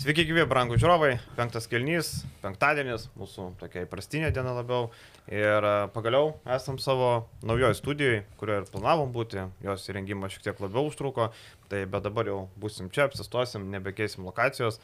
Sveiki, 0.00 0.22
gyvi, 0.24 0.46
brangų 0.48 0.78
žiūrovai. 0.80 1.10
Penktas 1.36 1.66
kelnys, 1.68 2.22
penktadienis, 2.40 3.02
mūsų 3.20 3.50
tokia 3.60 3.82
įprastinė 3.84 4.30
diena 4.32 4.54
labiau. 4.56 4.86
Ir 5.28 5.60
e, 5.60 5.72
pagaliau 5.92 6.30
esam 6.56 6.78
savo 6.80 7.26
naujoje 7.44 7.76
studijoje, 7.76 8.22
kurioje 8.40 8.62
ir 8.62 8.70
planavom 8.72 9.12
būti. 9.12 9.44
Jos 9.60 9.84
įrengimas 9.92 10.32
šiek 10.32 10.46
tiek 10.46 10.62
labiau 10.64 10.88
užtruko. 10.88 11.28
Tai 11.68 11.82
bet 11.84 12.06
dabar 12.06 12.32
jau 12.32 12.38
busim 12.62 12.88
čia, 12.88 13.10
apsistosim, 13.10 13.68
nebekeisim 13.74 14.24
lokacijos. 14.24 14.80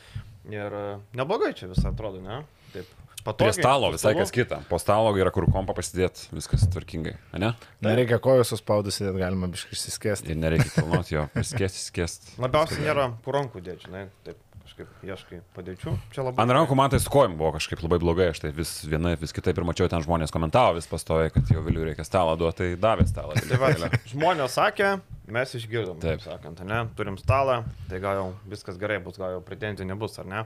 Ir 0.52 0.76
e, 0.82 0.86
neblogai 1.16 1.54
čia 1.56 1.72
visą 1.72 1.94
atrodo, 1.94 2.20
ne? 2.20 2.42
Taip. 2.76 2.92
Patogiai, 3.24 3.56
Prie 3.56 3.64
stalo 3.64 3.88
visai 3.96 4.12
kas 4.20 4.30
kita. 4.36 4.60
Po 4.68 4.76
stalo 4.78 5.16
yra 5.16 5.32
kur 5.34 5.48
kompą 5.48 5.74
pasidėti, 5.80 6.28
viskas 6.36 6.68
tvarkingai, 6.76 7.16
ne? 7.40 7.54
Nereikia 7.82 8.20
kojų 8.22 8.44
suspaudus, 8.52 9.00
net 9.00 9.16
galima 9.16 9.48
biškai 9.48 9.80
išsiskėsti. 9.80 10.36
Ir 10.36 10.44
nereikia 10.44 10.74
kilnoti 10.76 11.16
jo, 11.16 11.24
išskėsti, 11.40 11.86
išskėsti. 11.86 12.36
Labiausiai 12.44 12.84
nėra 12.84 13.14
kur 13.24 13.40
rankų 13.40 13.64
dėti, 13.64 13.88
žinai, 13.88 14.10
taip 14.28 14.44
kažkaip 14.66 15.06
ieškai 15.06 15.40
padėčių. 15.56 15.94
Labai. 16.18 16.42
Ant 16.42 16.54
rankų 16.58 16.76
man 16.78 16.92
tai 16.92 17.00
su 17.02 17.10
kojim 17.12 17.36
buvo 17.38 17.54
kažkaip 17.56 17.82
labai 17.84 18.00
blogai, 18.02 18.30
aš 18.32 18.42
tai 18.44 18.52
vis 18.56 18.72
viena, 18.88 19.14
vis 19.20 19.34
kitaip 19.36 19.58
ir 19.58 19.66
mačiau 19.68 19.90
ten 19.92 20.02
žmonės 20.04 20.34
komentavo, 20.34 20.76
vis 20.78 20.88
pastoja, 20.90 21.30
kad 21.34 21.52
jau 21.52 21.62
vėliau 21.64 21.86
reikia 21.86 22.06
stalą 22.06 22.34
duoti, 22.40 22.58
tai 22.62 22.80
davė 22.82 23.06
stalą. 23.08 23.38
Tai 23.46 23.60
va, 23.62 23.72
žmonės 24.10 24.58
sakė, 24.58 24.96
mes 25.32 25.54
išgirdom, 25.58 25.98
taip 26.02 26.22
sakant, 26.22 26.60
ne, 26.66 26.82
turim 26.98 27.16
stalą, 27.18 27.60
tai 27.90 27.98
gal 28.02 28.18
jau 28.20 28.26
viskas 28.50 28.78
gerai 28.80 28.98
bus, 29.02 29.18
gal 29.20 29.34
jau 29.34 29.42
pretenzijų 29.44 29.88
nebus, 29.88 30.16
ar 30.22 30.28
ne. 30.30 30.42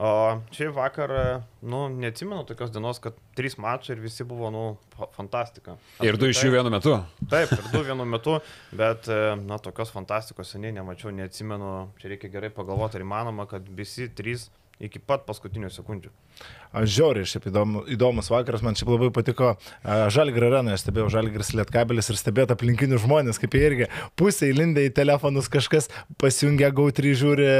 O 0.00 0.10
šiaip 0.54 0.72
vakar, 0.74 1.12
nu, 1.62 1.84
neatsimenu 1.92 2.46
tokios 2.48 2.72
dienos, 2.74 3.00
kad 3.04 3.18
trys 3.38 3.58
mačai 3.60 3.94
ir 3.94 4.02
visi 4.02 4.26
buvo, 4.28 4.50
nu, 4.54 4.64
fantastika. 5.18 5.76
Aš 6.00 6.08
ir 6.08 6.18
du 6.20 6.32
iš 6.32 6.42
jų 6.46 6.54
vienu 6.56 6.72
metu? 6.74 6.96
Taip, 7.30 7.52
ir 7.54 7.70
du 7.74 7.84
vienu 7.90 8.08
metu, 8.08 8.38
bet, 8.72 9.08
na, 9.44 9.60
tokios 9.62 9.92
fantastikos 9.94 10.54
seniai 10.56 10.74
nemačiau, 10.80 11.14
neatsimenu, 11.14 11.76
čia 12.00 12.14
reikia 12.14 12.32
gerai 12.32 12.52
pagalvoti, 12.54 12.98
ar 12.98 13.06
įmanoma, 13.06 13.48
kad 13.50 13.68
visi 13.76 14.08
trys 14.08 14.48
iki 14.82 14.98
pat 14.98 15.22
paskutinių 15.28 15.70
sekundžių. 15.70 16.10
Žiauriai, 16.74 17.26
šiaip 17.28 17.44
įdomu, 17.52 17.84
įdomus 17.94 18.28
vakaras, 18.32 18.62
man 18.64 18.74
šiaip 18.74 18.88
labai 18.90 19.10
patiko 19.14 19.52
Žalgirį 19.84 20.48
arenoje, 20.48 20.80
stebėjau 20.82 21.10
Žalgiris 21.14 21.52
Lietkabelis 21.54 22.10
ir 22.10 22.18
stebėta 22.18 22.56
aplinkinių 22.58 22.98
žmonės, 23.04 23.38
kaip 23.38 23.54
jie 23.54 23.62
irgi 23.68 23.88
pusė 24.18 24.48
įlindę 24.50 24.82
į 24.88 24.90
telefonus, 24.96 25.46
kažkas 25.52 25.86
pasijungia 26.18 26.72
GAU3 26.74 27.12
žiūri 27.20 27.50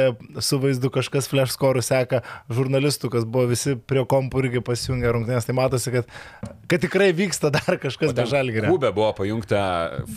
su 0.43 0.59
vaizdu, 0.63 0.91
kažkas 0.95 1.31
flash 1.31 1.55
score 1.55 1.85
seka, 1.87 2.25
žurnalistų, 2.51 3.13
kas 3.15 3.29
buvo 3.29 3.53
visi 3.53 3.77
prie 3.79 4.03
kompų 4.03 4.43
irgi 4.43 4.65
pasijungia 4.67 5.15
rungtynės, 5.15 5.47
tai 5.47 5.55
matosi, 5.61 5.95
kad, 5.95 6.11
kad 6.67 6.83
tikrai 6.83 7.13
vyksta 7.15 7.53
dar 7.55 7.79
kažkas 7.85 8.17
be 8.19 8.27
Žalgirio. 8.35 8.67
Kubė 8.75 8.91
buvo 8.99 9.13
pajungta 9.21 9.63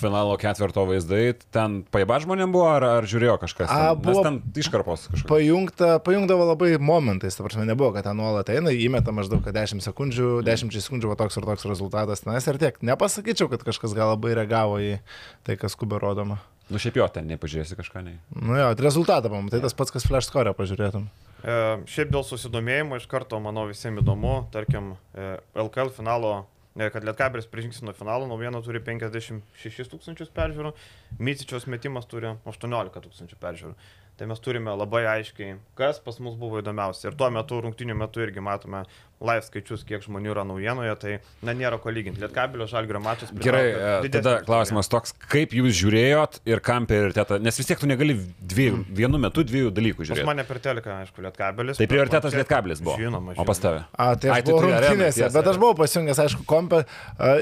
finalo 0.02 0.34
ketvirto 0.42 0.88
vaizdai, 0.90 1.36
ten 1.54 1.84
paiba 1.94 2.18
žmonėm 2.26 2.56
buvo 2.56 2.72
ar, 2.74 2.88
ar 3.04 3.10
žiūrėjo 3.14 3.38
kažkas? 3.46 3.70
Ten, 3.70 3.78
A, 3.78 3.94
buvo 3.94 4.26
ten 4.26 4.42
iškarpos 4.58 5.06
kažkas. 5.12 5.30
Pajungta, 5.30 5.94
pajungdavo 6.02 6.50
labai 6.56 6.74
momentais, 6.82 7.38
ta 7.38 7.46
prasme, 7.46 7.70
nebuvo, 7.70 7.94
kad 7.94 8.10
ten 8.10 8.18
nuolat 8.18 8.47
eina, 8.54 8.74
įmeta 8.74 9.14
maždaug 9.16 9.46
10 9.46 9.84
sekundžių, 9.86 10.42
10 10.48 10.76
sekundžių, 10.76 11.12
va 11.12 11.18
toks 11.20 11.40
ir 11.40 11.48
toks 11.48 11.68
rezultatas 11.70 12.24
tenais 12.24 12.48
ir 12.48 12.60
tiek. 12.62 12.78
Nepasakyčiau, 12.86 13.50
kad 13.52 13.66
kažkas 13.68 13.96
gal 13.98 14.14
labai 14.14 14.36
reagavo 14.38 14.80
į 14.84 14.98
tai, 15.48 15.58
kas 15.60 15.78
kubė 15.80 16.02
rodoma. 16.04 16.40
Nu 16.68 16.80
šiaip 16.84 16.98
jo, 17.00 17.06
ten 17.12 17.30
nepažiūrėsi 17.32 17.78
kažką, 17.80 18.02
ne. 18.04 18.18
Nu 18.36 18.58
jo, 18.60 18.68
rezultatą 18.84 19.32
pamatai, 19.32 19.62
tas 19.64 19.76
pats, 19.78 19.94
kas 19.96 20.08
flash 20.08 20.28
score 20.28 20.52
pažiūrėtum. 20.56 21.06
E, 21.40 21.56
šiaip 21.88 22.12
dėl 22.12 22.26
susidomėjimo 22.28 23.00
iš 23.00 23.08
karto, 23.08 23.40
manau, 23.44 23.68
visiems 23.70 24.02
įdomu, 24.02 24.34
tarkim, 24.52 24.96
e, 25.16 25.38
LKL 25.64 25.94
finalo 25.96 26.34
e, 26.76 26.90
kad 26.92 27.08
Lietkabelis 27.08 27.48
prižingsino 27.52 27.94
finalą, 27.96 28.28
naujiena 28.28 28.60
turi 28.66 28.82
56 28.84 29.94
tūkstančius 29.94 30.34
peržiūrų, 30.36 30.74
Mycičiaus 31.24 31.70
metimas 31.72 32.10
turi 32.12 32.34
18 32.50 33.00
tūkstančių 33.06 33.40
peržiūrų. 33.46 33.78
Tai 34.18 34.26
mes 34.32 34.40
turime 34.42 34.74
labai 34.74 35.04
aiškiai, 35.06 35.60
kas 35.78 36.00
pas 36.02 36.16
mus 36.26 36.38
buvo 36.42 36.58
įdomiausia. 36.58 37.12
Ir 37.12 37.18
tuo 37.20 37.28
metu, 37.34 37.60
rungtinių 37.62 37.94
metu 38.00 38.24
irgi 38.24 38.42
matome 38.42 38.82
live 39.24 39.46
skaičius, 39.46 39.84
kiek 39.88 40.04
žmonių 40.06 40.34
yra 40.34 40.44
naujienoje, 40.48 40.94
tai 41.02 41.14
na, 41.46 41.56
nėra 41.58 41.80
ko 41.82 41.92
lyginti. 41.94 42.22
Lietkabelio 42.22 42.68
žalgrio 42.70 43.02
mačas. 43.02 43.32
Gerai, 43.34 43.64
e, 44.06 44.12
tada 44.14 44.38
klausimas 44.46 44.90
toks, 44.92 45.16
kaip 45.32 45.56
jūs 45.58 45.74
žiūrėjot 45.80 46.42
ir 46.50 46.62
kam 46.66 46.86
prioritetą, 46.90 47.40
nes 47.42 47.58
vis 47.58 47.70
tiek 47.70 47.82
tu 47.82 47.90
negali 47.90 48.18
dvi, 48.18 48.70
mm. 48.74 48.84
vienu 49.00 49.22
metu 49.22 49.46
dviejų 49.48 49.72
dalykų 49.74 50.06
žiūrėti. 50.06 50.26
Pas 50.26 50.30
mane 50.30 50.46
per 50.48 50.62
teleką, 50.64 51.00
aišku, 51.06 51.24
Lietkabelis. 51.26 51.82
Tai 51.82 51.90
prioritetas 51.90 52.36
čia... 52.36 52.44
Lietkabelis 52.44 52.84
buvo. 52.84 52.98
Žinoma, 53.02 53.34
žinoma. 53.34 53.42
O 53.42 53.48
pas 53.50 53.62
tave? 53.64 53.82
A, 53.94 54.12
tai 54.14 54.32
aš 54.32 54.38
Ai, 54.38 54.46
buvau 54.46 54.68
rungtynėse, 54.68 55.32
bet 55.34 55.52
aš 55.54 55.62
buvau 55.64 55.78
pasijungęs, 55.82 56.22
aišku, 56.28 56.46
kompę 56.50 56.84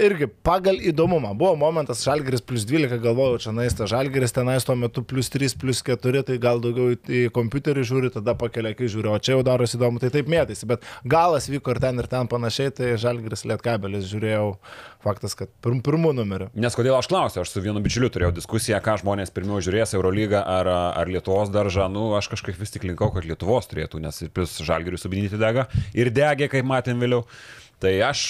irgi 0.06 0.30
pagal 0.48 0.80
įdomumą. 0.80 1.34
Buvo 1.38 1.56
momentas, 1.60 2.04
žalgeris 2.08 2.44
plus 2.46 2.64
12, 2.68 3.02
galvojau, 3.04 3.42
čia 3.48 3.56
naista, 3.56 3.88
žalgeris 3.90 4.36
tenais 4.36 4.68
tuo 4.68 4.78
metu 4.80 5.04
plus 5.04 5.32
3, 5.34 5.58
plus 5.60 5.84
4, 5.86 6.24
tai 6.30 6.40
gal 6.42 6.64
daugiau 6.64 6.96
į 6.96 7.26
kompiuterį 7.36 7.86
žiūri, 7.88 8.14
tada 8.16 8.36
pakelia, 8.40 8.76
kai 8.78 8.90
žiūri, 8.92 9.12
o 9.12 9.20
čia 9.20 9.36
jau 9.36 9.44
darosi 9.46 9.78
įdomu, 9.80 10.02
tai 10.02 10.12
taip 10.14 10.30
mėtėsi, 10.32 10.68
bet 10.70 10.86
galas 11.04 11.50
vyko 11.52 11.65
ir 11.74 11.80
ten 11.84 12.02
ir 12.02 12.08
ten 12.12 12.30
panašiai, 12.32 12.74
tai 12.76 12.92
Žalgris 13.02 13.46
Lietkabelis 13.50 14.06
žiūrėjau 14.12 14.54
faktas, 15.06 15.36
kad 15.38 15.52
pirm, 15.64 15.82
pirmų 15.86 16.14
numerių. 16.18 16.50
Nes 16.58 16.78
kodėl 16.78 16.98
aš 16.98 17.10
klausiu, 17.12 17.42
aš 17.44 17.54
su 17.54 17.64
vienu 17.64 17.82
bičiuliu 17.86 18.10
turėjau 18.14 18.34
diskusiją, 18.36 18.80
ką 18.86 18.98
žmonės 19.04 19.34
pirmiau 19.36 19.62
žiūrės 19.64 19.96
Eurolygą 19.98 20.42
ar, 20.42 20.70
ar 21.02 21.12
Lietuvos 21.12 21.52
daržą, 21.54 21.90
nu 21.94 22.08
aš 22.18 22.32
kažkaip 22.34 22.58
vis 22.62 22.74
tik 22.74 22.88
linkau, 22.88 23.12
kad 23.14 23.28
Lietuvos 23.28 23.70
turėtų, 23.72 24.02
nes 24.04 24.22
ir 24.26 24.34
plus 24.36 24.58
Žalgiriui 24.66 25.02
subinyti 25.02 25.42
dega 25.42 25.68
ir 25.98 26.14
degė, 26.14 26.50
kaip 26.52 26.68
matėm 26.70 27.04
vėliau. 27.04 27.26
Tai 27.84 27.94
aš 28.08 28.26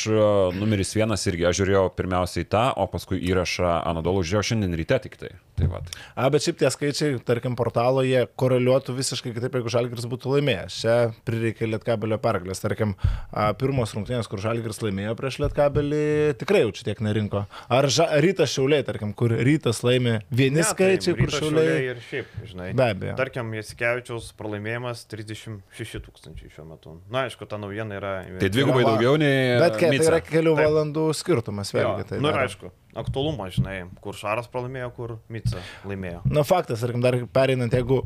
numeris 0.57 0.95
vienas 0.97 1.25
irgi, 1.29 1.45
aš 1.49 1.61
žiūrėjau 1.61 1.87
pirmiausiai 1.97 2.47
tą, 2.49 2.67
o 2.81 2.87
paskui 2.91 3.21
įrašą 3.29 3.81
Anadolų 3.85 4.25
žiūrėjau 4.25 4.51
šiandien 4.51 4.79
ryte 4.79 4.99
tik 5.05 5.19
tai. 5.21 5.35
Tai 5.55 5.69
vat. 5.71 5.87
A, 6.19 6.27
bet 6.33 6.43
šiaip 6.43 6.57
tie 6.59 6.67
skaičiai, 6.71 7.19
tarkim, 7.23 7.53
portalo 7.55 8.01
jie 8.03 8.25
koreliuotų 8.35 8.91
visiškai 8.97 9.31
kitaip, 9.37 9.53
jeigu 9.55 9.71
Žalgiris 9.71 10.07
būtų 10.11 10.33
laimėjęs. 10.33 10.79
Čia 10.81 10.95
prireikė 11.27 11.69
Lietkabelio 11.69 12.17
pergalės. 12.19 12.59
Tarkim, 12.59 12.91
a, 13.31 13.53
pirmos 13.55 13.93
rungtynės, 13.95 14.27
kur 14.27 14.41
Žalgiris 14.43 14.81
laimėjo 14.83 15.13
prieš 15.15 15.37
Lietkabelį, 15.45 16.01
tikrai 16.41 16.65
jau 16.65 16.73
čia 16.75 16.89
tiek 16.89 16.99
nerinko. 17.05 17.45
Ar 17.71 17.87
ža, 17.87 18.09
rytas 18.25 18.51
šiauliai, 18.51 18.83
tarkim, 18.87 19.13
kur 19.15 19.31
rytas 19.31 19.79
laimė 19.87 20.17
vieni 20.27 20.59
ne, 20.59 20.65
skaičiai, 20.67 21.13
tai, 21.13 21.21
kur 21.21 21.31
šiauliai. 21.37 21.71
šiauliai. 21.71 21.87
Ir 21.93 22.03
šiaip, 22.09 22.35
žinai. 22.51 22.67
Be 22.75 22.89
abejo. 22.91 23.15
Tarkim, 23.21 23.55
Jasikevičiaus 23.55 24.33
pralaimėjimas 24.35 25.05
36 25.13 26.03
tūkstančiai 26.09 26.51
šiuo 26.51 26.67
metu. 26.73 26.97
Na, 27.07 27.29
aišku, 27.29 27.47
ta 27.47 27.61
naujiena 27.61 28.01
yra. 28.01 28.13
Tai 28.43 28.51
dvigubai 28.51 28.83
daugiau 28.83 29.15
nei... 29.21 29.34
Bet 29.61 29.77
kai, 29.79 29.91
tai 29.95 30.09
yra 30.09 30.21
kelių 30.23 30.55
Taip. 30.57 30.65
valandų 30.67 31.05
skirtumas, 31.17 31.73
vėlgi. 31.75 32.09
Tai 32.11 32.19
Na, 32.19 32.27
nu, 32.27 32.33
ir 32.33 32.43
aišku 32.45 32.71
aktualumą, 32.95 33.49
žinai, 33.51 33.79
kur 34.03 34.15
Šaras 34.17 34.47
pralaimėjo, 34.51 34.91
kur 34.95 35.17
Mica 35.31 35.63
laimėjo. 35.87 36.23
Na, 36.31 36.45
faktas, 36.47 36.83
tarkim, 36.83 37.03
dar 37.03 37.17
pereinant, 37.35 37.73
jeigu 37.75 38.03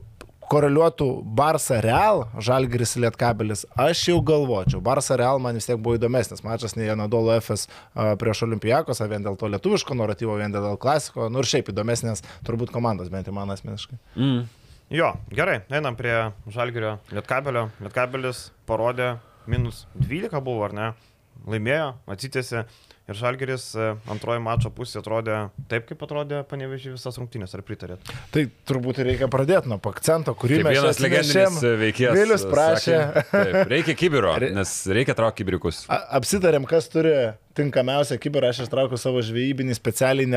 koreliuotų 0.50 1.08
Barça 1.38 1.78
Real, 1.84 2.24
Žalgris 2.42 2.96
Lietkabelis, 2.98 3.68
aš 3.78 4.02
jau 4.10 4.18
galvočiau, 4.26 4.82
Barça 4.82 5.18
Real 5.20 5.42
man 5.42 5.60
vis 5.60 5.70
tiek 5.70 5.78
buvo 5.78 6.00
įdomesnis 6.00 6.42
mačas 6.46 6.74
nei 6.78 6.90
Anadolo 6.90 7.36
FS 7.38 7.68
prieš 8.22 8.48
Olimpijakos, 8.48 9.04
vien 9.12 9.26
dėl 9.26 9.38
to 9.38 9.50
lietuviško 9.54 9.98
naratyvo, 10.00 10.40
vien 10.42 10.54
dėl 10.56 10.74
klasiko, 10.82 11.30
nu 11.30 11.44
ir 11.44 11.52
šiaip 11.52 11.70
įdomesnės 11.74 12.26
turbūt 12.48 12.74
komandos, 12.74 13.12
bent 13.14 13.30
jau 13.30 13.36
man 13.38 13.54
asmeniškai. 13.54 14.00
Mm. 14.18 14.48
Jo, 14.90 15.12
gerai, 15.30 15.60
einam 15.70 15.94
prie 15.94 16.16
Žalgirio 16.50 16.96
Lietkabelio. 17.14 17.68
Lietkabelis 17.86 18.48
parodė 18.66 19.20
minus 19.46 19.84
12 20.02 20.42
buvo, 20.42 20.64
ar 20.66 20.74
ne? 20.74 20.88
Laimėjo, 21.48 21.94
atsitėsi. 22.10 22.66
Ir 23.10 23.18
Žalgeris 23.18 23.64
e, 23.74 23.86
antroji 24.14 24.42
mačo 24.46 24.70
pusė 24.70 25.00
atrodė 25.00 25.38
taip, 25.72 25.88
kaip 25.90 26.04
atrodė 26.06 26.44
panevežiai 26.46 26.92
visas 26.94 27.16
rungtynės, 27.18 27.56
ar 27.58 27.64
pritarėt? 27.66 28.12
Tai 28.30 28.44
turbūt 28.70 29.00
reikia 29.08 29.26
pradėti 29.34 29.72
nuo 29.72 29.80
akcento, 29.90 30.36
kurį 30.38 30.60
taip, 30.60 30.68
mes 30.68 30.78
vienas 30.78 31.02
legendinis 31.02 31.58
veikėjas. 31.82 32.18
Vėlius 32.20 32.46
prašė. 32.52 32.94
Sakė, 33.00 33.24
taip, 33.32 33.58
reikia 33.74 33.96
kibiro, 33.98 34.36
nes 34.60 34.76
reikia 34.94 35.18
traukti 35.18 35.42
kibirikus. 35.42 35.82
Apsitarėm, 35.90 36.70
kas 36.70 36.92
turi 36.94 37.16
tinkamiausią 37.60 38.18
kiberą, 38.24 38.54
aš 38.54 38.64
ištraukiu 38.66 39.00
savo 39.00 39.22
žvejybinį 39.26 39.78
specialiai 39.78 40.30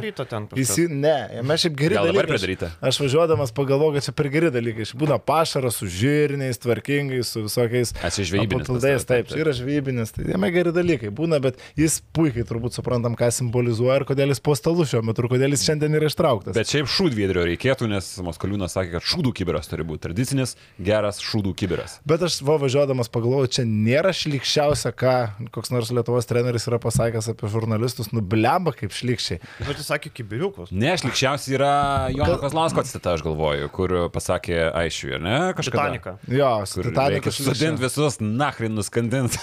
daryta 0.00 0.24
ten. 0.28 0.46
Visi, 0.56 0.86
ne, 0.88 1.42
mes 1.46 1.64
šiaip 1.64 1.76
geri 1.78 1.96
Gal 1.98 2.10
dalykai. 2.10 2.36
Aš, 2.36 2.76
aš 2.90 3.00
važiuodamas 3.04 3.52
pagalvoju, 3.56 3.96
kad 3.96 4.06
čia 4.08 4.14
per 4.16 4.28
geri 4.32 4.50
dalykai. 4.54 4.84
Iš 4.86 4.94
būna 4.98 5.18
pašaras 5.22 5.80
su 5.80 5.88
žirniais, 5.90 6.60
tvarkingais, 6.62 7.32
su 7.34 7.44
visokiais. 7.46 7.94
Atsižvejybinis. 8.06 8.70
Taip, 8.80 9.06
taip, 9.08 9.34
yra 9.38 9.54
žvejybinis, 9.56 10.14
tai 10.16 10.28
jame 10.32 10.50
geri 10.54 10.74
dalykai 10.74 11.12
būna, 11.14 11.40
bet 11.42 11.60
jis 11.78 12.00
puikiai 12.16 12.46
turbūt 12.48 12.76
suprantam, 12.76 13.16
ką 13.18 13.30
simbolizuoja 13.34 14.00
ir 14.00 14.06
kodėl 14.08 14.34
jis 14.34 14.42
po 14.44 14.56
stalu 14.58 14.86
šiuo 14.88 15.02
metu 15.06 15.24
ir 15.24 15.30
kodėl 15.32 15.56
jis 15.56 15.66
šiandien 15.68 15.98
yra 15.98 16.10
ištrauktas. 16.10 16.56
Bet 16.56 16.70
šiaip 16.72 16.90
šūdviedrio 16.90 17.46
reikėtų, 17.50 17.90
nes 17.90 18.10
Maskoliūnas 18.24 18.76
sakė, 18.76 18.96
kad 18.96 19.08
šūdų 19.12 19.34
kiberas 19.40 19.70
turi 19.70 19.86
būti 19.86 20.04
tradicinis, 20.08 20.56
geras 20.80 21.20
šūdų 21.24 21.54
kiberas. 21.58 21.98
Bet 22.08 22.24
aš 22.26 22.40
va 22.46 22.56
važiuodamas 22.62 23.10
pagalvoju, 23.12 23.52
čia 23.58 23.66
nėra 23.68 24.12
šlikščiausia, 24.16 24.92
ką 24.96 25.14
koks 25.54 25.72
nors 25.74 25.92
Lietuvos 25.94 26.28
treneris 26.28 26.39
yra 26.70 26.78
pasakęs 26.82 27.30
apie 27.32 27.50
žurnalistus, 27.52 28.10
nublemba 28.14 28.72
kaip 28.76 28.94
šlikščiai. 28.94 29.40
Bet 29.66 29.80
jis 29.80 29.90
sakė 29.90 30.12
kibiriukus. 30.14 30.72
Ne, 30.72 30.92
šlikščiausiai 31.00 31.56
yra 31.58 31.72
Jono 32.14 32.38
Kazlausko 32.42 32.84
citata, 32.88 33.14
aš 33.18 33.24
galvoju, 33.26 33.70
kur 33.74 33.96
pasakė 34.14 34.58
Aišiui, 34.82 35.14
ne? 35.22 35.36
Kažką. 35.58 35.76
Titanika. 35.76 36.16
Jo, 36.30 36.50
Titanika. 36.66 37.34
Sudint 37.34 37.80
visus, 37.82 38.18
nachrin 38.24 38.76
nuskandint. 38.78 39.36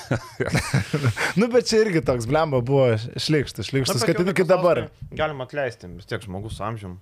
nu, 1.39 1.49
bet 1.53 1.69
čia 1.69 1.83
irgi 1.85 2.03
toks 2.07 2.27
blemba 2.29 2.61
buvo 2.65 2.91
šlikštas, 2.97 3.71
šlikštas, 3.71 4.05
kad 4.07 4.33
iki 4.33 4.47
dabar. 4.47 4.87
Galima 5.15 5.47
atleisti, 5.47 5.89
vis 5.97 6.09
tiek 6.09 6.23
žmogus 6.25 6.61
amžium, 6.63 6.99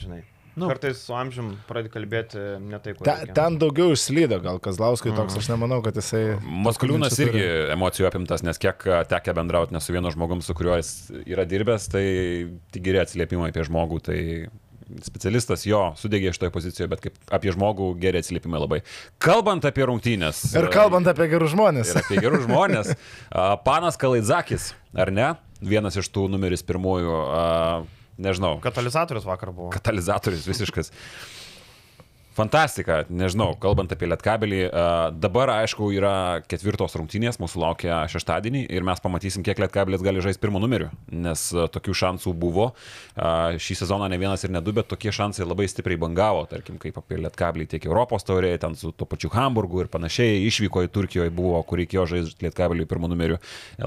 žinai. 0.00 0.22
Nu. 0.60 0.68
Kartais 0.68 1.00
su 1.00 1.14
amžium 1.16 1.54
pradedi 1.68 1.92
kalbėti 1.94 2.42
ne 2.60 2.80
tai, 2.82 2.94
ko. 2.96 3.04
Ta, 3.06 3.16
ten 3.36 3.56
daugiau 3.60 3.94
išslydo, 3.94 4.40
gal 4.44 4.60
Kazlauskui 4.62 5.14
toks, 5.16 5.38
aš 5.40 5.50
nemanau, 5.52 5.80
kad 5.84 5.96
jisai... 5.96 6.36
Maskaliūnas 6.66 7.16
irgi 7.24 7.44
emocijų 7.76 8.08
apimtas, 8.10 8.44
nes 8.46 8.60
kiek 8.60 8.84
a, 8.90 9.02
tekę 9.08 9.34
bendrauti 9.36 9.76
ne 9.76 9.82
su 9.82 9.94
vienu 9.96 10.12
žmogum, 10.12 10.44
su 10.44 10.56
kuriuo 10.56 10.76
jis 10.80 10.92
yra 11.24 11.46
dirbęs, 11.48 11.88
tai 11.92 12.04
tik 12.74 12.84
geri 12.84 13.00
atsiliepimai 13.02 13.52
apie 13.54 13.64
žmogų, 13.68 14.02
tai 14.10 14.20
specialistas 15.06 15.64
jo 15.68 15.80
sudegė 15.98 16.32
iš 16.32 16.40
toje 16.40 16.52
pozicijoje, 16.54 16.88
bet 16.90 17.04
kaip 17.04 17.20
apie 17.32 17.52
žmogų 17.54 17.92
geri 18.02 18.20
atsiliepimai 18.20 18.60
labai. 18.62 18.80
Kalbant 19.22 19.64
apie 19.68 19.86
rungtynės. 19.88 20.42
Ir 20.56 20.70
kalbant 20.74 21.08
apie 21.10 21.28
gerus 21.30 21.54
žmonės. 21.54 21.94
Ir 21.94 22.02
apie 22.02 22.18
gerus 22.22 22.44
žmonės. 22.48 22.92
a, 23.30 23.54
Panas 23.64 23.98
Kalaidzakis, 24.00 24.72
ar 24.98 25.14
ne? 25.14 25.32
Vienas 25.60 25.98
iš 26.00 26.08
tų 26.12 26.26
numeris 26.32 26.64
pirmųjų, 26.66 27.16
a, 27.30 27.44
nežinau, 28.20 28.58
Katalizatorius 28.64 29.26
vakar 29.28 29.52
buvo. 29.52 29.70
katalizatorius 29.74 30.46
visiškas. 30.48 30.92
Fantastika, 32.40 33.02
nežinau, 33.12 33.50
kalbant 33.60 33.90
apie 33.92 34.06
Lietkabelį, 34.08 34.60
dabar 35.20 35.50
aišku 35.58 35.90
yra 35.92 36.40
ketvirtos 36.48 36.94
rungtynės, 36.96 37.36
mūsų 37.42 37.60
laukia 37.60 37.98
šeštadienį 38.08 38.62
ir 38.72 38.86
mes 38.86 39.02
pamatysim, 39.04 39.44
kiek 39.44 39.60
Lietkabelis 39.60 40.00
gali 40.00 40.22
žaisti 40.24 40.40
pirmo 40.40 40.62
numeriu, 40.62 40.88
nes 41.12 41.42
tokių 41.74 41.96
šansų 42.00 42.32
buvo. 42.40 42.70
Šį 43.60 43.76
sezoną 43.82 44.08
ne 44.08 44.16
vienas 44.22 44.46
ir 44.46 44.54
ne 44.54 44.64
du, 44.64 44.72
bet 44.72 44.88
tokie 44.88 45.12
šansai 45.12 45.44
labai 45.44 45.68
stipriai 45.68 46.00
bangavo, 46.00 46.46
tarkim, 46.48 46.80
kaip 46.80 46.96
apie 47.02 47.20
Lietkabelį 47.20 47.68
tiek 47.74 47.90
Europos 47.90 48.24
taurėje, 48.24 48.62
ten 48.64 48.78
su 48.80 48.94
to 48.96 49.04
pačiu 49.10 49.28
Hamburgu 49.36 49.84
ir 49.84 49.92
panašiai, 49.92 50.40
išvyko 50.48 50.86
į 50.86 50.92
Turkijoje 50.96 51.34
buvo, 51.36 51.60
kur 51.68 51.82
reikėjo 51.82 52.06
žaisti 52.14 52.48
Lietkabelį 52.48 52.88
pirmo 52.88 53.10
numeriu. 53.12 53.36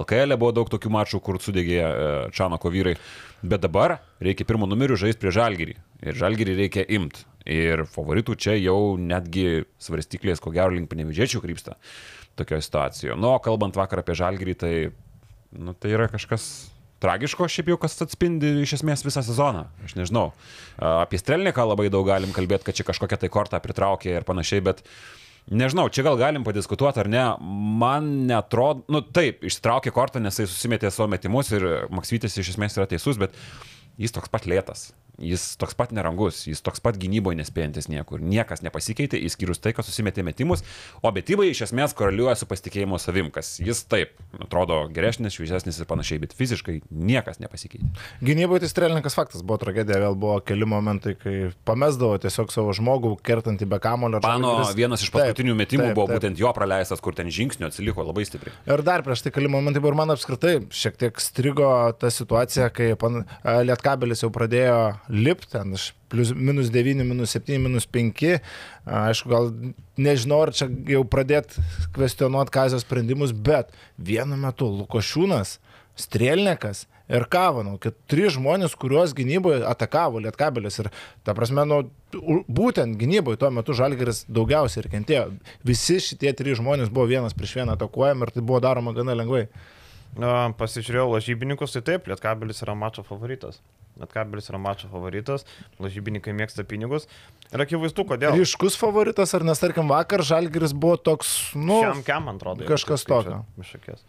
LKL 0.03 0.37
buvo 0.37 0.53
daug 0.59 0.69
tokių 0.69 0.93
mačų, 0.93 1.23
kur 1.25 1.41
sudegė 1.41 1.81
e, 1.81 1.93
Čanako 2.37 2.69
vyrai. 2.77 2.99
Bet 3.43 3.65
dabar 3.65 3.97
reikia 4.23 4.45
pirmo 4.47 4.69
numeriu 4.69 4.95
žaisti 4.99 5.25
prie 5.25 5.33
Žalgirį. 5.35 5.73
Ir 6.03 6.15
Žalgirį 6.19 6.55
reikia 6.61 6.85
imti. 6.95 7.25
Ir 7.49 7.83
favoritų 7.91 8.37
čia 8.39 8.53
jau 8.55 8.95
netgi 8.99 9.65
svarstyklės, 9.83 10.39
ko 10.43 10.53
gero, 10.55 10.71
link 10.75 10.91
panevežėčių 10.91 11.41
krypsta 11.43 11.75
tokioje 12.39 12.63
situacijoje. 12.65 13.17
Nu, 13.19 13.33
o 13.33 13.41
kalbant 13.43 13.75
vakar 13.77 14.01
apie 14.01 14.15
Žalgirį, 14.17 14.53
tai, 14.57 14.75
nu, 15.53 15.75
tai 15.75 15.91
yra 15.93 16.07
kažkas 16.11 16.47
tragiško, 17.03 17.49
šiaip 17.51 17.73
jau 17.73 17.79
kas 17.81 17.99
atspindi 18.05 18.53
iš 18.63 18.77
esmės 18.79 19.03
visą 19.05 19.25
sezoną. 19.25 19.65
Aš 19.83 19.97
nežinau. 19.99 20.29
Apie 20.79 21.19
Strelniką 21.19 21.65
labai 21.67 21.89
daug 21.93 22.07
galim 22.07 22.31
kalbėti, 22.35 22.69
kad 22.69 22.79
čia 22.79 22.87
kažkokią 22.87 23.19
tai 23.21 23.31
kortą 23.33 23.59
pritraukė 23.63 24.15
ir 24.15 24.27
panašiai, 24.27 24.63
bet 24.71 24.85
Nežinau, 25.51 25.89
čia 25.91 26.05
gal 26.05 26.15
galim 26.15 26.45
padiskutuoti 26.47 27.01
ar 27.01 27.09
ne. 27.11 27.23
Man 27.79 28.05
netrodo, 28.29 28.85
nu 28.87 29.01
taip, 29.03 29.41
ištraukė 29.43 29.91
kortą, 29.91 30.21
nes 30.23 30.39
jis 30.39 30.47
susimetė 30.47 30.87
savo 30.87 31.09
metimus 31.11 31.51
ir 31.51 31.65
Maksvytis 31.91 32.39
iš 32.39 32.53
esmės 32.53 32.79
yra 32.79 32.87
teisus, 32.87 33.19
bet 33.19 33.35
jis 33.99 34.15
toks 34.15 34.31
pat 34.31 34.47
lėtas. 34.47 34.93
Jis 35.21 35.57
toks 35.61 35.75
pat 35.77 35.91
nerangus, 35.93 36.39
jis 36.49 36.61
toks 36.65 36.81
pat 36.81 36.97
gynyboje 36.97 37.37
nespėjantis 37.37 37.85
niekur. 37.87 38.17
Niekas 38.17 38.63
nepasikeitė, 38.65 39.19
išskyrus 39.27 39.59
tai, 39.61 39.69
kad 39.77 39.85
susimetė 39.85 40.23
metimus, 40.25 40.63
o 41.05 41.11
betybai 41.13 41.51
iš 41.51 41.61
esmės 41.67 41.93
koreliuoja 41.93 42.33
su 42.39 42.47
pasitikėjimo 42.49 42.97
savim, 42.97 43.29
kas 43.29 43.59
jis 43.61 43.83
taip 43.85 44.15
atrodo 44.41 44.87
geresnis, 44.89 45.35
šviesesnis 45.37 45.77
ir 45.77 45.85
panašiai, 45.85 46.17
bet 46.23 46.33
fiziškai 46.33 46.79
niekas 46.89 47.37
nepasikeitė. 47.43 47.91
Gynyboje 48.25 48.63
tai 48.65 48.71
strelininkas 48.71 49.13
faktas 49.13 49.43
buvo 49.45 49.59
tragedija, 49.61 49.99
vėl 50.01 50.17
buvo 50.17 50.39
keli 50.41 50.65
momentai, 50.65 51.13
kai 51.21 51.35
pamesdavo 51.69 52.17
tiesiog 52.25 52.49
savo 52.55 52.73
žmogų, 52.73 53.13
kertantį 53.21 53.69
be 53.69 53.77
kamulio. 53.85 54.17
Pano 54.25 54.55
Žalgiris- 54.63 54.75
vienas 54.81 55.05
iš 55.05 55.11
Taip, 55.13 55.27
paskutinių 55.29 55.53
metimų 55.61 55.91
taip, 55.91 55.95
buvo 56.01 56.07
taip. 56.09 56.23
būtent 56.23 56.41
jo 56.41 56.49
praleistas, 56.57 56.99
kur 57.05 57.13
ten 57.13 57.29
žingsnio 57.29 57.69
atsiliko 57.69 58.01
labai 58.09 58.25
stipriai. 58.25 58.57
Ir 58.65 58.81
dar 58.81 59.05
prieš 59.05 59.21
tai 59.27 59.35
keli 59.37 59.47
momentai 59.47 59.79
buvo 59.79 59.93
ir 59.93 59.99
man 60.01 60.09
apskritai 60.17 60.55
šiek 60.73 60.97
tiek 60.97 61.21
strigo 61.21 61.69
ta 62.01 62.09
situacija, 62.09 62.71
kai 62.73 62.95
pan- 62.97 63.21
Lietkabelis 63.45 64.25
jau 64.25 64.31
pradėjo 64.33 64.97
lipti 65.09 65.51
ten 65.51 65.73
iš 65.75 65.91
plus, 66.11 66.31
minus 66.35 66.71
9, 66.73 67.03
minus 67.07 67.35
7, 67.35 67.57
minus 67.61 67.87
5. 67.89 68.23
A, 68.85 69.03
Aišku, 69.09 69.31
gal 69.31 69.51
nežinau, 69.97 70.43
ar 70.45 70.53
čia 70.55 70.69
jau 70.89 71.03
pradėti 71.07 71.63
kvestionuoti 71.95 72.53
kazio 72.53 72.79
sprendimus, 72.81 73.33
bet 73.33 73.73
vienu 73.97 74.37
metu 74.39 74.69
Lukošiūnas, 74.69 75.57
Strelnekas 75.99 76.87
ir 77.11 77.25
Kavanau, 77.29 77.75
keturi 77.81 78.29
žmonės, 78.33 78.73
kuriuos 78.79 79.13
gynyboje 79.17 79.61
atakavo 79.67 80.21
Lietkabelis. 80.23 80.79
Ir 80.81 80.89
ta 81.25 81.35
prasme, 81.37 81.65
nu, 81.69 81.81
būtent 82.47 82.97
gynyboje 82.97 83.41
tuo 83.41 83.51
metu 83.53 83.75
Žalgeris 83.77 84.23
daugiausiai 84.31 84.85
ir 84.85 84.89
kentėjo. 84.93 85.27
Visi 85.67 85.99
šitie 86.01 86.33
trys 86.37 86.57
žmonės 86.61 86.93
buvo 86.93 87.05
vienas 87.11 87.37
prieš 87.37 87.59
vieną 87.59 87.77
atakuojami 87.77 88.25
ir 88.25 88.33
tai 88.33 88.45
buvo 88.45 88.61
daroma 88.63 88.95
gana 88.95 89.17
lengvai. 89.19 89.45
Pasižiūrėjau 90.13 91.09
lažybininkus, 91.15 91.73
tai 91.73 91.85
taip, 91.85 92.09
Lietkabelis 92.09 92.61
yra 92.65 92.77
mačo 92.77 93.05
favoritas. 93.05 93.61
Lietkabelis 94.01 94.49
yra 94.49 94.57
mačo 94.61 94.87
favoritas, 94.89 95.43
lažybininkai 95.83 96.33
mėgsta 96.33 96.65
pinigus. 96.65 97.05
Ir 97.53 97.61
akivaizdu, 97.61 98.05
kodėl. 98.09 98.33
Ryškus 98.39 98.77
favoritas, 98.81 99.33
ar 99.37 99.45
nes 99.45 99.59
tarkim 99.61 99.91
vakar 99.91 100.23
Žalgeris 100.25 100.73
buvo 100.73 100.97
toks, 100.97 101.53
nu, 101.53 101.77
Šiam 101.83 102.01
kiam, 102.07 102.25
man 102.25 102.39
atrodo. 102.41 102.65
kažkas 102.65 103.05
tokio. 103.05 103.43
iš 103.61 103.75
akies. 103.77 104.01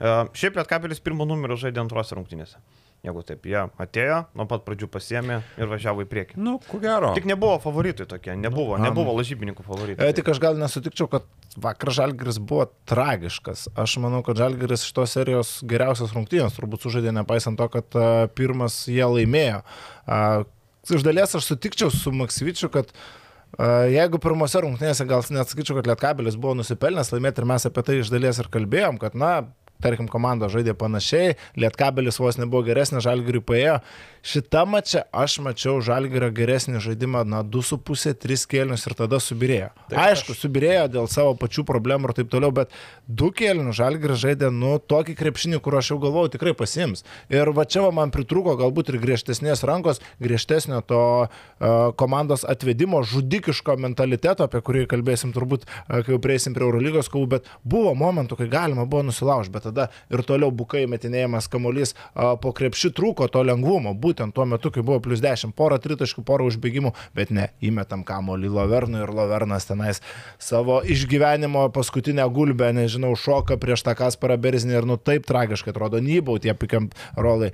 Uh, 0.00 0.28
šiaip 0.36 0.60
Lietkabelis 0.60 1.00
pirmo 1.00 1.24
numerio 1.28 1.56
žaidė 1.60 1.80
antrose 1.80 2.18
rungtynėse. 2.18 2.60
Jeigu 3.00 3.22
taip, 3.24 3.46
jie 3.48 3.62
atėjo, 3.80 4.16
nuo 4.36 4.44
pat 4.44 4.66
pradžių 4.66 4.86
pasiemė 4.92 5.38
ir 5.56 5.70
važiavo 5.70 6.04
į 6.04 6.08
priekį. 6.10 6.34
Nu, 6.44 6.58
ko 6.60 6.76
gero. 6.82 7.14
Tik 7.16 7.24
nebuvo 7.30 7.54
favoritai 7.62 8.04
tokie, 8.10 8.34
nebuvo, 8.36 8.74
Am. 8.76 8.84
nebuvo 8.84 9.14
lažybininkų 9.16 9.64
favoritai. 9.64 10.10
E, 10.10 10.16
tik 10.18 10.28
aš 10.28 10.40
gal 10.42 10.60
nesutikčiau, 10.60 11.08
kad 11.08 11.24
vakar 11.56 11.94
Žalgeris 11.96 12.36
buvo 12.44 12.66
tragiškas. 12.90 13.70
Aš 13.80 13.96
manau, 14.04 14.20
kad 14.26 14.36
Žalgeris 14.42 14.84
iš 14.84 14.92
tos 14.98 15.16
serijos 15.16 15.54
geriausias 15.64 16.12
rungtynės 16.12 16.58
turbūt 16.58 16.84
sužaidė, 16.84 17.14
nepaisant 17.16 17.56
to, 17.56 17.70
kad 17.72 17.96
a, 17.96 18.10
pirmas 18.36 18.82
jie 18.92 19.06
laimėjo. 19.08 19.62
A, 20.04 20.20
Iš 20.90 21.04
dalies 21.04 21.34
aš 21.36 21.44
sutikčiau 21.44 21.90
su 21.92 22.10
Maksvyčiu, 22.16 22.70
kad 22.72 22.88
a, 22.90 23.84
jeigu 23.92 24.18
pirmose 24.22 24.60
rungtynėse 24.64 25.04
gal 25.08 25.24
net 25.32 25.50
sakyčiau, 25.52 25.76
kad 25.78 25.88
Lietkabelis 25.88 26.38
buvo 26.40 26.56
nusipelnęs 26.58 27.12
laimėti 27.12 27.42
ir 27.42 27.48
mes 27.48 27.66
apie 27.68 27.84
tai 27.86 27.98
iš 28.00 28.12
dalies 28.12 28.40
ir 28.40 28.48
kalbėjom, 28.52 29.00
kad 29.02 29.16
na, 29.16 29.32
tarkim, 29.82 30.08
komanda 30.10 30.50
žaidė 30.52 30.74
panašiai, 30.78 31.36
Lietkabelis 31.60 32.20
vos 32.20 32.38
nebuvo 32.40 32.64
geresnis, 32.66 33.04
Žalgiriui 33.04 33.44
paėjo. 33.46 33.80
Šitą 34.20 34.66
mačią 34.68 35.06
aš 35.16 35.38
mačiau 35.40 35.78
Žalgirio 35.80 36.28
geresnį 36.36 36.82
žaidimą, 36.84 37.22
na, 37.24 37.40
2,5-3 37.40 38.44
kėlinius 38.50 38.84
ir 38.84 38.94
tada 38.98 39.16
subirėjo. 39.22 39.70
Taip, 39.88 39.96
Aišku, 40.02 40.36
subirėjo 40.36 40.82
dėl 40.92 41.08
savo 41.08 41.32
pačių 41.40 41.64
problemų 41.68 42.10
ir 42.10 42.16
taip 42.18 42.28
toliau, 42.32 42.52
bet 42.52 42.74
du 43.08 43.30
kėlinius 43.32 43.78
Žalgiris 43.78 44.20
žaidė, 44.20 44.50
nu, 44.52 44.74
tokį 44.92 45.14
krepšinį, 45.16 45.62
kur 45.64 45.78
aš 45.80 45.94
jau 45.94 45.98
galvojau 46.02 46.34
tikrai 46.34 46.52
pasims. 46.58 47.06
Ir 47.32 47.48
va 47.56 47.64
čia 47.64 47.86
va 47.86 47.94
man 47.96 48.12
pritrūko 48.12 48.58
galbūt 48.60 48.92
ir 48.92 49.00
griežtesnės 49.00 49.64
rankos, 49.64 50.02
griežtesnio 50.20 50.82
to 50.84 51.00
uh, 51.24 51.30
komandos 51.96 52.44
atvedimo, 52.44 53.00
žudikiško 53.00 53.78
mentaliteto, 53.80 54.44
apie 54.44 54.60
kurį 54.60 54.84
kalbėsim 54.90 55.32
turbūt, 55.32 55.64
uh, 55.64 56.02
kai 56.04 56.12
jau 56.12 56.20
prieisim 56.20 56.52
prie 56.52 56.68
Eurolygos 56.68 57.08
kovų, 57.08 57.30
bet 57.38 57.48
buvo 57.64 57.96
momentų, 57.96 58.36
kai 58.42 58.50
galima 58.52 58.84
buvo 58.84 59.08
nusilaužti, 59.08 59.56
bet 59.56 59.69
tada 59.70 59.88
ir 60.12 60.22
toliau 60.26 60.50
bukai 60.54 60.84
metinėjimas 60.90 61.48
kamuolys 61.50 61.94
po 62.14 62.52
krepšį 62.56 62.92
trūko 62.96 63.28
to 63.32 63.42
lengvumo, 63.46 63.94
būtent 63.94 64.34
tuo 64.36 64.46
metu, 64.48 64.72
kai 64.74 64.84
buvo 64.86 65.00
plus 65.04 65.22
10, 65.24 65.54
porą 65.56 65.80
tritaškų, 65.82 66.24
porą 66.26 66.48
užbėgimų, 66.50 66.92
bet 67.16 67.32
ne, 67.34 67.50
įmetam 67.64 68.04
kamuolį 68.06 68.52
Lovernui 68.54 69.04
ir 69.04 69.14
Lovernas 69.14 69.68
tenais 69.68 70.02
savo 70.42 70.80
išgyvenimo 70.82 71.68
paskutinę 71.74 72.26
gulbę, 72.34 72.72
nežinau, 72.76 73.14
šoka 73.18 73.58
prieš 73.60 73.86
tą 73.86 73.96
Kasparą 73.98 74.38
Berzinį 74.40 74.80
ir 74.80 74.90
nu 74.90 74.98
taip 74.98 75.28
tragiškai 75.30 75.74
atrodo, 75.74 76.02
nybau 76.02 76.38
tie 76.42 76.54
pikiam 76.58 76.90
rolai. 77.16 77.52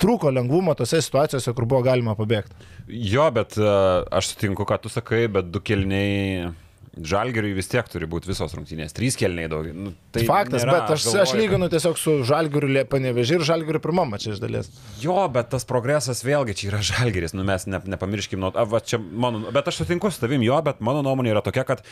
Trūko 0.00 0.32
lengvumo 0.32 0.72
tose 0.74 1.02
situacijose, 1.04 1.52
kur 1.54 1.66
buvo 1.68 1.82
galima 1.84 2.16
pabėgti. 2.18 2.56
Jo, 2.88 3.28
bet 3.34 3.58
aš 3.60 4.32
sutinku, 4.32 4.64
ką 4.66 4.80
tu 4.82 4.90
sakai, 4.90 5.26
bet 5.30 5.50
du 5.52 5.60
kelniai 5.62 6.50
žalgeriui 6.92 7.54
vis 7.56 7.70
tiek 7.72 7.86
turi 7.88 8.06
būti 8.10 8.28
visos 8.28 8.52
rungtynės. 8.52 8.92
Trys 8.96 9.16
kelniai 9.16 9.48
daug. 9.48 9.68
Nu, 9.72 9.94
Tai 10.12 10.24
Faktas, 10.28 10.66
nėra, 10.66 10.74
bet 10.76 10.94
aš, 10.96 11.06
aš 11.22 11.34
lyginu 11.38 11.68
tiesiog 11.72 12.00
su 12.00 12.18
Žalgiriu 12.28 12.68
Liepanevežiu 12.76 13.38
ir 13.38 13.46
Žalgiriu 13.48 13.80
pirmam 13.84 14.12
čia 14.20 14.34
iš 14.34 14.42
dalies. 14.42 14.68
Jo, 15.00 15.16
bet 15.32 15.48
tas 15.54 15.64
progresas 15.68 16.20
vėlgi 16.26 16.58
čia 16.58 16.68
yra 16.72 16.82
žalgeris, 16.92 17.32
nu 17.36 17.46
mes 17.48 17.64
ne, 17.70 17.80
nepamirškim, 17.94 18.42
nu, 18.42 18.52
a, 18.52 18.66
va, 18.68 18.82
čia 18.84 19.00
mano, 19.00 19.46
bet 19.54 19.72
aš 19.72 19.80
sutinku 19.82 20.12
su 20.12 20.20
tavim 20.20 20.44
jo, 20.44 20.58
bet 20.66 20.84
mano 20.84 21.00
nuomonė 21.06 21.32
yra 21.32 21.44
tokia, 21.44 21.64
kad 21.68 21.86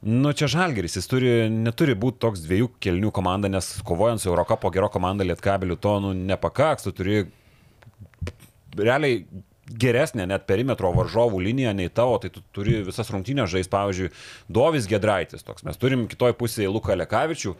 Nu, 0.00 0.30
čia 0.32 0.46
žalgeris, 0.48 0.94
jis 0.96 1.04
turi, 1.10 1.30
neturi 1.52 1.92
būti 1.92 2.22
toks 2.24 2.40
dviejų 2.46 2.70
kelnių 2.80 3.10
komanda, 3.12 3.50
nes 3.52 3.66
kovojant 3.84 4.22
su 4.22 4.30
Eurocapo 4.30 4.70
gero 4.72 4.88
komanda 4.88 5.26
Lietkabeliu 5.28 5.76
to 5.76 5.98
nu, 6.00 6.14
nepakaks, 6.16 6.86
tu 6.86 6.94
turi 6.96 7.18
realiai 8.80 9.18
geresnė 9.70 10.26
net 10.26 10.46
perimetro 10.50 10.90
varžovų 10.96 11.40
linija 11.44 11.72
nei 11.76 11.88
tavo, 11.92 12.18
tai 12.22 12.32
tu 12.34 12.42
turi 12.54 12.80
visas 12.86 13.10
rungtynės 13.12 13.52
žais, 13.52 13.70
pavyzdžiui, 13.70 14.10
Dovis 14.50 14.88
Gedraitis 14.90 15.46
toks. 15.46 15.64
Mes 15.66 15.78
turim 15.80 16.06
kitoj 16.10 16.34
pusėje 16.38 16.70
Luką 16.72 16.96
Lekavičių, 16.98 17.54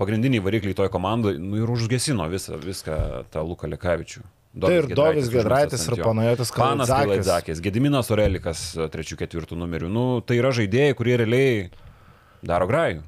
pagrindinį 0.00 0.40
variklį 0.46 0.74
toj 0.78 0.90
komandai, 0.92 1.36
nu 1.42 1.60
ir 1.60 1.70
užgesino 1.70 2.26
visą, 2.32 2.56
viską 2.60 3.26
tą 3.32 3.44
Luką 3.46 3.70
Lekavičių. 3.74 4.24
Tai 4.60 4.72
ir 4.74 4.88
Dovis 4.90 5.28
Gedraitis 5.30 5.84
ir. 5.86 6.00
Panajotis 6.02 6.50
Panas 6.56 6.90
Kalaidzakis. 6.90 7.28
Kalaidzakis, 7.28 7.60
Gediminas 7.62 8.10
Orelikas 8.10 8.64
trečių, 8.90 9.20
ketvirtų 9.20 9.58
numerių. 9.60 9.92
Nu, 9.92 10.06
tai 10.26 10.40
yra 10.40 10.50
žaidėjai, 10.56 10.96
kurie 10.98 11.14
realiai 11.20 11.68
daro 12.42 12.66
grajų. 12.66 13.04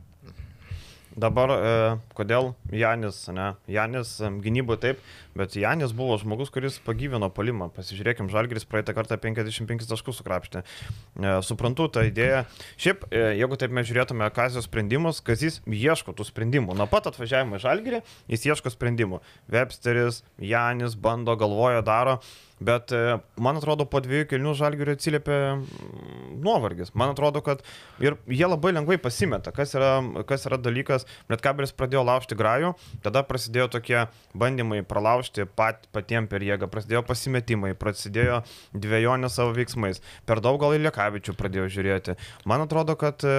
Dabar, 1.13 1.51
e, 1.53 1.73
kodėl 2.17 2.55
Janis, 2.73 3.27
ne, 3.35 3.53
Janis 3.69 4.15
e, 4.23 4.31
gynyboje 4.41 4.81
taip, 4.81 5.01
bet 5.37 5.53
Janis 5.61 5.93
buvo 5.97 6.17
žmogus, 6.21 6.49
kuris 6.53 6.79
pagyvino 6.85 7.29
palimą. 7.33 7.69
Pasižiūrėkim, 7.77 8.31
Žalgiris 8.33 8.65
praeitą 8.69 8.95
kartą 8.97 9.19
55 9.21 9.85
taškus 9.91 10.23
sukrapštė. 10.23 10.63
E, 10.65 11.35
suprantu 11.45 11.91
tą 11.93 12.07
idėją. 12.09 12.47
Šiaip, 12.81 13.05
e, 13.11 13.25
jeigu 13.43 13.59
taip 13.61 13.75
mes 13.77 13.89
žiūrėtume 13.89 14.31
Kazio 14.33 14.65
sprendimus, 14.65 15.21
Kazis 15.25 15.61
ieško 15.69 16.17
tų 16.17 16.29
sprendimų. 16.31 16.79
Nuo 16.81 16.89
pat 16.89 17.11
atvažiavimo 17.13 17.61
į 17.61 17.65
Žalgirį 17.67 18.01
jis 18.33 18.49
ieško 18.49 18.73
sprendimų. 18.73 19.21
Websteris, 19.53 20.23
Janis 20.41 20.97
bando, 20.97 21.37
galvoja, 21.37 21.85
daro. 21.85 22.23
Bet 22.63 22.93
e, 22.95 23.19
man 23.43 23.59
atrodo, 23.59 23.87
po 23.91 24.01
dviejų 24.05 24.29
kelnių 24.31 24.55
žalgių 24.59 24.89
atsiliepia 24.93 25.39
mm, 25.57 26.37
nuovargis. 26.45 26.93
Man 26.99 27.13
atrodo, 27.15 27.43
kad 27.45 27.63
ir 28.03 28.17
jie 28.31 28.47
labai 28.47 28.75
lengvai 28.77 28.99
pasimeta, 29.03 29.53
kas 29.55 29.75
yra, 29.79 29.95
kas 30.29 30.47
yra 30.49 30.59
dalykas. 30.61 31.07
Net 31.33 31.43
kabelis 31.45 31.75
pradėjo 31.75 32.05
laužti 32.07 32.39
grajų, 32.39 32.75
tada 33.05 33.25
prasidėjo 33.27 33.69
tokie 33.77 33.99
bandymai 34.39 34.83
pralaužti 34.87 35.47
pat, 35.59 35.89
patiem 35.95 36.29
per 36.31 36.45
jėgą, 36.45 36.69
prasidėjo 36.73 37.03
pasimetimai, 37.09 37.73
prasidėjo 37.79 38.43
dviejonė 38.77 39.31
savo 39.33 39.55
veiksmais. 39.57 40.03
Per 40.29 40.43
daug 40.45 40.61
gal 40.63 40.77
į 40.77 40.83
Liekavičių 40.87 41.37
pradėjo 41.39 41.69
žiūrėti. 41.77 42.17
Man 42.49 42.65
atrodo, 42.65 42.97
kad 43.01 43.25
e, 43.27 43.35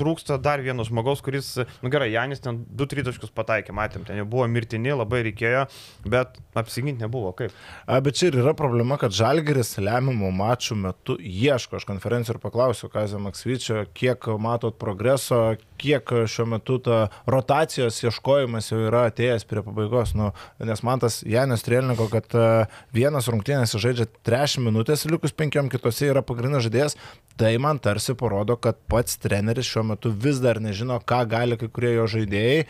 trūksta 0.00 0.38
dar 0.42 0.62
vieno 0.64 0.86
žmogaus, 0.86 1.22
kuris, 1.24 1.54
nu 1.84 1.92
gerai, 1.92 2.12
Janis 2.14 2.42
ten 2.44 2.62
2-3 2.72 3.08
taškus 3.10 3.34
pataikė, 3.34 3.74
matėm, 3.76 4.06
ten 4.08 4.20
jau 4.22 4.28
buvo 4.28 4.48
mirtini, 4.50 4.94
labai 4.94 5.24
reikėjo, 5.28 5.66
bet 6.08 6.38
apsiginti 6.58 7.04
nebuvo. 7.04 7.34
Kaip? 7.36 7.54
A, 7.86 8.00
bet 8.04 8.18
čia 8.18 8.30
ir 8.30 8.40
yra 8.42 8.53
problema, 8.58 8.96
kad 9.00 9.14
Žalgeris 9.14 9.74
lemiamų 9.82 10.30
mačų 10.34 10.76
metu 10.78 11.16
ieško. 11.18 11.78
Aš 11.78 11.86
konferencijų 11.88 12.36
ir 12.36 12.40
paklausiu 12.42 12.88
Kazio 12.92 13.20
Maksvyčio, 13.22 13.84
kiek 13.96 14.26
matot 14.40 14.76
progreso, 14.80 15.56
kiek 15.80 16.08
šiuo 16.30 16.46
metu 16.54 16.78
ta 16.82 16.98
rotacijos 17.30 17.98
ieškojimas 18.04 18.70
jau 18.70 18.78
yra 18.86 19.04
atėjęs 19.10 19.46
prie 19.50 19.64
pabaigos. 19.66 20.14
Nu, 20.18 20.30
nes 20.62 20.84
man 20.86 21.02
tas 21.02 21.20
Janis 21.26 21.66
Trėliniko, 21.66 22.06
kad 22.12 22.36
e, 22.38 22.46
vienas 22.94 23.28
rungtynės 23.32 23.76
žaidžia 23.80 24.08
3 24.26 24.62
minutės, 24.64 25.04
likus 25.10 25.34
5 25.36 25.68
kitose 25.72 26.08
yra 26.12 26.24
pagrindinis 26.26 26.68
žaidėjas, 26.68 26.98
tai 27.40 27.56
man 27.62 27.82
tarsi 27.82 28.16
parodo, 28.18 28.56
kad 28.56 28.78
pats 28.90 29.18
treneris 29.22 29.68
šiuo 29.68 29.84
metu 29.94 30.14
vis 30.14 30.40
dar 30.44 30.62
nežino, 30.62 31.00
ką 31.02 31.24
gali 31.30 31.58
kai 31.60 31.68
kurie 31.68 31.96
jo 31.96 32.08
žaidėjai 32.16 32.64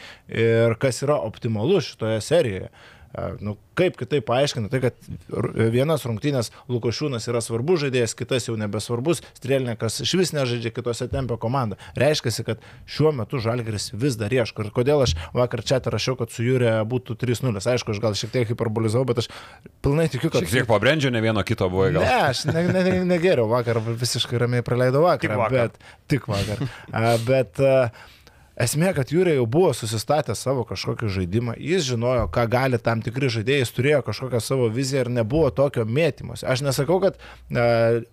ir 0.45 0.76
kas 0.81 1.05
yra 1.05 1.21
optimalu 1.29 1.83
šitoje 1.85 2.21
serijoje. 2.25 2.73
Nu, 3.14 3.54
kaip 3.78 3.94
kitaip 3.99 4.25
paaiškinti, 4.26 4.71
tai 4.73 4.80
kad 4.83 4.97
vienas 5.71 6.02
rungtynės 6.06 6.50
Lukošiūnas 6.71 7.28
yra 7.30 7.38
svarbus 7.44 7.85
žaidėjas, 7.85 8.14
kitas 8.18 8.49
jau 8.49 8.56
nebesvarbus, 8.59 9.21
Strėlininkas 9.38 10.00
iš 10.02 10.14
vis 10.18 10.33
nežaidžia 10.35 10.73
kitose 10.75 11.06
tempio 11.12 11.38
komanda. 11.38 11.78
Reiškia, 11.99 12.33
kad 12.47 12.64
šiuo 12.90 13.12
metu 13.14 13.38
Žalgeris 13.42 13.92
vis 13.94 14.18
dar 14.18 14.35
ieško. 14.35 14.66
Ir 14.66 14.75
kodėl 14.75 15.04
aš 15.06 15.14
vakar 15.37 15.62
čia 15.62 15.78
rašiau, 15.85 16.18
kad 16.18 16.35
su 16.35 16.42
Jūrė 16.47 16.73
būtų 16.90 17.14
3-0. 17.21 17.62
Aišku, 17.75 17.94
aš 17.94 18.02
gal 18.02 18.18
šiek 18.18 18.35
tiek 18.35 18.50
hiperbolizavau, 18.50 19.06
bet 19.12 19.23
aš 19.23 19.30
pilnai 19.85 20.09
tikiu, 20.11 20.33
kad... 20.33 20.42
Šiek 20.42 20.64
tiek 20.64 20.71
pabrendžio, 20.71 21.12
ne 21.14 21.23
vieno 21.23 21.44
kito 21.47 21.71
buvo 21.71 21.87
gal. 21.94 22.02
Ne, 22.02 22.33
aš 22.33 22.44
negeriau, 22.50 23.04
ne, 23.06 23.14
ne, 23.14 23.38
ne 23.38 23.47
vakar 23.54 23.78
visiškai 24.02 24.42
ramiai 24.42 24.66
praleidau 24.66 25.06
vakarą. 25.06 25.23
Tik 25.23 25.38
vakar. 25.38 25.54
Bet, 25.54 25.97
tik 26.11 26.28
vakar. 26.30 26.66
bet 27.30 27.62
uh, 27.62 28.11
Esmė, 28.54 28.92
kad 28.94 29.11
Jūrė 29.11 29.34
jau 29.34 29.46
buvo 29.50 29.73
susistatęs 29.75 30.44
savo 30.46 30.62
kažkokį 30.68 31.08
žaidimą, 31.11 31.56
jis 31.58 31.88
žinojo, 31.88 32.28
ką 32.34 32.46
gali 32.50 32.78
tam 32.78 33.02
tikri 33.02 33.30
žaidėjai, 33.32 33.64
jis 33.64 33.75
turėjo 33.75 34.02
kažkokią 34.06 34.40
savo 34.42 34.68
viziją 34.70 35.06
ir 35.06 35.11
nebuvo 35.16 35.50
tokio 35.50 35.82
mėtymus. 35.82 36.46
Aš 36.46 36.62
nesakau, 36.62 37.00
kad 37.02 37.18
e, 37.50 38.04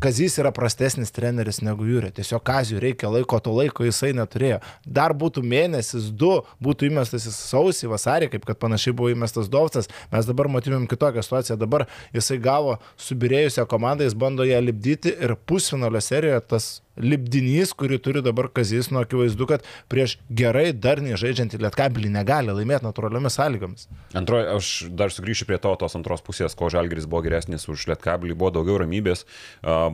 Kazys 0.00 0.38
yra 0.40 0.48
prastesnis 0.56 1.12
treneris 1.12 1.58
negu 1.60 1.84
Jūrė. 1.84 2.08
Tiesiog 2.16 2.40
Kazijų 2.48 2.80
reikia 2.80 3.10
laiko, 3.12 3.36
to 3.44 3.52
laiko 3.52 3.84
jisai 3.84 4.14
neturėjo. 4.16 4.62
Dar 4.88 5.12
būtų 5.12 5.42
mėnesis, 5.44 6.06
du, 6.16 6.30
būtų 6.64 6.88
įmestas 6.88 7.26
į 7.28 7.34
sausį, 7.36 7.90
vasarį, 7.92 8.30
kaip 8.32 8.48
kad 8.48 8.56
panašiai 8.62 8.96
buvo 8.96 9.12
įmestas 9.12 9.52
Dovcas. 9.52 9.90
Mes 10.14 10.28
dabar 10.30 10.48
matymėm 10.48 10.88
kitokią 10.88 11.20
situaciją. 11.26 11.58
Dabar 11.60 11.84
jisai 12.16 12.40
gavo 12.40 12.78
subirėjusią 12.96 13.68
komandą, 13.68 14.08
jis 14.08 14.16
bando 14.16 14.48
ją 14.48 14.62
lipdyti 14.64 15.12
ir 15.12 15.36
pusfinalio 15.36 16.00
serijoje 16.00 16.46
tas 16.48 16.70
lipdinys, 16.98 17.72
kurį 17.78 17.98
turi 18.02 18.22
dabar 18.24 18.48
Kazis, 18.52 18.90
nu 18.90 19.00
akivaizdu, 19.02 19.46
kad 19.48 19.66
prieš 19.90 20.16
gerai 20.26 20.70
darniai 20.74 21.18
žaidžiantį 21.20 21.60
Lietkabelį 21.62 22.10
negali 22.12 22.54
laimėti 22.54 22.86
natūraliomis 22.86 23.36
sąlygomis. 23.38 23.86
Antroji, 24.18 24.48
aš 24.56 24.70
dar 24.98 25.14
sugrįšiu 25.14 25.46
prie 25.48 25.60
to, 25.62 25.72
tos 25.80 25.96
antros 25.98 26.24
pusės, 26.26 26.56
ko 26.58 26.70
Žalgiris 26.72 27.06
buvo 27.10 27.22
geresnis 27.26 27.68
už 27.70 27.86
Lietkabelį, 27.92 28.36
buvo 28.38 28.52
daugiau 28.58 28.80
ramybės, 28.82 29.24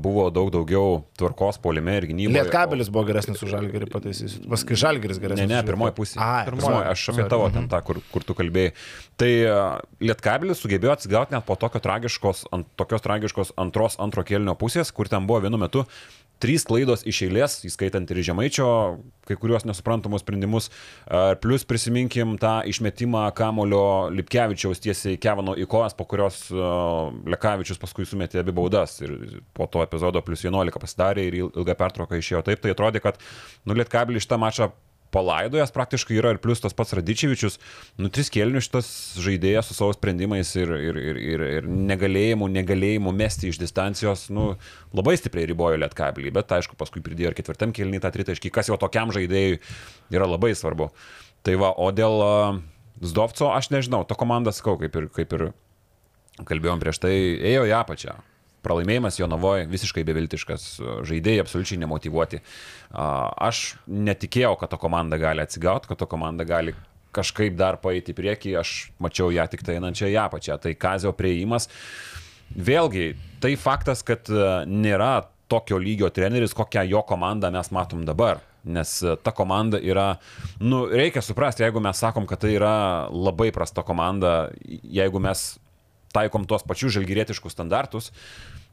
buvo 0.02 0.28
daug 0.34 0.50
daugiau 0.54 1.02
tvarkos 1.20 1.60
polime 1.62 1.98
ir 2.00 2.08
gynyboje. 2.10 2.40
Lietkabelis 2.40 2.90
o... 2.90 2.96
buvo 2.96 3.06
geresnis 3.10 3.44
už 3.44 3.54
Žalgirį, 3.54 3.90
pataisysiu. 3.92 4.44
Paskui 4.50 4.80
Žalgiris 4.80 5.22
geresnis. 5.22 5.46
Ne, 5.46 5.60
ne, 5.60 5.62
pirmoji 5.66 5.96
pusė. 6.00 6.20
A, 6.22 6.44
pirmoji, 6.48 6.82
aš 6.92 7.06
apie 7.14 7.28
tavo 7.30 7.48
ten 7.54 7.68
tą, 7.72 7.82
kur, 7.86 8.00
kur 8.12 8.26
tu 8.26 8.36
kalbėjai. 8.38 8.74
Tai 9.20 9.32
Lietkabelis 10.02 10.60
sugebėjo 10.64 10.96
atsigauti 10.96 11.36
net 11.36 11.46
po 11.46 11.56
tokio 11.60 11.80
tragiškos, 11.84 12.46
ant, 12.56 12.68
tokios 12.80 13.04
tragiškos 13.04 13.54
antros, 13.60 14.00
antro 14.02 14.24
kėlinio 14.26 14.56
pusės, 14.60 14.92
kur 14.92 15.08
ten 15.12 15.28
buvo 15.28 15.44
vienu 15.46 15.60
metu 15.60 15.86
Trys 16.42 16.66
klaidos 16.68 17.00
iš 17.08 17.22
eilės, 17.24 17.54
įskaitant 17.64 18.10
ir 18.12 18.20
Žemaičio, 18.26 18.66
kai 19.24 19.38
kuriuos 19.40 19.64
nesuprantamus 19.64 20.20
sprendimus. 20.20 20.68
Plus 21.40 21.64
prisiminkim 21.64 22.34
tą 22.40 22.58
išmetimą 22.68 23.22
Kamulio 23.36 24.10
Lipkevičiaus 24.12 24.82
tiesiai 24.84 25.16
Kevano 25.20 25.54
į 25.56 25.64
kojas, 25.70 25.96
po 25.96 26.04
kurios 26.08 26.42
Lekavičius 26.52 27.80
paskui 27.80 28.04
sumetė 28.08 28.42
abi 28.42 28.52
baudas 28.56 28.98
ir 29.00 29.16
po 29.56 29.64
to 29.70 29.80
epizodo 29.86 30.20
plus 30.26 30.44
11 30.44 30.82
pasidarė 30.82 31.24
ir 31.30 31.38
ilgą 31.46 31.78
pertrauką 31.80 32.20
išėjo 32.20 32.44
taip. 32.50 32.60
Tai 32.60 32.76
atrodė, 32.76 33.00
kad 33.04 33.22
nulėt 33.64 33.92
kablį 33.92 34.20
šitą 34.20 34.40
mačą 34.42 34.70
palaidojęs 35.16 35.72
praktiškai 35.74 36.18
yra 36.20 36.34
ir 36.34 36.40
plus 36.42 36.60
tas 36.62 36.76
pats 36.76 36.94
Radičevičius, 36.96 37.58
nu, 38.02 38.10
tris 38.12 38.28
kėlinius 38.32 38.68
šitas 38.68 38.90
žaidėjas 39.24 39.70
su 39.70 39.76
savo 39.78 39.94
sprendimais 39.96 40.52
ir, 40.58 40.72
ir, 40.76 41.00
ir, 41.00 41.20
ir, 41.32 41.44
ir 41.58 41.68
negalėjimu, 41.90 42.50
negalėjimu 42.58 43.14
mesti 43.16 43.50
iš 43.50 43.60
distancijos, 43.62 44.28
nu, 44.34 44.52
labai 44.96 45.16
stipriai 45.20 45.48
ribojo 45.50 45.80
lietkablį, 45.80 46.34
bet 46.36 46.56
aišku, 46.58 46.78
paskui 46.78 47.04
pridėjo 47.04 47.32
ir 47.32 47.38
ketvirtam 47.40 47.74
kėlinį 47.76 48.02
tą 48.04 48.12
tritaškį, 48.18 48.52
kas 48.54 48.70
jau 48.72 48.78
tokiam 48.80 49.14
žaidėjui 49.16 49.60
yra 50.14 50.28
labai 50.28 50.52
svarbu. 50.58 50.90
Tai 51.46 51.58
va, 51.62 51.72
o 51.72 51.90
dėl 51.94 52.22
Zdovco 53.06 53.50
aš 53.52 53.70
nežinau, 53.74 54.04
to 54.08 54.16
komanda, 54.18 54.54
sakau, 54.56 54.78
kaip 54.80 54.96
ir, 54.96 55.10
kaip 55.12 55.36
ir 55.36 55.50
kalbėjom 56.48 56.80
prieš 56.82 57.00
tai, 57.04 57.12
ėjo 57.52 57.68
į 57.68 57.76
apačią 57.76 58.16
pralaimėjimas 58.66 59.20
Jonavoje 59.20 59.68
visiškai 59.70 60.04
beviltiškas, 60.08 60.66
žaidėjai 61.06 61.44
absoliučiai 61.44 61.80
nemotivuoti. 61.84 62.42
Aš 62.90 63.62
netikėjau, 63.86 64.56
kad 64.60 64.74
ta 64.74 64.80
komanda 64.82 65.20
gali 65.22 65.44
atsigauti, 65.46 65.90
kad 65.92 66.02
ta 66.02 66.10
komanda 66.10 66.46
gali 66.48 66.74
kažkaip 67.16 67.56
dar 67.56 67.78
paeiti 67.80 68.12
į 68.12 68.18
priekį, 68.18 68.56
aš 68.60 68.74
mačiau 69.02 69.30
ją 69.32 69.46
tik 69.48 69.64
tai 69.64 69.78
einančią 69.78 70.10
į 70.12 70.18
apačią. 70.26 70.58
Tai 70.60 70.74
Kazio 70.76 71.14
prieimas. 71.16 71.70
Vėlgi, 72.52 73.14
tai 73.42 73.54
faktas, 73.58 74.04
kad 74.06 74.28
nėra 74.68 75.26
tokio 75.50 75.78
lygio 75.82 76.10
treneris, 76.14 76.54
kokią 76.56 76.84
jo 76.90 77.02
komandą 77.06 77.50
mes 77.54 77.72
matom 77.74 78.04
dabar. 78.06 78.42
Nes 78.66 78.98
ta 79.22 79.30
komanda 79.30 79.78
yra, 79.78 80.16
nu, 80.58 80.84
reikia 80.90 81.22
suprasti, 81.22 81.62
jeigu 81.62 81.82
mes 81.82 82.00
sakom, 82.02 82.26
kad 82.26 82.42
tai 82.42 82.56
yra 82.56 83.06
labai 83.14 83.52
prasta 83.54 83.84
komanda, 83.86 84.50
jeigu 84.66 85.22
mes 85.22 85.52
taikom 86.16 86.48
tuos 86.50 86.64
pačius 86.66 86.96
žalgyrėtiškus 86.96 87.54
standartus, 87.54 88.10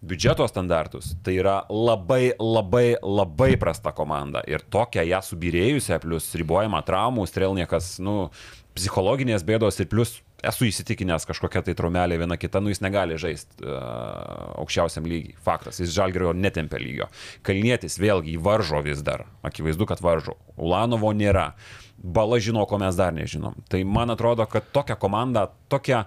biudžeto 0.04 0.48
standartus, 0.48 1.14
tai 1.24 1.38
yra 1.40 1.62
labai, 1.72 2.34
labai, 2.40 2.98
labai 3.00 3.54
prasta 3.60 3.94
komanda. 3.96 4.44
Ir 4.50 4.64
tokia 4.74 5.06
ją 5.08 5.22
subirėjusią, 5.24 6.02
plus 6.04 6.28
ribojama 6.40 6.84
traumų, 6.86 7.26
strelniekas, 7.30 7.96
nu, 8.04 8.28
psichologinės 8.76 9.46
bėdos 9.48 9.80
ir 9.80 9.90
plus 9.92 10.18
esu 10.44 10.68
įsitikinęs 10.68 11.24
kažkokia 11.30 11.62
tai 11.64 11.76
traumelė 11.78 12.18
viena 12.20 12.36
kita, 12.36 12.60
nu 12.60 12.74
jis 12.74 12.82
negali 12.84 13.16
žaisti 13.22 13.64
uh, 13.64 14.58
aukščiausiam 14.60 15.08
lygiai. 15.08 15.38
Faktas, 15.46 15.80
jis 15.80 15.94
žalgerio 15.96 16.34
netempia 16.36 16.82
lygio. 16.82 17.08
Kalnietis 17.48 17.96
vėlgi 18.02 18.36
varžo 18.44 18.82
vis 18.84 19.00
dar. 19.06 19.24
Akivaizdu, 19.46 19.88
kad 19.88 20.04
varžo. 20.04 20.36
Ulanovo 20.60 21.14
nėra. 21.16 21.54
Bala 21.96 22.42
žino, 22.44 22.66
ko 22.68 22.82
mes 22.82 23.00
dar 23.00 23.16
nežinom. 23.16 23.56
Tai 23.72 23.80
man 23.88 24.12
atrodo, 24.12 24.44
kad 24.52 24.68
tokia 24.76 24.98
komanda, 25.00 25.46
tokia, 25.72 26.04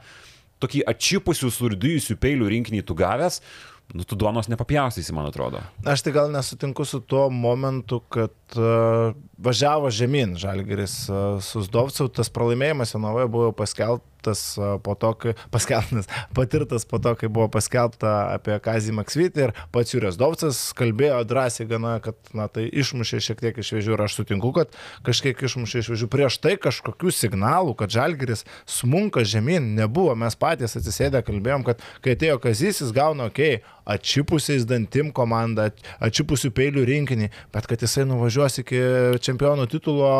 tokį 0.60 0.84
atšipusių, 0.92 1.48
surdyjusių 1.54 2.18
peilių 2.20 2.50
rinkinį 2.52 2.84
tu 2.84 2.98
gavęs, 2.98 3.40
uh, 3.40 3.75
nu, 3.94 4.04
tu 4.04 4.16
duonos 4.18 4.48
nepapjaustysi, 4.50 5.14
man 5.14 5.28
atrodo. 5.30 5.60
Aš 5.86 6.02
tai 6.06 6.12
gal 6.16 6.30
nesutinku 6.32 6.84
su 6.84 7.00
tuo 7.00 7.28
momentu, 7.30 8.00
kad 8.12 8.34
uh, 8.58 9.14
važiavo 9.38 9.90
žemyn 9.94 10.34
Žalgeris 10.40 10.96
uh, 11.08 11.38
su 11.44 11.62
Zdovcu, 11.66 12.08
tas 12.08 12.32
pralaimėjimas 12.32 12.96
Janovoje 12.96 13.30
buvo 13.30 13.52
paskelbtas 13.56 14.15
uh, 14.58 14.76
po 14.82 14.96
to, 14.98 15.12
kai 15.22 15.34
paskelbtas, 15.54 16.08
patirtas 16.36 16.86
po 16.88 16.98
to, 17.02 17.14
kai 17.18 17.30
buvo 17.30 17.46
paskelbta 17.52 18.14
apie 18.34 18.58
Kazį 18.62 18.96
Maksvitį 18.96 19.44
ir 19.46 19.54
pats 19.74 19.94
Jūrės 19.94 20.18
Dovcas 20.20 20.60
kalbėjo 20.76 21.22
drąsiai 21.28 21.68
gana, 21.70 21.96
kad 22.04 22.18
na, 22.36 22.48
tai 22.52 22.66
išmušė 22.68 23.22
šiek 23.28 23.44
tiek 23.44 23.62
iš 23.62 23.72
vėžių 23.76 23.94
ir 23.94 24.04
aš 24.06 24.18
sutinku, 24.20 24.52
kad 24.56 24.74
kažkiek 25.06 25.46
išmušė 25.48 25.84
iš 25.84 25.92
vėžių. 25.94 26.10
Prieš 26.12 26.40
tai 26.42 26.56
kažkokių 26.60 27.14
signalų, 27.14 27.76
kad 27.78 27.94
Žalgeris 27.94 28.46
smunka 28.66 29.24
žemyn, 29.26 29.74
nebuvo. 29.78 30.16
Mes 30.18 30.38
patys 30.38 30.78
atsisėdę 30.78 31.22
kalbėjom, 31.26 31.66
kad 31.66 31.82
kai 32.04 32.16
atėjo 32.16 32.40
Kazys, 32.42 32.82
jis 32.82 32.94
gauna, 32.96 33.30
okei, 33.30 33.60
okay, 33.60 33.76
atšipusiais 33.86 34.66
dantim 34.66 35.12
komandą, 35.14 35.70
atšipusių 36.02 36.50
peilių 36.56 36.86
rinkinį, 36.90 37.30
bet 37.54 37.68
kad 37.70 37.82
jisai 37.82 38.06
nuvažiuos 38.08 38.62
iki 38.62 38.80
čempionų 39.22 39.68
titulo 39.70 40.10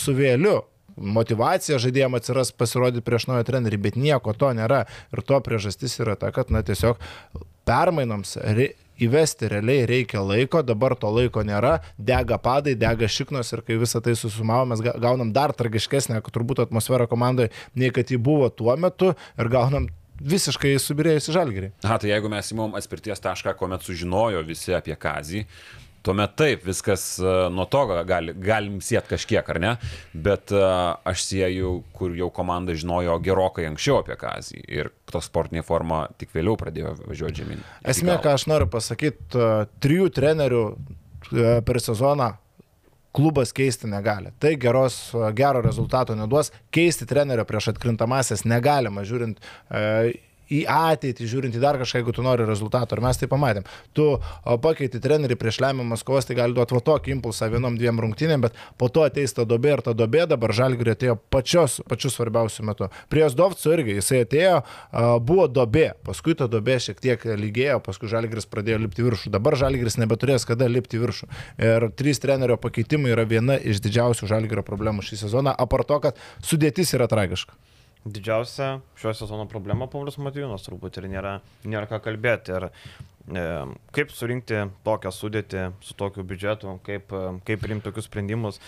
su 0.00 0.16
vėliu 0.16 0.62
motivacija 0.96 1.78
žaidėjams 1.82 2.20
atsiras 2.20 2.52
pasirodyti 2.54 3.04
prieš 3.04 3.28
naują 3.30 3.44
trenerį, 3.48 3.80
bet 3.88 3.96
nieko 4.00 4.34
to 4.38 4.52
nėra. 4.56 4.84
Ir 5.14 5.22
to 5.26 5.40
priežastis 5.44 5.98
yra 6.02 6.16
ta, 6.20 6.30
kad, 6.34 6.50
na, 6.54 6.62
tiesiog 6.66 7.00
permainoms 7.64 8.36
re, 8.44 8.70
įvesti 9.02 9.48
realiai 9.50 9.86
reikia 9.90 10.20
laiko, 10.22 10.60
dabar 10.62 10.94
to 11.00 11.10
laiko 11.10 11.42
nėra, 11.46 11.78
dega 11.98 12.38
padai, 12.38 12.76
dega 12.78 13.08
šiknos 13.10 13.50
ir 13.56 13.62
kai 13.66 13.78
visą 13.80 14.02
tai 14.04 14.14
susumavo, 14.18 14.68
mes 14.70 14.82
ga- 14.84 14.94
gaunam 15.02 15.32
dar 15.34 15.54
tragiškesnę, 15.56 16.20
turbūt 16.30 16.62
atmosferą 16.66 17.08
komandoje, 17.10 17.50
nei 17.74 17.90
kad 17.90 18.10
ji 18.12 18.20
buvo 18.20 18.50
tuo 18.54 18.76
metu 18.76 19.14
ir 19.38 19.50
gaunam 19.50 19.88
visiškai 20.22 20.76
subirėjusi 20.78 21.32
žalgerį. 21.34 21.72
Aha, 21.82 21.96
tai 21.98 22.12
jeigu 22.12 22.30
mes 22.30 22.52
įmom 22.54 22.76
atspirties 22.78 23.18
tašką, 23.24 23.56
kuomet 23.58 23.82
sužinojo 23.82 24.44
visi 24.46 24.76
apie 24.76 24.94
Kazį, 24.94 25.42
tuomet 26.04 26.34
taip, 26.38 26.64
viskas 26.66 27.04
e, 27.18 27.34
nuo 27.54 27.66
to 27.70 27.84
gali, 28.08 28.34
galim 28.44 28.80
siet 28.84 29.08
kažkiek, 29.10 29.48
ar 29.54 29.60
ne? 29.62 29.72
Bet 30.14 30.52
uh, 30.54 30.94
aš 31.08 31.24
sieju, 31.26 31.72
kur 31.96 32.14
jau 32.16 32.28
komanda 32.34 32.74
žinojo 32.76 33.16
gerokai 33.24 33.66
anksčiau 33.70 34.00
apie 34.02 34.16
Kazį 34.20 34.60
ir 34.62 34.90
to 35.10 35.20
sportinė 35.24 35.64
forma 35.66 36.04
tik 36.20 36.32
vėliau 36.34 36.58
pradėjo 36.60 36.94
važiuoti 37.04 37.42
žemyn. 37.42 37.64
Esmė, 37.88 38.16
ką 38.22 38.36
aš 38.38 38.46
noriu 38.50 38.68
pasakyti, 38.70 39.44
trijų 39.84 40.10
trenerių 40.14 40.64
e, 40.70 41.52
per 41.66 41.80
sezoną 41.82 42.34
klubas 43.14 43.52
keisti 43.54 43.86
negali. 43.86 44.32
Tai 44.38 44.54
geros, 44.60 44.98
e, 45.14 45.32
gero 45.38 45.62
rezultato 45.62 46.16
neduos. 46.18 46.50
Keisti 46.74 47.06
trenerio 47.06 47.46
prieš 47.48 47.72
atkrintamasias 47.74 48.44
negalima, 48.48 49.06
žiūrint 49.06 49.38
e, 49.38 49.84
į 50.52 50.64
ateitį, 50.70 51.28
žiūrint 51.30 51.56
į 51.56 51.62
dar 51.62 51.78
kažką, 51.80 52.00
jeigu 52.02 52.14
tu 52.16 52.24
nori 52.24 52.46
rezultato. 52.48 52.96
Ir 52.96 53.02
mes 53.04 53.20
tai 53.20 53.28
pamatėm. 53.30 53.66
Tu 53.96 54.06
pakeiti 54.64 55.00
trenerį 55.02 55.38
prieš 55.40 55.60
lemiamas 55.64 56.04
kovas, 56.06 56.28
tai 56.28 56.36
gali 56.38 56.56
duoti 56.56 56.76
va 56.76 56.82
tokį 56.84 57.14
impulsą 57.16 57.48
vienom 57.52 57.78
dviem 57.80 58.00
rungtynėm, 58.04 58.44
bet 58.44 58.58
po 58.80 58.90
to 58.92 59.04
ateis 59.06 59.36
ta 59.36 59.46
dobė 59.48 59.76
ir 59.76 59.84
ta 59.86 59.94
dobė 59.96 60.26
dabar 60.30 60.54
žalgiui 60.56 60.92
atėjo 60.92 61.16
pačios, 61.32 61.80
pačiu 61.88 62.12
svarbiausiu 62.12 62.66
metu. 62.68 62.90
Prie 63.12 63.24
Osdovco 63.26 63.72
irgi 63.74 63.98
jisai 63.98 64.22
atėjo, 64.24 64.60
buvo 65.24 65.48
dobė, 65.48 65.90
paskui 66.06 66.36
ta 66.38 66.48
dobė 66.50 66.78
šiek 66.82 67.00
tiek 67.02 67.24
lygėjo, 67.24 67.80
paskui 67.84 68.10
žalgris 68.12 68.48
pradėjo 68.50 68.80
lipti 68.84 69.06
viršų. 69.06 69.32
Dabar 69.34 69.56
žalgris 69.60 69.98
nebeturės 70.00 70.46
kada 70.48 70.68
lipti 70.70 71.00
viršų. 71.00 71.30
Ir 71.64 71.88
trys 71.96 72.20
trenerio 72.22 72.58
pakeitimai 72.60 73.14
yra 73.14 73.26
viena 73.28 73.56
iš 73.58 73.82
didžiausių 73.84 74.28
žalgrio 74.30 74.64
problemų 74.66 75.04
šį 75.06 75.24
sezoną, 75.24 75.54
apart 75.56 75.88
to, 75.90 76.00
kad 76.08 76.20
sudėtis 76.44 76.94
yra 76.96 77.08
tragiška. 77.10 77.56
Didžiausia 78.04 78.80
šio 79.00 79.14
sezono 79.16 79.46
problema 79.48 79.86
Paulius 79.88 80.18
Matijūnas 80.20 80.66
turbūt 80.66 80.98
ir 81.00 81.08
nėra, 81.08 81.38
nėra 81.64 81.88
ką 81.88 82.02
kalbėti. 82.04 82.52
Ir 82.52 82.66
e, 82.68 83.44
kaip 83.96 84.12
surinkti 84.12 84.66
tokią 84.84 85.12
sudėtį 85.14 85.62
su 85.84 85.96
tokiu 85.96 86.24
biudžetu, 86.28 86.74
kaip, 86.84 87.14
e, 87.16 87.38
kaip 87.48 87.62
priimti 87.64 87.88
tokius 87.88 88.10
sprendimus. 88.10 88.60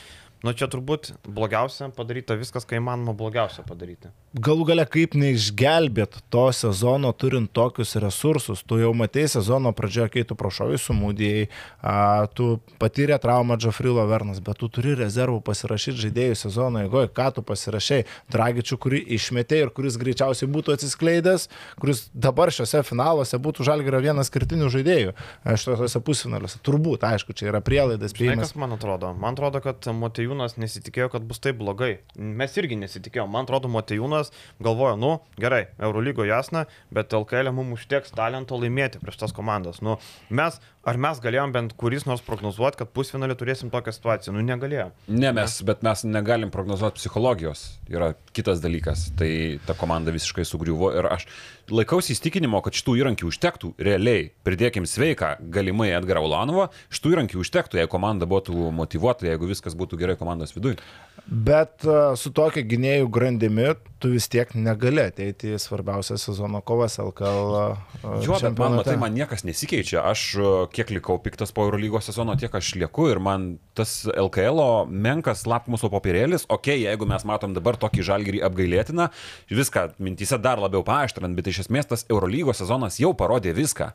Nu 0.45 0.53
čia 0.53 0.69
turbūt 0.69 1.15
blogiausia 1.25 1.89
padaryta 1.97 2.37
viskas, 2.37 2.67
ką 2.69 2.77
įmanoma 2.77 3.15
blogiausia 3.17 3.63
padaryti. 3.65 4.11
Galų 4.37 4.67
gale 4.69 4.85
kaip 4.85 5.15
neišgelbėt 5.17 6.19
to 6.33 6.45
sezono 6.53 7.09
turint 7.17 7.49
tokius 7.57 7.95
resursus. 8.03 8.61
Tu 8.69 8.83
jau 8.83 8.91
matei 8.93 9.25
sezono 9.33 9.73
pradžioje, 9.73 10.11
kai 10.13 10.25
tu 10.29 10.37
prašovai 10.37 10.77
sumūdėjai, 10.83 11.47
a, 11.81 11.95
tu 12.37 12.59
patyrė 12.83 13.17
traumą 13.23 13.57
Džofrilo 13.57 14.05
Vernas, 14.11 14.43
bet 14.45 14.61
tu 14.61 14.69
turi 14.69 14.93
rezervų 14.99 15.41
pasirašyti 15.47 16.05
žaidėjų 16.05 16.37
sezono 16.43 16.85
eigoje. 16.85 17.09
Ką 17.17 17.31
tu 17.39 17.47
pasirašai? 17.47 18.03
Dragičių, 18.35 18.79
kurį 18.85 19.01
išmetė 19.17 19.63
ir 19.65 19.73
kuris 19.73 19.97
greičiausiai 20.03 20.51
būtų 20.53 20.77
atsiskleidęs, 20.77 21.49
kuris 21.81 22.05
dabar 22.13 22.53
šiuose 22.53 22.85
finaluose 22.85 23.41
būtų 23.41 23.65
žalgerio 23.71 24.05
vienas 24.05 24.29
skirtinių 24.29 24.69
žaidėjų 24.77 25.17
e, 25.17 25.57
šituose 25.57 26.05
pusfinaliuose. 26.05 26.61
Turbūt, 26.67 27.09
aišku, 27.09 27.33
čia 27.33 27.49
yra 27.55 27.65
prielaidas, 27.65 28.13
Žinai, 28.17 28.45
kas 28.45 28.57
man 28.59 28.75
atrodo? 28.77 29.13
Man 29.17 29.37
atrodo, 29.37 29.61
kad 29.65 29.87
Matejūnas 30.27 30.57
nesitikėjo, 30.59 31.07
kad 31.13 31.27
bus 31.27 31.39
taip 31.39 31.59
blogai. 31.61 32.01
Mes 32.19 32.55
irgi 32.59 32.77
nesitikėjome. 32.81 33.31
Man 33.31 33.47
atrodo, 33.47 33.69
Matejūnas 33.71 34.33
galvojo, 34.59 34.97
nu, 34.99 35.11
gerai, 35.39 35.69
Eurolygo 35.79 36.27
jasna, 36.27 36.65
bet 36.91 37.15
LKL 37.15 37.53
mums 37.55 37.79
užteks 37.79 38.15
talento 38.17 38.59
laimėti 38.59 38.99
prieš 38.99 39.21
tas 39.21 39.35
komandas. 39.37 39.79
Nu, 39.87 39.99
mes, 40.31 40.59
ar 40.87 40.99
mes 41.03 41.21
galėjom 41.23 41.53
bent 41.55 41.75
kuris 41.81 42.07
nors 42.07 42.23
prognozuoti, 42.27 42.81
kad 42.83 42.93
pusfinalį 42.95 43.37
turėsim 43.39 43.73
tokią 43.73 43.95
situaciją? 43.97 44.35
Nu, 44.37 44.45
negalėjom. 44.47 44.93
Ne 45.11 45.33
mes, 45.37 45.59
bet 45.67 45.83
mes 45.87 46.05
negalim 46.07 46.53
prognozuoti 46.55 47.01
psichologijos. 47.01 47.67
Yra 47.91 48.13
kitas 48.37 48.63
dalykas. 48.63 49.09
Tai 49.19 49.31
ta 49.67 49.75
komanda 49.79 50.15
visiškai 50.15 50.47
sugriuvo 50.47 50.93
ir 50.97 51.09
aš 51.11 51.27
laikausi 51.73 52.15
įstikinimo, 52.15 52.61
kad 52.63 52.77
šitų 52.79 52.97
įrankių 53.01 53.31
užtektų 53.31 53.73
realiai. 53.83 54.31
Pridėkim 54.47 54.87
sveiką, 54.87 55.37
galimai 55.53 55.91
Edgarą 55.97 56.23
Ulanovą, 56.27 56.69
šitų 56.95 57.17
įrankių 57.17 57.43
užtektų, 57.43 57.81
jei 57.81 57.91
komanda 57.91 58.29
būtų 58.31 58.71
motivuota, 58.75 59.27
jeigu 59.27 59.51
viskas 59.51 59.75
būtų 59.79 59.99
gerai 60.01 60.17
komandos 60.21 60.55
viduje. 60.55 60.79
Bet 61.27 61.83
a, 61.83 62.15
su 62.19 62.31
tokia 62.35 62.63
gynėjų 62.63 63.09
grandimi 63.11 63.73
tu 64.03 64.13
vis 64.13 64.29
tiek 64.31 64.53
negali 64.55 65.03
ateiti 65.09 65.55
į 65.57 65.61
svarbiausią 65.63 66.19
sezono 66.21 66.61
kovas 66.63 67.01
LKL. 67.03 67.57
a, 67.59 68.15
Jo, 68.23 68.39
bet 68.39 68.59
man, 68.61 68.79
matai, 68.79 68.95
man 69.01 69.17
niekas 69.17 69.43
nesikeičia. 69.49 70.05
Aš 70.07 70.27
uh, 70.39 70.55
kiek 70.77 70.91
likau 70.93 71.17
piktas 71.23 71.53
po 71.57 71.65
Eurolygos 71.65 72.11
sezono, 72.11 72.35
tiek 72.39 72.53
aš 72.55 72.75
lieku 72.77 73.09
ir 73.09 73.21
man 73.23 73.47
tas 73.77 74.05
LKL 74.13 74.61
menkas 74.93 75.47
lapmuso 75.49 75.89
popierėlis, 75.93 76.45
okei, 76.47 76.77
okay, 76.77 76.85
jeigu 76.85 77.09
mes 77.09 77.25
matom 77.29 77.55
dabar 77.57 77.79
tokį 77.81 78.05
žalgerį 78.11 78.43
apgailėtiną, 78.49 79.09
viską 79.49 79.89
mintise 80.03 80.39
dar 80.43 80.61
labiau 80.61 80.85
paaštrant, 80.87 81.37
bet 81.39 81.49
iš 81.53 81.65
esmės 81.65 81.89
tas 81.89 82.05
Eurolygos 82.13 82.61
sezonas 82.61 83.01
jau 83.01 83.15
parodė 83.17 83.57
viską. 83.57 83.91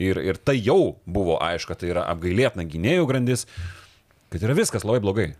Ir, 0.00 0.18
ir 0.18 0.40
tai 0.42 0.58
jau 0.58 0.96
buvo 1.06 1.38
aišku, 1.44 1.78
tai 1.78 1.92
yra 1.94 2.08
apgailėtina 2.10 2.66
gynėjų 2.66 3.08
grandis, 3.10 3.46
kad 4.34 4.42
yra 4.42 4.58
viskas 4.58 4.86
labai 4.86 5.02
blogai. 5.04 5.30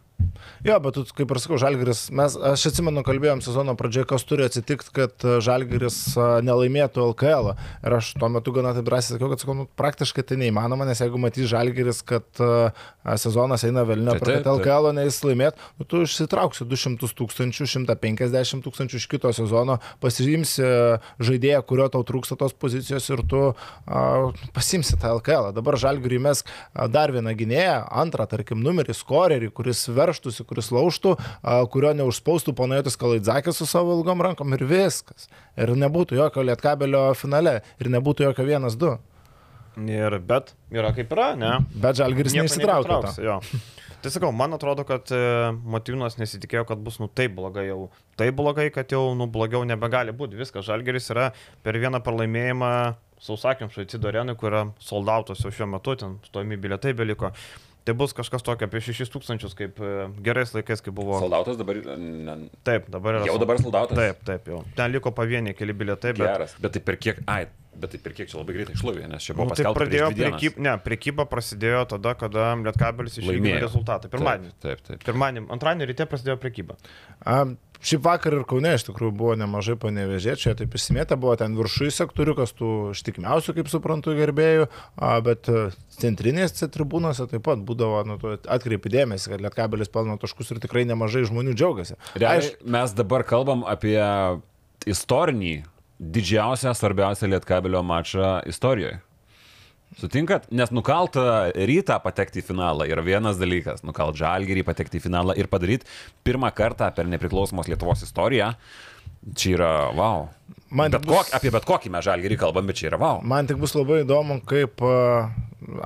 Jo, 0.64 0.78
bet 0.80 0.96
tu, 0.96 1.02
kaip 1.12 1.32
ir 1.32 1.38
sakau, 1.42 1.58
Žalgiris, 1.60 2.06
mes, 2.14 2.34
aš 2.52 2.62
atsimenu, 2.70 3.02
kalbėjom 3.04 3.42
sezono 3.44 3.74
pradžioje, 3.76 4.06
kas 4.08 4.22
turi 4.24 4.46
atsitikti, 4.46 4.92
kad 4.96 5.24
a, 5.26 5.36
Žalgiris 5.44 5.98
a, 6.16 6.28
nelaimėtų 6.44 7.02
LKL. 7.10 7.50
-o. 7.50 7.54
Ir 7.84 7.96
aš 7.98 8.14
tuo 8.16 8.30
metu 8.32 8.52
gana 8.54 8.72
taip 8.72 8.86
drąsiai 8.86 9.18
sakiau, 9.18 9.28
kad 9.28 9.42
sakau, 9.42 9.56
nu, 9.58 9.66
praktiškai 9.76 10.24
tai 10.24 10.38
neįmanoma, 10.40 10.86
nes 10.88 11.02
jeigu 11.02 11.20
matys 11.20 11.50
Žalgiris, 11.52 12.00
kad 12.08 12.24
a, 12.40 12.72
sezonas 13.20 13.64
eina 13.68 13.84
per 13.84 14.00
taip, 14.00 14.44
kad. 14.44 14.48
LKL 14.54 14.94
neįs 14.96 15.20
laimėt, 15.26 15.60
nu, 15.76 15.84
tu 15.84 16.00
išsitrauksi 16.06 16.64
200 16.64 17.12
tūkstančių, 17.12 17.68
150 17.68 18.64
tūkstančių 18.64 18.96
iš 18.96 19.08
kito 19.12 19.32
sezono, 19.36 19.78
pasiimsi 20.00 20.64
žaidėją, 21.20 21.60
kurio 21.68 21.90
tau 21.92 22.00
trūksta 22.08 22.38
tos 22.40 22.56
pozicijos 22.56 23.10
ir 23.10 23.20
tu 23.28 23.42
a, 23.52 24.32
pasimsi 24.56 24.96
tą 24.96 25.12
LKL. 25.18 25.50
-ą. 25.50 25.54
Dabar 25.60 25.76
Žalgiriui 25.76 26.22
mes 26.24 26.44
dar 26.88 27.12
vieną 27.12 27.36
gynėją, 27.36 27.84
antrą, 27.90 28.24
tarkim, 28.26 28.64
numerį, 28.64 28.96
skorerį, 28.96 29.52
kuris 29.52 29.84
verštųsi, 30.04 30.44
kuris 30.48 30.70
laužtų, 30.74 31.16
a, 31.16 31.56
kurio 31.72 31.94
neužspaustų 32.00 32.54
panajotis 32.58 32.98
Kalaidzakis 33.00 33.60
su 33.60 33.68
savo 33.70 33.96
ilgom 33.98 34.22
rankom 34.24 34.52
ir 34.56 34.66
viskas. 34.68 35.28
Ir 35.56 35.74
nebūtų 35.80 36.20
jokio 36.20 36.44
lietkabelio 36.46 37.06
finale 37.18 37.60
ir 37.80 37.92
nebūtų 37.96 38.28
jokio 38.28 38.46
1-2. 38.48 38.94
Ir 39.90 40.18
bet 40.22 40.52
yra 40.70 40.92
kaip 40.94 41.10
yra, 41.16 41.32
ne? 41.38 41.56
Bet 41.74 41.98
Žalgiris 41.98 42.36
neįsitraukė. 42.36 43.00
Tai 44.04 44.10
sakau, 44.12 44.28
man 44.36 44.52
atrodo, 44.52 44.84
kad 44.84 45.08
e, 45.16 45.18
Matijūnas 45.72 46.18
nesitikėjo, 46.20 46.66
kad 46.68 46.80
bus 46.84 46.98
nu 47.00 47.08
taip 47.08 47.32
blogai 47.38 47.64
jau. 47.70 47.86
Taip 48.20 48.36
blogai, 48.36 48.66
kad 48.68 48.92
jau 48.92 49.14
nu 49.16 49.24
blogiau 49.32 49.64
nebegali 49.64 50.12
būti. 50.12 50.36
Viskas, 50.36 50.66
Žalgeris 50.68 51.08
yra 51.14 51.30
per 51.64 51.78
vieną 51.80 52.02
pralaimėjimą 52.04 52.68
sausakimšai 53.24 53.86
Cidorenui, 53.88 54.36
kur 54.36 54.50
yra 54.50 54.62
soldautos 54.84 55.40
jau 55.40 55.54
šiuo 55.56 55.70
metu, 55.72 55.96
ten 55.96 56.18
stojami 56.28 56.60
bilietai 56.60 56.92
beliko. 56.96 57.32
Tai 57.84 57.92
bus 58.00 58.14
kažkas 58.16 58.40
tokio 58.44 58.64
apie 58.64 58.80
6000, 58.80 59.50
kaip 59.58 59.80
e, 59.84 59.88
gerais 60.24 60.54
laikais, 60.56 60.80
kai 60.84 60.92
buvo. 60.96 61.18
Soldautas 61.20 61.58
dabar... 61.60 61.76
Ne, 62.00 62.36
Taip, 62.64 62.86
dabar 62.92 63.18
yra. 63.18 63.26
Jau 63.28 63.34
dabar 63.42 63.60
soldautas? 63.60 63.98
Taip, 63.98 64.22
taip, 64.24 64.48
jau. 64.48 64.62
Ten 64.78 64.94
liko 64.94 65.12
pavieniai 65.12 65.56
keli 65.58 65.76
bilietai, 65.76 66.14
bet... 66.16 66.24
Geras. 66.24 66.56
Bet 66.64 66.72
tai 66.78 66.80
per 66.86 66.96
kiek... 66.96 67.20
Ai, 67.28 67.42
bet 67.76 67.92
tai 67.92 68.00
per 68.00 68.14
kiek 68.16 68.30
čia 68.30 68.38
labai 68.40 68.56
greitai 68.56 68.78
išlovė, 68.78 69.04
nes 69.12 69.26
čia 69.28 69.36
buvo 69.36 69.50
Nu, 69.50 69.58
tai 69.58 69.66
paskelbta. 69.68 70.08
dienas. 70.16 70.38
prekyba, 70.38 70.64
ne, 70.64 70.74
prekyba 70.86 71.28
prasidėjo 71.28 71.84
tada, 71.92 72.14
kada 72.24 72.48
Lietkabelis 72.62 73.20
išlygino 73.20 73.60
rezultatą. 73.66 74.08
Pirmadienį. 74.16 74.54
Taip, 74.64 74.80
taip. 74.80 74.86
taip. 74.88 75.04
Pirmadienį, 75.10 75.44
antradienį 75.58 75.90
ryte 75.92 76.08
prasidėjo 76.08 76.38
prekyba. 76.40 76.78
A, 77.20 77.42
Šiaip 77.84 78.04
vakar 78.06 78.32
ir 78.38 78.46
Kaune 78.48 78.70
iš 78.78 78.86
tikrųjų 78.86 79.12
buvo 79.18 79.34
nemažai 79.36 79.76
panevežėčių, 79.80 80.54
taip 80.56 80.76
įsimėta 80.78 81.18
buvo 81.20 81.34
ten 81.40 81.56
viršui 81.58 81.90
sektoriukas, 81.92 82.54
tų 82.56 82.70
ištikimiausių, 82.94 83.54
kaip 83.58 83.68
suprantu, 83.68 84.14
gerbėjų, 84.16 84.70
bet 85.26 85.50
e, 85.52 85.66
centrinėse 85.98 86.70
tribūnose 86.72 87.28
taip 87.28 87.44
pat 87.44 87.60
būdavo, 87.68 88.00
nu, 88.08 88.18
atkreipi 88.56 88.92
dėmesį, 88.94 89.34
kad 89.34 89.44
Lietkabelis 89.44 89.92
pelno 89.92 90.16
taškus 90.20 90.54
ir 90.54 90.62
tikrai 90.64 90.86
nemažai 90.88 91.26
žmonių 91.28 91.52
džiaugiasi. 91.52 92.00
Realiai, 92.16 92.54
mes 92.64 92.96
dabar 92.96 93.26
kalbam 93.28 93.66
apie 93.68 94.00
istorinį, 94.88 95.58
didžiausią, 96.00 96.72
svarbiausią 96.76 97.28
Lietkabelio 97.34 97.84
mačą 97.84 98.38
istorijoje. 98.48 99.02
Sutinkat? 100.00 100.48
Nes 100.50 100.72
nukalt 100.74 101.18
rytą 101.54 102.00
patekti 102.02 102.42
į 102.42 102.48
finalą 102.48 102.88
yra 102.90 103.04
vienas 103.06 103.38
dalykas. 103.38 103.84
Nukalt 103.86 104.18
žalgerį 104.18 104.64
patekti 104.66 104.98
į 104.98 105.04
finalą 105.06 105.36
ir 105.38 105.50
padaryti 105.52 105.86
pirmą 106.26 106.50
kartą 106.56 106.90
per 106.96 107.06
nepriklausomos 107.10 107.70
Lietuvos 107.70 108.02
istoriją 108.06 108.54
Čia 109.32 109.56
yra 109.56 109.72
wow. 109.96 110.26
Man 110.74 110.90
bet 110.90 111.04
bus- 111.06 111.14
kok, 111.28 111.32
apie 111.38 111.52
bet 111.54 111.64
kokį 111.68 111.90
mes 111.94 112.04
žalgerį 112.08 112.38
kalbam, 112.40 112.66
bet 112.66 112.80
čia 112.80 112.90
yra 112.90 112.98
wow. 112.98 113.20
Man 113.22 113.46
tik 113.46 113.60
bus 113.62 113.76
labai 113.78 114.00
įdomu, 114.02 114.40
kaip, 114.50 114.82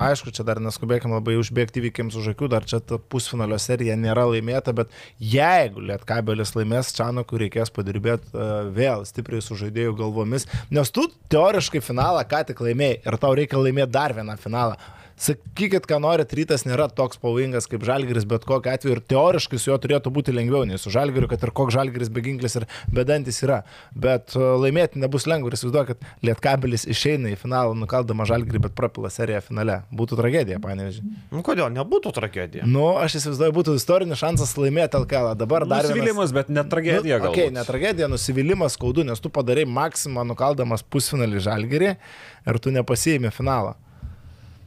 aišku, 0.01 0.33
čia 0.35 0.43
dar 0.47 0.59
neskubėkime 0.63 1.13
labai 1.15 1.37
užbėgti 1.39 1.79
įvykiams 1.83 2.17
už 2.19 2.31
akių, 2.33 2.49
dar 2.51 2.65
čia 2.67 2.81
ta 2.81 2.97
pusfinalio 2.97 3.59
serija 3.61 3.95
nėra 3.99 4.25
laimėta, 4.31 4.73
bet 4.75 4.89
jeigu 5.21 5.83
Lietkabelis 5.91 6.55
laimės, 6.57 6.91
Čanokui 6.97 7.43
reikės 7.45 7.71
padirbėti 7.75 8.33
vėl 8.75 9.05
stipriai 9.07 9.45
su 9.45 9.55
žaidėjų 9.61 9.93
galvomis, 10.01 10.49
nes 10.73 10.91
tu 10.95 11.05
teoriškai 11.31 11.83
finalą 11.85 12.25
ką 12.27 12.43
tik 12.49 12.65
laimėjai 12.65 13.01
ir 13.05 13.19
tau 13.21 13.35
reikia 13.37 13.61
laimėti 13.61 13.93
dar 13.95 14.17
vieną 14.17 14.39
finalą. 14.41 14.79
Sakykit, 15.19 15.83
ką 15.83 15.97
norit, 15.99 16.31
rytas 16.31 16.63
nėra 16.63 16.85
toks 16.95 17.19
pavojingas 17.19 17.65
kaip 17.67 17.83
žalgeris, 17.83 18.23
bet 18.29 18.45
kokiu 18.47 18.71
atveju 18.71 18.95
ir 18.95 19.01
teoriškai 19.11 19.57
su 19.59 19.67
juo 19.67 19.75
turėtų 19.83 20.13
būti 20.15 20.31
lengviau 20.31 20.63
nei 20.67 20.79
su 20.79 20.93
žalgeriu, 20.93 21.27
kad 21.27 21.41
ir 21.43 21.51
koks 21.55 21.75
žalgeris 21.75 22.11
beginklis 22.15 22.55
ir 22.55 22.65
bedantis 22.95 23.41
yra. 23.43 23.57
Bet 23.91 24.31
uh, 24.37 24.53
laimėti 24.63 25.01
nebus 25.03 25.27
lengva 25.27 25.51
ir 25.51 25.57
įsivaizduoju, 25.57 25.89
kad 25.89 26.07
Lietkabelis 26.23 26.87
išeina 26.87 27.33
į 27.33 27.39
finalą, 27.41 27.75
nukaldama 27.81 28.23
žalgerį, 28.29 28.61
bet 28.69 28.77
prapila 28.79 29.11
seriją 29.11 29.41
finale. 29.43 29.81
Būtų 29.91 30.21
tragedija, 30.21 30.61
panevežiai. 30.63 31.11
Nu 31.35 31.43
kodėl, 31.43 31.67
nebūtų 31.75 32.15
tragedija. 32.15 32.69
Nu, 32.69 32.87
aš 33.01 33.19
įsivaizduoju, 33.19 33.57
būtų 33.59 33.75
istorinis 33.81 34.23
šansas 34.23 34.55
laimėti 34.55 35.01
LKL. 35.03 35.33
Dabar 35.43 35.67
dar 35.67 35.83
vienas... 35.83 35.91
Nusivylimas, 35.91 36.35
bet 36.39 36.53
ne 36.55 36.63
tragedija 36.63 37.19
Nu, 37.19 37.33
okay, 37.33 37.51
ne 37.51 37.67
tragedija, 37.67 38.07
nusivylimas 38.07 38.79
skaudu, 38.79 39.03
nes 39.11 39.19
tu 39.19 39.31
padarai 39.35 39.67
maksimą 39.67 40.23
nukaldamas 40.31 40.87
pusfinalį 40.87 41.43
žalgerį 41.43 41.93
ir 42.47 42.63
tu 42.63 42.71
nepasijimi 42.71 43.35
finalą. 43.35 43.75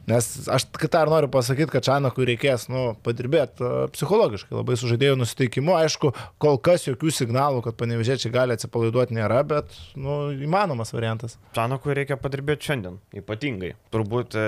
Nes 0.09 0.25
aš 0.51 0.65
kitą 0.75 1.05
ir 1.05 1.11
noriu 1.11 1.29
pasakyti, 1.31 1.71
kad 1.71 1.85
Čanakui 1.85 2.25
reikės 2.27 2.65
nu, 2.71 2.89
padirbėti 3.05 3.63
uh, 3.63 3.85
psichologiškai, 3.93 4.51
labai 4.57 4.75
su 4.79 4.89
žaidėjų 4.91 5.15
nusiteikimu. 5.21 5.77
Aišku, 5.79 6.11
kol 6.43 6.59
kas 6.63 6.89
jokių 6.89 7.13
signalų, 7.15 7.61
kad 7.63 7.77
panevežėčiai 7.79 8.33
gali 8.33 8.57
atsipalaiduoti 8.57 9.15
nėra, 9.15 9.39
bet 9.47 9.71
nu, 9.95 10.33
įmanomas 10.35 10.91
variantas. 10.95 11.37
Čanokui 11.55 11.95
reikia 11.95 12.19
padirbėti 12.19 12.67
šiandien, 12.67 12.99
ypatingai. 13.15 13.73
Turbūt, 13.95 14.35
e, 14.35 14.45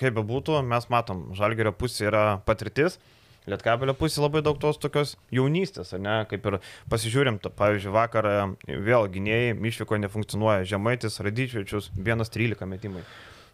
kaip 0.00 0.20
be 0.20 0.28
būtų, 0.28 0.60
mes 0.68 0.90
matom, 0.92 1.30
žalgerio 1.38 1.72
pusė 1.72 2.10
yra 2.12 2.24
patirtis. 2.44 3.00
Lietkabelio 3.48 3.92
pusė 3.96 4.22
labai 4.24 4.40
daug 4.44 4.56
tos 4.60 4.78
tokios 4.80 5.18
jaunystės, 5.32 5.92
ne, 6.00 6.22
kaip 6.28 6.46
ir 6.48 6.60
pasižiūrim, 6.92 7.40
ta, 7.44 7.50
pavyzdžiui, 7.52 7.92
vakar 7.92 8.28
e, 8.28 8.38
vėl 8.68 9.08
gynėjai, 9.12 9.56
Mišviko 9.60 10.00
nefunkcionuoja, 10.00 10.64
Žemaitis, 10.68 11.20
Radyčiučius, 11.24 11.90
1-13 11.96 12.68
metimai. 12.68 13.04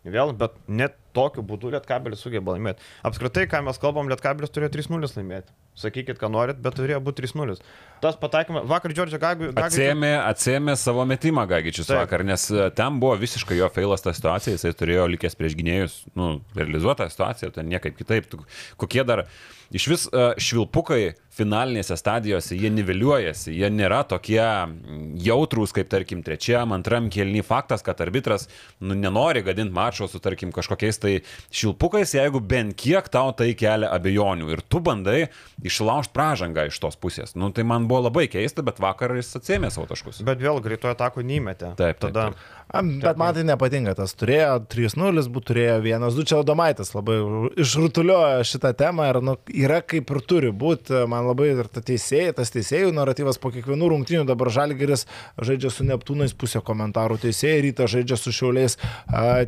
Vėl, 0.01 0.31
bet 0.33 0.55
net 0.65 0.95
tokiu 1.13 1.43
būdu 1.45 1.75
Lietkabelis 1.75 2.23
sugeba 2.25 2.55
laimėti. 2.55 2.81
Apskritai, 3.05 3.45
ką 3.51 3.61
mes 3.67 3.77
kalbam, 3.83 4.09
Lietkabelis 4.09 4.53
turėjo 4.55 4.71
3-0 4.79 5.11
laimėti. 5.19 5.53
Sakykit, 5.77 6.17
ką 6.21 6.31
norit, 6.33 6.61
bet 6.65 6.79
turėjo 6.79 7.03
būti 7.05 7.27
3-0. 7.27 7.59
Tas 8.01 8.17
pataikymas, 8.21 8.65
vakar 8.71 8.95
Džordžio 8.97 9.21
Gagui... 9.21 9.51
Atsėmė, 9.61 10.15
atsėmė 10.25 10.79
savo 10.81 11.05
metimą 11.09 11.45
Gagičius 11.51 11.91
Taip. 11.91 12.01
vakar, 12.01 12.25
nes 12.25 12.47
e, 12.49 12.71
ten 12.77 12.97
buvo 13.03 13.13
visiškai 13.21 13.61
jo 13.61 13.69
feilas 13.75 14.05
ta 14.05 14.15
situacija, 14.17 14.57
jisai 14.57 14.73
turėjo 14.81 15.05
likęs 15.13 15.37
prieš 15.37 15.57
gynėjus, 15.61 16.01
nu, 16.17 16.33
realizuotą 16.57 17.11
situaciją, 17.13 17.53
ten 17.59 17.69
niekaip 17.69 18.01
kitaip. 18.01 18.39
Kokie 18.81 19.05
dar 19.05 19.27
iš 19.69 19.91
vis 19.93 20.09
e, 20.09 20.31
švilpukai 20.41 21.03
finalinėse 21.41 21.97
stadijose, 21.99 22.57
jie 22.59 22.71
niveliuojasi, 22.75 23.55
jie 23.57 23.71
nėra 23.73 24.03
tokie 24.09 24.41
mm, 24.41 25.17
jautrūs 25.25 25.75
kaip, 25.77 25.91
tarkim, 25.93 26.25
trečiam, 26.27 26.75
antram 26.77 27.09
kelny. 27.13 27.43
Faktas, 27.47 27.85
kad 27.87 28.01
arbitras 28.05 28.47
nu, 28.79 28.95
nenori 28.99 29.43
gadinti 29.47 29.75
mačo 29.75 30.09
su, 30.11 30.21
tarkim, 30.23 30.53
kažkokiais 30.55 31.01
tai 31.01 31.15
švilpukais, 31.49 32.15
jeigu 32.19 32.43
bent 32.45 32.77
kiek 32.79 33.09
tau 33.13 33.33
tai 33.37 33.53
kelia 33.59 33.91
abejonių 33.97 34.53
ir 34.55 34.65
tu 34.69 34.83
bandai 34.85 35.19
išlaužti 35.65 36.15
pražangą 36.17 36.69
iš 36.71 36.81
tos 36.83 36.99
pusės. 37.01 37.35
Nu, 37.39 37.51
tai 37.55 37.65
man 37.69 37.89
buvo 37.91 38.05
labai 38.09 38.27
keista, 38.31 38.65
bet 38.67 38.83
vakar 38.83 39.17
jis 39.19 39.33
atsėmė 39.41 39.73
savo 39.73 39.89
taškus. 39.91 40.23
Bet 40.27 40.43
vėl 40.43 40.61
greitojo 40.65 40.95
atako 40.97 41.25
neįmetė. 41.27 41.75
Taip, 41.81 42.01
taip, 42.01 42.11
Tada 42.11 42.31
taip. 42.31 42.49
Bet 42.71 43.19
man 43.19 43.35
tai 43.35 43.43
nepatinka, 43.43 43.97
tas 43.99 44.13
turėjo 44.15 44.61
3-0, 44.71 45.25
būtų 45.35 45.49
turėjo 45.51 45.77
1-2, 45.83 46.25
čia 46.31 46.39
Odomaitis 46.39 46.93
labai 46.95 47.17
išrutuliojo 47.59 48.45
šitą 48.47 48.71
temą 48.79 49.09
ir 49.11 49.19
nu, 49.27 49.35
yra 49.51 49.81
kaip 49.83 50.13
ir 50.15 50.21
turi 50.23 50.53
būti, 50.55 51.01
man 51.11 51.27
labai 51.27 51.49
ir 51.57 51.71
ta 51.73 51.83
teisėjai, 51.83 52.37
tas 52.39 52.53
teisėjų 52.55 52.93
naratyvas 52.95 53.41
po 53.43 53.51
kiekvienų 53.51 53.91
rungtynių, 53.91 54.23
dabar 54.29 54.53
Žalgeris 54.55 55.07
žaidžia 55.43 55.73
su 55.75 55.87
Neptūnais 55.89 56.37
pusė 56.39 56.63
komentarų, 56.63 57.19
teisėjai 57.25 57.65
ryta 57.67 57.89
žaidžia 57.91 58.21
su 58.21 58.35
Šiauliais, 58.37 58.79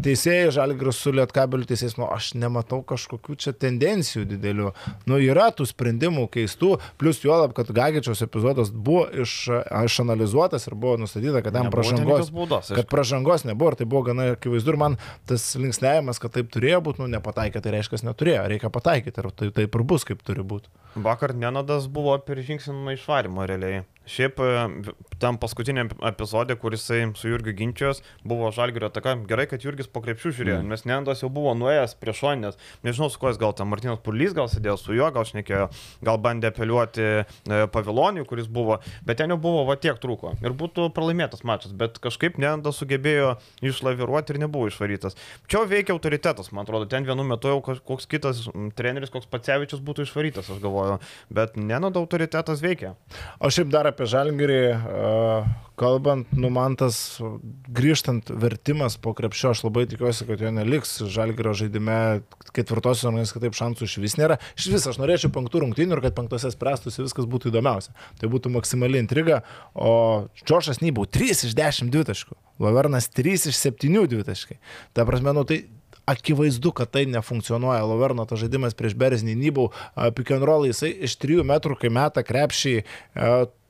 teisėjai 0.02 0.50
Žalgeris 0.58 0.98
su 1.04 1.14
Lietkabeliu 1.14 1.68
teisėjais, 1.70 1.94
nu 2.00 2.10
aš 2.10 2.32
nematau 2.42 2.80
kažkokių 2.82 3.38
čia 3.38 3.54
tendencijų 3.54 4.24
didelių, 4.34 4.74
nu 5.06 5.22
yra 5.22 5.52
tų 5.54 5.68
sprendimų 5.70 6.26
keistų, 6.34 6.74
plus 6.98 7.22
juolab, 7.22 7.54
kad 7.54 7.70
Gagičiaus 7.70 8.24
epizodas 8.26 8.74
buvo 8.74 9.06
iš, 9.22 9.46
išanalizuotas 9.84 10.66
ir 10.66 10.74
buvo 10.74 10.98
nustatyta, 11.04 11.44
kad 11.44 11.54
ten 11.54 11.68
Nebuvo 11.68 11.86
ten 11.86 12.88
pražangos, 12.90 13.11
pažangos 13.12 13.44
nebuvo 13.44 13.70
ir 13.70 13.76
tai 13.76 13.86
buvo 13.86 14.02
gana 14.02 14.32
akivaizdu 14.32 14.72
ir 14.72 14.78
man 14.80 14.96
tas 15.28 15.44
linksnėjimas, 15.60 16.20
kad 16.22 16.32
taip 16.32 16.48
turėjo 16.52 16.80
būti, 16.84 17.02
nu 17.02 17.10
nepataikė, 17.12 17.60
tai 17.60 17.74
reiškia, 17.76 18.00
neturėjo, 18.08 18.46
reikia 18.48 18.70
pataikyti 18.72 19.20
ir 19.20 19.30
tai 19.36 19.50
taip 19.52 19.76
ir 19.76 19.84
bus, 19.84 20.06
kaip 20.08 20.22
turi 20.24 20.42
būti. 20.42 20.72
Vakar 20.96 21.34
Nenadas 21.36 21.88
buvo 21.92 22.16
per 22.24 22.40
žingsnį 22.40 22.74
nuo 22.78 22.96
išvarimo 22.96 23.44
realiai. 23.48 23.84
Šiaip 24.08 24.40
e, 24.42 24.94
tam 25.22 25.38
paskutiniam 25.38 25.90
epizodė, 26.08 26.56
kur 26.58 26.74
jisai 26.74 27.04
su 27.18 27.30
Jurgiu 27.30 27.54
ginčios, 27.56 28.02
buvo 28.26 28.50
Žalgirio 28.54 28.88
ataka. 28.90 29.14
Gerai, 29.28 29.46
kad 29.50 29.62
Jurgis 29.62 29.90
po 29.90 30.02
krepšių 30.02 30.32
žiūrėjo, 30.38 30.58
mm. 30.62 30.72
nes 30.72 30.84
Nenadas 30.88 31.22
jau 31.22 31.30
buvo 31.32 31.54
nuėjęs 31.58 31.94
prie 32.00 32.14
šonės. 32.16 32.58
Nežinau, 32.86 33.10
su 33.12 33.20
kuo 33.22 33.30
jis 33.30 33.38
gal 33.40 33.54
ten 33.56 33.70
Martinas 33.70 34.02
Pulys 34.02 34.34
gal 34.36 34.50
sėdėjo 34.50 34.76
su 34.80 34.96
juo, 34.96 35.10
gal 35.14 35.26
šnekėjo, 35.28 35.68
gal 36.02 36.20
bandė 36.22 36.50
apeliuoti 36.50 37.06
e, 37.06 37.60
Paviloniui, 37.72 38.26
kuris 38.28 38.50
buvo, 38.50 38.80
bet 39.06 39.20
ten 39.22 39.30
jau 39.34 39.38
buvo 39.42 39.62
va 39.68 39.78
tiek 39.80 40.00
trūko. 40.02 40.34
Ir 40.42 40.56
būtų 40.58 40.88
pralaimėtas 40.96 41.46
mačas, 41.46 41.74
bet 41.76 42.00
kažkaip 42.02 42.40
Nenadas 42.42 42.82
sugebėjo 42.82 43.36
išlaviruoti 43.62 44.34
ir 44.34 44.42
nebuvo 44.42 44.70
išvarytas. 44.72 45.18
Čia 45.50 45.62
veikia 45.70 45.94
autoritetas, 45.94 46.50
man 46.50 46.66
atrodo, 46.66 46.90
ten 46.90 47.06
vienu 47.06 47.26
metu 47.28 47.52
jau 47.52 47.60
koks 47.62 48.08
kitas 48.10 48.44
treneris, 48.78 49.12
koks 49.14 49.30
Pacevičius 49.30 49.82
būtų 49.84 50.08
išvarytas, 50.08 50.50
aš 50.50 50.60
galvoju. 50.62 50.98
Bet 51.32 51.54
Nenado 51.60 52.02
autoritetas 52.02 52.62
veikia. 52.64 52.94
O 53.38 53.50
šiaip 53.52 53.70
dar 53.72 53.91
apie 53.92 54.08
Žalgirį, 54.10 54.62
uh, 54.72 55.50
kalbant, 55.82 56.30
nu 56.36 56.50
man 56.52 56.76
tas 56.78 56.96
grįžtant 57.72 58.30
vertimas 58.42 58.96
po 59.00 59.14
krepšio, 59.16 59.52
aš 59.52 59.64
labai 59.66 59.84
tikiuosi, 59.90 60.26
kad 60.28 60.40
jo 60.42 60.52
neliks 60.54 60.98
Žalgirio 61.10 61.54
žaidime 61.56 61.98
ketvirtosios 62.56 63.06
rungtynės, 63.08 63.34
kitaip 63.34 63.56
šansų 63.56 63.88
iš 63.88 63.96
vis 64.02 64.16
nėra. 64.20 64.38
Iš 64.58 64.68
vis 64.74 64.86
aš 64.90 65.00
norėčiau 65.00 65.32
penktų 65.34 65.64
rungtynių 65.64 65.96
ir 65.96 66.04
kad 66.04 66.16
penktose 66.18 66.52
spręstųsi 66.52 67.04
viskas 67.04 67.28
būtų 67.30 67.52
įdomiausia. 67.52 67.94
Tai 68.20 68.32
būtų 68.32 68.52
maksimali 68.56 69.00
intriga, 69.02 69.42
o 69.74 70.28
Džošas 70.44 70.82
Nybau 70.84 71.08
3 71.08 71.46
iš 71.48 71.56
10 71.58 71.92
dvitaškų, 71.94 72.36
Lavernas 72.62 73.08
3 73.12 73.48
iš 73.52 73.58
7 73.58 74.04
dvitaškai. 74.12 74.60
Ta 74.92 75.08
prasme, 75.08 75.34
nu 75.36 75.46
tai 75.48 75.64
akivaizdu, 76.10 76.72
kad 76.74 76.90
tai 76.90 77.04
nefunkcionuoja. 77.06 77.84
Loverno 77.86 78.24
tas 78.28 78.40
žaidimas 78.42 78.74
prieš 78.78 78.96
Berznį 78.98 79.36
Nybau, 79.38 79.68
pick 80.16 80.32
and 80.34 80.44
roll, 80.48 80.66
jisai 80.66 80.90
iš 81.06 81.16
3 81.22 81.44
metrų, 81.46 81.78
kai 81.78 81.92
meta 81.94 82.24
krepšį 82.26 82.74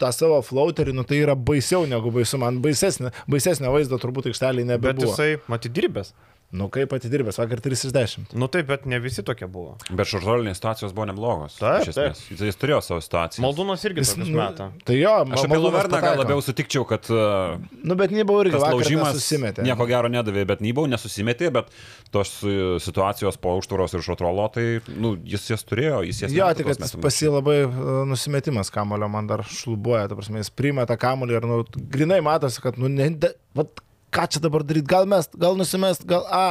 tą 0.00 0.12
savo 0.16 0.40
flauterį, 0.42 0.94
nu 0.96 1.04
tai 1.08 1.20
yra 1.22 1.36
baisiau 1.36 1.86
negu 1.86 2.10
baisu. 2.14 2.40
Man 2.42 2.62
baisesnė, 2.64 3.12
baisesnė 3.30 3.70
vaizdo 3.72 4.00
turbūt 4.02 4.30
aikštelį 4.32 4.64
Bet 4.64 4.72
nebebuvo. 4.74 5.12
jisai, 5.12 5.36
matyt, 5.52 5.74
dirbęs. 5.76 6.14
Nu 6.52 6.66
kaip 6.68 6.90
atidirbęs, 6.92 7.38
vakar 7.40 7.62
3 7.64 7.72
iš 7.88 7.92
10. 7.96 8.32
Nu 8.36 8.44
taip, 8.52 8.66
bet 8.68 8.82
ne 8.84 8.98
visi 9.00 9.22
tokie 9.24 9.46
buvo. 9.48 9.78
Bet 9.88 10.04
šartolinės 10.10 10.58
situacijos 10.60 10.90
buvo 10.92 11.06
neblogos. 11.08 11.54
Taip, 11.56 11.86
esmės. 11.88 12.18
Jis, 12.28 12.42
jis 12.50 12.58
turėjo 12.60 12.82
savo 12.84 13.00
situaciją. 13.00 13.40
Maldūnas 13.40 13.84
irgi 13.88 14.04
tokius 14.04 14.28
nu, 14.28 14.36
meta. 14.36 14.66
tai 14.84 14.98
jo, 14.98 15.14
Aš 15.32 15.46
apie 15.46 15.60
Luverną 15.62 16.00
gal 16.04 16.18
labiau 16.20 16.42
sutikčiau, 16.44 16.84
kad 16.90 17.08
uh, 17.08 17.56
Nu 17.80 17.96
bet 17.96 18.12
Nybau 18.12 18.42
irgi 18.44 18.60
laužimas 18.60 19.16
susimetė. 19.16 19.64
nieko 19.64 19.86
gero 19.88 20.10
nedavė, 20.12 20.44
bet 20.50 20.60
Nybau 20.60 20.84
nesusimetė, 20.92 21.48
bet 21.56 21.70
tos 22.12 22.34
uh, 22.44 22.76
situacijos 22.84 23.40
po 23.40 23.54
užtvaros 23.62 23.96
ir 23.96 24.04
šotrolo, 24.04 24.44
tai 24.52 24.66
nu, 24.92 25.14
jis 25.24 25.48
jas 25.54 25.64
turėjo, 25.64 26.02
jis 26.10 26.20
jas 26.26 26.34
Jo, 26.36 26.50
metė 26.52 26.60
tik 26.60 26.68
tuos 26.68 26.76
kad 26.76 26.84
metimus. 26.84 27.04
pas 27.08 27.22
jį 27.24 27.30
labai 27.32 27.56
uh, 27.64 28.02
nusimetimas 28.12 28.68
kamulio 28.76 29.08
man 29.08 29.30
dar 29.32 29.40
šlubuoja, 29.48 30.04
ta 30.12 30.20
prasme, 30.20 30.44
jis 30.44 30.52
priima 30.52 30.84
tą 30.84 31.00
kamulį 31.00 31.38
ir, 31.40 31.48
nu, 31.48 31.62
grinai 31.96 32.20
matosi, 32.28 32.60
kad, 32.60 32.76
nu, 32.76 32.92
ne, 32.92 33.08
de, 33.24 33.32
vat, 33.56 33.80
ką 34.12 34.26
čia 34.28 34.42
dabar 34.44 34.64
daryti, 34.66 34.88
gal 34.92 35.08
mes, 35.08 35.28
gal 35.40 35.56
nusimest, 35.58 36.04
gal 36.08 36.26
A, 36.28 36.46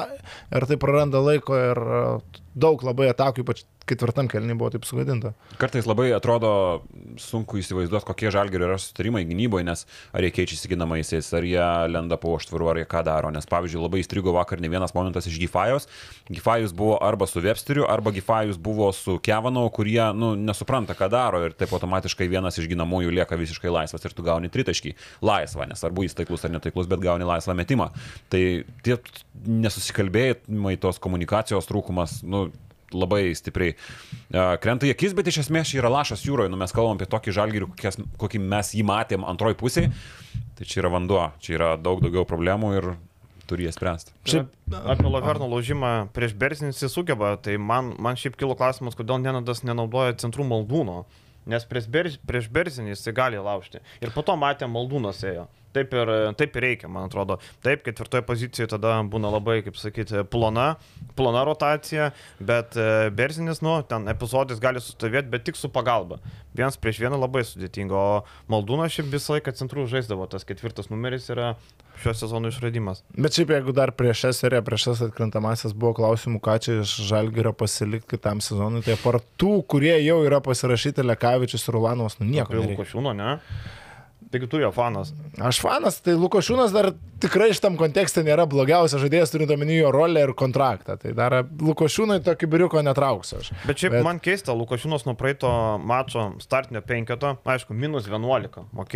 ir 0.52 0.66
tai 0.70 0.78
praranda 0.82 1.22
laiko 1.24 1.58
ir 1.58 1.82
daug 2.56 2.84
labai 2.84 3.12
atakų, 3.12 3.46
ypač 3.46 3.64
ketvirtam 3.90 4.28
kelniui 4.32 4.56
buvo 4.58 4.70
taip 4.74 4.86
sugadinta. 4.88 5.34
Kartais 5.60 5.88
labai 5.90 6.12
atrodo 6.16 6.52
sunku 7.20 7.60
įsivaizduoti, 7.62 8.06
kokie 8.08 8.32
žalgerio 8.34 8.70
yra 8.70 8.78
sutarimai 8.80 9.24
gynyboje, 9.28 9.66
nes 9.68 9.84
ar 10.16 10.26
jie 10.26 10.32
keičiasi 10.36 10.72
ginamaisiais, 10.72 11.28
ar 11.38 11.48
jie 11.48 11.64
lenda 11.92 12.18
po 12.22 12.36
užtvarų, 12.38 12.70
ar 12.72 12.82
jie 12.82 12.88
ką 12.92 13.04
daro. 13.08 13.32
Nes 13.34 13.48
pavyzdžiui, 13.50 13.82
labai 13.82 14.04
įstrigo 14.04 14.34
vakar 14.36 14.62
ne 14.64 14.70
vienas 14.72 14.96
momentas 14.96 15.28
iš 15.30 15.40
Gifajos. 15.42 15.90
Gifajus 16.32 16.76
buvo 16.78 17.00
arba 17.04 17.28
su 17.28 17.44
Websteriu, 17.44 17.88
arba 17.90 18.14
Gifajus 18.16 18.60
buvo 18.62 18.92
su 18.96 19.18
Kevanau, 19.24 19.66
kurie 19.74 20.04
nu, 20.18 20.34
nesupranta, 20.40 20.96
ką 20.98 21.10
daro 21.12 21.44
ir 21.48 21.58
taip 21.58 21.74
automatiškai 21.76 22.30
vienas 22.32 22.60
iš 22.62 22.70
ginamųjų 22.72 23.16
lieka 23.18 23.40
visiškai 23.40 23.74
laisvas 23.74 24.06
ir 24.08 24.16
tu 24.16 24.26
gauni 24.26 24.52
tritaškį 24.54 24.96
laisvą, 25.26 25.68
nesvarbu 25.74 26.06
jis 26.06 26.18
taiklus 26.20 26.46
ar 26.48 26.54
netaiklus, 26.54 26.90
bet 26.92 27.04
gauni 27.04 27.28
laisvą 27.28 27.58
metimą. 27.58 27.90
Tai 28.32 28.44
tie 28.86 29.00
nesusikalbėjimai, 29.42 30.78
tos 30.82 31.02
komunikacijos 31.02 31.68
trūkumas, 31.70 32.20
nu, 32.28 32.41
labai 32.98 33.32
stipriai 33.38 33.76
krenta 34.64 34.88
į 34.88 34.96
akis, 34.96 35.16
bet 35.18 35.30
iš 35.32 35.44
esmės 35.46 35.72
čia 35.72 35.82
yra 35.82 35.92
lašas 35.94 36.26
jūroje, 36.28 36.52
nu 36.52 36.60
mes 36.60 36.74
kalbam 36.76 37.00
apie 37.00 37.10
tokį 37.12 37.36
žalgyrį, 37.38 37.70
kokias, 37.76 38.00
kokį 38.22 38.44
mes 38.44 38.74
jį 38.78 38.86
matėm 38.88 39.28
antroji 39.28 39.60
pusė, 39.60 39.88
tai 40.58 40.68
čia 40.68 40.84
yra 40.84 40.94
vanduo, 40.98 41.24
čia 41.44 41.58
yra 41.60 41.72
daug 41.80 42.04
daugiau 42.04 42.28
problemų 42.28 42.76
ir 42.80 42.92
turi 43.52 43.68
jas 43.68 43.76
spręsti. 43.76 44.14
Šiaip 44.32 44.78
apie 44.80 45.10
Laverno 45.12 45.50
laužimą 45.52 45.92
prieš 46.16 46.36
Bersinį 46.40 46.72
jis 46.72 46.94
sugeba, 46.94 47.34
tai 47.42 47.58
man, 47.60 47.92
man 48.00 48.20
šiaip 48.20 48.38
kilo 48.40 48.56
klausimas, 48.60 48.96
kodėl 48.96 49.20
Nenadas 49.24 49.66
nenaudoja 49.68 50.16
centrų 50.22 50.48
maldūno. 50.48 51.04
Nes 51.50 51.66
prieš, 51.66 51.88
Berz, 51.90 52.20
prieš 52.28 52.52
Berzinį 52.54 52.94
jis 52.94 53.10
gali 53.18 53.40
laužti. 53.42 53.82
Ir 54.04 54.14
po 54.14 54.22
to 54.26 54.36
matėm 54.38 54.74
maldūnas 54.76 55.24
ėjo. 55.26 55.48
Taip 55.72 55.94
ir, 55.96 56.10
taip 56.36 56.58
ir 56.60 56.66
reikia, 56.66 56.90
man 56.92 57.08
atrodo. 57.08 57.38
Taip, 57.64 57.86
ketvirtoje 57.86 58.26
pozicijoje 58.28 58.74
tada 58.74 58.98
būna 59.08 59.32
labai, 59.32 59.62
kaip 59.64 59.78
sakyti, 59.80 60.26
plona, 60.32 60.74
plona 61.16 61.46
rotacija, 61.48 62.10
bet 62.44 62.76
e, 62.76 63.08
Berzinis, 63.16 63.62
nu, 63.64 63.78
ten 63.88 64.10
epizodis 64.12 64.60
gali 64.64 64.84
sustovėti, 64.84 65.32
bet 65.32 65.48
tik 65.48 65.60
su 65.60 65.72
pagalba. 65.72 66.20
Vienas 66.52 66.76
prieš 66.76 67.00
vieną 67.06 67.22
labai 67.22 67.46
sudėtinga, 67.48 67.96
o 67.96 68.52
Maldūnas 68.52 68.92
šiaip 68.98 69.14
visą 69.14 69.38
laiką 69.38 69.56
centrų 69.56 69.88
žaisdavo, 69.92 70.28
tas 70.28 70.44
ketvirtas 70.48 70.92
numeris 70.92 71.32
yra 71.32 71.54
šio 72.04 72.14
sezono 72.18 72.52
išradimas. 72.52 73.04
Bet 73.18 73.38
šiaip 73.38 73.54
jeigu 73.56 73.76
dar 73.78 73.94
prieš 73.98 74.26
šią 74.26 74.34
seriją, 74.40 74.64
prieš 74.68 74.88
šias 74.88 75.04
atkrintamasis 75.08 75.76
buvo 75.78 75.94
klausimų, 76.00 76.42
ką 76.44 76.58
čia 76.64 76.80
iš 76.82 76.96
Žalgirio 77.10 77.54
pasilikti 77.58 78.16
kitam 78.16 78.42
sezonui, 78.44 78.84
tai 78.86 78.98
apart 78.98 79.26
tų, 79.42 79.60
kurie 79.70 79.94
jau 80.02 80.22
yra 80.26 80.42
pasirašyti 80.44 81.06
Lekavičius 81.06 81.68
ir 81.68 81.80
Ulanovas, 81.82 82.18
nu 82.22 82.30
nieko. 82.30 82.58
Lukošiūno, 82.72 83.14
ne? 83.18 83.38
Taigi 84.32 84.48
tu 84.48 84.60
jo 84.62 84.70
fanas. 84.72 85.10
Aš 85.44 85.60
fanas, 85.60 85.98
tai 86.00 86.14
Lukošiūnas 86.16 86.72
dar 86.72 86.92
tikrai 87.20 87.50
šitam 87.52 87.76
kontekste 87.80 88.24
nėra 88.24 88.46
blogiausias 88.50 89.02
žaidėjas, 89.04 89.34
turint 89.34 89.52
omeny 89.52 89.76
jo 89.82 89.90
rolę 89.92 90.24
ir 90.24 90.32
kontraktą. 90.40 90.96
Tai 91.02 91.12
dar 91.18 91.36
Lukošiūnui 91.44 92.22
tokį 92.24 92.48
biuriuko 92.54 92.84
netrauksiu 92.86 93.42
aš. 93.42 93.52
Bet 93.66 93.84
šiaip 93.84 93.98
Bet... 93.98 94.06
man 94.08 94.22
keista, 94.24 94.56
Lukošiūnas 94.56 95.04
nuo 95.08 95.18
praeito 95.20 95.52
mačo 95.84 96.30
startinio 96.44 96.84
penketo, 96.86 97.34
aišku, 97.44 97.76
minus 97.76 98.08
11, 98.08 98.62
ok. 98.86 98.96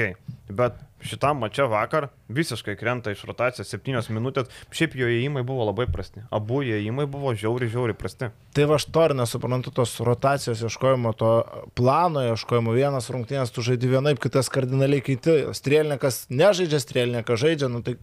Bet 0.55 0.79
šitam 1.03 1.39
mače 1.43 1.63
vakar 1.69 2.07
visiškai 2.27 2.75
krenta 2.79 3.11
iš 3.11 3.23
rotacijos 3.27 3.73
7 3.73 4.09
minutės. 4.15 4.49
Šiaip 4.73 4.95
jo 4.97 5.09
įėjimai 5.11 5.43
buvo 5.45 5.67
labai 5.69 5.87
prasti. 5.91 6.23
Abu 6.33 6.61
įėjimai 6.65 7.05
buvo 7.11 7.33
žiauri, 7.37 7.69
žiauri 7.71 7.95
prasti. 7.97 8.31
Tai 8.55 8.67
va 8.69 8.79
aš 8.79 8.87
to 8.89 9.05
ir 9.09 9.15
nesuprantu 9.17 9.73
tos 9.75 9.93
rotacijos 9.99 10.63
ieškojimo, 10.65 11.13
to 11.17 11.31
plano 11.77 12.23
ieškojimo. 12.31 12.73
Vienas 12.75 13.09
rungtynės 13.13 13.53
tu 13.53 13.65
žaidži 13.65 13.91
vienaip, 13.95 14.21
kitas 14.23 14.49
kardinaliai 14.53 15.03
kiti. 15.05 15.37
Strėlininkas 15.55 16.25
nežaidžia, 16.33 16.81
strėlininkas 16.81 17.41
žaidžia. 17.41 17.71
Nu 17.71 17.83
tai 17.85 17.97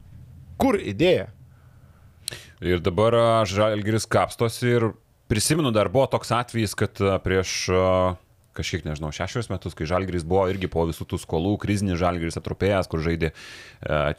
kur 0.60 0.78
idėja? 0.78 1.30
Ir 2.62 2.78
dabar 2.78 3.16
Žalgiris 3.48 4.06
kapstosi 4.06 4.68
ir 4.70 4.92
prisimenu, 5.32 5.72
dar 5.74 5.90
buvo 5.90 6.06
toks 6.12 6.30
atvejis, 6.36 6.76
kad 6.78 7.00
prieš 7.24 7.66
kažkiek, 8.56 8.84
nežinau, 8.86 9.10
šešius 9.14 9.50
metus, 9.52 9.76
kai 9.78 9.88
Žalgris 9.88 10.26
buvo 10.28 10.46
irgi 10.52 10.70
po 10.70 10.84
visų 10.88 11.06
tų 11.08 11.18
skolų, 11.22 11.56
krizinis 11.62 12.00
Žalgris 12.00 12.38
atrupėjęs, 12.40 12.88
kur 12.90 13.02
žaidė 13.04 13.32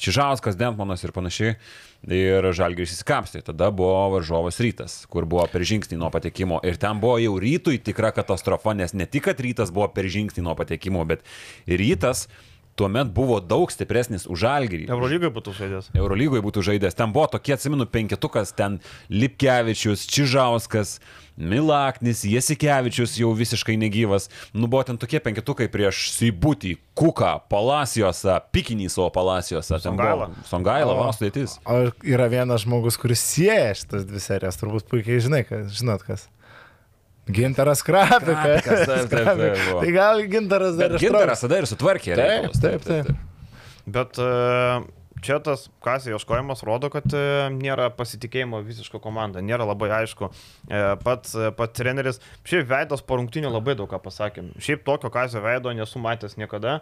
Čižauskas, 0.01 0.57
Dentmanas 0.59 1.05
ir 1.05 1.13
panašiai. 1.15 1.57
Ir 2.03 2.49
Žalgris 2.51 2.91
įsikapstė. 2.97 3.43
Tada 3.47 3.69
buvo 3.71 3.95
varžovas 4.17 4.59
rytas, 4.63 5.03
kur 5.07 5.27
buvo 5.29 5.45
per 5.47 5.63
žingsnį 5.63 6.01
nuo 6.01 6.09
patekimo. 6.11 6.59
Ir 6.67 6.75
ten 6.81 6.99
buvo 6.99 7.15
jau 7.21 7.37
rytui 7.39 7.77
tikra 7.79 8.11
katastrofa, 8.15 8.75
nes 8.75 8.91
ne 8.97 9.07
tik, 9.07 9.29
kad 9.29 9.39
rytas 9.39 9.71
buvo 9.71 9.87
per 9.93 10.09
žingsnį 10.11 10.43
nuo 10.43 10.57
patekimo, 10.59 11.05
bet 11.07 11.23
rytas 11.69 12.27
tuomet 12.75 13.11
buvo 13.13 13.39
daug 13.39 13.71
stipresnis 13.71 14.25
už 14.29 14.43
Žalgirį. 14.43 14.87
Eurolygoje 14.91 15.31
būtų 15.33 15.53
žaidęs. 15.57 15.89
Eurolygoje 15.97 16.43
būtų 16.45 16.63
žaidęs. 16.69 16.97
Ten 16.97 17.13
buvo 17.15 17.27
tokie, 17.31 17.53
atsimenu, 17.55 17.85
penketukas, 17.89 18.53
ten 18.57 18.79
Lipkevičius, 19.13 20.07
Čižauskas, 20.09 20.97
Milaknis, 21.37 22.21
Jasikevičius 22.29 23.15
jau 23.17 23.31
visiškai 23.37 23.77
negyvas. 23.81 24.29
Nu, 24.53 24.69
buvo 24.69 24.83
ten 24.85 24.99
tokie 25.01 25.21
penketukai 25.23 25.69
prieš 25.73 26.11
Sybutį, 26.13 26.75
Kuką, 26.97 27.31
Palacijosą, 27.49 28.37
Pikinį 28.53 28.89
savo 28.93 29.09
Palacijosą. 29.13 29.81
Songailą. 29.81 30.29
Songailą, 30.49 30.97
va, 30.99 31.09
sudėtis. 31.15 31.57
O 31.65 31.89
yra 32.05 32.29
vienas 32.29 32.67
žmogus, 32.67 32.99
kuris 33.01 33.23
sieja 33.25 33.73
šitas 33.77 34.05
dvi 34.09 34.21
serijas, 34.21 34.61
turbūt 34.61 34.89
puikiai 34.91 35.21
žinai, 35.25 35.41
kas, 35.49 35.73
žinot 35.73 36.05
kas. 36.05 36.29
Gintaras 37.31 37.83
Krapikas. 37.85 38.63
Taip, 38.63 39.11
taip, 39.11 39.29
taip. 39.39 39.61
Tai 39.79 39.91
gal 39.95 40.25
Gintaras 40.27 40.75
dar 40.79 40.97
ir 40.97 41.05
Gintaras 41.05 41.45
tada 41.45 41.61
ir 41.61 41.69
sutvarkė. 41.69 42.17
Taip, 42.19 42.57
taip, 42.59 42.83
taip. 42.83 43.07
taip. 43.07 43.29
Bet 43.93 44.19
uh, 44.19 44.83
čia 45.23 45.39
tas 45.43 45.67
kasė 45.83 46.13
ieškojimas 46.13 46.63
rodo, 46.67 46.89
kad 46.93 47.07
e, 47.15 47.23
nėra 47.53 47.89
pasitikėjimo 47.95 48.59
visiško 48.65 48.99
komanda, 49.03 49.41
nėra 49.43 49.65
labai 49.67 49.89
aišku. 50.01 50.29
E, 50.67 50.81
pats, 51.03 51.33
e, 51.35 51.51
pats 51.55 51.77
treneris, 51.77 52.19
šiaip 52.47 52.67
veidas 52.69 53.03
po 53.05 53.17
rungtinių 53.19 53.51
labai 53.53 53.75
daug 53.79 53.89
ką 53.91 53.99
pasakė. 54.03 54.45
Šiaip 54.63 54.83
tokio 54.87 55.11
kasio 55.13 55.41
veido 55.43 55.71
nesu 55.75 56.01
matęs 56.03 56.35
niekada, 56.39 56.79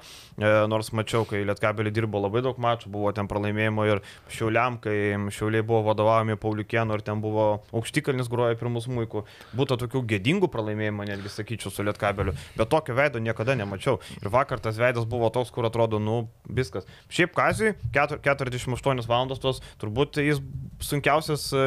nors 0.71 0.91
mačiau, 0.95 1.25
kai 1.29 1.43
Lietkabelį 1.47 1.93
dirbo 1.93 2.21
labai 2.21 2.43
daug 2.45 2.59
mačų, 2.61 2.91
buvo 2.93 3.11
ten 3.15 3.29
pralaimėjimo 3.31 3.85
ir 3.89 4.01
Šiauliam, 4.31 4.79
kai 4.81 5.15
Šiauliai 5.33 5.65
buvo 5.65 5.83
vadovaujami 5.89 6.37
Pauliukienu 6.41 6.97
ir 6.97 7.05
ten 7.05 7.21
buvo 7.23 7.47
aukštikalnis 7.75 8.29
groja 8.31 8.57
pirmus 8.59 8.87
muikų. 8.91 9.23
Būtų 9.57 9.77
tokių 9.85 10.03
gėdingų 10.13 10.49
pralaimėjimų, 10.51 11.07
netgi 11.11 11.33
sakyčiau, 11.33 11.73
su 11.73 11.85
Lietkabeliu. 11.85 12.35
Bet 12.57 12.71
tokio 12.73 12.95
veido 12.97 13.21
niekada 13.23 13.55
nemačiau. 13.59 13.99
Ir 14.21 14.31
vakar 14.33 14.61
tas 14.63 14.79
veidas 14.81 15.07
buvo 15.09 15.29
toks, 15.33 15.51
kur 15.53 15.67
atrodo, 15.67 15.99
nu, 16.01 16.23
viskas. 16.49 16.87
Šiaip 17.11 17.35
kasui 17.37 17.73
4 17.95 18.21
48 18.39 19.07
valandos 19.09 19.41
tos, 19.43 19.61
turbūt 19.81 20.21
jis 20.23 20.41
sunkiausias 20.81 21.49
e, 21.53 21.65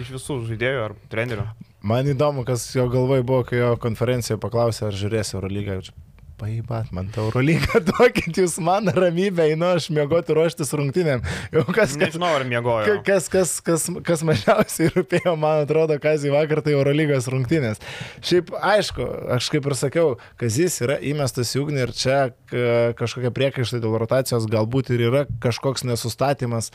iš 0.00 0.14
visų 0.16 0.40
žaidėjų 0.48 0.86
ar 0.88 0.96
trenerių. 1.12 1.48
Man 1.80 2.10
įdomu, 2.12 2.44
kas 2.44 2.66
jo 2.76 2.84
galvoj 2.92 3.22
buvo, 3.24 3.44
kai 3.48 3.62
jo 3.62 3.72
konferencijoje 3.80 4.40
paklausė, 4.42 4.90
ar 4.90 4.96
žiūrės 5.00 5.32
Eurolygą 5.36 5.78
paibat, 6.40 6.88
man 6.96 7.10
tą 7.12 7.26
Eurolygą 7.26 7.80
duokit, 7.90 8.38
jūs 8.40 8.56
man 8.64 8.88
ramybę, 8.94 9.44
einu 9.52 9.68
aš 9.74 9.90
miegoti 9.94 10.34
ruoštis 10.36 10.72
rungtynėm. 10.76 11.22
Jau 11.54 11.64
kas, 11.68 11.92
kas, 11.92 11.98
Nežinau, 12.00 12.32
ar 12.38 12.46
miegoju. 12.48 12.96
Kas, 13.06 13.28
kas, 13.32 13.52
kas, 13.64 13.86
kas 14.06 14.24
mažiausiai 14.26 14.92
rūpėjo, 14.94 15.36
man 15.40 15.64
atrodo, 15.66 15.98
Kazį 16.00 16.32
vakar 16.34 16.62
tai 16.64 16.74
Eurolygos 16.76 17.28
rungtynės. 17.32 17.82
Šiaip, 18.24 18.54
aišku, 18.72 19.06
aš 19.36 19.50
kaip 19.52 19.68
ir 19.68 19.78
sakiau, 19.78 20.16
Kazys 20.40 20.80
yra 20.86 20.98
įmestas 21.12 21.52
į 21.54 21.64
ugnį 21.64 21.86
ir 21.86 21.94
čia 21.96 22.18
kažkokie 22.98 23.32
priekaištai 23.36 23.82
dėl 23.84 23.98
rotacijos 24.00 24.48
galbūt 24.50 24.94
ir 24.96 25.06
yra 25.10 25.24
kažkoks 25.42 25.84
nesustatymas 25.88 26.72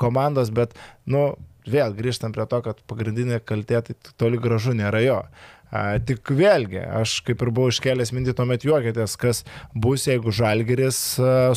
komandos, 0.00 0.52
bet, 0.54 0.76
nu, 1.10 1.32
vėl 1.68 1.94
grįžtam 1.96 2.34
prie 2.34 2.46
to, 2.50 2.60
kad 2.64 2.80
pagrindinė 2.88 3.40
kaltė 3.44 3.82
tai 3.86 3.96
toli 4.20 4.40
gražu 4.40 4.74
nėra 4.76 5.02
jo. 5.04 5.22
Tik 5.70 6.32
vėlgi, 6.34 6.80
aš 6.82 7.20
kaip 7.26 7.44
ir 7.44 7.52
buvau 7.54 7.70
iškelęs 7.70 8.10
mintį, 8.16 8.34
tuomet 8.38 8.66
juokėtės, 8.66 9.14
kas 9.20 9.44
bus, 9.74 10.08
jeigu 10.10 10.34
žalgeris 10.34 10.98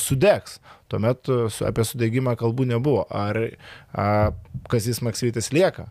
sudegs. 0.03 0.59
Tuomet 0.93 1.29
apie 1.65 1.85
sudegimą 1.89 2.35
kalbų 2.37 2.67
nebuvo. 2.69 3.07
Ar 3.09 3.39
Kazis 4.69 5.01
Maksytis 5.01 5.49
lieka? 5.55 5.87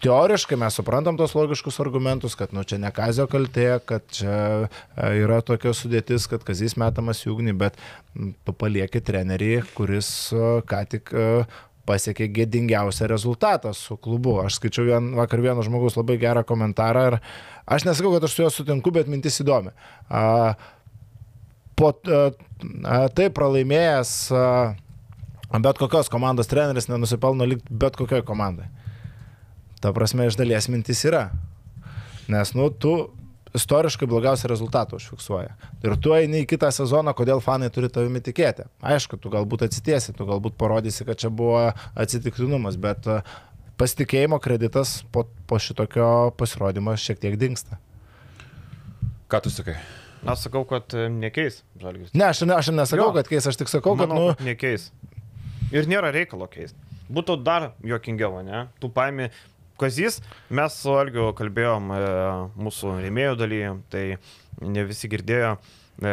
Teoriškai 0.00 0.56
mes 0.56 0.76
suprantam 0.76 1.16
tos 1.20 1.34
logiškus 1.36 1.76
argumentus, 1.82 2.32
kad 2.36 2.54
nu, 2.56 2.62
čia 2.64 2.78
ne 2.80 2.88
Kazio 2.92 3.26
kaltė, 3.28 3.74
kad 3.84 4.04
čia 4.12 4.68
yra 4.96 5.40
tokia 5.44 5.74
sudėtis, 5.76 6.24
kad 6.28 6.44
Kazis 6.44 6.76
metamas 6.80 7.20
į 7.26 7.34
ugnį, 7.34 7.56
bet 7.60 7.76
tu 8.16 8.54
palieki 8.56 9.02
trenerį, 9.04 9.58
kuris 9.76 10.08
ką 10.68 10.80
tik 10.88 11.12
pasiekė 11.88 12.28
gėdingiausią 12.34 13.08
rezultatą 13.10 13.72
su 13.76 13.96
klubu. 13.96 14.36
Aš 14.44 14.58
skaičiau 14.60 14.86
vien, 14.88 15.12
vakar 15.18 15.42
vieno 15.44 15.64
žmogus 15.66 15.96
labai 15.98 16.18
gerą 16.20 16.44
komentarą 16.46 17.06
ir 17.10 17.18
aš 17.66 17.86
nesakau, 17.88 18.12
kad 18.14 18.26
aš 18.26 18.36
su 18.36 18.44
juo 18.44 18.50
sutinku, 18.54 18.92
bet 18.94 19.10
mintis 19.10 19.40
įdomi. 19.42 19.72
Po 21.80 21.92
tai 23.16 23.30
pralaimėjęs 23.32 24.12
bet 25.58 25.80
kokios 25.80 26.10
komandos 26.12 26.50
treneris 26.50 26.90
nenusipelno 26.90 27.48
likti 27.48 27.80
bet 27.82 27.96
kokioj 27.98 28.22
komandai. 28.28 28.68
Ta 29.80 29.94
prasme, 29.96 30.28
iš 30.28 30.36
dalies 30.36 30.68
mintis 30.68 31.00
yra. 31.08 31.30
Nes, 32.30 32.52
nu, 32.54 32.68
tu 32.70 32.92
istoriškai 33.54 34.08
blogiausią 34.08 34.48
rezultatą 34.48 34.96
užfiksuoja. 34.96 35.54
Ir 35.84 35.96
tu 36.02 36.14
eini 36.14 36.44
į 36.44 36.48
kitą 36.50 36.70
sezoną, 36.74 37.14
kodėl 37.16 37.42
fanai 37.44 37.70
turi 37.74 37.90
tavimi 37.92 38.22
tikėti. 38.24 38.66
Aišku, 38.82 39.18
tu 39.20 39.32
galbūt 39.32 39.66
atsitiesi, 39.66 40.14
tu 40.16 40.26
galbūt 40.28 40.56
parodysi, 40.60 41.06
kad 41.08 41.20
čia 41.20 41.32
buvo 41.34 41.70
atsitiktinumas, 41.98 42.78
bet 42.80 43.08
e, 43.10 43.20
pasitikėjimo 43.80 44.38
kreditas 44.42 45.00
po, 45.12 45.26
po 45.50 45.58
šitokio 45.62 46.30
pasirodymo 46.38 46.94
šiek 47.00 47.22
tiek 47.22 47.38
dinksta. 47.40 47.80
Ką 49.30 49.42
tu 49.44 49.52
sakai? 49.54 49.78
Aš 50.26 50.46
sakau, 50.46 50.66
kad 50.68 50.94
e, 50.94 51.08
nekeis 51.10 51.62
žalgis. 51.80 52.12
Ne, 52.14 52.28
aš, 52.28 52.44
ne, 52.46 52.54
aš 52.58 52.70
nesakau, 52.76 53.08
jo. 53.08 53.16
kad 53.16 53.30
keis, 53.30 53.46
aš 53.48 53.58
tik 53.62 53.72
sakau, 53.72 53.96
kad, 53.98 54.10
Manau, 54.10 54.30
nu... 54.30 54.36
kad 54.36 54.46
nekeis. 54.46 54.90
Ir 55.74 55.86
nėra 55.90 56.10
reikalo 56.14 56.48
keisti. 56.50 56.78
Būtų 57.10 57.40
dar 57.42 57.72
jokingiau, 57.86 58.38
ne? 58.46 58.68
Tu 58.82 58.90
paimi 58.94 59.30
Kazys, 59.80 60.20
mes 60.52 60.78
su 60.82 60.94
Algiu 60.96 61.30
kalbėjom 61.36 61.92
e, 61.96 62.00
mūsų 62.60 62.96
rėmėjų 63.04 63.36
dalyje, 63.40 63.74
tai 63.92 64.04
ne 64.60 64.84
visi 64.88 65.10
girdėjo. 65.10 65.54
E, 66.00 66.12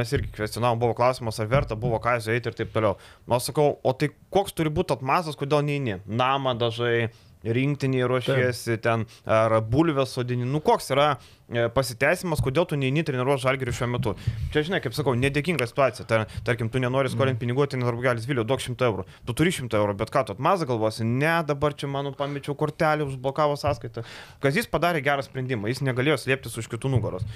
mes 0.00 0.12
irgi 0.14 0.32
kvestionavom, 0.34 0.80
buvo 0.82 0.96
klausimas, 0.98 1.38
ar 1.42 1.50
verta 1.50 1.78
buvo 1.78 2.00
Kazio 2.02 2.34
eiti 2.34 2.50
ir 2.50 2.58
taip 2.58 2.72
toliau. 2.74 2.96
Aš 3.30 3.50
sakau, 3.50 3.76
o 3.82 3.94
tai 3.94 4.10
koks 4.34 4.54
turi 4.56 4.72
būti 4.74 4.96
atmasas, 4.96 5.38
kodėl 5.38 5.62
neini? 5.66 6.00
Namą 6.06 6.56
dažai, 6.58 7.10
rinktiniai 7.54 8.06
ruošiesi, 8.08 8.78
ten 8.84 9.04
ar 9.26 9.58
bulvės 9.64 10.14
sodini. 10.16 10.46
Nu 10.48 10.60
koks 10.64 10.90
yra 10.94 11.08
e, 11.14 11.66
pasiteisimas, 11.74 12.42
kodėl 12.44 12.68
tu 12.68 12.78
neini 12.80 13.04
treniruoti 13.06 13.44
žalgerį 13.44 13.74
šiuo 13.78 13.88
metu. 13.94 14.14
Čia, 14.54 14.64
žinai, 14.68 14.82
kaip 14.84 14.96
sakau, 14.96 15.16
nedėkinga 15.18 15.68
situacija. 15.70 16.06
Tar, 16.10 16.26
tarkim, 16.46 16.70
tu 16.72 16.82
nenori 16.82 17.12
skolinti 17.12 17.42
pinigų, 17.44 17.68
tai 17.70 17.80
nesvarbu, 17.82 18.04
galis 18.04 18.28
vėliau, 18.28 18.46
duok 18.48 18.64
100 18.64 18.88
eurų. 18.90 19.08
Tu 19.28 19.36
turi 19.40 19.54
100 19.54 19.80
eurų, 19.80 19.96
bet 20.02 20.12
ką 20.14 20.26
tu 20.28 20.36
atmazą 20.36 20.68
galvosi, 20.68 21.06
ne, 21.08 21.34
dabar 21.48 21.76
čia 21.78 21.90
mano 21.90 22.14
pamečiau 22.16 22.56
kortelį, 22.58 23.08
užblokavo 23.12 23.58
sąskaitą. 23.60 24.06
Kas 24.44 24.60
jis 24.60 24.70
padarė 24.70 25.04
gerą 25.04 25.24
sprendimą, 25.26 25.70
jis 25.72 25.84
negalėjo 25.86 26.20
slėptis 26.24 26.58
už 26.60 26.70
kitų 26.74 26.92
nugaros. 26.96 27.26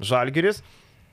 Žalgeris 0.00 0.62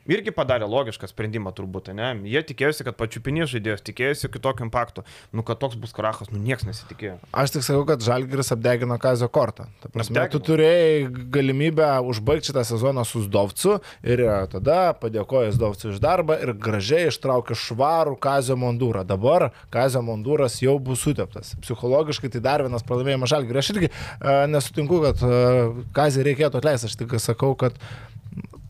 irgi 0.10 0.34
padarė 0.36 0.68
logišką 0.70 1.08
sprendimą 1.10 1.54
turbūt, 1.56 1.92
ne? 1.96 2.14
Jie 2.28 2.42
tikėjosi, 2.50 2.86
kad 2.88 2.98
pačiupinės 3.00 3.52
žaidėjas, 3.54 3.84
tikėjosi 3.88 4.30
kitokio 4.34 4.68
impakto. 4.68 5.06
Nu, 5.36 5.46
kad 5.48 5.62
toks 5.62 5.78
bus 5.80 5.94
krachas, 5.96 6.32
nu, 6.34 6.42
niekas 6.44 6.68
nesitikėjo. 6.68 7.18
Aš 7.32 7.56
tik 7.56 7.66
sakau, 7.66 7.86
kad 7.88 8.04
Žalgiris 8.04 8.52
apdegino 8.56 8.98
Kazio 9.02 9.30
kortą. 9.34 9.68
Prasme, 9.94 10.26
tu 10.34 10.42
turėjai 10.44 11.08
galimybę 11.34 11.90
užbaigti 12.10 12.52
šitą 12.52 12.66
sezoną 12.68 13.06
su 13.08 13.24
Zdovcu 13.26 13.80
ir 14.04 14.24
tada 14.52 14.94
padėkoja 15.00 15.54
Zdovcu 15.56 15.92
už 15.94 16.02
darbą 16.04 16.38
ir 16.44 16.54
gražiai 16.58 17.10
ištraukė 17.12 17.58
švarų 17.58 18.18
Kazio 18.24 18.58
Mondūrą. 18.60 19.06
Dabar 19.08 19.52
Kazio 19.74 20.04
Mondūras 20.06 20.60
jau 20.64 20.78
bus 20.84 21.04
suteptas. 21.06 21.54
Psichologiškai 21.64 22.32
tai 22.34 22.44
dar 22.44 22.66
vienas 22.66 22.86
pralaimėjimas 22.88 23.32
Žalgiriui. 23.34 23.64
Aš 23.64 23.74
irgi 23.76 23.90
e, 23.90 24.34
nesutinku, 24.52 25.02
kad 25.06 25.24
e, 25.24 25.38
Kazį 25.96 26.28
reikėtų 26.30 26.60
atleisti. 26.60 26.92
Aš 26.92 27.00
tik 27.00 27.16
sakau, 27.24 27.54
kad 27.60 27.78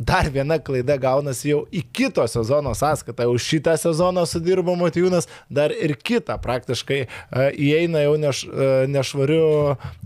dar 0.06 0.30
viena 0.34 0.60
klaida 0.60 0.98
gaunasi 1.02 1.52
jau 1.52 1.62
į 1.74 1.84
kito 1.96 2.26
sezono 2.30 2.74
sąskaitą. 2.78 3.28
Už 3.32 3.48
šitą 3.54 3.76
sezoną 3.80 4.26
sudirbo 4.30 4.76
Matijūnas, 4.80 5.30
dar 5.50 5.74
ir 5.74 5.96
kitą 5.98 6.38
praktiškai 6.44 7.00
e, 7.04 7.08
įeina 7.52 8.04
jau 8.06 8.14
neš, 8.22 8.44
e, 8.48 8.70
nešvariu 8.92 9.44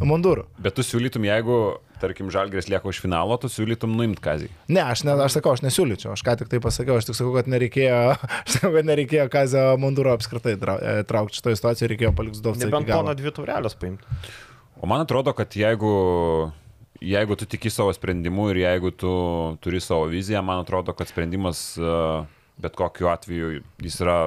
munduru. 0.03 0.47
Bet 0.61 0.77
tu 0.77 0.85
siūlytum, 0.85 1.25
jeigu, 1.27 1.59
tarkim, 2.01 2.31
Žalgris 2.33 2.69
lieka 2.71 2.89
už 2.89 3.01
finalo, 3.03 3.37
tu 3.41 3.49
siūlytum 3.51 3.95
nuimti 3.97 4.23
kazį. 4.23 4.49
Ne, 4.69 4.83
aš, 4.83 5.03
ne, 5.07 5.15
aš 5.25 5.39
sakau, 5.39 5.55
aš 5.57 5.63
nesiūlyčiau, 5.65 6.13
aš 6.15 6.25
ką 6.25 6.37
tik 6.41 6.51
tai 6.51 6.61
pasakiau, 6.63 6.99
aš 6.99 7.09
tik 7.09 7.19
sakau, 7.19 7.33
kad 7.37 7.49
nereikėjo, 7.51 8.01
aš 8.43 8.57
sakau, 8.57 8.73
kad 8.77 8.89
nereikėjo 8.89 9.29
Kazio 9.33 9.65
Munduro 9.81 10.13
apskritai 10.17 10.57
e, 10.57 10.99
traukti 11.09 11.41
šitoje 11.41 11.61
situacijoje, 11.61 11.93
reikėjo 11.95 12.13
palikti 12.17 12.41
Zdovcą. 12.41 12.67
Nebent 12.67 12.91
pono 12.91 13.17
dvi 13.17 13.33
taurelės 13.35 13.77
paimti. 13.79 14.17
O 14.77 14.89
man 14.89 15.01
atrodo, 15.01 15.33
kad 15.33 15.55
jeigu, 15.57 15.91
jeigu 17.01 17.35
tu 17.35 17.45
tiki 17.45 17.69
savo 17.69 17.93
sprendimu 17.93 18.49
ir 18.51 18.61
jeigu 18.63 18.91
tu 18.91 19.11
turi 19.61 19.81
savo 19.81 20.05
viziją, 20.11 20.41
man 20.41 20.63
atrodo, 20.63 20.93
kad 20.93 21.07
sprendimas 21.07 21.77
e, 21.77 21.93
bet 22.57 22.75
kokiu 22.75 23.09
atveju 23.11 23.61
jis 23.83 23.99
yra 24.01 24.17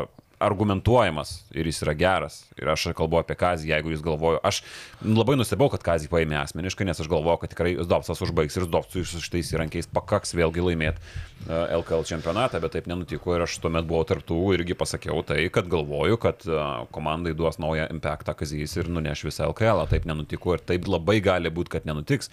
argumentuojamas 0.40 1.35
ir 1.53 1.68
jis 1.68 1.83
yra 1.85 1.94
geras. 1.94 2.40
Ir 2.57 2.70
aš 2.72 2.88
kalbu 2.96 3.20
apie 3.20 3.37
Kazį, 3.38 3.68
jeigu 3.74 3.92
jūs 3.92 4.03
galvoju, 4.05 4.40
aš 4.46 4.62
labai 5.05 5.37
nustebau, 5.37 5.68
kad 5.72 5.85
Kazį 5.85 6.09
paėmė 6.12 6.38
asmeniškai, 6.40 6.87
nes 6.88 7.03
aš 7.03 7.11
galvoju, 7.12 7.42
kad 7.42 7.53
tikrai 7.53 7.74
Zdovsas 7.85 8.22
užbaigs 8.24 8.57
ir 8.57 8.66
Zdovsui 8.68 9.05
su 9.09 9.20
šitais 9.20 9.53
įrankiais 9.53 9.90
pakaks 9.92 10.35
vėlgi 10.38 10.64
laimėti 10.64 11.20
LKL 11.50 12.09
čempionatą, 12.09 12.61
bet 12.64 12.74
taip 12.76 12.88
nenutiko 12.90 13.37
ir 13.37 13.44
aš 13.44 13.59
tuomet 13.62 13.88
buvau 13.88 14.09
tarptų 14.09 14.40
irgi 14.57 14.76
pasakiau 14.81 15.22
tai, 15.26 15.42
kad 15.53 15.68
galvoju, 15.72 16.18
kad 16.20 16.44
e, 16.48 16.59
komandai 16.94 17.37
duos 17.37 17.61
naują 17.61 17.88
impactą 17.92 18.35
Kazys 18.37 18.76
ir 18.81 18.90
nuneš 18.92 19.26
visą 19.29 19.48
LKL, 19.53 19.87
taip 19.92 20.09
nenutiko 20.09 20.57
ir 20.57 20.64
taip 20.72 20.88
labai 20.88 21.20
gali 21.24 21.53
būti, 21.53 21.76
kad 21.76 21.88
nenutiks. 21.88 22.33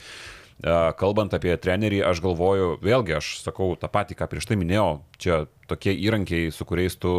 E, 0.57 0.73
Kalbant 0.97 1.33
apie 1.37 1.53
trenerį, 1.61 2.01
aš 2.07 2.21
galvoju, 2.23 2.77
vėlgi 2.81 3.17
aš 3.19 3.31
sakau 3.43 3.75
tą 3.77 3.89
patį, 3.93 4.17
ką 4.17 4.27
prieš 4.31 4.47
tai 4.49 4.57
minėjau, 4.57 5.03
čia 5.21 5.43
tokie 5.69 5.93
įrankiai, 5.93 6.49
su 6.53 6.65
kuriais 6.65 6.95
tu, 6.97 7.11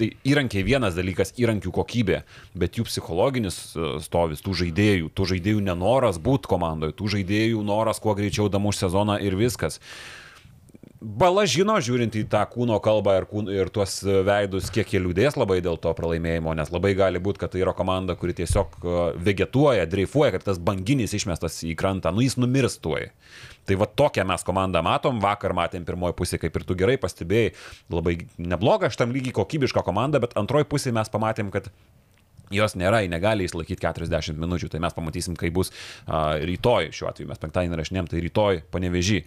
tai 0.00 0.12
įrankiai 0.24 0.64
vienas 0.64 0.96
dalykas, 0.96 1.34
įrankių 1.40 1.74
kokybė, 1.76 2.22
bet 2.56 2.78
jų 2.80 2.86
psichologinis 2.88 3.60
e, 3.74 3.90
stovis, 4.04 4.40
tų 4.46 4.56
žaidėjų, 4.62 5.12
tų 5.12 5.28
žaidėjų 5.34 5.66
nenoras 5.66 6.20
būti 6.22 6.48
komandoje, 6.48 6.96
tų 6.96 7.12
žaidėjų 7.18 7.66
noras 7.68 8.00
kuo 8.00 8.16
greičiau 8.16 8.48
damuš 8.48 8.80
sezoną 8.86 9.20
ir 9.20 9.36
viskas. 9.36 9.80
Bala 11.00 11.46
žino, 11.48 11.78
žiūrint 11.80 12.12
į 12.12 12.26
tą 12.28 12.42
kūno 12.52 12.76
kalbą 12.84 13.14
ir, 13.16 13.24
kūn, 13.24 13.46
ir 13.48 13.70
tuos 13.72 13.94
veidus, 14.04 14.66
kiek 14.68 14.90
jie 14.92 15.00
liūdės 15.00 15.38
labai 15.40 15.62
dėl 15.64 15.78
to 15.80 15.94
pralaimėjimo, 15.96 16.52
nes 16.58 16.68
labai 16.68 16.90
gali 16.98 17.22
būti, 17.24 17.40
kad 17.40 17.54
tai 17.54 17.62
yra 17.62 17.72
komanda, 17.76 18.12
kuri 18.20 18.34
tiesiog 18.36 18.76
e, 18.76 18.96
vegetuoja, 19.24 19.86
dreifuoja, 19.88 20.34
kaip 20.34 20.44
tas 20.44 20.60
banginis 20.60 21.16
išmestas 21.16 21.56
į 21.64 21.72
krantą, 21.80 22.12
nu 22.12 22.20
jis 22.20 22.36
numirs 22.36 22.76
tuoj. 22.84 23.08
Tai 23.64 23.78
va 23.80 23.88
tokią 23.88 24.26
mes 24.28 24.44
komandą 24.44 24.82
matom, 24.84 25.22
vakar 25.24 25.56
matėm 25.56 25.88
pirmoji 25.88 26.18
pusė, 26.18 26.40
kaip 26.42 26.60
ir 26.60 26.68
tu 26.68 26.76
gerai 26.76 26.98
pastebėjai, 27.00 27.54
labai 27.96 28.18
nebloga, 28.36 28.92
šitam 28.92 29.16
lygiai 29.16 29.38
kokybiška 29.40 29.80
komanda, 29.86 30.20
bet 30.20 30.36
antroji 30.36 30.68
pusė 30.68 30.92
mes 30.92 31.08
pamatėm, 31.08 31.48
kad 31.54 31.72
jos 32.50 32.74
nėra, 32.78 33.02
ji 33.04 33.10
negali 33.12 33.46
išlaikyti 33.46 33.82
40 33.84 34.38
minučių, 34.40 34.70
tai 34.72 34.80
mes 34.82 34.94
pamatysim, 34.96 35.36
kai 35.38 35.52
bus 35.54 35.70
a, 36.06 36.38
rytoj, 36.42 36.90
šiuo 36.96 37.10
atveju 37.12 37.30
mes 37.30 37.42
penktadienį 37.42 37.78
rašinėm, 37.80 38.08
tai 38.10 38.22
rytoj 38.26 38.62
panevežį. 38.74 39.20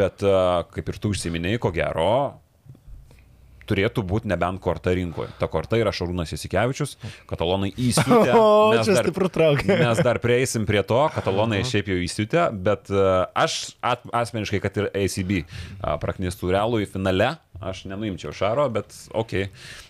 Bet 0.00 0.22
a, 0.26 0.64
kaip 0.74 0.92
ir 0.94 1.00
tu 1.02 1.10
užsiminėjai, 1.14 1.62
ko 1.62 1.74
gero, 1.74 2.10
turėtų 3.68 4.00
būti 4.08 4.30
nebent 4.30 4.62
korta 4.64 4.94
rinkoje. 4.96 5.28
Ta 5.36 5.44
korta 5.52 5.76
yra 5.76 5.90
Šarūnas 5.92 6.30
Jasikevičius, 6.32 6.94
katalonai 7.28 7.68
įsiutė. 7.76 8.32
O, 8.38 8.70
mes 8.72 8.86
čia 8.86 8.94
dar- 8.96 9.04
stiprų 9.08 9.28
traukė. 9.34 9.74
Mes 9.84 10.00
dar 10.04 10.20
prieisim 10.22 10.64
prie 10.68 10.80
to, 10.86 11.00
katalonai 11.12 11.60
šiaip 11.68 11.90
jau 11.92 11.98
įsiutė, 12.00 12.46
bet 12.64 12.88
aš 13.36 13.58
at, 13.84 14.06
asmeniškai, 14.22 14.60
kad 14.64 14.78
ir 14.80 14.88
ACB 14.96 15.34
praknistų 16.00 16.54
realų 16.54 16.80
į 16.86 16.88
finale, 16.94 17.34
aš 17.60 17.84
nenuimčiau 17.90 18.32
Šaro, 18.34 18.66
bet 18.72 18.94
ok, 19.16 19.48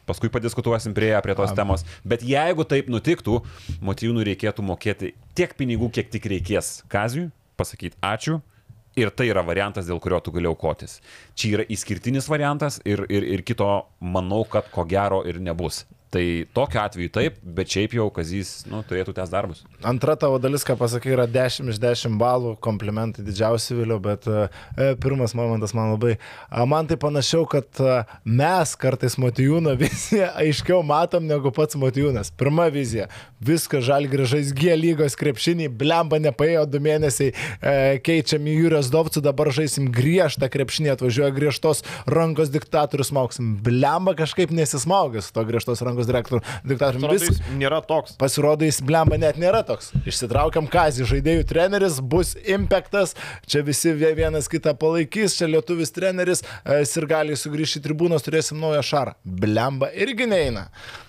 paskui 0.08 0.30
padiskutuosim 0.32 0.94
prie, 0.96 1.12
prie 1.24 1.36
tos 1.38 1.54
temos. 1.56 1.84
Bet 2.08 2.24
jeigu 2.26 2.66
taip 2.68 2.90
nutiktų, 2.92 3.40
motyvų 3.84 4.26
reikėtų 4.30 4.64
mokėti 4.66 5.14
tiek 5.38 5.54
pinigų, 5.58 5.90
kiek 5.94 6.10
tik 6.12 6.28
reikės 6.32 6.78
Kazijui, 6.92 7.30
pasakyti 7.58 7.98
ačiū. 8.04 8.40
Ir 8.98 9.12
tai 9.14 9.28
yra 9.30 9.44
variantas, 9.46 9.86
dėl 9.86 10.00
kurio 10.02 10.18
tu 10.24 10.32
gali 10.34 10.48
aukotis. 10.50 10.96
Čia 11.38 11.52
yra 11.58 11.66
išskirtinis 11.70 12.26
variantas 12.26 12.80
ir, 12.88 13.04
ir, 13.06 13.22
ir 13.36 13.44
kito 13.46 13.68
manau, 14.02 14.40
kad 14.48 14.66
ko 14.74 14.82
gero 14.88 15.20
ir 15.28 15.38
nebus. 15.38 15.84
Tai 16.08 16.24
tokiu 16.56 16.80
atveju 16.80 17.10
taip, 17.12 17.34
bet 17.42 17.68
šiaip 17.68 17.92
jau 17.98 18.06
Kazys 18.14 18.62
nu, 18.70 18.80
turėtų 18.88 19.12
tęs 19.18 19.28
darbus. 19.28 19.60
Antra 19.84 20.14
tavo 20.16 20.38
dalis, 20.40 20.64
ką 20.64 20.78
pasakai, 20.80 21.12
yra 21.12 21.26
10 21.28 21.68
iš 21.68 21.80
10 21.82 22.16
balų, 22.20 22.54
komplimentai 22.64 23.24
didžiausi 23.26 23.76
vėliau, 23.76 23.98
bet 24.00 24.24
e, 24.24 24.46
pirmas 25.02 25.34
momentas 25.36 25.74
man 25.76 25.92
labai, 25.92 26.14
a, 26.48 26.64
man 26.70 26.88
tai 26.88 26.96
panašiau, 27.00 27.44
kad 27.52 27.82
a, 27.84 27.98
mes 28.24 28.72
kartais 28.80 29.18
Matijūno 29.20 29.74
viziją 29.82 30.30
aiškiau 30.40 30.80
matom 30.86 31.26
negu 31.28 31.52
pats 31.52 31.76
Matijūnas. 31.76 32.32
Pirma 32.40 32.70
vizija, 32.72 33.10
viskas 33.44 33.84
žal 33.90 34.08
grįžais 34.08 34.54
G 34.56 34.78
lygos 34.80 35.18
krepšinį, 35.20 35.68
blemba 35.68 36.22
nepaėjo 36.24 36.64
du 36.72 36.80
mėnesiai, 36.88 37.34
e, 37.60 37.76
keičiam 38.00 38.48
į 38.48 38.56
Jūrijos 38.62 38.88
Dovcų, 38.96 39.24
dabar 39.28 39.52
žaisim 39.52 39.92
griežtą 39.92 40.48
krepšinį, 40.56 40.94
atvažiuoja 40.96 41.36
griežtos 41.36 41.84
rankos 42.08 42.48
diktatorius, 42.54 43.12
mauksim, 43.12 43.58
blemba 43.60 44.16
kažkaip 44.16 44.56
nesismaugęs 44.56 45.34
to 45.36 45.44
griežtos 45.44 45.84
rankos 45.84 45.97
direktoriu- 46.06 46.44
diktatoriumi. 46.64 47.04
Atrodo, 47.08 47.24
Vis- 47.26 47.40
nėra 47.58 47.80
toks. 47.86 48.14
Pasirodo, 48.20 48.64
jis 48.64 48.80
blemba 48.80 49.18
net 49.18 49.36
nėra 49.36 49.64
toks. 49.66 49.90
Išsitraukiam 50.06 50.68
kazį, 50.70 51.08
žaidėjų 51.08 51.46
treneris, 51.48 51.98
bus 52.00 52.34
impactas, 52.46 53.14
čia 53.46 53.62
visi 53.62 53.92
vie- 53.92 54.14
vienas 54.14 54.46
kitą 54.48 54.74
palaikys, 54.78 55.34
čia 55.38 55.46
lietuvis 55.48 55.90
treneris, 55.90 56.42
ir 56.68 57.06
gali 57.06 57.32
sugrįžti 57.32 57.80
į 57.80 57.86
tribūnos, 57.88 58.22
turėsim 58.22 58.60
naują 58.60 58.82
šarą. 58.82 59.14
Blemba 59.24 59.90
irgi 59.94 60.26
neina. 60.28 60.68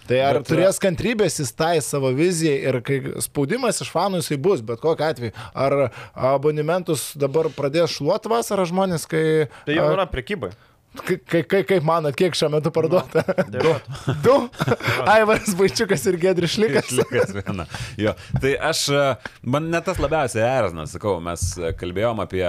Tai 0.09 0.17
ar 0.25 0.33
Bet, 0.39 0.47
bet, 0.47 0.49
turės 0.49 0.79
kantrybės 0.81 1.35
jis 1.37 1.51
tai 1.53 1.75
savo 1.85 2.09
vizijai 2.17 2.63
ir 2.65 2.79
kai 2.81 2.95
spaudimas 3.21 3.77
iš 3.83 3.91
fanų 3.93 4.23
jisai 4.23 4.37
bus, 4.41 4.61
bet 4.65 4.79
kokiu 4.81 5.05
atveju. 5.05 5.33
Ar 5.53 5.91
abonementus 6.15 7.11
dabar 7.19 7.45
pradės 7.53 7.93
šluoti 7.97 8.31
vasarą 8.31 8.65
žmonės, 8.65 9.05
kai... 9.09 9.47
Tai 9.67 9.75
jau 9.77 9.85
a, 9.85 9.93
yra 9.93 10.07
prekybai. 10.09 10.49
Kai, 10.89 11.19
kai, 11.21 11.41
kai, 11.45 11.59
kaip 11.69 11.85
manot, 11.85 12.15
kiek 12.17 12.33
šiuo 12.37 12.49
metu 12.55 12.71
parduota? 12.73 13.21
Du. 13.53 13.73
Du. 14.25 14.35
Aivaras 15.13 15.53
Vaičiukas 15.57 16.05
ir 16.09 16.17
Gedris 16.21 16.55
Šlikas. 16.55 16.89
Išlikas 16.89 17.35
viena. 17.37 17.65
Jo. 18.01 18.15
Tai 18.41 18.55
aš, 18.71 18.87
e, 18.93 19.03
man 19.53 19.69
net 19.73 19.85
tas 19.85 20.01
labiausiai 20.01 20.47
erzina, 20.47 20.87
sakau, 20.89 21.19
mes 21.23 21.45
kalbėjom 21.79 22.23
apie, 22.25 22.45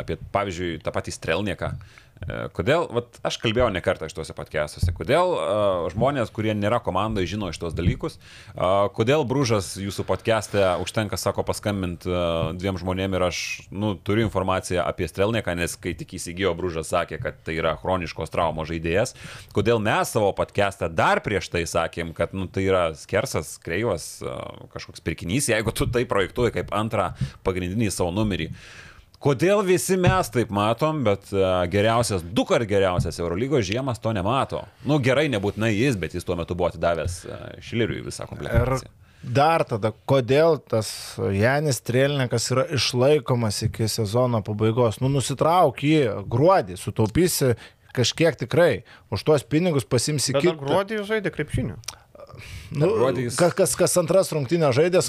apie 0.00 0.16
pavyzdžiui, 0.34 0.78
tą 0.84 0.94
patį 0.96 1.14
strelnieką. 1.18 1.70
E, 1.74 2.03
Kodėl, 2.24 2.86
vat, 2.94 3.18
aš 3.26 3.36
kalbėjau 3.42 3.68
ne 3.72 3.80
kartą 3.84 4.08
šituose 4.08 4.32
podcastuose, 4.36 4.92
kodėl 4.96 5.34
uh, 5.34 5.86
žmonės, 5.92 6.30
kurie 6.32 6.54
nėra 6.56 6.78
komandoje, 6.84 7.28
žino 7.34 7.50
šitos 7.52 7.74
dalykus, 7.76 8.16
uh, 8.16 8.86
kodėl 8.96 9.26
brūžas 9.28 9.74
jūsų 9.80 10.06
podcast'e 10.08 10.62
užtenka, 10.80 11.18
sako, 11.20 11.44
paskambinti 11.44 12.08
uh, 12.08 12.52
dviem 12.56 12.78
žmonėm 12.80 13.16
ir 13.18 13.26
aš, 13.28 13.40
nu, 13.74 13.92
turiu 14.00 14.24
informaciją 14.24 14.86
apie 14.86 15.08
strelnieką, 15.10 15.56
nes 15.58 15.76
kai 15.76 15.92
tik 15.98 16.16
įsigijo 16.16 16.54
brūžas 16.56 16.94
sakė, 16.94 17.20
kad 17.20 17.42
tai 17.44 17.58
yra 17.58 17.74
chroniškos 17.82 18.32
traumos 18.32 18.70
žaidėjas, 18.72 19.12
kodėl 19.56 19.82
mes 19.84 20.14
savo 20.16 20.32
podcast'e 20.38 20.88
dar 20.88 21.20
prieš 21.24 21.52
tai 21.52 21.66
sakėm, 21.68 22.14
kad, 22.16 22.32
nu, 22.32 22.48
tai 22.48 22.64
yra 22.70 22.86
skersas, 22.98 23.58
kreivas 23.64 24.08
uh, 24.24 24.64
kažkoks 24.72 25.04
pirkinys, 25.04 25.52
jeigu 25.52 25.76
tu 25.76 25.90
tai 25.92 26.06
projektuoji 26.08 26.56
kaip 26.56 26.72
antrą 26.72 27.12
pagrindinį 27.44 27.92
savo 27.92 28.14
numerį. 28.16 28.48
Kodėl 29.24 29.62
visi 29.64 29.96
mes 29.96 30.28
taip 30.28 30.50
matom, 30.52 31.00
bet 31.06 31.30
uh, 31.32 31.62
geriausias, 31.72 32.24
du 32.36 32.44
kart 32.48 32.68
geriausias 32.68 33.16
Eurolygos 33.22 33.64
žiemas 33.64 34.02
to 34.02 34.12
nemato. 34.12 34.60
Nu 34.84 34.98
gerai, 35.00 35.30
nebūtinai 35.32 35.70
jis, 35.72 35.96
bet 36.00 36.12
jis 36.16 36.28
tuo 36.28 36.36
metu 36.36 36.56
buvo 36.58 36.68
atidavęs 36.68 37.22
uh, 37.24 37.46
Šileriui 37.64 38.04
visą 38.04 38.28
komplektaciją. 38.28 38.92
dar 39.24 39.64
tada, 39.64 39.94
kodėl 40.04 40.58
tas 40.60 40.90
Janis 41.32 41.80
Trėlininkas 41.80 42.50
yra 42.52 42.66
išlaikomas 42.76 43.62
iki 43.70 43.88
sezono 43.88 44.42
pabaigos. 44.44 45.00
Nu, 45.00 45.08
nusitrauk 45.08 45.80
jį 45.80 46.02
gruodį, 46.28 46.76
sutaupysi 46.76 47.54
kažkiek 47.96 48.36
tikrai. 48.44 48.84
Už 49.08 49.24
tuos 49.24 49.46
pinigus 49.46 49.88
pasimsi 49.88 50.36
kitą. 50.36 50.58
gruodį 50.60 51.00
žaidė 51.08 51.32
krepšinių. 51.32 51.80
Nu, 52.74 52.88
jis- 53.16 53.36
kas, 53.38 53.54
kas, 53.54 53.74
kas 53.78 53.96
antras 54.00 54.32
rungtynė 54.34 54.70
žaidė, 54.74 55.02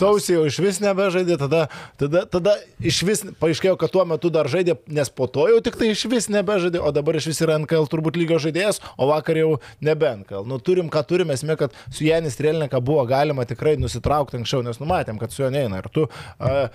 sausį, 0.00 0.36
jau 0.38 0.44
iš 0.48 0.58
vis 0.64 0.80
nebežaidė, 0.80 1.36
tada, 1.40 1.62
tada, 2.00 2.24
tada 2.26 2.54
iš 2.80 3.02
vis 3.04 3.24
paaiškėjo, 3.40 3.76
kad 3.80 3.92
tuo 3.92 4.04
metu 4.08 4.30
dar 4.32 4.48
žaidė, 4.48 4.78
nes 4.88 5.10
po 5.12 5.26
to 5.28 5.48
jau 5.52 5.60
tik 5.64 5.76
tai 5.80 5.90
iš 5.92 6.06
vis 6.08 6.30
nebežaidė, 6.32 6.80
o 6.80 6.92
dabar 6.94 7.18
iš 7.20 7.28
vis 7.32 7.42
yra 7.44 7.58
NKL 7.60 7.88
turbūt 7.92 8.16
lygio 8.20 8.40
žaidėjas, 8.40 8.80
o 8.96 9.10
vakar 9.12 9.36
jau 9.40 9.56
nebe 9.84 10.08
NKL. 10.22 10.46
Nu, 10.48 10.58
turim, 10.58 10.88
ką 10.92 11.04
turime, 11.08 11.36
esmė, 11.36 11.58
kad 11.60 11.76
su 11.90 12.06
Janis 12.08 12.38
Trėlininką 12.40 12.80
buvo 12.84 13.04
galima 13.08 13.44
tikrai 13.48 13.76
nusitraukti 13.80 14.40
anksčiau, 14.40 14.64
nes 14.64 14.80
numatėm, 14.80 15.20
kad 15.20 15.34
su 15.34 15.44
juo 15.44 15.50
neina. 15.52 15.82
Ir 15.82 15.90
tu 15.92 16.08
uh, 16.08 16.68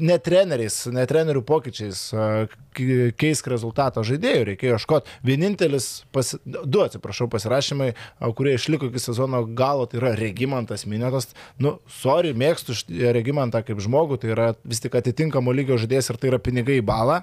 ne 0.00 0.16
treneriais, 0.22 0.76
ne 0.92 1.04
trenerių 1.08 1.42
pokyčiais 1.46 2.00
keisk 3.20 3.48
rezultatą 3.52 4.04
žaidėjų, 4.06 4.44
reikėjo 4.52 4.78
ieškoti. 4.78 5.16
Vienintelis, 5.26 5.88
pasi, 6.14 6.38
du 6.44 6.80
atsiprašau, 6.84 7.28
pasirašymai, 7.32 7.90
kurie 8.38 8.54
išliko 8.56 8.88
iki 8.88 9.02
sezono 9.02 9.42
galo, 9.44 9.88
tai 9.90 10.00
yra 10.00 10.14
Regimantas 10.18 10.86
Minėtas. 10.88 11.32
Nu, 11.60 11.76
sorry, 12.00 12.32
mėgstu 12.36 12.76
Regimantą 13.12 13.64
kaip 13.66 13.82
žmogų, 13.84 14.22
tai 14.22 14.32
yra 14.36 14.48
vis 14.64 14.80
tik 14.84 14.96
atitinkamo 14.98 15.52
lygio 15.52 15.76
žaidėjas 15.80 16.12
ir 16.12 16.22
tai 16.22 16.32
yra 16.32 16.40
pinigai 16.42 16.80
į 16.80 16.86
balą. 16.88 17.22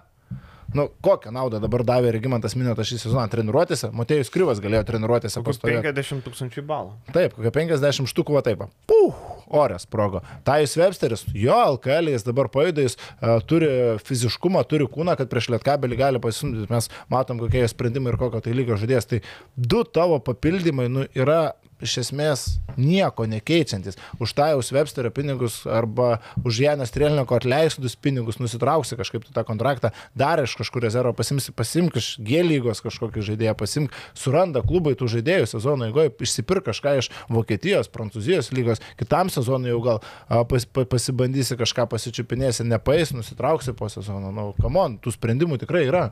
Nu, 0.76 0.86
kokią 1.02 1.32
naudą 1.34 1.60
dabar 1.64 1.82
davė 1.88 2.12
Regimantas 2.14 2.54
Minėtas 2.58 2.90
šį 2.90 3.00
sezoną 3.02 3.26
treniruotėse? 3.32 3.90
Motėjus 3.96 4.30
Kryvas 4.34 4.62
galėjo 4.62 4.84
treniruotėse 4.92 5.42
pastovėti. 5.46 5.82
50 5.88 6.26
tūkstančių 6.28 6.64
balų. 6.70 6.94
Taip, 7.16 7.34
kokia 7.38 7.52
50 7.56 8.10
štukų, 8.12 8.36
va 8.38 8.44
taip. 8.46 8.62
Puh, 8.90 9.18
orės 9.50 9.88
progo. 9.90 10.22
Tajus 10.46 10.76
Websteris, 10.78 11.26
jo, 11.34 11.58
LKL 11.76 12.14
jis 12.14 12.28
dabar 12.28 12.52
paėdė, 12.54 12.86
jis 12.86 13.00
uh, 13.00 13.40
turi 13.50 13.72
fiziškumą, 14.06 14.62
turi 14.70 14.86
kūną, 14.90 15.18
kad 15.18 15.32
prieš 15.32 15.50
lietkabelį 15.56 16.00
gali 16.00 16.22
pasimti. 16.22 16.68
Mes 16.70 16.92
matom, 17.10 17.42
kokie 17.42 17.64
jo 17.64 17.72
sprendimai 17.72 18.14
ir 18.14 18.20
kokio 18.22 18.44
tai 18.46 18.54
lygio 18.54 18.78
žaidėjas. 18.78 19.10
Tai 19.10 19.24
du 19.58 19.82
tavo 19.90 20.22
papildymai 20.22 20.90
nu, 20.94 21.08
yra 21.18 21.42
iš 21.84 21.96
esmės 22.04 22.46
nieko 22.80 23.26
nekeičiantis. 23.30 23.98
Už 24.20 24.34
Tajus 24.38 24.72
Websterio 24.76 25.12
pinigus 25.16 25.62
arba 25.68 26.20
už 26.44 26.62
Janės 26.66 26.94
Trėliniko 26.96 27.38
atleistus 27.38 27.96
pinigus 28.00 28.40
nusitrauksi 28.42 28.98
kažkaip 29.00 29.28
tą 29.34 29.44
kontraktą, 29.48 29.92
dar 30.18 30.42
iš 30.44 30.56
kažkur 30.60 30.84
rezervo 30.86 31.14
pasimsi, 31.18 31.54
pasimk 31.56 32.00
iš 32.00 32.12
G 32.24 32.44
lygos 32.46 32.84
kažkokį 32.86 33.24
žaidėją, 33.32 33.56
pasimk, 33.60 33.96
suranda 34.18 34.64
klubai 34.66 34.96
tų 35.00 35.10
žaidėjų 35.16 35.50
sezono 35.54 35.90
eigoje, 35.90 36.14
išsipirk 36.28 36.70
kažką 36.70 36.98
iš 37.02 37.12
Vokietijos, 37.32 37.92
Prancūzijos 37.94 38.52
lygos, 38.56 38.84
kitam 39.00 39.32
sezonui 39.34 39.72
jau 39.74 39.82
gal 39.86 40.04
pas, 40.50 40.66
pa, 40.66 40.86
pasibandysi 40.90 41.58
kažką 41.60 41.88
pasičiupinėsi, 41.92 42.68
nepais, 42.68 43.14
nusitrauksi 43.16 43.76
po 43.78 43.90
sezono. 43.92 44.34
Nu, 44.36 44.52
kamon, 44.60 45.00
tų 45.04 45.16
sprendimų 45.16 45.60
tikrai 45.64 45.88
yra. 45.88 46.10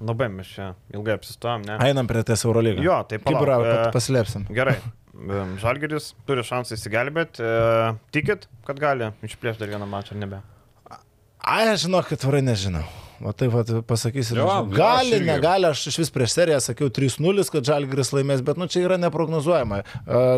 Labai 0.00 0.30
mes 0.32 0.48
čia 0.48 0.70
ilgai 0.94 1.18
apsistojom, 1.18 1.66
ne? 1.68 1.76
Einam 1.84 2.08
prie 2.08 2.22
ties 2.24 2.44
Eurolygą. 2.48 2.80
Jo, 2.84 3.02
tai 3.08 3.18
Kaip 3.18 3.26
palauk, 3.28 3.44
yra, 3.44 3.58
e, 3.60 3.74
pat 3.84 3.98
paslėpsim. 3.98 4.48
Gerai. 4.56 4.78
Em, 5.20 5.50
Žalgiris 5.60 6.14
turi 6.24 6.40
šansą 6.46 6.78
įsigelbėti. 6.78 7.42
E, 7.44 7.90
tikit, 8.14 8.46
kad 8.64 8.78
gali 8.80 9.10
išplėšti 9.26 9.60
dar 9.60 9.72
vieną 9.74 9.88
mačą 9.90 10.14
ar 10.14 10.20
nebe? 10.22 10.38
Ai, 11.44 11.66
aš 11.74 11.82
žinau, 11.84 12.00
kad 12.06 12.22
tvarai 12.22 12.40
nežinau. 12.46 12.86
O 13.20 13.32
taip 13.36 13.52
pat 13.52 13.68
pasakysiu. 13.84 14.38
Jo, 14.38 14.44
nežinau. 14.46 14.70
jo, 14.70 14.76
Gali, 14.78 15.10
irgi. 15.18 15.26
negali, 15.28 15.66
aš 15.68 15.82
iš 15.90 15.98
vis 16.00 16.10
prieš 16.14 16.32
seriją 16.38 16.60
sakiau 16.64 16.88
3-0, 16.88 17.44
kad 17.52 17.66
Žalgiris 17.68 18.12
laimės, 18.16 18.40
bet 18.46 18.56
nu 18.56 18.64
čia 18.70 18.86
yra 18.86 18.96
neprognozuojama. 19.02 19.82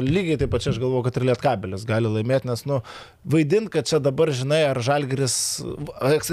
Lygiai 0.02 0.38
taip 0.40 0.50
pat 0.50 0.64
čia 0.64 0.72
aš 0.72 0.80
galvoju, 0.82 1.04
kad 1.06 1.20
ir 1.20 1.26
Lietkabelis 1.30 1.84
gali 1.86 2.10
laimėti, 2.10 2.48
nes 2.50 2.64
nu 2.66 2.80
vaidint, 3.22 3.70
kad 3.70 3.86
čia 3.86 4.00
dabar 4.02 4.32
žinai, 4.34 4.64
ar 4.72 4.80
Žalgiris 4.82 5.36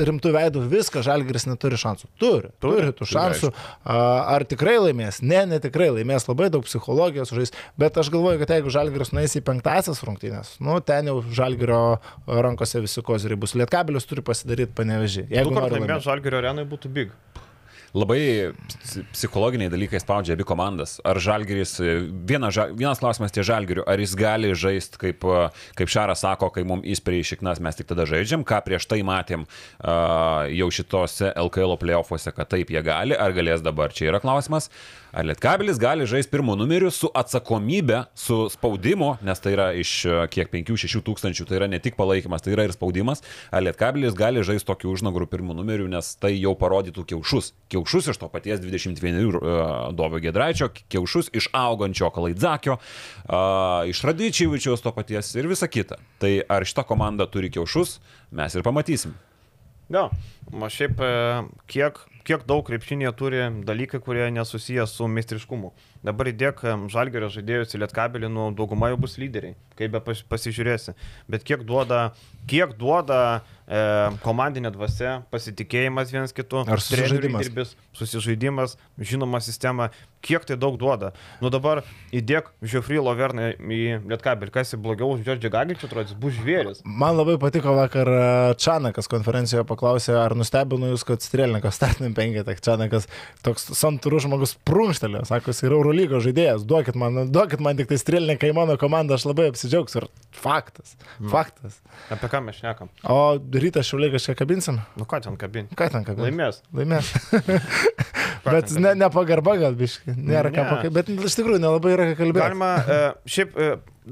rimtų 0.10 0.32
veidų 0.34 0.64
viską, 0.72 1.04
Žalgiris 1.06 1.46
neturi 1.50 1.78
šansų. 1.80 2.10
Turi, 2.22 2.50
turi, 2.64 2.90
tų 2.98 3.08
šansų. 3.14 3.52
Ar 3.86 4.46
tikrai 4.50 4.78
laimės? 4.82 5.22
Ne, 5.22 5.44
netikrai 5.54 5.92
laimės, 6.00 6.26
labai 6.30 6.50
daug 6.54 6.66
psichologijos 6.66 7.30
žais, 7.36 7.54
bet 7.80 7.98
aš 8.02 8.10
galvoju, 8.14 8.42
kad 8.42 8.56
jeigu 8.58 8.74
Žalgiris 8.74 9.14
nueis 9.14 9.38
į 9.38 9.44
penktasias 9.46 10.02
rungtynės, 10.06 10.56
nu 10.64 10.80
ten 10.82 11.12
jau 11.12 11.20
Žalgirio 11.30 11.82
rankose 12.26 12.82
visi 12.84 13.06
koziriai 13.06 13.38
bus. 13.40 13.54
Lietkabelis 13.60 14.10
turi 14.10 14.26
pasidaryti 14.26 14.74
panevežį. 14.78 15.28
Jeigu 15.30 15.54
nori 15.56 15.78
laimėti. 15.78 16.02
Žalgirio 16.10 16.39
arenai 16.42 16.66
būtų 16.70 16.92
big. 16.96 17.12
Labai 17.90 18.54
psi- 18.70 19.02
psichologiniai 19.16 19.72
dalykai 19.74 19.98
spaudžia 19.98 20.36
abi 20.38 20.46
komandas. 20.46 21.00
Ar 21.02 21.18
Žalgiris, 21.18 21.72
viena, 22.30 22.52
vienas 22.78 23.02
klausimas 23.02 23.34
tie 23.34 23.42
Žalgirių, 23.42 23.82
ar 23.90 23.98
jis 23.98 24.14
gali 24.20 24.52
žaisti, 24.54 25.00
kaip, 25.02 25.26
kaip 25.80 25.90
Šaras 25.90 26.22
sako, 26.22 26.52
kai 26.54 26.62
mums 26.70 26.86
įspėja 26.86 27.32
šiknas, 27.32 27.62
mes 27.66 27.80
tik 27.80 27.90
tada 27.90 28.06
žaidžiam, 28.06 28.46
ką 28.46 28.62
prieš 28.68 28.86
tai 28.92 29.02
matėm 29.02 29.48
a, 29.82 30.46
jau 30.54 30.70
šitose 30.70 31.34
LKL 31.34 31.80
playoffuose, 31.82 32.30
kad 32.38 32.52
taip 32.54 32.70
jie 32.70 32.84
gali, 32.86 33.18
ar 33.18 33.34
galės 33.34 33.66
dabar. 33.66 33.90
Čia 33.90 34.12
yra 34.12 34.22
klausimas. 34.22 34.70
Ar 35.12 35.26
Lietkabilis 35.26 35.80
gali 35.82 36.06
žaisti 36.06 36.30
pirmo 36.30 36.54
numeriu 36.54 36.92
su 36.94 37.10
atsakomybė, 37.18 38.04
su 38.14 38.44
spaudimu, 38.54 39.16
nes 39.26 39.42
tai 39.42 39.54
yra 39.56 39.70
iš 39.74 39.94
a, 40.06 40.26
kiek 40.30 40.52
5-6 40.54 41.02
tūkstančių, 41.08 41.48
tai 41.50 41.58
yra 41.58 41.70
ne 41.72 41.80
tik 41.82 41.98
palaikymas, 41.98 42.44
tai 42.46 42.54
yra 42.54 42.68
ir 42.68 42.74
spaudimas. 42.76 43.24
Ar 43.50 43.66
Lietkabilis 43.66 44.18
gali 44.18 44.44
žaisti 44.46 44.70
tokiu 44.70 44.92
užnagrų 44.94 45.26
pirmo 45.32 45.56
numeriu, 45.58 45.88
nes 45.90 46.12
tai 46.22 46.36
jau 46.36 46.54
parodytų 46.60 47.08
kiaušus. 47.10 47.54
Kiaušus 47.74 48.12
iš 48.14 48.22
to 48.22 48.30
paties 48.30 48.62
21 48.62 49.40
uh, 49.40 49.42
Dovio 49.98 50.22
Gedraičio, 50.22 50.70
kiaušus 50.94 51.32
iš 51.34 51.50
augančio 51.58 52.12
Kalaidzakio, 52.14 52.78
iš 53.90 54.04
Radyčiavičiaus 54.06 54.86
to 54.86 54.94
paties 54.94 55.34
ir 55.40 55.50
visa 55.50 55.70
kita. 55.72 55.98
Tai 56.22 56.36
ar 56.46 56.68
šita 56.70 56.86
komanda 56.86 57.26
turi 57.26 57.50
kiaušus, 57.54 57.98
mes 58.36 58.54
ir 58.54 58.66
pamatysim. 58.66 59.18
Jo, 59.90 60.06
o 60.54 60.68
šiaip 60.70 61.00
e, 61.02 61.14
kiek, 61.72 61.98
kiek 62.30 62.44
daug 62.50 62.62
krepšinėje 62.68 63.12
turi 63.18 63.40
dalykai, 63.66 64.00
kurie 64.06 64.28
nesusiję 64.36 64.86
su 64.88 65.08
meistriškumu. 65.10 65.72
Dabar 66.06 66.30
įdėk 66.32 66.62
žalgerio 66.94 67.28
žaidėjus 67.34 67.74
į 67.76 67.82
lietkabelį, 67.84 68.30
nu 68.32 68.50
dauguma 68.56 68.92
jau 68.94 69.00
bus 69.02 69.18
lyderiai, 69.20 69.58
kaip 69.80 69.92
be 69.98 70.00
pas- 70.06 70.22
pasižiūrėsi. 70.32 70.94
Bet 71.28 71.44
kiek 71.44 71.66
duoda, 71.68 72.12
kiek 72.48 72.78
duoda 72.80 73.42
e, 73.68 73.82
komandinė 74.24 74.72
dvasia, 74.72 75.18
pasitikėjimas 75.34 76.14
vienas 76.14 76.32
kitu, 76.38 76.62
Ar 76.64 76.80
susižaidimas? 76.80 77.44
įdirbis, 77.50 77.74
susižaidimas, 78.00 78.78
žinoma 79.02 79.42
sistema, 79.44 79.90
kiek 80.26 80.46
tai 80.48 80.56
daug 80.60 80.78
duoda. 80.80 81.12
Nu 81.44 81.52
dabar 81.52 81.82
įdėk 82.16 82.48
Žiofry 82.64 82.98
Loverną 83.04 83.52
į 83.60 83.82
lietkabelį, 84.10 84.52
kas 84.56 84.74
į 84.76 84.80
blogiau 84.84 85.12
už 85.18 85.22
Džordžią 85.28 85.52
Gagičių 85.54 85.88
atrodys, 85.90 86.16
bus 86.20 86.34
žvėris. 86.40 86.82
Man 86.86 87.16
labai 87.20 87.36
patiko 87.42 87.76
vakar 87.78 88.08
e, 88.08 88.24
Čanakas 88.60 89.08
konferencijoje 89.12 89.68
paklausė, 89.70 90.16
ar 90.24 90.36
nustebino 90.40 90.90
jūs, 90.94 91.06
kad 91.08 91.24
Strėlininkas 91.24 91.78
startiniam 91.80 92.16
penketą. 92.20 92.56
Čanakas 92.70 93.08
toks 93.46 93.70
santūrus 93.80 94.28
žmogus 94.28 94.56
prumštelė, 94.68 95.24
sako, 95.30 95.54
jis 95.56 95.64
yra 95.66 95.80
Eurolygos 95.80 96.26
žaidėjas, 96.28 96.68
duokit 96.70 97.00
man, 97.00 97.24
duokit 97.32 97.64
man 97.64 97.80
tik 97.80 97.90
tai 97.92 98.00
Strėlininką 98.02 98.52
į 98.52 98.58
mano 98.60 98.76
komandą, 98.82 99.18
aš 99.18 99.26
labai 99.32 99.50
apsidžiaugsiu. 99.54 100.04
Ir 100.04 100.10
faktas, 100.40 100.94
faktas. 101.32 101.80
Apie 102.14 102.30
ką 102.32 102.44
mes 102.46 102.60
šnekam? 102.60 102.92
O 103.10 103.20
rytą 103.40 103.84
šiauliai 103.86 104.14
kažką 104.14 104.38
kabinsim? 104.44 104.78
Nu 105.00 105.08
ką 105.10 105.24
ten 105.26 105.40
kabinti? 105.40 105.76
Ką 105.80 105.90
ten 105.96 106.06
kabinsim? 106.08 106.28
Laimės. 106.30 106.62
Laimės. 106.76 107.10
Ką 108.44 108.54
bet 108.56 108.72
ne, 108.80 108.94
nepagarba 109.00 109.58
gal 109.60 109.76
biškai. 109.78 110.16
Nėra 110.16 110.52
ką 110.54 110.64
Ne. 110.64 110.70
pakalbėti. 110.70 111.16
Bet 111.18 111.28
iš 111.30 111.36
tikrųjų 111.40 111.60
nelabai 111.64 111.92
yra 111.96 112.06
ką 112.12 112.18
kalbėti. 112.22 112.44
Galima, 112.46 112.70
e, 112.80 113.00
šiaip 113.30 113.58
e, 113.60 113.70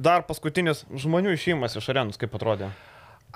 dar 0.07 0.25
paskutinis 0.27 0.83
žmonių 0.91 1.35
išėjimas 1.37 1.77
iš 1.79 1.87
arenos, 1.93 2.19
kaip 2.19 2.35
atrodė. 2.37 2.71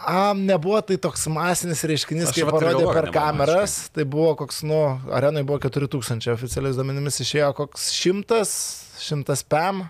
Am, 0.07 0.41
nebuvo 0.47 0.79
tai 0.85 0.97
toks 1.01 1.27
masinis 1.31 1.83
reiškinys, 1.87 2.33
kaip 2.35 2.49
parodė 2.49 2.85
per 2.89 3.09
kameras. 3.13 3.77
Tai 3.93 4.05
buvo 4.09 4.33
koks, 4.39 4.61
nu, 4.67 4.79
arenai 5.13 5.43
buvo 5.47 5.61
4000, 5.63 6.31
oficialiais 6.33 6.77
duomenimis 6.79 7.21
išėjo 7.25 7.51
koks 7.57 7.89
100, 7.93 8.43
100 9.01 9.41
pam. 9.51 9.85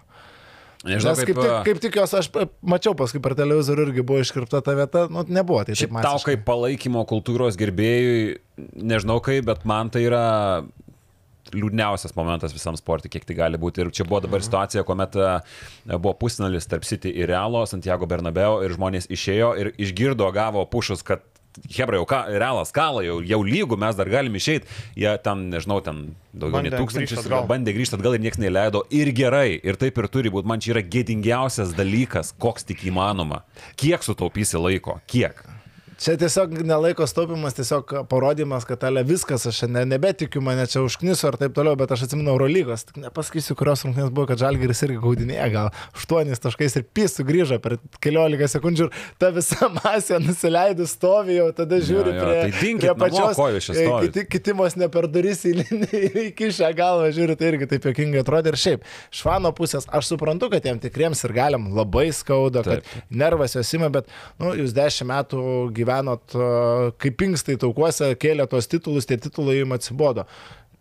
Nežinau, 0.82 1.14
Nes 1.14 1.20
kaip, 1.22 1.38
kaip, 1.38 1.38
tik, 1.38 1.52
a, 1.54 1.58
kaip 1.66 1.80
tik 1.84 1.98
jos 2.00 2.14
aš 2.18 2.28
mačiau 2.66 2.96
paskui 2.98 3.20
per 3.22 3.36
televizorių 3.38 3.84
irgi 3.86 4.06
buvo 4.06 4.24
iškirpta 4.24 4.64
ta 4.66 4.74
vieta, 4.74 5.04
nu, 5.14 5.22
nebuvo 5.30 5.62
tai 5.68 5.76
Šiaip 5.78 5.94
tau 6.02 6.18
kaip 6.26 6.42
palaikymo 6.48 7.04
kultūros 7.10 7.60
gerbėjui, 7.62 8.40
nežinau 8.82 9.20
kaip, 9.22 9.46
bet 9.46 9.68
man 9.70 9.94
tai 9.94 10.08
yra 10.08 10.24
liūdniausias 11.56 12.16
momentas 12.18 12.54
visam 12.56 12.78
sportui, 12.80 13.12
kiek 13.12 13.26
tai 13.28 13.38
gali 13.40 13.60
būti. 13.62 13.84
Ir 13.84 13.92
čia 13.96 14.06
buvo 14.08 14.22
dabar 14.24 14.44
situacija, 14.46 14.86
kuomet 14.88 15.18
e, 15.18 15.34
buvo 15.98 16.14
pusnalis 16.22 16.70
tarp 16.70 16.88
City 16.88 17.12
ir 17.12 17.32
Realo, 17.32 17.66
Santiago 17.70 18.10
Bernabeo 18.10 18.62
ir 18.66 18.76
žmonės 18.78 19.10
išėjo 19.12 19.52
ir 19.62 19.74
išgirdo, 19.82 20.30
gavo 20.36 20.66
pušus, 20.70 21.06
kad 21.08 21.26
Hebra 21.68 21.98
jau 22.00 22.06
ką, 22.08 22.20
realas 22.40 22.70
kalą, 22.72 23.02
jau, 23.04 23.18
jau 23.28 23.42
lygų, 23.44 23.76
mes 23.80 23.98
dar 24.00 24.08
galim 24.08 24.38
išeiti. 24.40 24.70
Jie 24.96 25.12
ten, 25.24 25.50
nežinau, 25.52 25.82
ten 25.84 26.00
daugiau 26.32 26.64
nei 26.64 26.72
tūkstančius 26.72 27.28
bandė 27.50 27.74
grįžti 27.76 27.98
atgal 27.98 28.16
ir 28.16 28.24
niekas 28.24 28.40
neleido. 28.40 28.86
Ir 28.96 29.12
gerai, 29.16 29.60
ir 29.60 29.80
taip 29.82 30.00
ir 30.00 30.08
turi 30.14 30.32
būti. 30.32 30.48
Man 30.48 30.64
čia 30.64 30.78
yra 30.78 30.86
gėdingiausias 30.88 31.76
dalykas, 31.76 32.32
koks 32.40 32.70
tik 32.72 32.86
įmanoma. 32.88 33.44
Kiek 33.76 34.08
sutaupysi 34.08 34.64
laiko? 34.64 35.02
Kiek? 35.12 35.44
Čia 36.02 36.16
tiesiog 36.18 36.56
nelaiko 36.66 37.06
staupimas, 37.08 37.54
tiesiog 37.54 37.92
parodymas, 38.10 38.64
kad 38.66 38.82
ale 38.88 39.04
viskas, 39.06 39.44
aš 39.46 39.60
ne, 39.70 39.84
nebetikiu, 39.86 40.42
mane 40.42 40.64
čia 40.66 40.82
užkniso 40.82 41.30
ir 41.30 41.36
taip 41.38 41.54
toliau, 41.54 41.78
bet 41.78 41.92
aš 41.94 42.08
atsimenu 42.08 42.32
Eurolygos, 42.34 42.88
tik 42.88 42.96
nepasakysiu, 43.04 43.54
kurios 43.60 43.84
rungtynės 43.86 44.10
buvo, 44.10 44.26
kad 44.32 44.42
Žalgiris 44.42 44.82
irgi 44.88 44.98
gaudinėja 45.04 45.46
gal 45.54 45.70
8 45.94 46.42
taškais 46.42 46.78
ir 46.80 46.88
pys 46.98 47.14
sugrįžo 47.20 47.60
per 47.62 47.76
keliolika 48.02 48.48
sekundžių 48.50 48.88
ir 48.88 49.04
ta 49.22 49.30
visa 49.36 49.70
masė 49.76 50.18
nusileido 50.24 50.88
stovi 50.90 51.36
jau, 51.38 51.52
tada 51.60 51.78
žiūri 51.78 52.16
Jo, 52.16 52.18
jo, 52.18 52.26
prie, 52.26 52.40
tai 52.42 52.72
prie 52.82 52.96
pačios, 53.04 53.38
ko 53.38 53.48
jūs 53.54 53.70
čia 53.70 53.78
e, 53.78 53.86
kiti, 54.08 54.26
kitimos 54.34 54.80
ne 54.82 54.90
per 54.98 55.06
duris 55.06 55.46
įkišę 55.46 56.72
galvą, 56.82 57.14
žiūri, 57.14 57.38
tai 57.38 57.54
irgi 57.54 57.70
taip 57.76 57.88
jokingai 57.92 58.26
atrodė 58.26 58.56
ir 58.56 58.60
šiaip, 58.64 58.90
iš 59.14 59.22
fano 59.28 59.54
pusės 59.54 59.86
aš 59.86 60.10
suprantu, 60.16 60.50
kad 60.56 60.66
jiem 60.66 60.82
tikriems 60.82 61.22
ir 61.30 61.38
galim 61.38 61.70
labai 61.78 62.10
skauda, 62.10 62.66
kad 62.66 62.82
Taip. 62.90 63.08
nervas 63.14 63.54
jos 63.60 63.78
ima, 63.78 63.94
bet, 63.94 64.10
nu, 64.42 64.58
jūs 64.58 64.74
dešimt 64.74 65.12
metų 65.14 65.46
gyvenot 65.92 66.36
kaip 67.02 67.24
inkstai 67.28 67.58
taukuose, 67.60 68.14
kėlė 68.20 68.48
tos 68.50 68.70
titulus, 68.72 69.08
tie 69.10 69.18
titulai 69.20 69.60
jums 69.60 69.80
atsibodo. 69.80 70.26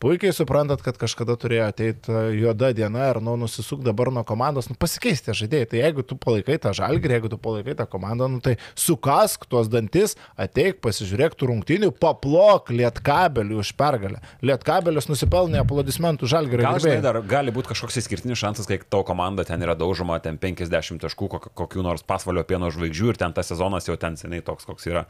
Puikiai 0.01 0.32
suprantat, 0.32 0.80
kad 0.80 0.96
kažkada 0.96 1.34
turėjo 1.36 1.66
ateiti 1.68 2.14
juoda 2.38 2.70
diena 2.72 3.11
ir, 3.11 3.18
nu, 3.20 3.34
nusisuk 3.36 3.82
dabar 3.84 4.09
nuo 4.09 4.22
komandos, 4.24 4.70
nu, 4.70 4.76
pasikeisti 4.80 5.34
žaidėjai. 5.36 5.66
Tai 5.68 5.82
jeigu 5.82 6.05
tu 6.09 6.16
palaikai 6.16 6.57
tą 6.62 6.72
žalgį, 6.78 7.11
jeigu 7.18 7.28
tu 7.28 7.36
palaikai 7.36 7.74
tą 7.76 7.84
komandą, 7.90 8.30
nu, 8.32 8.40
tai 8.40 8.55
sukask 8.80 9.44
tuos 9.53 9.68
dantis, 9.68 10.16
ateik, 10.40 10.80
pasižiūrėk 10.80 11.36
tų 11.36 11.51
rungtynių, 11.53 11.92
paplok 12.01 12.72
lietkabelių 12.72 13.61
už 13.61 13.74
pergalę. 13.76 14.22
Lietkabelis 14.40 15.11
nusipelnė 15.12 15.61
aplodismentų 15.66 16.32
žalgį 16.32 16.64
Gal 16.64 16.80
žinai, 16.80 16.98
dar 17.05 17.20
gali 17.20 17.53
būti 17.53 17.74
kažkoks 17.74 18.01
išskirtinis 18.01 18.40
šansas, 18.40 18.72
kai 18.72 18.80
tavo 18.80 19.05
komanda 19.12 19.44
ten 19.44 19.61
yra 19.61 19.76
daužoma, 19.76 20.16
ten 20.24 20.40
50 20.40 21.05
taškų, 21.05 21.28
kok- 21.36 21.53
kokių 21.61 21.84
nors 21.84 22.09
pasvalio 22.09 22.48
pieno 22.48 22.72
žvaigždžių 22.72 23.12
ir 23.12 23.20
ten 23.20 23.36
tas 23.36 23.53
sezonas 23.53 23.92
jau 23.92 24.01
ten 24.01 24.16
seniai 24.16 24.40
toks, 24.40 24.64
koks 24.64 24.88
yra. 24.88 25.05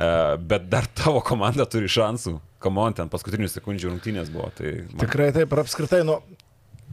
E, 0.00 0.38
Bet 0.40 0.70
dar 0.72 0.88
tavo 0.96 1.20
komanda 1.20 1.68
turi 1.68 1.92
šansų. 1.92 2.40
Kamon, 2.60 2.94
ten 2.98 3.08
paskutinių 3.12 3.48
sekundžių 3.48 3.90
rungtynės 3.94 4.30
buvo. 4.32 4.50
Tai 4.56 4.70
man, 4.90 5.00
Tikrai 5.02 5.30
taip, 5.36 5.52
ir 5.56 5.62
apskritai, 5.62 6.00
nu, 6.06 6.18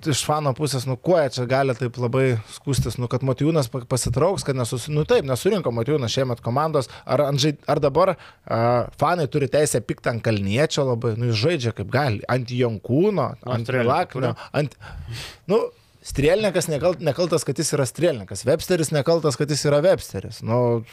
iš 0.07 0.19
fano 0.27 0.51
pusės, 0.53 0.85
nu, 0.87 0.93
kuo 1.01 1.15
jie 1.17 1.31
čia 1.33 1.45
gali 1.49 1.73
taip 1.77 1.95
labai 1.99 2.37
skustis, 2.53 2.99
nu, 3.01 3.07
kad 3.11 3.23
Matijūnas 3.25 3.67
pa- 3.73 3.81
pasitrauks, 3.89 4.45
kad 4.45 4.55
nesus... 4.59 4.85
nu, 4.93 5.03
taip, 5.09 5.25
nesurinko 5.27 5.73
Matijūnas 5.73 6.13
šiemet 6.13 6.43
komandos, 6.45 6.87
ar, 7.03 7.25
ant 7.25 7.41
žai- 7.41 7.55
ar 7.67 7.81
dabar 7.83 8.13
uh, 8.13 8.85
fanai 9.01 9.25
turi 9.33 9.49
teisę 9.51 9.81
pikti 9.81 10.11
ant 10.13 10.23
Kalniečio 10.25 10.85
labai, 10.91 11.15
nu, 11.17 11.31
jis 11.31 11.41
žaidžia 11.41 11.73
kaip 11.77 11.89
gali, 11.93 12.21
ant 12.29 12.53
Jankūno, 12.53 13.31
ant 13.57 13.73
Laknio, 13.89 14.35
ant... 14.53 14.77
Nu, 15.49 15.63
Strielnikas 16.07 16.69
nekalt, 16.71 17.01
nekaltas, 17.03 17.43
kad 17.43 17.57
jis 17.59 17.73
yra 17.75 17.83
strielnikas. 17.87 18.45
Websteris 18.47 18.93
nekaltas, 18.95 19.35
kad 19.35 19.49
jis 19.51 19.65
yra 19.67 19.81
Websteris. 19.83 20.39
Nu, 20.45 20.85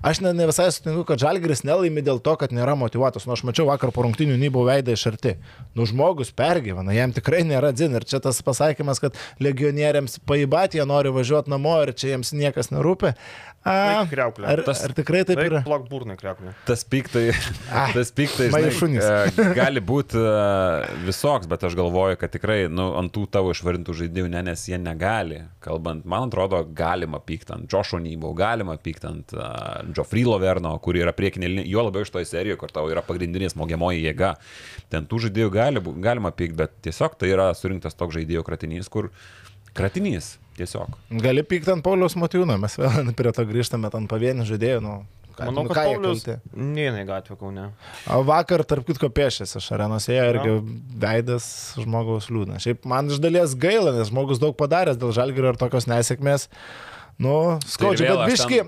aš 0.00 0.22
ne, 0.24 0.32
ne 0.32 0.46
visai 0.48 0.70
sutinku, 0.72 1.02
kad 1.10 1.20
Žalgris 1.20 1.60
nelaimi 1.68 2.00
dėl 2.04 2.22
to, 2.24 2.32
kad 2.40 2.54
nėra 2.56 2.72
motivuotas. 2.80 3.26
Nu, 3.28 3.34
aš 3.36 3.44
mačiau 3.44 3.66
vakar 3.68 3.92
po 3.92 4.06
rungtinių 4.06 4.38
nybų 4.40 4.62
veidą 4.70 4.96
iš 4.96 5.04
arti. 5.12 5.34
Nu, 5.76 5.84
žmogus 5.88 6.32
pergyvena, 6.36 6.94
jam 6.96 7.12
tikrai 7.12 7.42
nėra 7.44 7.74
dzin. 7.76 7.98
Ir 8.00 8.08
čia 8.08 8.22
tas 8.24 8.40
pasakymas, 8.46 9.02
kad 9.04 9.20
legionieriams 9.44 10.22
paibat, 10.24 10.78
jie 10.78 10.88
nori 10.88 11.12
važiuoti 11.12 11.52
namo 11.52 11.76
ir 11.84 11.92
čia 11.92 12.14
jiems 12.14 12.32
niekas 12.32 12.72
nerūpi. 12.72 13.12
Kriauklę. 14.10 14.46
ar, 14.52 14.62
Tas- 14.66 14.84
ar 14.86 14.92
tikrai 14.94 15.24
taip 15.26 15.40
yra? 15.42 15.60
plak 15.66 15.88
burnai 15.90 16.14
krepnė. 16.20 16.52
tas 16.68 16.84
piktai, 16.86 17.32
Ai, 17.72 17.92
tas 17.96 18.12
piktai, 18.14 18.46
žinai, 18.54 18.70
šunys. 18.76 19.02
e, 19.02 19.46
gali 19.58 19.80
būti 19.82 20.20
visoks, 21.06 21.48
bet 21.50 21.64
aš 21.66 21.74
galvoju, 21.78 22.16
kad 22.20 22.30
tikrai, 22.34 22.68
nu, 22.72 22.92
ant 23.00 23.12
tų 23.14 23.26
tavo 23.34 23.50
išvardintų 23.54 23.96
žaidėjų, 24.02 24.28
ne, 24.32 24.42
nes 24.50 24.66
jie 24.68 24.78
negali. 24.78 25.42
Kalbant, 25.64 26.04
man 26.08 26.28
atrodo, 26.30 26.62
galima 26.78 27.18
pykti 27.20 27.54
ant 27.56 27.66
Joshua 27.72 28.00
Nybau, 28.02 28.34
galima 28.38 28.76
pykti 28.78 29.08
ant 29.10 29.34
uh, 29.36 29.82
Geoffrey 29.96 30.24
Loverno, 30.26 30.76
kuri 30.84 31.02
yra 31.04 31.12
priekinė 31.16 31.50
linija, 31.50 31.70
jo 31.74 31.86
labiau 31.88 32.06
iš 32.06 32.12
toje 32.14 32.28
serijoje, 32.30 32.60
kur 32.62 32.70
tau 32.74 32.86
yra 32.92 33.02
pagrindinė 33.06 33.50
smogiamoji 33.52 34.04
jėga. 34.06 34.34
Ten 34.92 35.06
tų 35.10 35.24
žaidėjų 35.26 35.50
gali, 35.54 35.82
galima 36.06 36.30
pykti, 36.30 36.56
bet 36.62 36.78
tiesiog 36.86 37.18
tai 37.18 37.32
yra 37.34 37.50
surinktas 37.58 37.94
toks 37.98 38.14
žaidėjų 38.20 38.44
kratinys, 38.46 38.88
kur 38.92 39.10
kratinys 39.76 40.34
tiesiog. 40.56 40.94
Gali 41.22 41.44
pykti 41.44 41.74
ant 41.74 41.84
Pauliaus 41.84 42.16
Matijūno, 42.18 42.56
mes 42.60 42.78
vėl 42.80 43.12
prie 43.18 43.32
to 43.36 43.44
grįžtame, 43.48 43.90
ant 43.92 44.08
pavienių 44.10 44.46
žaidėjų. 44.48 44.80
Nu, 44.84 44.94
ką- 45.36 45.50
Manau, 45.50 45.66
nu, 45.66 45.68
kad 45.68 45.76
ką 45.76 45.84
jie 45.90 45.98
Paulius 46.00 46.24
kalti? 46.24 46.56
neina 46.78 47.02
į 47.04 47.06
gatvę 47.10 47.36
kaune. 47.42 47.66
O 48.16 48.22
vakar, 48.24 48.64
tarp 48.64 48.86
kitko, 48.88 49.10
pėšėsi 49.12 49.60
iš 49.60 49.68
arenos, 49.76 50.08
jie 50.08 50.16
irgi 50.32 50.56
veidas 51.02 51.48
žmogaus 51.76 52.30
liūdna. 52.32 52.56
Šiaip 52.64 52.88
man 52.88 53.12
iš 53.12 53.20
dalies 53.20 53.52
gaila, 53.60 53.92
nes 53.98 54.08
žmogus 54.12 54.40
daug 54.42 54.56
padaręs 54.56 54.96
dėl 55.00 55.12
žalgerio 55.16 55.52
ir 55.52 55.60
tokios 55.60 55.88
nesėkmės. 55.92 56.48
Nu, 57.20 57.36
skaudžiai, 57.64 58.10
vėl 58.10 58.18
bet 58.24 58.32
biški 58.34 58.58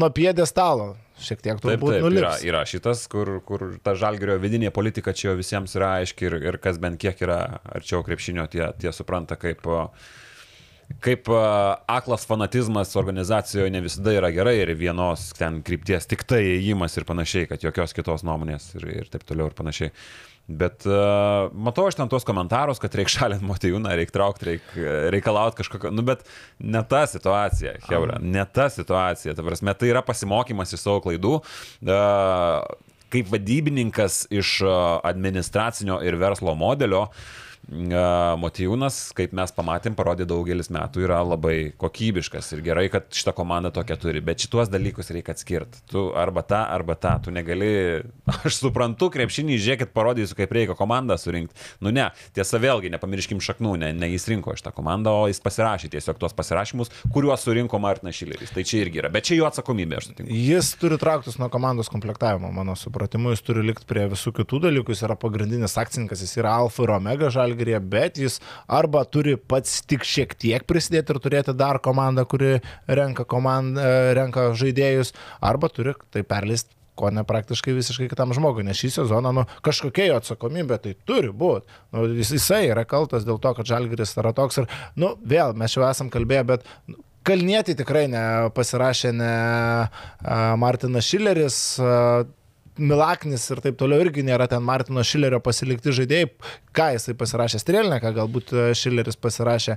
nuo 0.00 0.08
piedė 0.16 0.46
stalo. 0.48 0.94
Šiek 1.18 1.40
tiek 1.42 1.56
Taip, 1.58 1.64
turbūt 1.64 1.90
taip, 1.96 1.98
yra, 1.98 2.06
nulips. 2.06 2.44
yra 2.46 2.60
šitas, 2.68 3.00
kur, 3.10 3.40
kur 3.44 3.64
ta 3.82 3.96
žalgerio 3.98 4.36
vidinė 4.38 4.70
politika 4.72 5.10
čia 5.12 5.32
jau 5.32 5.34
visiems 5.40 5.74
yra 5.76 5.88
aiški 5.98 6.28
ir, 6.28 6.36
ir 6.46 6.58
kas 6.62 6.78
bent 6.80 7.00
kiek 7.02 7.18
yra 7.26 7.40
arčiau 7.74 8.04
krepšinio, 8.06 8.44
tie, 8.52 8.68
tie 8.78 8.92
supranta, 8.94 9.34
kaip, 9.36 9.66
o, 9.66 9.88
kaip 11.04 11.28
aklas 11.86 12.24
fanatizmas 12.26 12.96
organizacijoje 12.96 13.70
ne 13.70 13.82
visada 13.84 14.14
yra 14.16 14.30
gerai 14.34 14.56
ir 14.62 14.72
vienos 14.78 15.28
ten 15.38 15.60
krypties 15.62 16.08
tik 16.08 16.24
tai 16.28 16.40
įėjimas 16.46 16.96
ir 16.96 17.06
panašiai, 17.08 17.48
kad 17.50 17.62
jokios 17.62 17.94
kitos 17.96 18.24
nuomonės 18.26 18.72
ir, 18.78 18.88
ir 19.02 19.12
taip 19.12 19.26
toliau 19.28 19.50
ir 19.50 19.56
panašiai. 19.58 19.92
Bet 20.48 20.86
uh, 20.88 21.50
matau 21.52 21.84
aš 21.90 21.98
ten 21.98 22.08
tuos 22.08 22.24
komentarus, 22.24 22.78
kad 22.80 22.94
reikia 22.96 23.18
šalinti 23.18 23.44
Motijūną, 23.44 23.90
reikia 24.00 24.14
traukti, 24.14 24.46
reikia 24.48 24.94
reikalauti 25.12 25.58
kažkokio, 25.60 25.90
nu 25.92 26.00
bet 26.08 26.22
ne 26.64 26.80
ta 26.88 27.02
situacija, 27.10 27.74
Heura, 27.84 28.16
ne 28.24 28.46
ta 28.48 28.70
situacija, 28.72 29.34
ta 29.36 29.44
prasme, 29.44 29.74
tai 29.76 29.90
yra 29.92 30.00
pasimokymas 30.06 30.72
iš 30.72 30.86
savo 30.86 31.02
klaidų. 31.04 31.34
Uh, 31.84 32.62
kaip 33.12 33.28
vadybininkas 33.32 34.22
iš 34.32 34.58
administracinio 34.64 36.00
ir 36.04 36.16
verslo 36.20 36.52
modelio, 36.56 37.06
uh, 37.08 37.44
Motijūnas, 37.68 39.10
kaip 39.12 39.34
mes 39.36 39.50
pamatėm, 39.52 39.92
parodė 39.96 40.24
daugelis 40.28 40.70
metų, 40.72 41.02
yra 41.04 41.18
labai 41.20 41.74
kokybiškas 41.76 42.54
ir 42.56 42.62
gerai, 42.64 42.86
kad 42.88 43.10
šitą 43.12 43.34
komandą 43.36 43.68
tokią 43.76 43.98
turi, 44.00 44.22
bet 44.24 44.40
šituos 44.40 44.70
dalykus 44.72 45.12
reikia 45.12 45.34
atskirti. 45.36 45.82
Tu 45.90 46.04
arba 46.16 46.40
tą, 46.48 46.62
arba 46.64 46.96
tą, 46.96 47.12
tu 47.26 47.34
negali, 47.34 47.68
aš 48.48 48.62
suprantu, 48.62 49.10
krepšinį, 49.12 49.58
žiūrėkit, 49.60 49.92
parodysiu, 49.92 50.38
kaip 50.38 50.54
reikia 50.56 50.76
komandą 50.78 51.18
surinkti. 51.20 51.60
Nu 51.84 51.92
ne, 51.92 52.06
tiesa 52.36 52.60
vėlgi, 52.62 52.88
nepamirškim 52.94 53.42
šaknų, 53.44 53.74
ne, 53.84 53.92
ne 53.92 54.08
jis 54.14 54.24
rinko 54.32 54.56
šitą 54.56 54.72
komandą, 54.72 55.12
o 55.12 55.28
jis 55.28 55.42
pasirašė 55.44 55.92
tiesiog 55.92 56.22
tuos 56.22 56.36
pasirašymus, 56.38 56.92
kuriuos 57.12 57.44
surinko 57.44 57.82
Martinas 57.84 58.16
Šileris. 58.16 58.54
Tai 58.56 58.64
čia 58.64 58.80
irgi 58.86 59.02
yra, 59.02 59.12
bet 59.12 59.28
čia 59.28 59.42
jo 59.42 59.48
atsakomybė, 59.50 60.00
aš 60.00 60.08
sutinku. 60.08 60.32
Jis 60.32 60.72
turi 60.80 60.96
trauktis 61.00 61.36
nuo 61.36 61.50
komandos 61.52 61.92
komplektavimo, 61.92 62.48
mano 62.54 62.78
supratimu, 62.80 63.36
jis 63.36 63.44
turi 63.44 63.66
likti 63.68 63.84
prie 63.88 64.08
visų 64.08 64.32
kitų 64.40 64.64
dalykų, 64.70 64.96
jis 64.96 65.04
yra 65.04 65.18
pagrindinis 65.20 65.76
akcininkas, 65.80 66.24
jis 66.24 66.40
yra 66.40 66.56
alfa 66.62 66.86
ir 66.86 66.96
omega 66.96 67.28
žalgerėje, 67.48 67.82
bet 67.90 68.18
jis 68.22 68.40
arba 68.68 69.04
turi 69.08 69.36
pats 69.36 69.80
tik 69.88 70.06
šiek 70.06 70.34
tiek 70.38 70.66
prisidėti 70.68 71.14
ir 71.14 71.22
turėti 71.24 71.56
dar 71.56 71.80
komandą, 71.84 72.26
kuri 72.28 72.58
renka, 72.86 73.24
komandą, 73.28 73.84
renka 74.18 74.50
žaidėjus, 74.58 75.14
arba 75.40 75.72
turi 75.72 75.96
tai 76.12 76.24
perleisti 76.26 76.76
ko 76.98 77.12
ne 77.14 77.22
praktiškai 77.22 77.76
visiškai 77.76 78.08
kitam 78.10 78.34
žmogui, 78.34 78.64
nes 78.66 78.78
šį 78.78 78.90
sezoną, 78.96 79.30
nu, 79.36 79.44
kažkokia 79.62 80.08
jo 80.08 80.16
atsakomybė 80.18 80.80
tai 80.82 80.94
turi 81.06 81.30
būti. 81.30 81.70
Nu, 81.94 82.08
jis, 82.18 82.32
jisai 82.34 82.64
yra 82.72 82.82
kaltas 82.90 83.26
dėl 83.28 83.38
to, 83.42 83.52
kad 83.54 83.68
Žalgiris 83.70 84.16
yra 84.18 84.34
toks 84.34 84.58
ir, 84.62 84.66
nu, 84.98 85.12
vėl 85.22 85.54
mes 85.58 85.76
jau 85.76 85.86
esam 85.86 86.10
kalbėję, 86.10 86.48
bet 86.54 86.66
nu, 86.90 87.02
Kalnietį 87.28 87.74
tikrai 87.76 88.06
nepasirašė 88.08 89.10
ne 89.12 89.32
a, 89.84 90.36
Martinas 90.56 91.04
Šileris, 91.04 91.58
a, 91.76 92.24
Milaknis 92.78 93.42
ir 93.50 93.58
taip 93.64 93.76
toliau 93.80 94.04
irgi 94.04 94.22
nėra 94.22 94.46
ten 94.50 94.62
Martino 94.62 95.02
Šilerio 95.02 95.40
pasilikti 95.42 95.92
žaidėjai. 95.96 96.28
Ką 96.76 96.88
jisai 96.94 97.14
pasirašė 97.18 97.58
Strelneką, 97.62 98.12
galbūt 98.14 98.52
a, 98.54 98.66
Šileris 98.78 99.18
pasirašė 99.18 99.74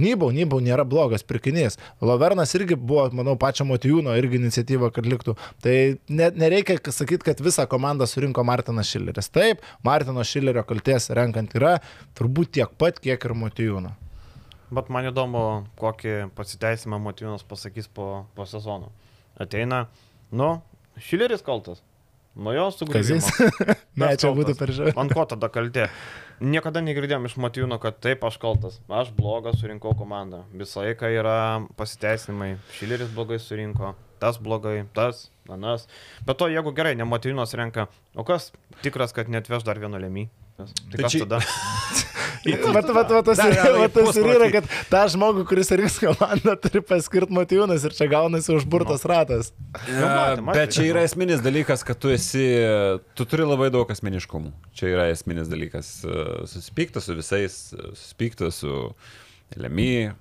Nybau, 0.00 0.30
Nybau 0.32 0.62
nėra 0.64 0.86
blogas 0.88 1.24
pirkinys. 1.26 1.76
Lovernas 2.00 2.54
irgi 2.56 2.78
buvo, 2.80 3.06
manau, 3.16 3.36
pačio 3.40 3.66
Motijūno 3.68 4.16
irgi 4.16 4.40
iniciatyva, 4.40 4.88
kad 4.96 5.08
liktų. 5.08 5.36
Tai 5.60 5.76
ne, 6.08 6.30
nereikia 6.40 6.78
sakyti, 6.88 7.26
kad 7.28 7.42
visą 7.44 7.66
komandą 7.70 8.08
surinko 8.08 8.44
Martinas 8.48 8.88
Šileris. 8.88 9.28
Taip, 9.34 9.60
Martino 9.84 10.24
Šilerio 10.24 10.64
kalties 10.68 11.10
renkant 11.16 11.52
yra 11.60 11.76
turbūt 12.18 12.56
tiek 12.56 12.72
pat, 12.80 13.02
kiek 13.04 13.20
ir 13.28 13.36
Motijūno. 13.36 13.92
Bet 14.70 14.88
man 14.88 15.08
įdomu, 15.10 15.44
kokį 15.80 16.30
pasiteisimą 16.38 17.00
Motyvinas 17.02 17.42
pasakys 17.44 17.90
po, 17.90 18.24
po 18.36 18.46
sezono. 18.46 18.92
Ateina, 19.40 19.88
nu, 20.30 20.60
Šileris 21.00 21.42
kaltas. 21.42 21.82
Nuo 22.36 22.52
jo 22.54 22.68
sugrįžimo. 22.70 23.20
Kazis. 23.20 23.78
ne, 24.00 24.10
čia 24.20 24.30
būtų 24.36 24.54
per 24.58 24.70
žiauriai. 24.74 24.96
Ant 25.02 25.12
ko 25.16 25.24
tada 25.28 25.48
kaltė? 25.52 25.88
Niekada 26.40 26.80
negirdėjom 26.80 27.26
iš 27.28 27.34
Motyvino, 27.42 27.76
kad 27.82 27.98
taip 28.00 28.22
aš 28.24 28.38
kaltas. 28.40 28.78
Aš 28.88 29.10
blogas 29.16 29.58
surinkau 29.60 29.92
komandą. 29.98 30.44
Visą 30.56 30.84
laiką 30.86 31.10
yra 31.12 31.34
pasiteisinimai. 31.76 32.54
Šileris 32.78 33.10
blogai 33.12 33.40
surinko. 33.42 33.92
Tas 34.22 34.36
blogai, 34.40 34.84
tas, 34.96 35.26
anas. 35.48 35.86
Bet 36.28 36.38
to, 36.40 36.48
jeigu 36.52 36.72
gerai, 36.76 36.94
ne 36.96 37.04
Motyvinas 37.08 37.52
renka, 37.56 37.88
o 38.14 38.24
kas 38.28 38.50
tikras, 38.84 39.12
kad 39.16 39.28
netveš 39.32 39.64
dar 39.68 39.80
vieno 39.80 40.00
lemį? 40.00 40.26
Tai 40.60 40.66
Tai 40.92 41.02
kas 41.06 41.14
čia- 41.16 41.24
tada? 41.26 41.40
Vat, 42.40 42.88
vat, 42.88 43.10
vat, 43.12 43.24
tas, 43.26 43.40
ir- 43.44 43.58
vat, 43.76 43.92
tas 43.92 44.16
ir 44.16 44.28
yra, 44.32 44.46
kad 44.54 44.68
tą 44.88 45.02
žmogų, 45.12 45.42
kuris 45.50 45.68
rinks 45.76 45.98
komandą, 46.00 46.54
turi 46.64 46.80
paskirti 46.88 47.34
motyvūnas 47.36 47.84
ir 47.84 47.92
čia 47.98 48.06
gaunasi 48.08 48.54
užburtas 48.56 49.04
ratas. 49.08 49.50
Nu, 49.84 50.06
matė, 50.06 50.44
matė. 50.46 50.56
Bet 50.56 50.72
čia 50.78 50.86
yra 50.88 51.02
esminis 51.04 51.42
dalykas, 51.44 51.84
kad 51.84 52.00
tu 52.00 52.08
esi, 52.14 52.46
tu 53.18 53.26
turi 53.28 53.44
labai 53.44 53.68
daug 53.74 53.92
asmeniškumų. 53.92 54.54
Čia 54.72 54.88
yra 54.94 55.08
esminis 55.12 55.50
dalykas. 55.52 55.92
Susipykta 56.48 57.02
su 57.04 57.18
visais, 57.18 57.58
susipykta 57.76 58.48
su 58.54 58.72
Lemy, 59.60 60.12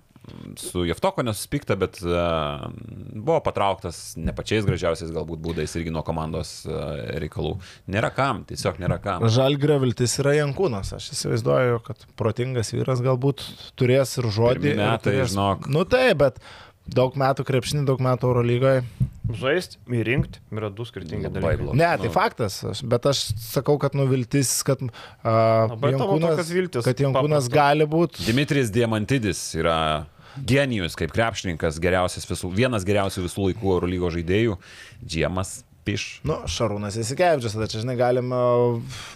su 0.59 0.83
Jeftoko 0.87 1.23
nesusipykta, 1.25 1.75
bet 1.79 1.99
uh, 2.05 2.67
buvo 3.15 3.39
patrauktas 3.45 4.13
ne 4.19 4.33
pačiais 4.35 4.65
gražiausiais 4.67 5.11
galbūt 5.15 5.41
būdais 5.43 5.75
irgi 5.79 5.93
nuo 5.95 6.03
komandos 6.07 6.53
uh, 6.69 6.75
reikalų. 7.21 7.55
Nėra 7.91 8.09
kam, 8.15 8.43
tiesiog 8.49 8.79
nėra 8.83 8.99
kam. 9.03 9.27
Žalgrio 9.31 9.79
viltis 9.83 10.17
yra 10.23 10.37
Jankūnas. 10.39 10.93
Aš 10.99 11.11
įsivaizduoju, 11.17 11.81
kad 11.89 12.07
protingas 12.19 12.73
vyras 12.75 13.03
galbūt 13.05 13.45
turės 13.79 14.17
ir 14.21 14.29
žodį. 14.31 14.63
Pirmi 14.63 14.75
ir 14.77 14.83
metai, 14.85 15.11
turės... 15.11 15.33
žinok. 15.35 15.69
Nu 15.71 15.85
tai, 15.89 16.07
bet 16.19 16.41
daug 16.89 17.13
metų 17.19 17.43
krepšinį, 17.45 17.85
daug 17.85 17.99
metų 18.01 18.31
Eurolygoje. 18.31 18.83
Žaisti, 19.29 19.77
įrinkti 19.93 20.39
yra 20.57 20.71
du 20.73 20.81
skirtingi 20.89 21.29
dalykai. 21.29 21.67
Ne, 21.77 21.85
Nu. 21.85 22.01
tai 22.01 22.09
faktas, 22.09 22.55
aš- 22.65 22.79
bet 22.89 23.03
aš 23.05 23.19
sakau, 23.37 23.75
kad 23.77 23.93
nuviltis, 23.93 24.49
kad, 24.65 24.81
uh, 24.81 24.89
tavo 25.21 25.91
Jankūnas, 25.93 26.49
viltys 26.49 26.87
kad 26.87 26.97
Jankūnas 27.03 27.45
paprastos. 27.45 27.53
gali 27.53 27.85
būti. 27.85 28.25
Dimitris 28.25 28.71
Diamantidis 28.73 29.43
yra 29.61 30.07
genijus 30.47 30.97
kaip 30.99 31.13
krepšininkas, 31.15 31.79
geriausias 31.83 32.27
visų, 32.29 32.51
vienas 32.55 32.85
geriausių 32.87 33.25
visų 33.25 33.49
laikų 33.49 33.73
Eurolygo 33.75 34.11
žaidėjų. 34.13 34.59
Džiemas 35.03 35.59
Piš. 35.87 36.03
Nu, 36.27 36.35
Šarūnas 36.49 36.97
įsikevičius, 36.99 37.55
tada 37.55 37.65
čia, 37.71 37.79
žinai, 37.81 37.95
galima 37.97 38.39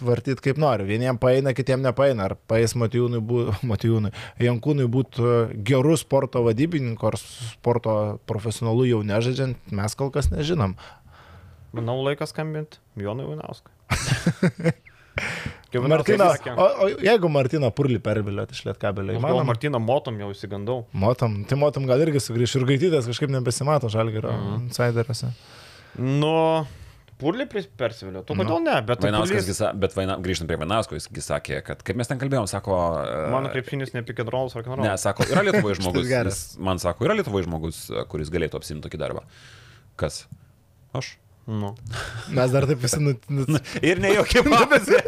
vartyti 0.02 0.42
kaip 0.42 0.58
nori. 0.58 0.86
Vieniems 0.88 1.20
paeina, 1.22 1.52
kitiems 1.54 1.84
nepaeina. 1.84 2.30
Ar 2.30 2.34
paės 2.50 2.74
Matijūnui, 2.80 3.20
bū, 3.22 3.44
Matijūnui 3.70 4.10
Jankūnui 4.42 4.88
būti 4.90 5.34
gerų 5.68 5.98
sporto 6.00 6.42
vadybininku 6.46 7.10
ar 7.10 7.18
sporto 7.20 7.96
profesionalu 8.30 8.88
jau 8.90 9.02
nežaidžiant, 9.06 9.60
mes 9.76 9.98
kol 10.00 10.10
kas 10.14 10.32
nežinom. 10.32 10.74
Manau, 11.74 12.00
laikas 12.06 12.32
skambinti 12.34 12.80
Jonui 12.98 13.28
Vainauskui. 13.28 13.70
Kaip 15.82 15.88
Martina, 15.90 16.28
Vainauskas 16.28 16.44
sakė, 16.44 16.54
o, 16.54 16.68
o 16.86 17.04
jeigu 17.08 17.30
Martina 17.34 17.70
Purli 17.74 17.98
perviliot 18.02 18.52
iš 18.54 18.62
Lietkabelio, 18.68 19.16
įmanoma? 19.18 19.44
Martyną 19.50 19.80
motom 19.82 20.18
jau 20.22 20.30
įsigandau. 20.34 20.84
Motom, 20.92 21.40
tai 21.50 21.58
motom 21.58 21.86
gal 21.90 22.00
irgi 22.06 22.22
sugrįš 22.22 22.56
ir 22.60 22.68
gaitytas 22.70 23.10
kažkaip 23.10 23.32
nebesimato 23.34 23.90
žalgerio 23.92 24.32
Mhm. 24.32 24.68
insideriuose. 24.70 25.32
Nu, 25.98 26.66
purlį 27.20 27.44
persivilio. 27.78 28.22
Tu 28.26 28.34
kodėl 28.34 28.62
ne? 28.64 28.74
Bet 28.82 29.00
tai 29.00 29.10
Vainauskas, 29.10 29.46
Purlys- 29.46 29.74
bet 29.80 29.94
vaina, 29.94 30.16
grįžtant 30.20 30.50
prie 30.50 30.58
Vainausko, 30.58 30.96
jis 30.98 31.06
gi 31.14 31.22
sakė, 31.22 31.60
kad 31.64 31.82
kaip 31.86 31.96
mes 31.96 32.10
ten 32.10 32.18
kalbėjom, 32.18 32.48
sako... 32.50 32.74
e, 33.06 33.30
Mano 33.30 33.48
krepšinis 33.54 33.94
ne 33.94 34.02
rolls 34.34 34.56
ar 34.58 34.62
ką 34.66 34.74
Ne, 34.82 34.94
sako, 34.98 35.26
yra 35.30 35.44
Lietuvoje 35.46 35.76
žmogus. 35.80 36.08
Jis 36.10 36.40
Man 36.58 36.78
sako, 36.82 37.06
yra 37.06 37.14
Lietuvoje 37.18 37.46
žmogus, 37.46 37.84
kuris 38.10 38.32
galėtų 38.34 38.58
apsimti 38.58 38.88
tokį 38.88 38.98
darbą. 39.04 39.22
Kas? 39.96 40.24
Aš. 40.94 41.14
Nu. 41.46 41.74
Mes 42.32 42.50
dar 42.50 42.64
taip 42.66 42.80
visi 42.82 42.98
nut... 43.04 43.22
nut... 43.30 43.60
Ir 43.84 44.00
ne 44.02 44.14
jokie 44.16 44.42
pavasi. 44.50 44.98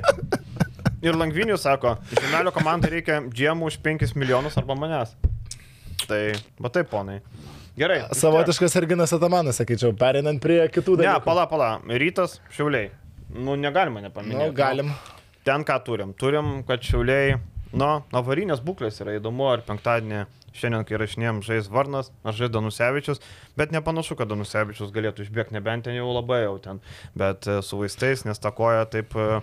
Ir 1.06 1.14
Langvinius 1.18 1.62
sako, 1.62 1.94
žemelio 2.18 2.50
komandai 2.54 2.90
reikia 2.96 3.20
džiemų 3.30 3.68
už 3.70 3.76
5 3.84 4.16
milijonus 4.18 4.56
arba 4.58 4.74
manęs. 4.78 5.12
Tai, 6.06 6.20
va 6.62 6.70
taip, 6.74 6.88
ponai. 6.90 7.20
Gerai. 7.78 8.00
Savotiškas 8.16 8.74
Erginas 8.80 9.12
Atamanas, 9.12 9.58
sakyčiau, 9.60 9.92
perinant 10.00 10.40
prie 10.42 10.62
kitų 10.72 10.96
Ne, 10.98 11.04
dalykų. 11.04 11.24
pala, 11.26 11.44
pala. 11.50 11.68
Rytas, 11.86 12.38
šiauliai. 12.56 12.90
Nu, 13.36 13.54
negalima 13.60 14.00
nepaminėti. 14.04 14.38
Nu, 14.40 14.54
galim. 14.56 14.92
Ten 15.46 15.62
ką 15.66 15.76
turim? 15.84 16.14
Turim, 16.18 16.62
kad 16.66 16.80
šiauliai, 16.82 17.36
nu, 17.72 17.90
avarinės 18.16 18.62
būklės 18.64 19.00
yra 19.02 19.16
įdomu, 19.18 19.48
ar 19.50 19.64
penktadienį 19.66 20.26
šiandien, 20.56 20.84
kai 20.88 20.98
rašinėjom, 21.00 21.42
žais 21.44 21.68
Varnas, 21.72 22.10
ar 22.26 22.36
žais 22.36 22.50
Danusevičius, 22.52 23.20
bet 23.58 23.74
nepanašu, 23.74 24.16
kad 24.18 24.30
Danusevičius 24.30 24.92
galėtų 24.94 25.26
išbėgti, 25.26 25.56
nebent 25.56 25.86
ten 25.86 25.96
jau 25.98 26.08
labai 26.14 26.42
jau 26.44 26.56
ten, 26.62 26.80
bet 27.18 27.48
e, 27.50 27.58
su 27.66 27.80
vaistais, 27.80 28.24
nes 28.28 28.40
ta 28.40 28.52
koja 28.56 28.86
taip 28.92 29.16
e, 29.18 29.42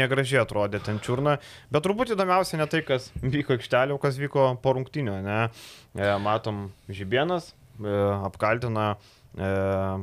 negražiai 0.00 0.42
atrodė 0.42 0.82
ten 0.84 1.00
čiurna, 1.04 1.38
bet 1.72 1.86
turbūt 1.86 2.14
įdomiausia 2.16 2.60
ne 2.60 2.68
tai, 2.70 2.82
kas 2.86 3.10
vyko 3.20 3.58
aikštelė, 3.58 3.96
o 3.96 4.02
kas 4.02 4.20
vyko 4.20 4.52
po 4.62 4.76
rungtinių, 4.78 5.20
ne, 5.26 5.40
e, 5.94 6.12
matom 6.24 6.68
Žibienas, 6.88 7.54
apkaltina 7.80 8.94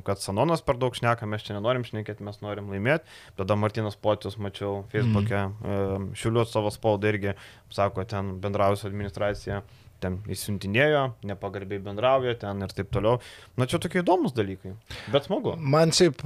kad 0.07 0.21
Sanonas 0.23 0.63
per 0.63 0.77
daug 0.79 0.95
šneka, 0.95 1.27
mes 1.29 1.43
čia 1.43 1.57
nenorim 1.57 1.83
šnekėti, 1.87 2.23
mes 2.23 2.39
norim 2.43 2.69
laimėti. 2.71 3.09
Tada 3.39 3.57
Martinas 3.59 3.97
Potius, 3.99 4.37
mačiau 4.39 4.85
Facebook'e, 4.93 5.41
mm. 5.49 6.13
Šiuliu 6.17 6.45
savo 6.47 6.71
spaudą 6.73 7.11
irgi, 7.11 7.35
sako, 7.73 8.05
ten 8.07 8.37
bendrausiu 8.43 8.87
administracija, 8.87 9.63
ten 10.03 10.19
įsiuntinėjo, 10.31 11.03
nepagarbiai 11.27 11.81
bendrauja 11.83 12.37
ten 12.39 12.63
ir 12.63 12.73
taip 12.77 12.93
toliau. 12.93 13.19
Na 13.59 13.67
čia 13.69 13.81
tokie 13.83 14.03
įdomus 14.03 14.35
dalykai, 14.37 14.77
bet 15.13 15.27
smagu. 15.27 15.57
Man 15.59 15.91
šiaip 15.95 16.23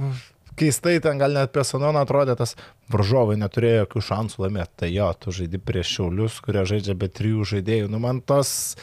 keistai 0.58 0.98
ten 1.02 1.20
gal 1.20 1.34
net 1.34 1.50
apie 1.50 1.64
Sanoną 1.66 2.04
atrodė, 2.04 2.36
tas 2.38 2.54
varžovai 2.92 3.38
neturėjo 3.40 3.84
jokių 3.84 4.04
šansų 4.08 4.44
laimėti. 4.46 4.74
Tai 4.84 4.90
jo, 4.92 5.08
tu 5.18 5.34
žaidži 5.34 5.62
prieš 5.64 5.96
šiaulius, 5.96 6.40
kurie 6.44 6.66
žaidžia 6.68 6.96
be 6.98 7.08
trijų 7.08 7.48
žaidėjų. 7.54 7.88
Nu, 7.92 8.02
man 8.02 8.20
tos 8.20 8.76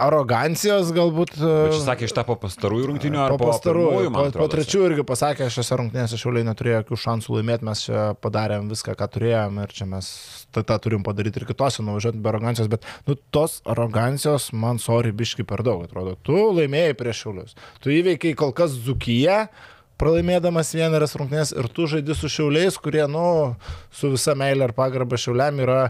arogancijos 0.00 0.90
galbūt... 0.96 1.34
Bet 1.38 1.74
čia 1.74 1.80
sakė 1.84 2.06
iš 2.08 2.14
tą 2.16 2.24
po 2.28 2.36
pastarųjų 2.40 2.88
rungtynių 2.90 3.20
ar 3.22 3.34
po, 3.34 3.50
pastarųjų, 3.50 4.12
po, 4.14 4.24
po 4.36 4.48
trečių 4.52 4.82
irgi 4.88 5.04
pasakė, 5.06 5.48
šiose 5.52 5.78
rungtynėse 5.80 6.18
šiauliai 6.20 6.46
neturėjo 6.48 6.82
jokių 6.82 7.00
šansų 7.04 7.36
laimėti, 7.36 7.66
mes 7.68 7.84
čia 7.86 8.04
padarėm 8.24 8.70
viską, 8.72 8.96
ką 8.98 9.10
turėjom 9.16 9.60
ir 9.64 9.74
čia 9.76 9.88
mes 9.90 10.10
tą, 10.54 10.64
tą 10.66 10.78
turim 10.82 11.04
padaryti 11.06 11.42
ir 11.42 11.48
kitose, 11.50 11.84
nuvažiuoti 11.86 12.22
be 12.22 12.32
arogancijos, 12.32 12.70
bet 12.72 12.86
nu, 13.08 13.18
tos 13.34 13.60
arogancijos 13.68 14.50
man 14.56 14.80
sorry 14.82 15.12
biški 15.16 15.46
per 15.48 15.64
daug 15.66 15.84
atrodo. 15.86 16.16
Tu 16.26 16.38
laimėjai 16.60 16.96
prieš 16.98 17.24
šiaulius, 17.26 17.58
tu 17.84 17.92
įveikiai 17.94 18.38
kol 18.38 18.54
kas 18.56 18.74
Zukiją, 18.80 19.44
pralaimėdamas 20.00 20.72
vieneras 20.76 21.16
rungtynės 21.18 21.52
ir 21.52 21.68
tu 21.76 21.88
žaidži 21.90 22.16
su 22.16 22.30
šiauliais, 22.32 22.78
kurie, 22.80 23.04
nu, 23.10 23.56
su 23.92 24.12
visa 24.14 24.36
meilė 24.38 24.70
ir 24.70 24.76
pagarba 24.76 25.20
šiauliam 25.20 25.60
yra, 25.66 25.82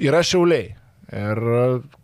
yra 0.00 0.22
šiauliai. 0.24 0.72
Ir 1.12 1.38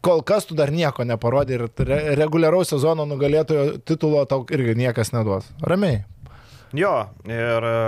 kol 0.04 0.20
kas 0.26 0.44
tu 0.44 0.56
dar 0.56 0.68
nieko 0.68 1.04
neparodai 1.08 1.56
ir 1.56 1.64
re, 1.88 1.98
reguliaraus 2.18 2.74
sezono 2.74 3.06
nugalėtojo 3.08 3.78
titulo 3.88 4.24
tau 4.28 4.44
irgi 4.52 4.74
niekas 4.76 5.14
neduos. 5.16 5.48
Ramiai. 5.64 6.02
Jo, 6.76 6.92
ir 7.24 7.64
e, 7.64 7.78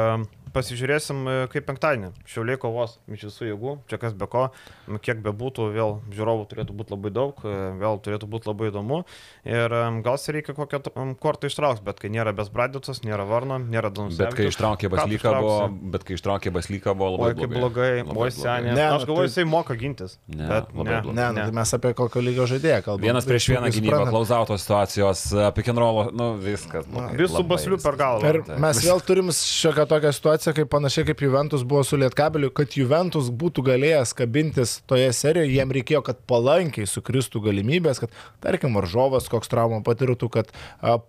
pasižiūrėsim 0.55 1.23
e, 1.27 1.35
kaip 1.53 1.67
penktadienį. 1.69 2.11
Šiauliai 2.29 2.59
kovos 2.61 2.97
iš 3.11 3.27
visų 3.29 3.49
jėgų, 3.51 3.75
čia 3.91 3.99
kas 4.03 4.15
be 4.19 4.29
ko, 4.31 4.49
nu, 4.91 5.01
kiek 5.03 5.23
be 5.25 5.33
būtų, 5.37 5.71
vėl 5.75 5.99
žiūrovų 6.15 6.47
turėtų 6.51 6.77
būti 6.77 6.95
labai 6.95 7.13
daug, 7.15 7.41
e, 7.45 7.57
vėl 7.81 8.01
turėtų 8.05 8.29
būti 8.31 8.51
labai 8.51 8.71
įdomu. 8.73 9.03
Ir 9.49 9.77
e, 9.77 9.83
gal 10.07 10.19
reikia 10.37 10.55
kokią 10.57 10.83
kortą 11.23 11.51
ištrauks, 11.51 11.83
bet 11.87 12.03
kai 12.03 12.11
nėra 12.13 12.35
Besbradicos, 12.37 13.03
nėra 13.07 13.27
Varno, 13.29 13.59
nėra 13.63 13.93
Danus. 13.95 14.19
Bet 14.21 14.37
kai 14.39 14.49
ištraukė 14.51 14.91
Baslyką 14.93 15.35
buvo, 15.39 15.57
bet 15.95 16.07
kai 16.09 16.19
ištraukė 16.19 16.53
Baslyką 16.55 16.95
buvo 16.99 17.15
labai 17.17 17.31
Oi, 17.31 17.39
kaip 17.41 17.55
blogai, 17.55 17.91
Labai 18.05 18.27
oi 18.27 18.35
seniai. 18.35 18.75
Ne, 18.77 18.87
Aš 18.91 19.05
nu, 19.05 19.11
galvoju, 19.13 19.29
tai- 19.29 19.33
jisai 19.33 19.47
moka 19.49 19.77
gintis. 19.79 20.17
Ne, 20.27 20.47
bet 20.51 20.75
labai 20.75 21.01
blogai. 21.05 21.17
Ne, 21.19 21.29
ne. 21.37 21.47
Tai 21.49 21.57
mes 21.61 21.75
apie 21.79 21.93
kokio 21.99 22.23
lygio 22.25 22.47
žaidėją 22.51 22.83
kalbame. 22.87 23.07
Vienas 23.07 23.29
prieš 23.29 23.49
vieną 23.55 23.73
gynybą, 23.75 24.03
klausauto 24.11 24.59
situacijos, 24.61 25.25
pick 25.57 25.71
and 25.73 25.83
roll, 25.83 26.11
nu 26.17 26.33
viskas. 26.41 26.87
blogai, 26.91 27.17
Vis 27.19 27.31
su 27.31 27.39
labai 27.39 27.57
basliu 27.57 27.81
per 27.83 27.99
galvą. 28.01 28.31
Ir 28.31 28.61
mes 28.63 28.83
vėl 28.85 29.03
turim 29.05 29.33
šiokią 29.35 29.87
tokią 29.91 30.13
situaciją, 30.17 30.40
kaip 30.57 30.71
panašiai 30.73 31.07
kaip 31.09 31.21
Juventus 31.25 31.63
buvo 31.69 31.83
su 31.85 31.99
Lietkabeliu, 32.01 32.49
kad 32.57 32.73
Juventus 32.79 33.29
būtų 33.43 33.65
galėjęs 33.67 34.15
kabintis 34.17 34.75
toje 34.91 35.11
serijoje, 35.17 35.53
jiem 35.53 35.75
reikėjo, 35.77 36.03
kad 36.07 36.23
palankiai 36.31 36.89
sukristų 36.89 37.43
galimybės, 37.45 38.01
kad, 38.03 38.15
tarkim, 38.45 38.77
varžovas 38.79 39.29
koks 39.33 39.53
traumą 39.53 39.83
patirtų, 39.87 40.31
kad 40.33 40.53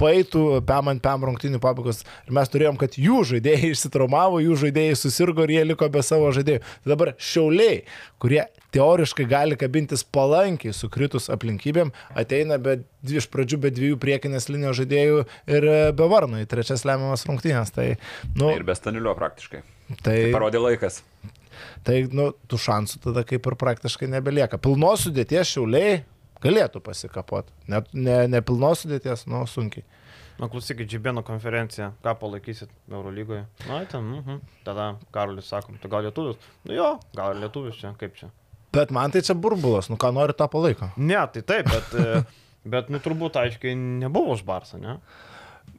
paeitų 0.01 0.45
pem 0.67 0.91
ant 0.91 1.03
pem 1.05 1.27
rungtinių 1.29 1.61
pabaigos. 1.63 2.03
Ir 2.27 2.35
mes 2.35 2.51
turėjom, 2.51 2.79
kad 2.81 2.97
jų 2.99 3.23
žaidėjai 3.33 3.71
išsitraumavo, 3.71 4.41
jų 4.43 4.59
žaidėjai 4.65 4.97
susirgo 4.99 5.47
ir 5.47 5.55
jie 5.55 5.67
liko 5.71 5.89
be 5.91 6.03
savo 6.05 6.33
žaidėjų. 6.35 6.65
Tai 6.83 6.95
dabar 6.95 7.15
šiauliai, 7.21 7.85
kurie 8.21 8.43
teoriškai 8.75 9.25
gali 9.29 9.57
kabintis 9.59 10.03
palankiai 10.03 10.73
sukritus 10.75 11.29
aplinkybėm, 11.33 11.91
ateina 12.17 12.57
be, 12.61 12.79
iš 13.07 13.27
pradžių 13.31 13.59
be 13.65 13.71
dviejų 13.75 13.99
priekinės 14.01 14.49
linijos 14.51 14.79
žaidėjų 14.81 15.21
ir 15.51 15.67
e, 15.67 15.77
be 15.97 16.07
varnų 16.11 16.43
į 16.43 16.49
trečias 16.51 16.85
lemiamas 16.87 17.25
rungtynės. 17.27 17.73
Tai, 17.75 17.87
nu, 18.35 18.51
Ir 18.55 18.65
be 18.67 18.75
stanilio 18.77 19.15
praktiškai. 19.17 19.63
tai, 20.05 20.17
Parodė 20.35 20.63
laikas. 20.63 21.01
tai 21.87 22.03
nu, 22.15 22.31
tų 22.47 22.61
šansų 22.67 23.03
tada 23.09 23.25
kaip 23.27 23.47
ir 23.47 23.59
praktiškai 23.59 24.09
nebelieka. 24.11 24.61
Pilnos 24.61 25.07
sudėties 25.07 25.55
šiauliai 25.55 26.03
galėtų 26.43 26.81
pasikapoti. 26.83 27.53
Net 27.71 27.91
ne, 27.93 28.23
ne 28.31 28.41
pilnos 28.45 28.85
sudėties, 28.85 29.27
nu, 29.29 29.43
sunkiai. 29.49 29.85
Na, 30.41 30.47
klausykit, 30.49 30.87
Džibėno 30.89 31.21
konferencija, 31.21 31.91
ką 32.01 32.15
palaikysit 32.17 32.71
Eurolygoje? 32.89 33.43
Na, 33.67 33.83
ten, 33.85 34.07
mhm. 34.17 34.39
tada 34.65 34.95
Karolis 35.13 35.51
sakom, 35.51 35.77
tai 35.77 35.91
gal 35.91 36.07
lietuvius? 36.07 36.39
Nu 36.65 36.73
jo, 36.73 36.87
gal 37.13 37.37
lietuvius 37.37 37.77
čia, 37.77 37.91
kaip 37.99 38.15
čia. 38.17 38.31
Bet 38.71 38.91
man 38.95 39.11
tai 39.11 39.23
čia 39.25 39.35
burbulas, 39.35 39.89
nu 39.91 39.97
ką 39.99 40.13
nori 40.15 40.35
tą 40.37 40.47
palaiko. 40.51 40.91
Ne, 40.97 41.19
tai 41.33 41.43
taip, 41.43 41.67
bet, 41.71 41.95
e, 41.99 42.21
bet 42.73 42.91
nu 42.93 43.01
turbūt 43.03 43.39
aiškiai 43.41 43.75
nebuvo 43.75 44.37
už 44.37 44.45
Barsą, 44.47 44.79
ne? 44.79 44.97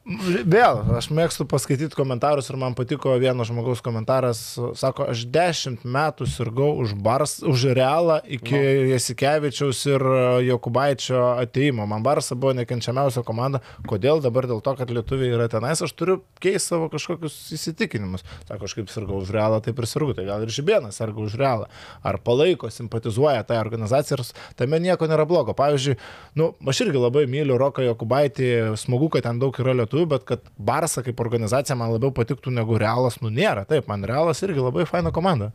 Vėl, 0.03 0.81
aš 0.99 1.13
mėgstu 1.15 1.45
paskaityti 1.47 1.95
komentarus 1.95 2.49
ir 2.51 2.57
man 2.59 2.75
patiko 2.75 3.13
vieno 3.23 3.45
žmogaus 3.47 3.79
komentaras. 3.87 4.41
Sako, 4.75 5.05
aš 5.13 5.21
dešimt 5.31 5.85
metų 5.87 6.27
sirgau 6.27 6.73
už, 6.83 6.97
bars, 6.99 7.37
už 7.47 7.69
realą 7.79 8.17
iki 8.27 8.57
no. 8.57 8.89
Jasikevičiaus 8.97 9.83
ir 9.87 10.05
Jokubaičio 10.49 11.21
ateimo. 11.45 11.87
Man 11.87 12.03
Barsa 12.03 12.35
buvo 12.35 12.57
nekenčiamiausia 12.59 13.23
komanda. 13.23 13.61
Kodėl 13.87 14.19
dabar 14.25 14.49
dėl 14.51 14.59
to, 14.67 14.75
kad 14.81 14.91
lietuviai 14.91 15.37
yra 15.37 15.47
tenais, 15.53 15.85
aš 15.87 15.95
turiu 15.95 16.19
keisti 16.43 16.75
savo 16.75 16.91
kažkokius 16.91 17.39
įsitikinimus. 17.55 18.27
Sako, 18.51 18.67
aš 18.67 18.75
kaip 18.81 18.91
sirgau 18.91 19.23
už 19.23 19.31
realą, 19.39 19.63
taip 19.63 19.79
ir 19.79 19.87
sirgau. 19.87 20.19
Tai 20.19 20.27
gal 20.27 20.43
ir 20.43 20.51
Žibėnas 20.51 20.99
sirgau 20.99 21.29
už 21.31 21.39
realą. 21.39 21.71
Ar 22.03 22.19
palaiko, 22.19 22.73
simpatizuoja 22.75 23.47
tą 23.47 23.55
tai 23.55 23.63
organizaciją 23.63 24.19
ir 24.19 24.27
tame 24.59 24.83
nieko 24.83 25.07
nėra 25.07 25.29
blogo. 25.31 25.55
Pavyzdžiui, 25.55 25.95
nu, 26.43 26.53
aš 26.67 26.85
irgi 26.89 27.07
labai 27.07 27.29
myliu 27.31 27.55
Roką 27.61 27.87
Jokubaitį, 27.87 28.53
smagu, 28.83 29.13
kad 29.15 29.29
ten 29.29 29.39
daug 29.39 29.55
yra 29.63 29.79
lietuvių 29.79 29.92
lietuvių, 29.93 30.09
bet 30.09 30.25
kad 30.25 30.51
Barsa 30.57 31.03
kaip 31.05 31.21
organizacija 31.21 31.77
man 31.77 31.93
labiau 31.93 32.13
patiktų 32.13 32.53
negu 32.53 32.79
Realas, 32.81 33.21
nu 33.21 33.31
nėra. 33.31 33.65
Taip, 33.69 33.89
man 33.89 34.05
Realas 34.05 34.43
irgi 34.43 34.61
labai 34.61 34.87
faina 34.89 35.13
komanda. 35.13 35.53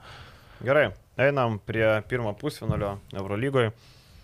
Gerai, 0.63 0.91
einam 1.17 1.59
prie 1.59 1.85
pirmo 2.07 2.33
pusfinalio 2.37 2.97
Eurolygoje. 3.13 3.73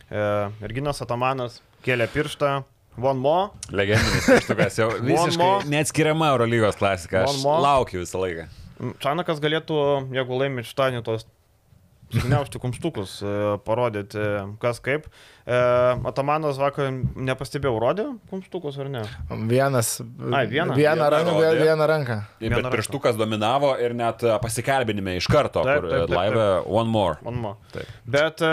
E, 0.09 0.23
Erginas 0.63 1.01
Atamanas 1.01 1.61
kėlė 1.83 2.07
pirštą, 2.13 2.63
Von 2.95 3.17
Mo. 3.17 3.49
Legendinis 3.73 4.27
pirštukas, 4.29 4.75
jau 4.77 4.91
visiškai 5.07 5.65
neatskiriama 5.65 6.27
Eurolygos 6.35 6.77
klasika. 6.77 7.23
Aš 7.25 7.41
laukiu 7.41 8.03
visą 8.03 8.21
laiką. 8.21 8.45
Čanakas 9.01 9.39
galėtų, 9.41 9.77
jeigu 10.13 10.37
laimė 10.37 10.65
šitą, 10.67 10.91
tos 11.05 11.25
gniaužti 12.21 12.59
kumštukus, 12.61 13.17
e, 13.21 13.33
parodyti 13.65 14.23
kas 14.61 14.79
kaip. 14.83 15.07
E, 15.45 15.59
Atamanas 16.09 16.59
vakar 16.61 16.91
nepastebėjau, 16.93 17.75
rodė 17.81 18.07
kumštukus 18.31 18.79
ar 18.83 18.91
ne? 18.93 19.03
Vienas. 19.49 19.95
Ai, 20.29 20.45
vieną. 20.51 20.77
Vieną 20.77 21.09
ranką, 21.13 21.35
vieną 21.59 21.89
ranką. 21.89 22.19
Bet 22.39 22.57
vieną 22.57 22.73
pirštukas 22.73 23.13
ranką. 23.13 23.25
dominavo 23.25 23.75
ir 23.81 23.95
net 23.97 24.23
e, 24.23 24.33
pasikelbinime 24.43 25.17
iš 25.19 25.29
karto, 25.31 25.65
taip, 25.65 25.81
kur 25.83 25.89
taip, 25.89 26.07
taip, 26.07 26.17
live 26.17 26.49
one 26.65 26.89
more. 26.89 27.19
One 27.25 27.45
more. 27.47 27.71
Taip. 27.73 27.89
Bet 28.05 28.43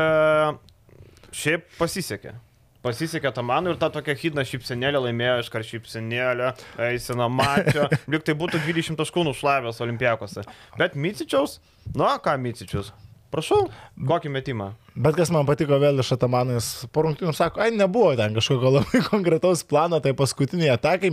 šiaip 1.31 1.69
pasisekė. 1.79 2.37
Pasisekė 2.81 3.29
Tamanui 3.37 3.75
ir 3.75 3.79
tą 3.81 3.91
tokią 3.93 4.15
hidną 4.17 4.43
šypsenėlę 4.49 5.03
laimėjo 5.05 5.43
iškart 5.43 5.69
šypsenėlę, 5.69 6.55
eisena 6.87 7.27
mačio, 7.29 7.85
lyg 8.13 8.25
tai 8.25 8.35
būtų 8.41 8.63
20 8.65 8.97
taškų 8.97 9.27
nušlavęs 9.29 9.83
olimpijakose. 9.85 10.47
Bet 10.81 10.97
Micičiaus, 10.97 11.59
nu 11.93 12.09
ką 12.25 12.39
Micičius, 12.41 12.89
Prašau, 13.31 13.69
kokį 14.11 14.31
metimą. 14.35 14.73
Bet 14.99 15.15
kas 15.15 15.31
man 15.31 15.47
patiko 15.47 15.77
vėl 15.79 16.03
iš 16.03 16.09
Atamanais, 16.17 16.71
po 16.91 17.05
rungtynių 17.07 17.31
sako, 17.37 17.63
ai 17.63 17.71
nebuvo 17.71 18.11
ten 18.19 18.35
kažkokio 18.35 18.73
labai 18.75 19.03
konkretaus 19.13 19.63
plano, 19.71 20.01
tai 20.03 20.17
paskutiniai 20.19 20.73
atakai 20.75 21.13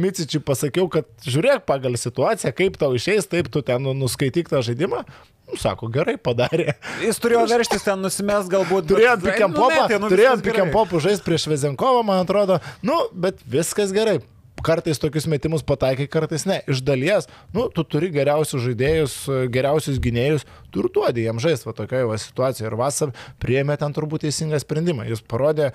Micičiui 0.00 0.40
pasakiau, 0.46 0.88
kad 0.92 1.10
žiūrėk 1.26 1.66
pagal 1.68 2.00
situaciją, 2.00 2.54
kaip 2.56 2.80
tau 2.80 2.96
išeis, 2.96 3.28
taip 3.28 3.52
tu 3.52 3.60
ten 3.66 3.84
nuskaityk 4.00 4.48
tą 4.48 4.64
žaidimą. 4.64 5.04
Nu, 5.50 5.60
sako, 5.60 5.90
gerai 5.92 6.16
padarė. 6.16 6.78
Jis 7.04 7.20
turėjo 7.20 7.44
verštis 7.50 7.84
ten 7.84 8.00
nusimest 8.00 8.48
galbūt. 8.52 8.88
Turėjo 8.94 9.16
pikiampopą, 9.24 9.86
nu, 9.98 10.10
turėjo 10.12 10.36
pikiampopą 10.46 11.00
žaisti 11.02 11.26
prieš 11.26 11.48
Vezenkovą, 11.50 12.04
man 12.06 12.22
atrodo. 12.24 12.60
Nu, 12.86 13.02
bet 13.12 13.42
viskas 13.44 13.92
gerai 13.92 14.20
kartais 14.64 15.00
tokius 15.02 15.28
metimus 15.30 15.64
pataikai, 15.66 16.08
kartais 16.10 16.46
ne. 16.48 16.60
Iš 16.70 16.82
dalies, 16.86 17.30
nu, 17.54 17.68
tu 17.74 17.84
turi 17.84 18.10
geriausius 18.14 18.64
žaidėjus, 18.66 19.16
geriausius 19.52 20.00
gynėjus, 20.02 20.46
tu 20.70 20.84
ir 20.84 20.90
duodi 20.94 21.26
jam 21.26 21.40
žaisti 21.42 21.74
tokioje 21.76 22.20
situacijoje. 22.26 22.68
Ir 22.70 22.78
Vasar 22.80 23.16
priėmė 23.42 23.78
ten 23.80 23.96
turbūt 23.96 24.26
teisingą 24.26 24.60
sprendimą. 24.62 25.08
Jis 25.10 25.24
parodė 25.26 25.72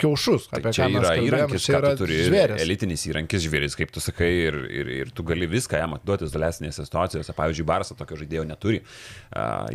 kiaušus. 0.00 0.48
Tai 0.50 0.72
čia 0.74 0.88
yra 0.88 1.12
įrankis, 1.20 1.66
čia 1.66 1.76
yra 1.78 1.92
turi 1.98 2.16
žvėris. 2.24 2.62
elitinis 2.64 3.04
įrankis 3.10 3.44
žvėris, 3.44 3.76
kaip 3.78 3.92
tu 3.94 4.00
sakai, 4.02 4.30
ir, 4.48 4.56
ir, 4.72 4.90
ir 5.02 5.12
tu 5.14 5.24
gali 5.26 5.48
viską 5.50 5.80
jam 5.82 5.96
atiduoti 5.98 6.30
tolesnėse 6.32 6.86
situacijose. 6.88 7.36
Pavyzdžiui, 7.36 7.68
Barsą 7.68 7.96
tokio 7.98 8.18
žaidėjo 8.22 8.46
neturi, 8.48 8.80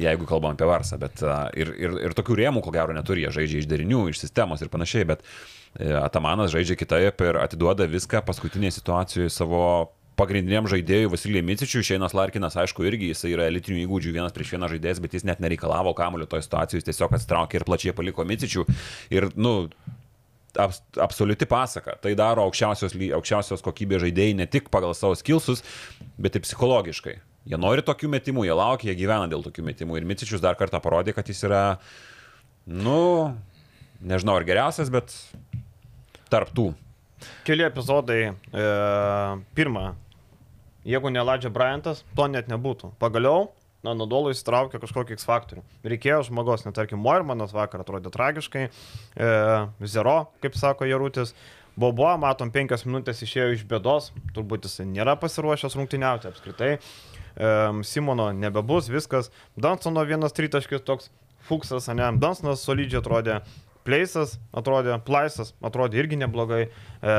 jeigu 0.02 0.28
kalbam 0.30 0.58
apie 0.58 0.68
Barsą, 0.70 1.00
bet 1.02 1.22
ir, 1.54 1.74
ir, 1.78 1.98
ir 2.10 2.18
tokių 2.18 2.42
rėmų, 2.42 2.66
ko 2.66 2.74
gero, 2.76 2.98
neturi, 2.98 3.28
jie 3.28 3.36
žaidžia 3.40 3.62
iš 3.62 3.72
derinių, 3.72 4.08
iš 4.12 4.26
sistemos 4.26 4.66
ir 4.66 4.74
panašiai, 4.74 5.06
bet 5.14 5.22
uh, 5.22 5.61
Atamanas 5.80 6.52
žaidžia 6.52 6.76
kitaip 6.76 7.24
ir 7.24 7.40
atiduoda 7.40 7.88
viską 7.88 8.20
paskutinėje 8.28 8.76
situacijoje 8.82 9.32
savo 9.32 9.64
pagrindiniam 10.20 10.68
žaidėjui 10.70 11.10
Vasilijai 11.14 11.46
Micičiui, 11.48 11.86
Šeinas 11.88 12.14
Larkinas, 12.18 12.58
aišku, 12.60 12.84
irgi 12.86 13.10
jis 13.14 13.24
yra 13.32 13.48
elitinių 13.50 13.86
įgūdžių 13.86 14.14
vienas 14.18 14.36
prieš 14.36 14.52
vieną 14.58 14.70
žaidėjas, 14.74 15.00
bet 15.02 15.16
jis 15.16 15.26
net 15.26 15.42
nereikalavo 15.44 15.96
kamulio 15.98 16.28
toje 16.30 16.46
situacijoje, 16.46 16.82
jis 16.82 16.90
tiesiog 16.92 17.16
atsitraukė 17.18 17.62
ir 17.62 17.66
plačiai 17.68 17.96
paliko 17.98 18.26
Micičių. 18.28 18.66
Ir, 19.16 19.30
nu, 19.40 19.54
abs, 20.60 20.82
absoliuti 21.02 21.48
pasaka. 21.50 21.96
Tai 22.04 22.14
daro 22.20 22.46
aukščiausios, 22.50 22.96
aukščiausios 23.18 23.66
kokybės 23.66 24.04
žaidėjai 24.06 24.38
ne 24.42 24.48
tik 24.52 24.70
pagal 24.74 24.94
savo 24.98 25.18
skilsus, 25.18 25.64
bet 26.22 26.36
ir 26.36 26.46
psichologiškai. 26.46 27.18
Jie 27.50 27.58
nori 27.58 27.82
tokių 27.86 28.12
metimų, 28.12 28.46
jie 28.46 28.58
laukia, 28.58 28.92
jie 28.92 29.00
gyvena 29.00 29.32
dėl 29.32 29.42
tokių 29.48 29.66
metimų. 29.72 29.98
Ir 29.98 30.10
Micičius 30.12 30.44
dar 30.44 30.60
kartą 30.60 30.84
parodė, 30.84 31.16
kad 31.18 31.32
jis 31.32 31.42
yra, 31.48 31.64
nu, 32.70 33.32
nežinau 34.06 34.38
ar 34.38 34.46
geriausias, 34.46 34.92
bet 34.94 35.16
tarptų. 36.32 36.72
Keli 37.46 37.68
epizodai. 37.68 38.22
E, 38.32 38.68
pirma, 39.58 39.92
jeigu 40.88 41.12
neladžia 41.14 41.52
Bryantas, 41.54 42.06
to 42.18 42.28
net 42.32 42.50
nebūtų. 42.50 42.96
Pagaliau 43.02 43.52
na, 43.86 43.94
Nodolui 43.98 44.36
įsitraukė 44.36 44.82
kažkokį 44.82 45.16
X 45.18 45.26
faktorių. 45.28 45.64
Reikėjo 45.94 46.22
žmogaus, 46.30 46.66
net 46.66 46.76
tarkim, 46.78 47.02
Moirmanas 47.02 47.54
vakar 47.56 47.84
atrodė 47.84 48.12
tragiškai, 48.14 48.68
e, 48.70 49.32
Zero, 49.90 50.18
kaip 50.44 50.58
sako 50.58 50.90
Jarutis, 50.90 51.34
Bobo, 51.80 52.10
matom, 52.20 52.52
penkias 52.52 52.84
minutės 52.84 53.24
išėjo 53.24 53.56
iš 53.56 53.64
bėdos, 53.70 54.12
turbūt 54.36 54.68
jis 54.68 54.82
nėra 54.86 55.16
pasiruošęs 55.20 55.78
rungtyniauti 55.80 56.30
apskritai, 56.30 56.72
e, 56.78 57.52
Simono 57.88 58.30
nebebus, 58.36 58.92
viskas, 58.92 59.32
Dansono 59.56 60.04
vienas 60.06 60.36
tritaškis 60.38 60.84
toks 60.86 61.10
fuksas, 61.48 61.88
ne, 61.96 62.12
Dansonas 62.22 62.66
solidžiai 62.68 63.02
atrodė, 63.02 63.40
Pleisas 63.88 64.38
atrodė, 64.54 64.96
Plaisas 65.06 65.54
atrodė 65.66 66.02
irgi 66.04 66.20
neblogai, 66.22 66.64
e, 66.68 67.16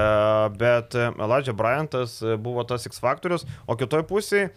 bet 0.60 0.94
Elijah 0.94 1.56
Bryantas 1.58 2.20
buvo 2.38 2.64
tas 2.68 2.86
X 2.86 3.02
faktorius, 3.02 3.46
o 3.66 3.76
kitoj 3.78 4.04
pusėje 4.08 4.52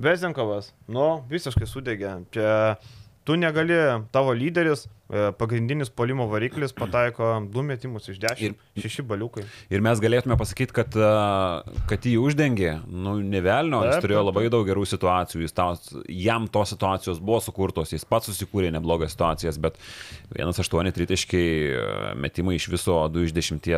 Vezenkovas, 0.00 0.72
nu, 0.88 1.24
visiškai 1.28 1.68
sudegė. 1.68 2.16
Čia 2.32 2.76
tu 3.28 3.36
negali, 3.36 3.76
tavo 4.12 4.32
lyderis 4.36 4.86
E, 4.86 4.93
pagrindinis 5.08 5.90
polimo 5.92 6.24
variklis 6.26 6.72
pataiko 6.72 7.26
2 7.52 7.62
metimus 7.62 8.08
iš 8.08 8.18
10, 8.22 8.54
6 8.80 9.04
baliukai. 9.04 9.44
Ir 9.68 9.82
mes 9.84 10.00
galėtume 10.00 10.36
pasakyti, 10.40 10.72
kad, 10.72 10.96
e, 10.96 11.80
kad 11.90 12.06
jį 12.08 12.14
uždengė, 12.22 12.72
nu, 12.88 13.18
nevelnio, 13.20 13.82
jis 13.84 14.00
turėjo 14.00 14.22
labai 14.24 14.46
daug 14.52 14.64
gerų 14.64 14.86
situacijų, 14.88 15.42
jis 15.44 15.56
tau, 15.56 15.76
jam 16.08 16.48
tos 16.48 16.72
situacijos 16.72 17.20
buvo 17.20 17.42
sukurtos, 17.44 17.92
jis 17.92 18.06
pats 18.08 18.30
susikūrė 18.30 18.70
neblogas 18.72 19.12
situacijas, 19.12 19.60
bet 19.60 19.76
1-8 20.32 20.94
tritiškai 20.96 21.44
e, 21.44 21.84
metimai 22.24 22.56
iš 22.56 22.70
viso 22.72 22.96
2 23.12 23.28
iš 23.28 23.36
10, 23.36 23.70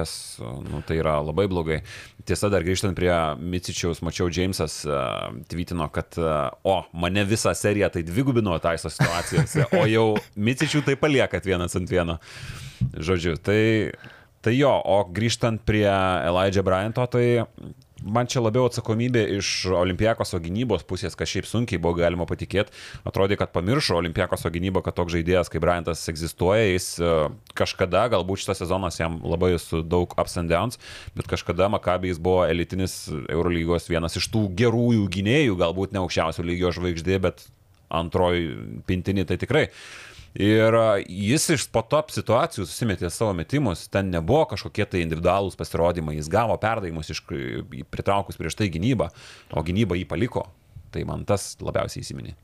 nu, 0.70 0.84
tai 0.86 1.00
yra 1.02 1.18
labai 1.26 1.48
blogai. 1.50 1.80
Tiesa, 2.26 2.52
dar 2.54 2.62
grįžtant 2.66 2.94
prie 2.98 3.10
Micičiaus, 3.42 3.98
mačiau, 4.06 4.30
Džeimsas 4.30 4.78
tvitino, 5.50 5.90
kad, 5.94 6.14
o, 6.66 6.78
mane 6.94 7.26
visą 7.26 7.50
seriją 7.54 7.90
tai 7.94 8.06
dvigubino 8.06 8.54
taiso 8.62 8.90
situacijose, 8.94 9.68
o 9.74 9.84
jau 9.90 10.08
Micičių 10.38 10.86
tai 10.86 10.94
palieka 10.98 11.15
liekat 11.16 11.48
vienas 11.48 11.74
ant 11.78 11.90
vieno. 11.90 12.20
Žodžiu, 12.92 13.36
tai, 13.40 13.92
tai 14.44 14.54
jo, 14.58 14.70
o 14.70 15.00
grįžtant 15.16 15.64
prie 15.66 15.88
Elijah 15.88 16.64
Bryanto, 16.64 17.08
tai 17.10 17.26
man 18.04 18.28
čia 18.28 18.42
labiau 18.44 18.66
atsakomybė 18.68 19.22
iš 19.38 19.50
Olimpiakoso 19.74 20.38
gynybos 20.42 20.84
pusės, 20.88 21.16
kas 21.18 21.30
šiaip 21.32 21.48
sunkiai 21.48 21.80
buvo 21.82 21.96
galima 21.98 22.26
patikėti. 22.28 22.74
Atrodė, 23.08 23.38
kad 23.40 23.52
pamiršo 23.54 23.98
Olimpiakoso 24.00 24.50
gynybą, 24.52 24.82
kad 24.84 24.96
toks 24.98 25.14
žaidėjas 25.16 25.50
kaip 25.52 25.64
Bryantas 25.64 26.04
egzistuoja. 26.12 26.68
Jis 26.68 26.88
e, 27.00 27.12
kažkada, 27.58 28.06
galbūt 28.12 28.44
šitas 28.44 28.62
sezonas 28.62 29.00
jam 29.00 29.18
labai 29.24 29.54
su 29.62 29.82
daug 29.82 30.12
ups 30.12 30.38
and 30.40 30.52
downs, 30.52 30.80
bet 31.16 31.30
kažkada 31.30 31.70
Makabijais 31.72 32.20
buvo 32.22 32.44
elitinis 32.46 33.06
Eurolygos 33.32 33.90
vienas 33.90 34.18
iš 34.20 34.28
tų 34.34 34.46
gerųjų 34.58 35.08
gynėjų, 35.18 35.58
galbūt 35.60 35.96
ne 35.96 36.04
aukščiausio 36.04 36.46
lygio 36.46 36.74
žvaigždė, 36.76 37.20
bet 37.28 37.46
antroji 37.92 38.50
pintinė 38.86 39.26
tai 39.28 39.38
tikrai. 39.40 39.68
Ir 40.36 40.74
jis 41.08 41.48
iš 41.54 41.64
po 41.72 41.80
top 41.86 42.10
situacijų 42.12 42.66
susimetė 42.68 43.08
savo 43.12 43.32
metimus, 43.36 43.86
ten 43.88 44.10
nebuvo 44.12 44.42
kažkokie 44.50 44.84
tai 44.84 45.00
individualūs 45.00 45.56
pasirodymai, 45.56 46.18
jis 46.18 46.28
gavo 46.32 46.58
perdavimus 46.60 47.12
iš 47.14 47.22
pritraukus 47.92 48.36
prieš 48.36 48.58
tai 48.58 48.68
gynybą, 48.72 49.08
o 49.56 49.64
gynyba 49.64 49.96
jį 49.96 50.04
paliko. 50.10 50.44
Tai 50.92 51.02
man 51.08 51.24
tas 51.28 51.56
labiausiai 51.60 52.04
įsiminė. 52.04 52.36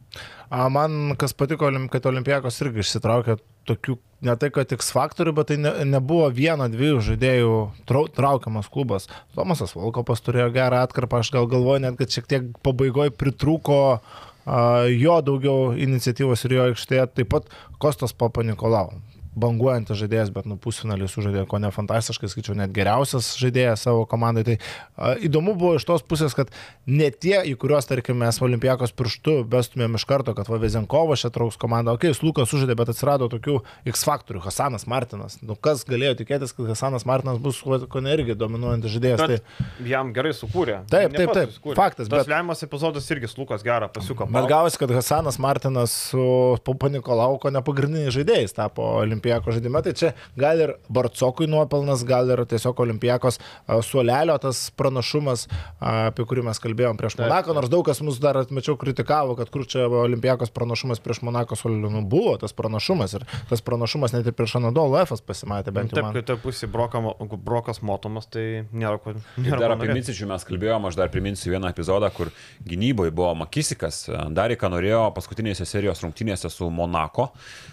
Man 0.72 1.14
kas 1.20 1.32
patiko, 1.36 1.68
kad 1.92 2.08
Olimpijakos 2.10 2.58
irgi 2.64 2.82
išsitraukė 2.82 3.36
tokių, 3.68 3.94
ne 4.26 4.34
tai 4.40 4.50
kad 4.52 4.72
X 4.74 4.90
faktorių, 4.92 5.36
bet 5.36 5.52
tai 5.52 5.60
ne, 5.60 5.72
nebuvo 5.88 6.26
vieno, 6.34 6.66
dviejų 6.72 7.04
žaidėjų 7.06 7.54
trau, 7.88 8.02
traukiamas 8.12 8.68
klubas. 8.72 9.06
Tomasas 9.36 9.76
Volkopas 9.78 10.24
turėjo 10.24 10.50
gerą 10.56 10.82
atkarpą, 10.84 11.22
aš 11.22 11.32
gal 11.36 11.48
galvoju 11.48 11.84
net, 11.86 11.96
kad 12.00 12.12
šiek 12.12 12.28
tiek 12.28 12.50
pabaigoje 12.66 13.14
pritrūko 13.14 13.80
uh, 13.94 14.20
jo 14.46 15.20
daugiau 15.22 15.72
iniciatyvos 15.78 16.44
ir 16.48 16.56
jo 16.58 16.68
aikštėje, 16.70 17.06
taip 17.18 17.32
pat 17.34 17.48
Kostas 17.78 18.14
Papa 18.14 18.42
Nikolau. 18.42 18.90
Banguojantis 19.38 19.96
žaidėjas, 19.96 20.30
bet 20.34 20.46
nu 20.48 20.58
pusfinalį 20.60 21.08
sužaidė 21.08 21.44
ko 21.48 21.60
ne 21.62 21.70
fantastiškai, 21.72 22.28
skaičiau, 22.28 22.56
net 22.58 22.72
geriausias 22.76 23.32
žaidėjas 23.40 23.86
savo 23.86 24.04
komandai. 24.08 24.44
Tai 24.46 24.56
a, 24.58 25.14
įdomu 25.24 25.54
buvo 25.58 25.78
iš 25.78 25.86
tos 25.88 26.04
pusės, 26.04 26.36
kad 26.36 26.52
ne 26.86 27.08
tie, 27.10 27.38
į 27.48 27.54
kuriuos, 27.60 27.88
tarkim, 27.88 28.18
mes 28.20 28.40
Olimpijakos 28.42 28.92
pirštu 28.96 29.38
bestumėm 29.48 29.96
iš 29.96 30.04
karto, 30.08 30.34
kad 30.36 30.50
va 30.52 30.60
Vezenkovas 30.62 31.24
čia 31.24 31.32
trauks 31.32 31.56
komandą, 31.60 31.94
okei, 31.96 32.12
okay, 32.12 32.26
Lukas 32.26 32.52
sužaidė, 32.52 32.76
bet 32.78 32.92
atsirado 32.92 33.28
tokių 33.32 33.58
X 33.88 34.04
faktorių, 34.08 34.42
Hasanas 34.44 34.84
Martinas. 34.90 35.38
Nu, 35.42 35.56
kas 35.56 35.86
galėjo 35.88 36.18
tikėtis, 36.20 36.52
kad 36.56 36.68
Hasanas 36.72 37.06
Martinas 37.08 37.40
bus 37.42 37.62
ko 37.62 38.02
ne 38.04 38.12
irgi 38.16 38.36
dominuojantis 38.38 38.92
žaidėjas. 38.96 39.24
Tai, 39.24 39.68
jam 39.88 40.12
gerai 40.16 40.34
sukūrė. 40.36 40.82
Taip, 40.92 41.16
taip, 41.16 41.32
taip, 41.32 41.54
susikūrė. 41.54 41.78
faktas, 41.78 42.10
Tas 42.10 42.26
bet- 42.26 42.32
lemiamas 42.34 42.62
epizodas 42.66 43.08
irgi 43.14 43.30
Lukas 43.38 43.64
gerą 43.64 43.88
pasiuko. 43.92 44.28
Bet 44.30 44.48
gavosi, 44.50 44.78
kad 44.78 44.92
Hasanas 44.92 45.38
Martinas 45.42 45.94
su 46.10 46.58
Papanikolauk, 46.66 47.48
ne 47.52 47.62
pagrindiniais 47.64 48.14
žaidėjais 48.14 48.54
tapo 48.56 48.92
Olimpijako 49.22 49.52
žaidime. 49.52 49.82
Tai 49.82 49.92
čia 49.92 50.12
gal 50.36 50.60
ir 50.60 50.72
Barcokui 50.88 51.46
nuopelnas, 51.46 52.04
gal 52.04 52.30
ir 52.30 52.44
tiesiog 52.46 52.80
Olimpijakos 52.80 53.38
suolelio 53.82 54.36
tas 54.42 54.70
pranašumas, 54.76 55.46
apie 55.80 56.24
kurį 56.26 56.46
mes 56.48 56.58
kalbėjom 56.58 56.98
prieš 56.98 57.16
Taip, 57.16 57.28
Monaką, 57.28 57.54
nors 57.54 57.70
daug 57.70 57.84
kas 57.86 58.02
mus 58.02 58.18
dar 58.22 58.36
atmečiau 58.40 58.76
kritikavo, 58.76 59.36
kad 59.38 59.50
kur 59.50 59.66
čia 59.66 59.86
Olimpijakos 59.86 60.50
pranašumas 60.50 61.00
prieš 61.00 61.22
Monako 61.22 61.56
suolelio. 61.56 61.90
Nu, 61.92 62.02
buvo 62.02 62.36
tas 62.40 62.52
pranašumas 62.52 63.14
ir 63.18 63.26
tas 63.50 63.62
pranašumas 63.62 64.14
net 64.16 64.26
ir 64.26 64.36
prieš 64.36 64.56
Anadolo 64.58 64.98
Efas 65.00 65.22
pasimatė 65.22 65.74
bent 65.74 65.94
jau. 65.94 66.02
Taip, 66.02 66.18
kai 66.18 66.24
ta 66.26 66.38
pusė 66.40 66.68
brokas 66.72 67.82
motomas, 67.82 68.26
tai 68.26 68.64
nėra 68.72 68.98
ko. 69.02 69.14
Dar 69.38 69.76
apie. 69.76 69.90
Micičių 69.92 70.26
mes 70.30 70.46
kalbėjome, 70.48 70.88
aš 70.88 70.96
dar 70.98 71.10
priminsiu 71.12 71.52
vieną 71.52 71.70
epizodą, 71.70 72.08
kur 72.14 72.32
gynyboje 72.66 73.12
buvo 73.14 73.34
Makisikas, 73.42 74.06
darė, 74.34 74.56
ką 74.58 74.72
norėjo 74.72 75.02
paskutinėse 75.14 75.66
serijos 75.68 76.00
rungtynėse 76.02 76.50
su 76.50 76.70
Monako 76.72 77.28
a, 77.28 77.71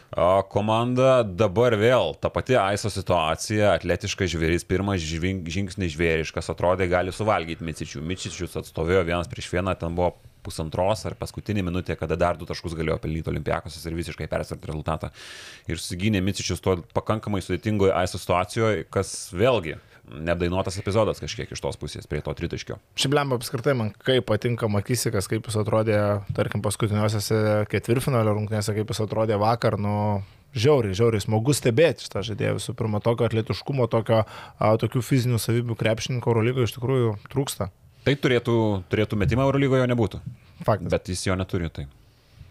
komanda, 0.49 1.24
dabar 1.24 1.76
vėl 1.78 2.16
ta 2.18 2.32
pati 2.34 2.57
Aiso 2.57 2.89
situacija, 2.89 3.76
atletiškas 3.78 4.32
žvėris, 4.34 4.66
pirmas 4.66 5.03
žingsnis 5.03 5.93
žvėriškas, 5.93 6.49
atrodė 6.49 6.89
gali 6.89 7.14
suvalgyti 7.14 7.66
Micičių. 7.66 8.01
Micičius 8.01 8.57
atstovėjo 8.57 9.03
vienas 9.05 9.30
prieš 9.30 9.51
vieną, 9.53 9.76
ten 9.78 9.93
buvo 9.95 10.16
pusantros 10.41 11.03
ar 11.05 11.18
paskutinė 11.20 11.62
minutė, 11.68 11.97
kada 11.99 12.18
dar 12.18 12.39
du 12.39 12.47
taškus 12.49 12.74
galėjo 12.78 12.97
pelnyti 13.03 13.30
Olimpiakos 13.30 13.76
ir 13.86 13.97
visiškai 13.97 14.30
persverti 14.32 14.72
rezultatą. 14.72 15.12
Ir 15.70 15.78
susigynė 15.78 16.24
Micičius 16.26 16.64
to 16.64 16.80
pakankamai 16.95 17.43
sudėtingoje 17.45 17.93
Aiso 17.93 18.22
situacijoje, 18.22 18.88
kas 18.89 19.14
vėlgi 19.36 19.78
nedainuotas 20.10 20.80
epizodas 20.82 21.22
kažkiek 21.22 21.51
iš 21.53 21.62
tos 21.64 21.78
pusės 21.80 22.07
prie 22.10 22.22
to 22.26 22.34
tritaškio. 22.36 22.80
Lemba 23.10 23.39
apskritai 23.39 23.76
man, 23.78 23.91
kaip 24.05 24.28
patinka 24.30 24.70
Makisikas, 24.72 25.30
kaip 25.32 25.47
jis 25.49 25.60
atrodė, 25.62 25.99
tarkim, 26.38 26.64
paskutiniuosiuose 26.66 27.70
ketvirtfinalio 27.72 28.36
rungtynėse, 28.38 28.76
kaip 28.78 28.93
jis 28.93 29.03
atrodė 29.05 29.39
vakar, 29.41 29.78
nu, 29.82 29.95
žiauriai, 30.55 30.97
žiauriai 30.97 31.24
smagu 31.24 31.53
stebėti 31.55 32.07
šitą 32.07 32.24
žaidėją. 32.32 32.57
Visų 32.60 32.76
pirma, 32.80 33.01
tokio 33.03 33.28
atletiškumo, 33.30 33.89
tokio, 33.91 34.24
a, 34.26 34.74
tokių 34.82 35.03
fizinių 35.05 35.41
savybių 35.41 35.78
krepšininko 35.80 36.34
Eurolygoje 36.34 36.70
iš 36.70 36.76
tikrųjų 36.78 37.14
trūksta. 37.30 37.70
Tai 38.05 38.16
turėtų, 38.16 38.57
turėtų 38.89 39.20
metimą 39.20 39.45
Eurolygoje 39.49 39.89
nebūtų, 39.91 40.22
Faktas. 40.64 40.91
bet 40.93 41.12
jis 41.12 41.28
jo 41.28 41.36
neturi. 41.38 41.70
Tai. 41.74 41.89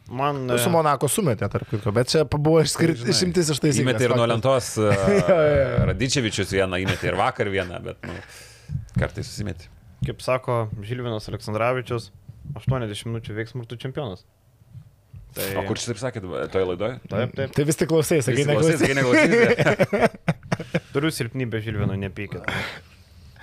Man. 0.09 0.47
Nu, 0.47 0.57
Su 0.57 0.71
e, 0.71 0.73
Monako 0.73 1.09
sumetė, 1.13 1.51
tarp 1.53 1.69
kitko, 1.69 1.93
bet 1.93 2.09
čia 2.09 2.23
buvo 2.29 2.63
išskirti 2.65 3.03
Žinai, 3.03 3.13
išimtis 3.13 3.51
iš 3.53 3.61
taisyklės. 3.61 3.85
Įmetė 3.85 4.07
ir 4.07 4.15
nuo 4.17 4.29
lentos. 4.31 4.71
uh, 4.81 4.95
Radičevičius 5.91 6.55
vieną 6.57 6.81
įmetė 6.85 7.11
ir 7.11 7.19
vakar 7.21 7.51
vieną, 7.53 7.83
bet 7.85 8.09
nu, 8.09 8.17
kartais 8.97 9.29
susimetė. 9.29 9.69
Kaip 10.07 10.25
sako 10.25 10.63
Žilvinas 10.87 11.29
Aleksandраvičius, 11.29 12.09
80 12.57 13.11
minučių 13.11 13.37
veiksmų 13.37 13.67
ir 13.67 13.69
tu 13.69 13.81
čempionas. 13.85 14.25
Tai, 15.37 15.49
O 15.61 15.65
kur 15.69 15.77
čia 15.77 15.91
taip 15.91 16.01
sakėt, 16.01 16.25
toje 16.55 16.69
laidoje? 16.71 16.95
Taip, 17.11 17.35
taip. 17.37 17.53
Tai 17.53 17.65
vis 17.69 17.77
tik 17.77 17.91
klausai, 17.91 18.23
sakai, 18.25 18.47
neklausai. 18.49 20.09
Turiu 20.95 21.13
silpnybę 21.13 21.61
Žilvinų, 21.63 21.99
nepykit. 22.07 22.49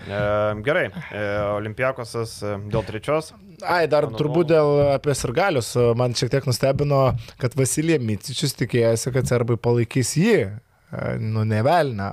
E, 0.05 0.61
gerai, 0.65 0.85
e, 1.11 1.23
Olimpiakosas 1.55 2.37
e, 2.43 2.55
dėl 2.71 2.85
trečios. 2.85 3.31
Ai, 3.63 3.85
dar 3.91 4.05
Mano 4.05 4.19
turbūt 4.19 4.51
dėl 4.51 4.71
apie 4.93 5.15
sirgalius, 5.17 5.71
man 5.97 6.13
šiek 6.17 6.33
tiek 6.33 6.47
nustebino, 6.49 7.01
kad 7.41 7.55
Vasilija 7.57 8.01
Micičius 8.03 8.53
tikėjosi, 8.59 9.13
kad 9.15 9.31
serbai 9.31 9.57
palaikys 9.57 10.15
jį. 10.19 10.37
Nu, 11.19 11.43
nevelna. 11.47 12.11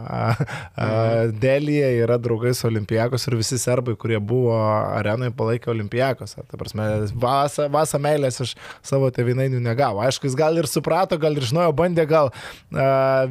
Mhm. 0.73 1.35
Dėlyje 1.43 1.91
yra 2.03 2.17
draugai 2.23 2.55
su 2.57 2.67
Olimpijakos 2.67 3.27
ir 3.29 3.37
visi 3.39 3.59
serbai, 3.61 3.95
kurie 4.01 4.19
buvo 4.19 4.57
arenoje, 4.97 5.35
palaikė 5.39 5.71
Olimpijakos. 5.75 6.35
Ta 6.39 6.59
prasme, 6.61 6.89
vasa, 7.23 7.69
vasa 7.73 8.01
meilės 8.03 8.41
iš 8.43 8.55
savo 8.81 9.11
tevinainių 9.15 9.61
negavo. 9.63 10.03
Aišku, 10.07 10.27
jis 10.31 10.39
gal 10.39 10.57
ir 10.59 10.71
suprato, 10.71 11.21
gal 11.21 11.37
ir 11.37 11.47
žinojo, 11.47 11.75
bandė 11.77 12.09
gal 12.11 12.33
a, 12.73 13.29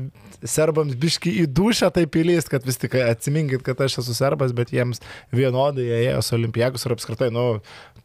serbams 0.48 0.96
biški 1.00 1.34
į 1.44 1.48
dušą 1.54 1.92
taip 1.96 2.16
įlyst, 2.22 2.50
kad 2.52 2.66
vis 2.66 2.80
tik 2.82 2.96
atsiminkit, 3.02 3.64
kad 3.66 3.82
aš 3.84 4.00
esu 4.02 4.16
serbas, 4.18 4.54
bet 4.58 4.74
jiems 4.74 5.02
vienodai 5.36 5.88
jie 5.88 6.00
ėjo 6.08 6.24
su 6.26 6.38
Olimpijakos 6.38 6.86
ir 6.86 6.96
apskritai, 6.96 7.30
nu, 7.34 7.46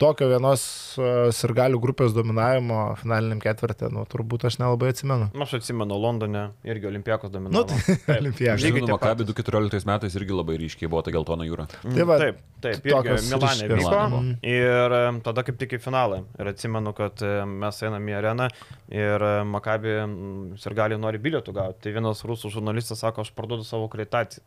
tokio 0.00 0.28
vienos 0.30 0.62
a, 0.98 1.10
sirgalių 1.34 1.78
grupės 1.82 2.14
dominavimo 2.16 2.80
finaliniam 3.00 3.40
ketvirtį, 3.42 3.90
nu, 3.94 4.04
turbūt 4.10 4.46
aš 4.48 4.58
nelabai 4.62 4.90
atsimenu. 4.92 5.28
Aš 5.42 5.56
atsimenu, 5.60 5.98
Londone 6.00 6.46
irgi 6.66 6.88
Olimpiakos 6.90 7.32
Nu, 7.32 7.38
dominavo. 7.38 7.78
tai 8.06 8.18
Žinoma, 8.22 8.34
tie 8.38 8.92
Makabi 8.92 9.24
patys. 9.26 9.34
2014 9.34 9.88
metais 9.90 10.18
irgi 10.20 10.36
labai 10.36 10.58
ryškiai 10.62 10.90
buvo 10.92 11.02
ta 11.06 11.14
geltona 11.14 11.46
jūra. 11.48 11.66
Mm, 11.82 11.96
Tai 11.96 12.08
va, 12.10 12.18
taip, 12.22 12.40
taip, 12.64 12.82
tokios 12.86 13.26
irgi 13.26 13.36
Milanė 13.36 13.70
vyko. 13.72 13.92
Milane 14.12 14.36
Ir 14.56 14.96
e, 14.98 15.02
tada 15.26 15.44
kaip 15.46 15.60
tik 15.60 15.76
į 15.78 15.82
finalą. 15.86 16.22
Ir 16.40 16.52
atsimenu, 16.52 16.92
kad 16.96 17.22
e, 17.24 17.32
mes 17.46 17.82
einame 17.86 18.12
į 18.14 18.18
areną 18.20 18.50
ir 18.92 19.26
e, 19.30 19.32
Makabi 19.56 19.96
ir 19.96 20.76
gali 20.78 20.98
nori 21.00 21.20
bilietų 21.22 21.56
gauti. 21.56 21.82
Tai 21.86 21.96
vienas 21.96 22.22
rusų 22.26 22.52
žurnalistas 22.58 23.02
sako, 23.04 23.24
aš 23.26 23.32
parduodu 23.36 23.66
savo 23.66 23.88
kreditaciją. 23.92 24.44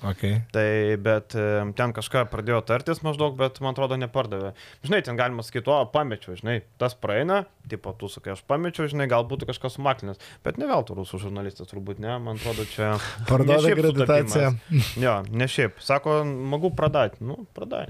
Okay. 0.00 0.40
Tai 0.54 0.66
bet 1.04 1.34
ten 1.76 1.92
kažką 1.96 2.24
pradėjo 2.32 2.62
tartis 2.64 3.02
maždaug, 3.04 3.34
bet 3.36 3.58
man 3.60 3.74
atrodo 3.74 3.98
nepardavė. 4.00 4.54
Žinai, 4.86 5.02
ten 5.04 5.18
galima 5.18 5.44
sakyti, 5.44 5.68
o 5.68 5.82
pamečiau, 5.92 6.36
žinai, 6.38 6.60
tas 6.80 6.94
praeina, 6.96 7.42
tipo, 7.68 7.92
tu 7.98 8.08
sakai, 8.08 8.32
aš 8.32 8.40
pamečiau, 8.48 8.88
žinai, 8.90 9.08
gal 9.10 9.26
būtų 9.28 9.50
kažkas 9.50 9.76
sumaklinęs. 9.76 10.20
Bet 10.46 10.60
ne 10.60 10.68
veltui 10.70 10.96
rusų 10.96 11.20
žurnalistas, 11.26 11.68
turbūt 11.70 12.00
ne, 12.00 12.14
man 12.22 12.40
atrodo, 12.40 12.64
čia... 12.70 12.94
Kreditaciją. 13.28 14.54
sutapimas. 14.56 14.94
Jo, 15.00 15.16
ne 15.28 15.48
šiaip. 15.50 15.80
Sako, 15.84 16.20
magų 16.24 16.72
pradati. 16.78 17.20
Nu, 17.24 17.44
pradai. 17.56 17.86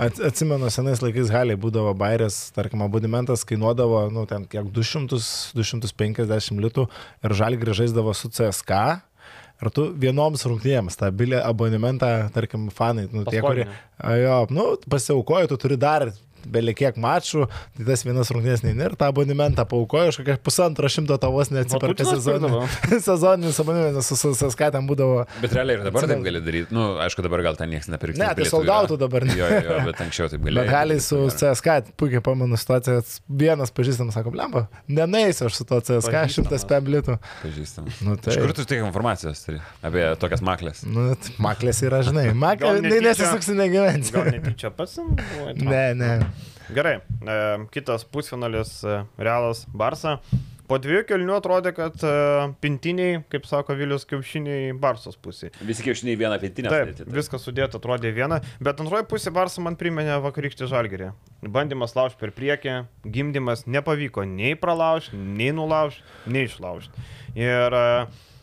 At, 0.00 0.20
atsimenu, 0.30 0.70
senais 0.72 1.02
laikais 1.04 1.32
Haliai 1.34 1.60
būdavo 1.60 1.92
bairės, 1.98 2.38
tarkim, 2.56 2.84
abonementas 2.86 3.44
kainuodavo, 3.48 4.06
nu, 4.14 4.24
ten 4.30 4.48
kiek 4.48 4.72
200-250 4.72 6.64
litų 6.64 6.88
ir 7.26 7.36
žalį 7.36 7.60
grįžaisdavo 7.66 8.16
su 8.16 8.32
CSK. 8.32 8.80
Ir 9.56 9.70
tu 9.72 9.86
vienoms 9.96 10.42
rungtynėms 10.44 10.98
tą 11.00 11.08
bilį 11.16 11.38
abonementą, 11.40 12.10
tarkim, 12.34 12.68
fanai, 12.74 13.06
nu, 13.08 13.24
tie, 13.24 13.40
kurie, 13.44 13.64
jo, 14.20 14.40
nu, 14.52 14.66
pasiaukojo, 14.92 15.48
tu 15.48 15.56
turi 15.62 15.78
dar 15.80 16.10
belikiek 16.52 16.98
mačų, 17.00 17.46
tai 17.76 17.86
tas 17.88 18.04
vienas 18.06 18.30
rungtynės 18.34 18.64
neina 18.66 18.88
ir 18.90 18.96
tą 18.98 19.10
abonementą 19.12 19.66
paukojo, 19.68 20.12
aš 20.12 20.20
kokią 20.22 20.36
pusantro 20.46 20.90
šimto 20.92 21.18
tavos 21.22 21.50
neatsiperka 21.54 22.06
sezoninį. 22.08 22.62
Sezoninis 23.06 23.60
abonementas 23.62 24.10
su 24.12 24.32
ten 24.56 24.86
būdavo. 24.88 25.24
Bet 25.42 25.54
realiai 25.56 25.78
ir 25.80 25.84
dabar 25.86 26.06
taip 26.08 26.22
gali 26.26 26.42
daryti. 26.44 26.74
Na, 26.74 26.78
nu, 26.78 26.86
aišku, 27.04 27.24
dabar 27.26 27.42
gal 27.46 27.58
ten 27.58 27.70
niekas 27.72 27.90
nepirks. 27.92 28.18
Ne, 28.20 28.28
tai 28.38 28.48
soldautų 28.50 28.98
dabar. 29.00 29.26
ne. 29.26 29.36
Jo, 29.38 29.48
jo, 29.50 29.60
jo, 29.66 29.78
bet 29.88 30.02
anksčiau 30.04 30.30
taip 30.32 30.44
galėjo. 30.46 30.64
Bet 30.66 30.72
Haliai 30.74 31.02
su 31.02 31.20
CSK, 31.34 31.92
puikiai 32.00 32.22
pamenu 32.24 32.58
situaciją, 32.60 33.02
vienas 33.42 33.72
pažįstamas 33.74 34.16
sako, 34.16 34.32
blemba, 34.34 34.66
nenaisiu 34.88 35.48
aš 35.50 35.60
su 35.60 35.68
to 35.68 35.80
CSK. 35.90 36.26
100 36.46 36.66
pemblitų. 36.70 37.16
Pažįstam. 37.42 37.88
Nu, 38.04 38.16
Iš 38.16 38.24
tai. 38.24 38.36
kur 38.42 38.52
tu 38.56 38.64
tiek 38.68 38.82
informacijos 38.84 39.42
turi 39.46 39.60
apie 39.86 40.04
tokias 40.20 40.42
maklės? 40.44 40.82
Nu, 40.86 41.08
maklės 41.42 41.80
yra, 41.86 42.02
žinai, 42.06 42.28
maklė, 42.36 42.66
Gal 42.66 42.80
ne, 42.82 42.90
netyčia- 42.90 43.06
nesisuksi 43.10 43.56
negyventi. 43.58 44.12
Gal 44.16 44.30
netyčia 44.34 44.70
pasim? 44.74 45.14
Ne, 45.56 45.84
ne. 45.98 46.10
Gerai, 46.74 46.96
e, 46.98 47.38
kitas 47.70 48.04
pusfinalis 48.04 48.80
e, 48.84 49.00
Realas 49.18 49.64
Barsa. 49.70 50.18
Po 50.66 50.80
dviejų 50.82 51.04
kelnių 51.06 51.36
atrodė, 51.36 51.70
kad 51.76 52.00
e, 52.02 52.12
pintiniai, 52.62 53.20
kaip 53.30 53.44
sako 53.46 53.76
Vilius, 53.78 54.02
kiaušiniai 54.10 54.72
Barsos 54.82 55.14
pusė. 55.22 55.52
Visi 55.62 55.84
kiaušiniai 55.86 56.18
vieną 56.18 56.40
pietinę. 56.42 56.72
Taip, 56.72 57.04
viskas 57.14 57.46
sudėta 57.46 57.78
atrodė 57.78 58.10
viena, 58.16 58.40
bet 58.58 58.82
antroji 58.82 59.06
pusė 59.06 59.30
Barsa 59.34 59.62
man 59.62 59.78
priminė 59.78 60.18
vakarykštį 60.24 60.66
žalgerį. 60.72 61.12
Bandymas 61.54 61.94
laužti 61.94 62.18
per 62.24 62.34
priekį, 62.34 62.80
gimdymas 63.14 63.62
nepavyko 63.70 64.26
nei 64.26 64.58
pralaužti, 64.58 65.14
nei 65.14 65.52
nulaužti, 65.54 66.02
nei 66.26 66.48
išlaužti. 66.50 67.06
Ir, 67.38 67.78
e, 67.78 68.34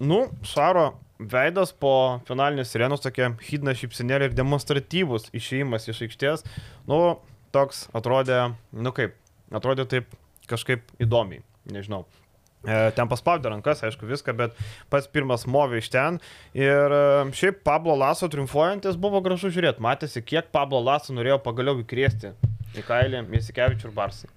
nu, 0.00 0.24
Šaro 0.48 0.94
veidas 1.20 1.76
po 1.76 2.22
finalinės 2.28 2.72
sirenos 2.72 3.04
tokia 3.04 3.34
hidna 3.50 3.76
šypsinėlė 3.76 4.30
ir 4.30 4.36
demonstratyvus 4.36 5.28
išėjimas 5.36 5.88
iš 5.92 6.06
aikštės, 6.08 6.44
nu, 6.88 7.18
toks 7.56 7.86
atrodė, 7.96 8.44
nu 8.76 8.92
kaip, 8.96 9.16
atrodė 9.54 9.88
taip 9.90 10.14
kažkaip 10.50 10.86
įdomiai, 11.02 11.42
nežinau. 11.72 12.04
E, 12.66 12.90
Ten 12.96 13.08
paspaudė 13.10 13.50
rankas, 13.52 13.82
aišku, 13.86 14.08
viską, 14.10 14.34
bet 14.36 14.56
pats 14.90 15.08
pirmas 15.12 15.46
movė 15.50 15.80
iš 15.82 15.90
ten. 15.94 16.18
Ir 16.56 16.94
e, 16.94 17.02
šiaip 17.36 17.62
Pablo 17.66 17.94
Laso 17.98 18.28
triumfuojantis 18.32 18.98
buvo 19.00 19.22
gražu 19.24 19.52
žiūrėti. 19.54 19.82
Matėsi, 19.84 20.24
kiek 20.26 20.50
Pablo 20.54 20.82
Laso 20.82 21.14
norėjo 21.14 21.38
pagaliau 21.44 21.78
įkrėsti 21.82 22.34
į 22.76 22.86
kailį 22.86 23.22
Misikevičių 23.30 23.90
ir 23.90 23.94
Barsai. 23.96 24.30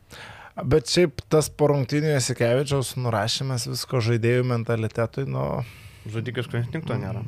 Bet 0.60 0.92
šiaip 0.92 1.22
tas 1.32 1.48
porungtinio 1.56 2.12
Jasikevičiaus 2.18 2.96
nurašymas 3.00 3.68
visko 3.70 4.02
žaidėjų 4.04 4.44
mentalitetui, 4.50 5.24
nu, 5.30 5.46
Žudikiško 6.08 6.62
instinkto 6.62 6.96
nėra. 6.96 7.22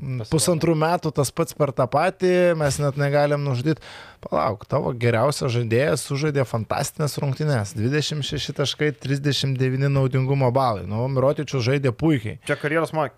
Mm, 0.00 0.22
pusantrų 0.30 0.74
metų 0.78 1.12
tas 1.14 1.30
pats 1.34 1.54
per 1.56 1.74
tą 1.76 1.84
patį, 1.90 2.54
mes 2.58 2.78
net 2.80 2.96
negalim 2.98 3.44
nužudyti. 3.44 3.84
Palauk, 4.24 4.64
tavo 4.70 4.94
geriausias 4.96 5.52
žaidėjas 5.54 6.06
sužaidė 6.08 6.46
fantastinės 6.48 7.18
rungtynės. 7.20 7.74
26 7.76 8.56
taškai, 8.56 8.94
39 9.04 9.90
naudingumo 9.92 10.48
balai. 10.54 10.86
Nu, 10.88 11.04
Mirotičius 11.12 11.66
žaidė 11.68 11.92
puikiai. 11.92 12.40
Čia 12.48 12.56
karjeros 12.60 12.94
man. 12.96 13.12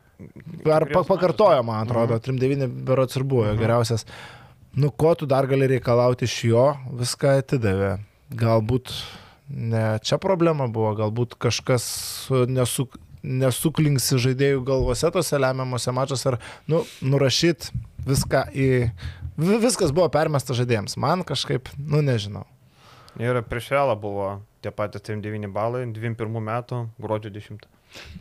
Ar 0.64 0.88
pa, 0.90 1.04
pakartojo, 1.04 1.60
man 1.66 1.84
atrodo, 1.84 2.18
39 2.24 2.66
berots 2.88 3.18
ir 3.18 3.24
buvo 3.28 3.46
jo 3.46 3.54
geriausias. 3.60 4.06
Nu, 4.76 4.90
ko 4.90 5.14
tu 5.16 5.28
dar 5.28 5.46
gali 5.48 5.68
reikalauti 5.70 6.26
iš 6.28 6.36
jo, 6.50 6.66
viską 6.98 7.38
atidavė. 7.40 7.94
Galbūt 8.36 8.92
ne 9.48 9.84
čia 10.04 10.18
problema 10.20 10.66
buvo, 10.72 10.90
galbūt 10.98 11.36
kažkas 11.40 11.86
nesu, 12.50 12.88
nesuklinksi 13.26 14.18
žaidėjų 14.22 14.62
galvose 14.66 15.10
tose 15.14 15.38
lemiamuose 15.42 15.92
mačiuose 15.94 16.28
ar 16.34 16.38
nu, 16.70 16.84
nurašyt 17.02 17.70
viską 18.06 18.46
į... 18.54 18.68
vi- 19.36 19.60
Viskas 19.66 19.90
buvo 19.92 20.08
permesta 20.14 20.54
žaidėjams. 20.56 20.94
Man 21.02 21.26
kažkaip, 21.26 21.68
nu 21.76 22.00
nežinau. 22.06 22.46
Ir 23.20 23.40
prieš 23.48 23.70
realą 23.72 23.94
buvo 23.98 24.26
tie 24.62 24.70
patys 24.70 25.02
39 25.06 25.48
balai, 25.52 25.86
21 25.88 26.36
metų, 26.50 26.82
gruodžio 27.00 27.30
10. 27.32 27.64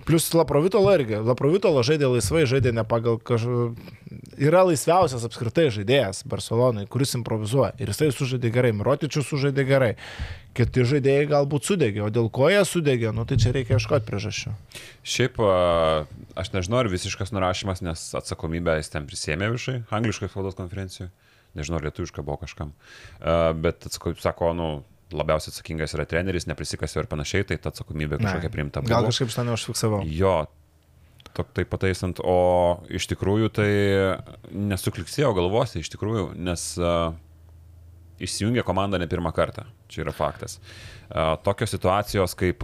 Plius 0.08 0.30
Laprovitolo 0.38 0.92
irgi. 0.96 1.18
Laprovitolo 1.26 1.82
žaidė 1.84 2.08
laisvai, 2.14 2.46
žaidė 2.48 2.72
ne 2.78 2.84
pagal 2.88 3.18
kažkokį... 3.20 3.92
Yra 4.40 4.62
laisviausias 4.68 5.24
apskritai 5.28 5.66
žaidėjas 5.74 6.22
Barcelonai, 6.28 6.86
kuris 6.92 7.16
improvizuoja. 7.18 7.74
Ir 7.82 7.92
jisai 7.92 8.12
sužaidė 8.16 8.52
gerai, 8.56 8.72
Mirotičius 8.78 9.28
sužaidė 9.32 9.66
gerai. 9.68 9.92
Kiti 10.56 10.86
žaidėjai 10.88 11.26
galbūt 11.28 11.68
sudegė, 11.68 12.00
o 12.06 12.10
dėl 12.14 12.30
ko 12.32 12.48
jie 12.48 12.62
sudegė, 12.68 13.10
nu 13.16 13.26
tai 13.28 13.36
čia 13.42 13.52
reikia 13.52 13.76
ieškoti 13.76 14.08
priežasčių. 14.08 14.54
Šiaip 15.04 15.40
aš 15.44 16.52
nežinau, 16.56 16.80
ar 16.80 16.88
visiškas 16.92 17.34
nurašymas, 17.36 17.84
nes 17.84 18.04
atsakomybę 18.16 18.78
jis 18.80 18.92
ten 18.94 19.08
prisėmė 19.10 19.52
viešai, 19.52 19.82
angliškai 20.00 20.30
spaudos 20.32 20.56
konferencijoje. 20.56 21.12
Nežinau, 21.60 21.80
lietuviška 21.84 22.24
buvo 22.24 22.40
kažkam. 22.46 22.72
Bet, 23.64 23.84
atsako- 23.88 24.16
sako, 24.20 24.54
nu, 24.56 24.70
labiausiai 25.16 25.54
atsakingas 25.54 25.94
yra 25.96 26.08
treneris, 26.10 26.48
neprisikasė 26.50 27.04
ir 27.04 27.08
panašiai, 27.12 27.46
tai 27.52 27.58
ta 27.60 27.72
atsakomybė 27.72 28.20
kažkokia 28.24 28.52
priimta. 28.52 28.82
Gal 28.84 29.04
buvo. 29.06 29.12
kažkaip 29.12 29.32
šitą 29.32 29.46
neužfiksavau. 29.52 30.02
Jo, 30.08 30.48
tok 31.36 31.52
tai 31.56 31.64
pataisant, 31.68 32.20
o 32.24 32.80
iš 32.90 33.08
tikrųjų 33.12 33.52
tai 33.56 33.70
nesukliksėjo 34.56 35.32
galvose, 35.36 35.80
iš 35.84 35.92
tikrųjų, 35.96 36.30
nes 36.48 36.64
uh, 36.80 37.14
įsijungia 38.22 38.64
komanda 38.66 39.00
ne 39.02 39.08
pirmą 39.12 39.34
kartą, 39.36 39.66
čia 39.92 40.06
yra 40.06 40.14
faktas. 40.16 40.60
Tokios 41.46 41.76
situacijos 41.76 42.36
kaip 42.38 42.64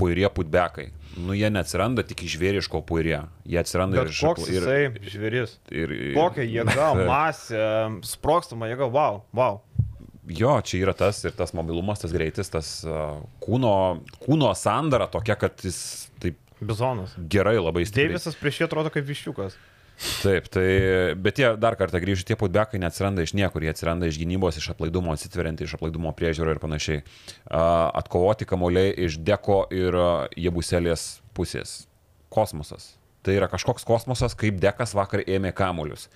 puirie 0.00 0.28
putbekai, 0.32 0.86
nu 1.20 1.34
jie 1.36 1.50
neatsiranda 1.52 2.04
tik 2.06 2.22
iš 2.24 2.38
žvėriško 2.38 2.80
puirie, 2.88 3.18
jie 3.44 3.58
atsiranda 3.60 3.98
Bet 3.98 4.08
ir 4.08 4.14
iš 4.14 4.20
koks 4.24 4.46
jisai 4.48 4.78
žvėris. 5.12 5.58
Ir, 5.68 5.92
ir, 5.92 6.14
Kokia 6.16 6.46
jėga, 6.46 6.92
masė, 7.10 7.64
sprokstama 8.08 8.70
jėga, 8.70 8.88
wow, 8.88 9.20
wow. 9.36 9.60
Jo, 10.30 10.54
čia 10.62 10.84
yra 10.84 10.94
tas 10.94 11.18
ir 11.26 11.34
tas 11.34 11.52
mobilumas, 11.56 12.00
tas 12.04 12.12
greitis, 12.14 12.48
tas 12.52 12.68
kūno, 13.42 13.74
kūno 14.22 14.52
sandara 14.56 15.08
tokia, 15.10 15.34
kad 15.40 15.58
jis 15.66 15.80
taip 16.22 16.38
Bizonas. 16.60 17.16
gerai 17.16 17.56
labai 17.58 17.86
stipriai. 17.88 18.12
Deivisas 18.12 18.36
prieš 18.38 18.60
jį 18.60 18.68
atrodo 18.68 18.92
kaip 18.94 19.06
viščiukas. 19.08 19.56
Taip, 20.00 20.46
tai, 20.48 20.66
bet 21.20 21.38
jie 21.40 21.50
dar 21.60 21.76
kartą 21.76 22.00
grįžti, 22.00 22.30
tie 22.30 22.36
putbekai 22.40 22.78
neatsiranda 22.80 23.24
iš 23.24 23.34
niekur, 23.36 23.60
jie 23.60 23.74
atsiranda 23.74 24.08
iš 24.08 24.16
gynybos, 24.16 24.56
iš 24.56 24.70
aplaidumo, 24.72 25.12
atsitveriant 25.12 25.60
iš 25.60 25.74
aplaidumo 25.76 26.14
priežiūro 26.16 26.54
ir 26.54 26.60
panašiai. 26.62 27.02
Atkovoti 27.52 28.48
kamuoliai 28.48 28.94
iš 29.04 29.18
deko 29.20 29.66
ir 29.68 29.98
jebuselės 30.40 31.20
pusės. 31.36 31.82
Kosmosas. 32.32 32.94
Tai 33.26 33.36
yra 33.36 33.50
kažkoks 33.52 33.84
kosmosas, 33.84 34.36
kaip 34.38 34.56
dekas 34.62 34.96
vakar 34.96 35.20
ėmė 35.28 35.52
kamuolius. 35.56 36.08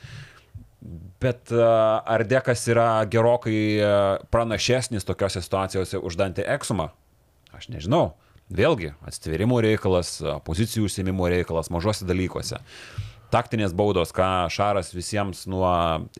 Bet 1.20 1.52
ar 1.52 2.24
dekas 2.28 2.64
yra 2.72 2.88
gerokai 3.08 3.60
pranašesnis 4.32 5.04
tokiuose 5.04 5.44
situacijose 5.44 6.00
už 6.00 6.16
Dantį 6.20 6.48
Eksumą? 6.56 6.88
Aš 7.52 7.68
nežinau. 7.72 8.14
Vėlgi, 8.52 8.94
atstvėrimo 9.08 9.56
reikalas, 9.64 10.18
pozicijų 10.44 10.88
užsiemimo 10.88 11.28
reikalas 11.32 11.70
mažose 11.72 12.04
dalykuose. 12.08 12.60
Taktinės 13.32 13.72
baudos, 13.76 14.12
ką 14.14 14.46
Šaras 14.52 14.92
visiems 14.94 15.44
nuo 15.50 15.68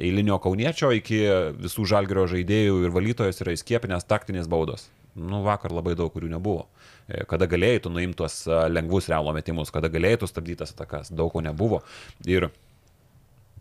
eilinio 0.01 0.41
kauniečio 0.43 0.91
iki 0.97 1.21
visų 1.61 1.87
žalgerio 1.93 2.27
žaidėjų 2.31 2.81
ir 2.87 2.95
valytojos 2.95 3.41
yra 3.45 3.55
įskiepinės 3.55 4.09
taktinės 4.09 4.49
baudos. 4.51 4.89
Nu, 5.15 5.45
vakar 5.47 5.71
labai 5.71 5.95
daug 5.95 6.11
kurių 6.11 6.33
nebuvo. 6.33 6.67
E, 7.07 7.23
Kada 7.31 7.47
galėjai 7.47 7.85
tu 7.85 7.93
nuimti 7.95 8.19
tuos 8.19 8.41
a, 8.49 8.65
lengvus 8.67 9.07
realo 9.13 9.31
metimus, 9.37 9.71
kada 9.75 9.91
galėjai 9.93 10.25
tu 10.25 10.31
stabdyti 10.31 10.59
tas 10.65 10.75
atakas, 10.75 11.13
daug 11.15 11.31
ko 11.31 11.43
nebuvo. 11.45 11.85
Ir 12.27 12.49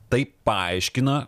tai 0.10 0.24
paaiškina 0.48 1.20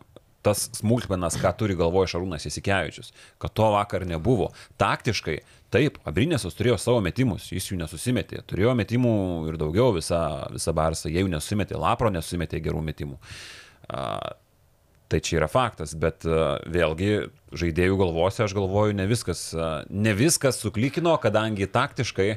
tas 0.46 0.68
smulkmenas, 0.78 1.38
ką 1.42 1.52
turi 1.58 1.78
galvoje 1.78 2.12
Šarūnas 2.14 2.46
Jasikevičius, 2.46 3.14
kad 3.42 3.54
to 3.58 3.70
vakar 3.74 4.06
nebuvo. 4.06 4.52
Taktiškai, 4.82 5.40
taip, 5.76 6.00
Abrinėsas 6.08 6.56
turėjo 6.58 6.80
savo 6.82 7.04
metimus, 7.04 7.50
jis 7.52 7.70
jų 7.70 7.80
nesusimetė. 7.82 8.42
Turėjo 8.48 8.74
metimų 8.80 9.16
ir 9.52 9.60
daugiau 9.62 9.92
visą, 9.98 10.22
visą 10.56 10.74
barsą, 10.76 11.12
jie 11.12 11.26
jų 11.26 11.32
nesusimetė, 11.36 11.78
Lapro 11.82 12.12
nesusimetė 12.14 12.64
gerų 12.64 12.82
metimų. 12.90 13.20
A, 13.92 14.06
tai 15.12 15.22
čia 15.22 15.42
yra 15.42 15.50
faktas, 15.52 15.94
bet 16.00 16.26
vėlgi 16.26 17.28
žaidėjų 17.56 18.00
galvose 18.00 18.46
aš 18.48 18.56
galvoju, 18.58 18.96
ne 18.98 19.06
viskas, 19.12 19.50
ne 19.92 20.16
viskas 20.18 20.58
suklikino, 20.64 21.14
kadangi 21.22 21.68
taktiškai 21.70 22.32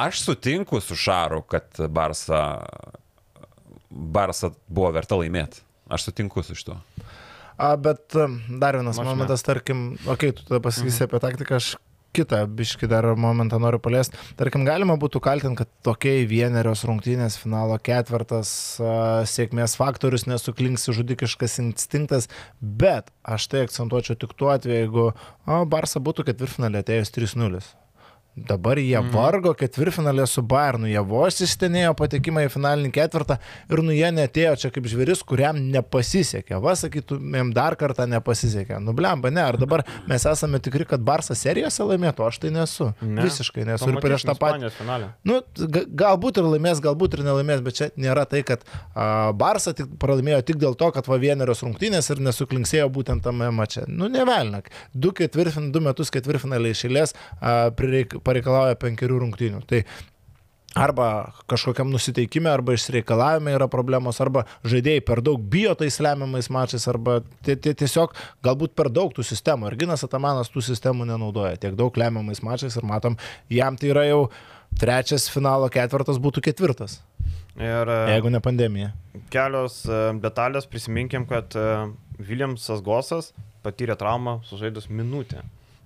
aš 0.00 0.22
sutinku 0.24 0.80
su 0.82 0.96
Šaru, 0.98 1.42
kad 1.46 1.82
Barsa 1.92 2.44
Barsa 3.94 4.50
buvo 4.66 4.90
verta 4.94 5.16
laimėti. 5.18 5.62
Aš 5.92 6.08
sutinku 6.08 6.42
su 6.42 6.56
šituo. 6.58 6.78
A, 7.56 7.74
bet 7.78 8.16
dar 8.60 8.78
vienas 8.78 8.98
Aš 8.98 9.04
ne. 9.04 9.10
momentas, 9.12 9.44
tarkim, 9.46 9.92
okei, 10.04 10.30
okay, 10.30 10.36
tu 10.36 10.46
tada 10.48 10.62
pasakysi 10.64 11.04
mhm. 11.04 11.10
apie 11.10 11.20
taktiką, 11.22 11.58
aš 11.60 11.74
kitą 12.14 12.44
biškį 12.46 12.88
dar 12.90 13.06
momentą 13.18 13.58
noriu 13.62 13.80
paliesti. 13.82 14.18
Tarkim, 14.38 14.64
galima 14.66 14.96
būtų 15.00 15.22
kaltinti, 15.24 15.62
kad 15.62 15.70
tokiai 15.86 16.26
vienerios 16.30 16.84
rungtynės 16.86 17.38
finalo 17.40 17.78
ketvirtas 17.82 18.50
a, 18.78 18.96
sėkmės 19.28 19.76
faktorius 19.80 20.28
nesuklinksi 20.30 20.94
žudikiškas 20.94 21.58
instinktas, 21.64 22.30
bet 22.60 23.10
aš 23.22 23.48
tai 23.50 23.64
akcentuočiau 23.66 24.18
tik 24.20 24.36
tuo 24.38 24.52
atveju, 24.54 24.84
jeigu 24.84 25.08
o, 25.10 25.64
Barsa 25.70 26.02
būtų 26.04 26.28
ketvirtfinalė 26.30 26.84
atėjus 26.84 27.14
3-0. 27.18 27.64
Dabar 28.34 28.80
jie 28.82 28.96
mm. 28.98 29.12
vargo 29.14 29.52
ketvirtfinalė 29.54 30.24
su 30.26 30.42
Bayernu, 30.42 30.88
jie 30.90 30.98
vos 31.06 31.36
įstenėjo 31.44 31.92
patekimą 31.94 32.42
į 32.48 32.48
finalinį 32.50 32.88
ketvirtą 32.96 33.36
ir 33.70 33.82
nu 33.86 33.94
jie 33.94 34.08
netėjo 34.10 34.56
čia 34.58 34.70
kaip 34.74 34.88
žvėris, 34.90 35.20
kuriam 35.22 35.60
nepasisekė. 35.70 36.58
Va, 36.62 36.72
sakytumėm, 36.78 37.52
dar 37.54 37.76
kartą 37.78 38.08
nepasisekė. 38.10 38.80
Nublemba, 38.82 39.30
ne, 39.30 39.44
ar 39.52 39.58
dabar 39.60 39.84
mes 40.10 40.26
esame 40.26 40.58
tikri, 40.58 40.82
kad 40.90 41.04
Barsa 41.06 41.36
serijose 41.38 41.86
laimėtų, 41.86 42.24
aš 42.26 42.40
tai 42.42 42.50
nesu. 42.56 42.88
Ne. 43.04 43.22
Visiškai 43.22 43.68
nesu. 43.68 43.92
Ir 43.92 44.00
prieš 44.02 44.26
tą 44.26 44.34
patį. 44.40 44.72
Finalę. 44.74 45.12
Nu, 45.22 45.38
ga- 45.54 45.84
galbūt 46.02 46.42
ir 46.42 46.50
laimės, 46.56 46.82
galbūt 46.82 47.14
ir 47.14 47.24
nelaimės, 47.28 47.62
bet 47.62 47.78
čia 47.78 47.90
nėra 47.94 48.26
tai, 48.26 48.42
kad 48.42 48.66
a, 48.66 49.30
Barsa 49.38 49.76
tik 49.78 49.94
pralaimėjo 50.02 50.42
tik 50.50 50.58
dėl 50.58 50.74
to, 50.80 50.90
kad 50.96 51.06
va 51.06 51.20
vienerios 51.22 51.62
rungtynės 51.62 52.10
ir 52.10 52.24
nesuklinksėjo 52.26 52.90
būtent 52.98 53.22
tame 53.22 53.52
mače. 53.54 53.86
Nu, 53.86 54.10
nevelnak. 54.10 54.74
Du, 54.90 55.14
ketvirtfin, 55.14 55.70
du 55.70 55.84
metus 55.86 56.10
ketvirtfinaliai 56.14 56.74
išėlės 56.74 57.14
a, 57.14 57.70
prireik, 57.78 58.18
pareikalauja 58.24 58.76
penkerių 58.80 59.20
rungtynių. 59.24 59.62
Tai 59.70 59.82
arba 60.74 61.30
kažkokiam 61.46 61.86
nusiteikime, 61.92 62.48
arba 62.50 62.74
išreikalavime 62.74 63.52
yra 63.54 63.68
problemos, 63.70 64.18
arba 64.20 64.42
žaidėjai 64.66 65.04
per 65.06 65.20
daug 65.22 65.38
bijo 65.52 65.74
tais 65.78 66.00
lemiamais 66.02 66.48
mačais, 66.50 66.88
arba 66.90 67.20
tie- 67.46 67.54
tie 67.54 67.74
tiesiog 67.78 68.14
galbūt 68.42 68.74
per 68.74 68.90
daug 68.90 69.12
tų 69.14 69.22
sistemų. 69.22 69.70
Ir 69.70 69.76
Ginas 69.84 70.02
Atamanas 70.02 70.50
tų 70.50 70.64
sistemų 70.66 71.06
nenaudoja 71.12 71.56
tiek 71.62 71.76
daug 71.78 71.94
lemiamais 71.94 72.42
mačais 72.42 72.74
ir 72.76 72.82
matom, 72.82 73.16
jam 73.48 73.76
tai 73.76 73.92
yra 73.94 74.02
jau 74.08 74.30
trečias 74.80 75.28
finalo 75.30 75.68
ketvirtas 75.70 76.18
būtų 76.18 76.42
ketvirtas, 76.50 77.00
Ir 77.56 77.86
e, 77.86 77.98
jeigu 78.18 78.30
ne 78.34 78.40
pandemija. 78.42 78.92
kelios 79.30 79.84
e, 79.86 80.12
detalės, 80.18 80.66
prisiminkim, 80.66 81.22
kad 81.30 81.54
e, 81.54 81.92
Williamsas 82.18 82.82
Gosas 82.82 83.32
patyrė 83.62 83.94
traumą 83.96 84.40
sužaidus 84.42 84.88
minutę. 84.90 85.44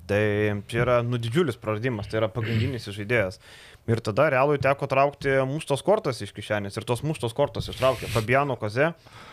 Tai 0.08 0.22
čia 0.70 0.82
yra 0.84 1.00
nu 1.04 1.20
didžiulis 1.20 1.58
praradimas, 1.60 2.08
tai 2.08 2.22
yra 2.22 2.30
pagrindinis 2.32 2.88
žaidėjas. 2.88 3.40
Ir 3.88 4.02
tada 4.04 4.28
realui 4.28 4.58
teko 4.60 4.86
traukti 4.90 5.32
muštos 5.48 5.80
kortas 5.86 6.20
iš 6.24 6.34
kišenės 6.36 6.76
ir 6.76 6.84
tos 6.88 7.00
muštos 7.06 7.32
kortos 7.36 7.70
ištraukė. 7.72 8.10
Fabiano 8.12 8.58
Koze, 8.60 8.90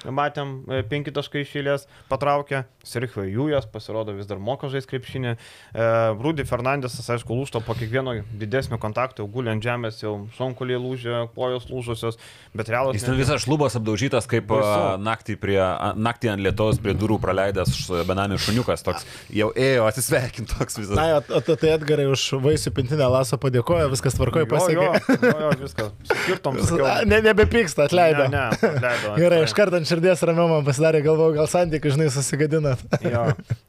matėm, 0.07 0.61
e, 0.71 0.79
penki 0.87 1.11
taškai 1.15 1.43
išėlės 1.43 1.89
patraukė, 2.07 2.63
Sergio 2.85 3.25
Jūjas 3.27 3.67
pasirodo 3.71 4.15
vis 4.15 4.29
dar 4.29 4.39
moka 4.39 4.69
žaisti 4.71 4.93
krepšinį. 4.93 5.33
E, 5.35 5.89
Rūdi 6.15 6.45
Fernandesas, 6.47 7.09
aišku, 7.17 7.35
lūšto 7.35 7.59
po 7.65 7.75
kiekvieno 7.75 8.15
didesnio 8.31 8.79
kontakto, 8.79 9.25
jau 9.25 9.31
guli 9.31 9.51
ant 9.51 9.63
žemės, 9.65 9.99
jau 10.03 10.15
šonkuliai 10.37 10.79
lūžė, 10.79 11.17
kojos 11.35 11.67
lūžusios, 11.71 12.19
bet 12.55 12.71
realus... 12.71 12.95
Jis 12.95 13.09
ten 13.09 13.19
visas 13.19 13.43
šlubas 13.43 13.75
apdaužytas, 13.75 14.29
kaip 14.31 14.47
Baisu. 14.53 14.71
a, 14.71 14.95
naktį, 15.01 15.35
prie, 15.41 15.59
naktį 15.99 16.31
ant 16.35 16.45
lietos 16.45 16.79
prie 16.83 16.95
durų 16.95 17.19
praleidęs 17.23 17.75
benamis 18.07 18.47
šuniukas, 18.47 18.85
toks 18.87 19.03
jau 19.33 19.51
ėjo 19.51 19.87
atsisveikinti. 19.89 20.55
toks 20.55 20.79
visas. 20.79 20.95
Na, 20.95 21.19
tai 21.21 21.73
Edgarai 21.75 22.07
už 22.11 22.27
vaisių 22.43 22.73
pintinę 22.75 23.09
lasą 23.11 23.39
padėkojo, 23.41 23.89
viskas 23.91 24.17
tvarkoja, 24.17 24.44
Jo, 24.45 24.51
pasiekė. 24.55 24.85
jo, 24.85 25.29
jo, 25.29 25.35
jo, 25.43 25.51
viskas. 25.61 25.91
Skirtom, 26.11 26.59
Ne, 27.11 27.19
nebepyksta, 27.25 27.87
atleido. 27.89 28.27
Ne, 28.31 28.45
ne, 28.53 28.65
atleido. 28.69 29.13
Gerai, 29.21 29.41
iš 29.45 29.53
karto 29.57 29.79
ant 29.79 29.89
širdies 29.89 30.23
ramiau 30.29 30.47
man 30.51 30.65
pasidarė, 30.67 31.01
galvoju, 31.05 31.35
gal 31.39 31.49
santykiai, 31.51 31.95
žinai, 31.97 32.09
susigadinat. 32.13 32.85
Jo. 33.15 33.25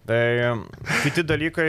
Tai 0.09 0.21
em, 0.51 0.63
kiti 1.03 1.25
dalykai, 1.27 1.67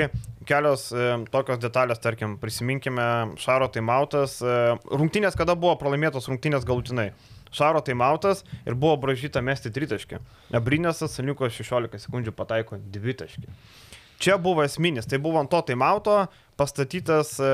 kelios 0.48 0.88
e, 0.96 1.08
tokios 1.34 1.60
detalės, 1.64 2.00
tarkim, 2.04 2.38
prisiminkime 2.42 3.08
Šaro 3.42 3.68
taimautas. 3.74 4.38
E, 4.42 4.60
rungtynės, 4.94 5.36
kada 5.40 5.58
buvo 5.60 5.74
pralaimėtos 5.82 6.30
rungtynės 6.32 6.68
galutinai. 6.68 7.10
Šaro 7.56 7.80
taimautas 7.86 8.44
ir 8.68 8.76
buvo 8.76 8.98
bražyta 9.02 9.42
mesti 9.44 9.72
tritaškį. 9.74 10.20
Abrinėsas 10.60 11.16
liko 11.24 11.48
16 11.50 12.04
sekundžių 12.06 12.34
pataiko 12.36 12.80
dvitaškį. 12.94 13.48
Čia 14.18 14.40
buvo 14.42 14.64
esminis, 14.66 15.06
tai 15.06 15.20
buvo 15.22 15.38
ant 15.38 15.52
to 15.54 15.60
taimauto 15.70 16.24
pastatytas, 16.58 17.36
e, 17.40 17.50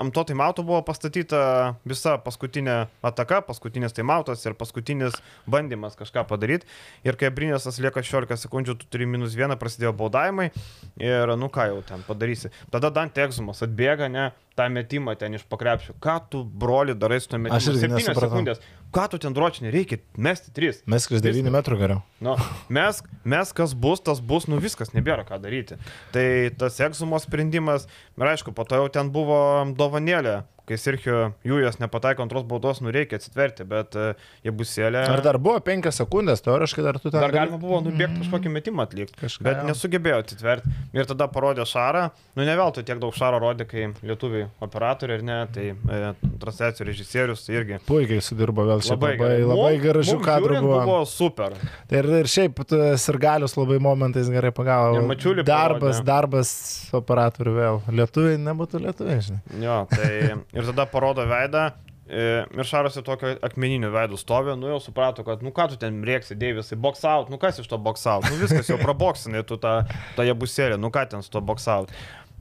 ant 0.00 0.12
to 0.14 0.24
taimauto 0.28 0.64
buvo 0.66 0.80
pastatyta 0.86 1.40
visa 1.88 2.16
paskutinė 2.22 2.76
ataka, 3.06 3.40
paskutinis 3.46 3.94
taimautas 3.96 4.42
ir 4.46 4.56
paskutinis 4.58 5.16
bandymas 5.50 5.96
kažką 5.98 6.26
padaryti. 6.28 6.68
Ir 7.06 7.18
kai 7.20 7.30
Brinėsas 7.34 7.78
lieka 7.82 8.02
16 8.02 8.42
sekundžių, 8.48 8.76
tu 8.80 8.90
turi 8.90 9.06
minus 9.06 9.38
vieną, 9.38 9.58
prasidėjo 9.60 9.94
baudavimai 9.98 10.50
ir 10.98 11.34
nu 11.38 11.50
ką 11.54 11.70
jau 11.72 11.80
ten 11.86 12.04
padarysi. 12.08 12.52
Tada 12.74 12.90
Dante 12.94 13.22
Egzumas 13.24 13.62
atbėga, 13.64 14.10
ne, 14.12 14.30
tą 14.58 14.66
metimą 14.74 15.14
ten 15.18 15.38
iš 15.38 15.46
pakrepšio. 15.50 15.94
Ką 16.02 16.18
tu, 16.32 16.42
broli, 16.42 16.96
darai 16.98 17.20
su 17.22 17.30
to 17.30 17.38
metimu? 17.38 17.56
Aš 17.56 17.70
irgi 17.72 17.86
7 17.86 17.94
nesupratau. 17.94 18.28
sekundės. 18.28 18.60
Ką 18.94 19.04
tu 19.12 19.20
ten 19.22 19.36
dročinė, 19.36 19.70
reikia 19.74 20.00
mesti 20.16 20.52
3. 20.56 20.82
Mes 20.90 21.06
iš 21.06 21.24
9 21.24 21.52
metrų 21.54 21.78
geriau. 21.80 22.02
Nu, 22.24 22.34
mes, 22.72 23.02
mes 23.28 23.54
kas 23.56 23.74
bus, 23.76 24.02
tas 24.04 24.22
bus, 24.24 24.48
nu 24.50 24.60
viskas, 24.62 24.94
nebėra 24.96 25.26
ką 25.28 25.40
daryti. 25.42 25.78
Tai 26.14 26.26
tas 26.58 26.78
egzumo 26.84 27.20
sprendimas, 27.22 27.86
ir 28.18 28.32
aišku, 28.32 28.54
po 28.56 28.66
to 28.68 28.80
jau 28.80 28.88
ten 28.92 29.12
buvo 29.14 29.38
dovanėlė, 29.78 30.40
kai 30.68 30.76
Sirchio 30.80 31.32
Jūjas 31.48 31.78
nepataiko 31.80 32.22
antros 32.24 32.44
baudos, 32.48 32.82
nu 32.84 32.92
reikia 32.94 33.18
atsitverti, 33.18 33.64
bet 33.68 33.96
e, 33.98 34.10
jie 34.46 34.52
bus 34.54 34.72
sėlė. 34.76 35.02
Ar 35.08 35.22
dar 35.24 35.38
buvo 35.42 35.58
5 35.64 35.88
sekundės, 35.96 36.42
teoriškai 36.44 36.84
dar 36.86 36.98
tu 37.00 37.08
ten. 37.10 37.18
Dar 37.20 37.32
gali- 37.32 37.48
galima 37.48 37.60
buvo 37.62 37.80
nubėgti 37.86 38.22
kažkokį 38.24 38.52
metimą 38.58 38.84
atlikti, 38.86 39.16
Kažką, 39.22 39.44
bet 39.48 39.62
jo. 39.62 39.68
nesugebėjo 39.72 40.20
atitverti. 40.24 40.74
Ir 40.96 41.08
tada 41.10 41.28
parodė 41.32 41.64
Šarą, 41.68 42.04
nu 42.38 42.44
ne 42.46 42.56
veltui 42.58 42.84
tiek 42.86 43.00
daug 43.02 43.14
Šaro 43.16 43.40
rodė, 43.42 43.66
kai 43.68 43.88
lietuviai 44.06 44.48
operatoriai 44.64 45.18
ir 45.20 45.24
ne, 45.26 45.38
tai 45.54 45.66
e, 45.72 46.12
transliacijų 46.42 46.86
režisierius 46.90 47.46
irgi. 47.52 47.80
Puikiai 47.88 48.20
sudirbo 48.24 48.64
vėl 48.68 48.82
šiaip 48.84 49.00
labai, 49.00 49.16
labai, 49.16 49.48
labai 49.48 49.72
gražių 49.82 50.18
kadrų 50.24 50.60
buvo. 50.62 50.80
buvo 50.84 51.00
super. 51.08 51.56
Tai 51.88 52.02
ir, 52.02 52.10
ir 52.22 52.28
šiaip 52.30 52.60
ir 52.68 53.18
galius 53.22 53.56
labai 53.58 53.78
momentais 53.82 54.28
gerai 54.32 54.50
pagavo. 54.54 54.98
Ir 55.00 55.06
Mačiulį 55.08 55.44
Darbas, 55.48 55.98
parodė. 56.00 56.06
darbas 56.08 56.50
operatorių 56.98 57.54
vėl. 57.58 57.80
Lietuviai 57.98 58.38
nebūtų 58.42 58.80
lietuviai, 58.84 59.18
žinai. 59.24 59.40
Jo, 59.62 59.78
tai 59.90 60.10
ir 60.58 60.66
tada 60.72 60.84
parodo 60.90 61.24
veidą. 61.30 61.68
e, 62.08 62.44
Ir 62.56 62.64
Šaras 62.64 62.96
į 62.96 63.02
tokio 63.06 63.34
akmeninių 63.44 63.90
veidų 63.94 64.16
stovi, 64.20 64.54
nu 64.58 64.70
jau 64.72 64.78
suprato, 64.80 65.24
kad, 65.26 65.42
nu 65.44 65.52
ką 65.54 65.68
tu 65.72 65.76
ten 65.80 65.98
rėksi, 66.08 66.36
Deivisai, 66.40 66.78
box 66.80 67.04
out, 67.04 67.28
nu 67.32 67.36
kas 67.38 67.60
iš 67.60 67.68
to 67.68 67.78
box 67.78 68.06
out, 68.08 68.24
nu 68.30 68.38
viskas 68.40 68.70
jau 68.72 68.78
praboksinai, 68.80 69.44
tu 69.44 69.58
tą, 69.60 69.82
tą 70.16 70.24
jebusėlį, 70.24 70.80
nu 70.80 70.88
ką 70.94 71.04
ten 71.12 71.22
su 71.22 71.30
to 71.36 71.44
box 71.44 71.68
out. 71.68 71.92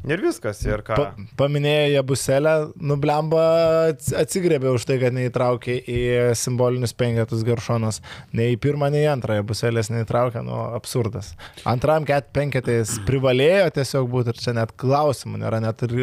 Ir 0.08 0.22
viskas, 0.22 0.60
ir 0.64 0.84
ką. 0.86 0.94
Pa, 0.96 1.06
paminėjo 1.40 1.88
Jabuselę, 1.98 2.52
nublemba 2.86 3.42
ats- 3.90 4.14
atsigrėbė 4.14 4.70
už 4.78 4.86
tai, 4.86 5.00
kad 5.02 5.16
neįtraukė 5.16 5.74
į 5.90 5.98
simbolinius 6.38 6.94
penketus 6.94 7.42
Geršonas. 7.44 7.98
Nei 8.32 8.54
į 8.54 8.60
pirmą, 8.62 8.92
nei 8.94 9.08
į 9.08 9.10
antrą 9.16 9.40
Jabuselės 9.40 9.90
neįtraukė, 9.92 10.46
nu 10.46 10.54
absurdas. 10.78 11.34
Antram 11.66 12.06
ket 12.08 12.30
penketais 12.32 12.94
privalėjo 13.10 13.72
tiesiog 13.80 14.08
būti 14.14 14.36
ir 14.36 14.44
čia 14.46 14.54
net 14.56 14.76
klausimų 14.78 15.42
nėra, 15.42 15.60
net 15.66 15.82
ir... 15.90 15.98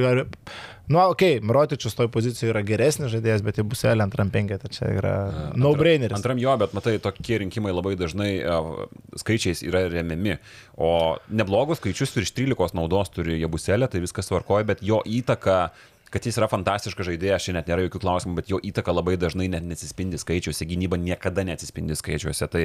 Nu, 0.88 0.98
okei, 1.08 1.38
okay, 1.38 1.46
Mirotičius 1.46 1.96
toj 1.96 2.10
pozicijoje 2.12 2.52
yra 2.52 2.60
geresnis 2.66 3.12
žaidėjas, 3.14 3.40
bet 3.46 3.56
Jabuselė 3.56 4.04
antram 4.04 4.28
penketą 4.32 4.68
čia 4.68 4.90
yra 4.92 5.14
no-braineris. 5.56 6.16
Antram 6.18 6.40
jo, 6.42 6.52
bet 6.60 6.74
matai, 6.76 6.98
tokie 7.00 7.38
rinkimai 7.40 7.72
labai 7.72 7.94
dažnai 7.96 8.30
skaičiais 9.22 9.64
yra 9.64 9.86
remiami. 9.88 10.36
O 10.76 11.16
neblogus 11.32 11.80
skaičius 11.80 12.12
virš 12.18 12.34
13 12.36 12.76
naudos 12.76 13.14
turi 13.14 13.40
Jabuselė, 13.40 13.88
tai 13.88 14.04
viskas 14.04 14.28
tvarkoja, 14.28 14.68
bet 14.74 14.84
jo 14.84 15.00
įtaka 15.08 15.70
kad 16.14 16.26
jis 16.26 16.38
yra 16.38 16.46
fantastiškas 16.50 17.08
žaidėjas, 17.10 17.42
šiandien 17.42 17.60
net 17.60 17.70
nėra 17.72 17.86
jokių 17.88 18.00
klausimų, 18.04 18.36
bet 18.38 18.52
jo 18.52 18.60
įtaka 18.62 18.94
labai 18.94 19.16
dažnai 19.18 19.48
net 19.50 19.66
nesispindi 19.66 20.20
skaičiuose, 20.20 20.68
gynyba 20.70 20.98
niekada 21.00 21.42
nesispindi 21.48 21.98
skaičiuose. 21.98 22.48
Tai 22.52 22.64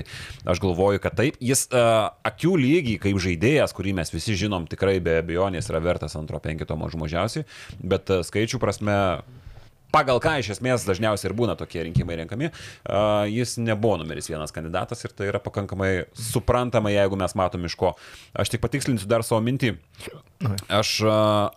aš 0.54 0.62
galvoju, 0.62 1.02
kad 1.02 1.18
taip, 1.18 1.40
jis 1.42 1.66
uh, 1.74 2.12
akių 2.30 2.54
lygiai 2.62 3.02
kaip 3.02 3.18
žaidėjas, 3.26 3.74
kurį 3.74 3.98
mes 3.98 4.14
visi 4.14 4.38
žinom, 4.38 4.70
tikrai 4.70 5.00
be 5.04 5.18
abejonės 5.24 5.72
yra 5.74 5.82
vertas 5.84 6.18
antro 6.20 6.42
penkito 6.44 6.78
mažų 6.78 7.02
mažiausiai, 7.08 7.48
bet 7.82 8.14
uh, 8.14 8.22
skaičių 8.26 8.62
prasme 8.62 8.96
pagal 9.94 10.22
ką 10.22 10.36
iš 10.42 10.52
esmės 10.56 10.86
dažniausiai 10.86 11.32
ir 11.32 11.36
būna 11.38 11.56
tokie 11.58 11.82
rinkimai 11.88 12.20
renkami, 12.22 12.52
uh, 12.52 13.26
jis 13.30 13.58
nebuvo 13.62 13.98
numeris 14.02 14.30
vienas 14.30 14.54
kandidatas 14.54 15.02
ir 15.06 15.16
tai 15.18 15.32
yra 15.32 15.42
pakankamai 15.42 16.06
suprantama, 16.14 16.94
jeigu 16.94 17.18
mes 17.18 17.34
matom 17.38 17.66
iš 17.66 17.78
ko. 17.80 17.96
Aš 18.38 18.54
tik 18.54 18.62
patikslinsiu 18.62 19.10
dar 19.10 19.26
savo 19.26 19.42
mintį. 19.46 19.74
Aš 20.70 20.94
uh, 21.02 21.50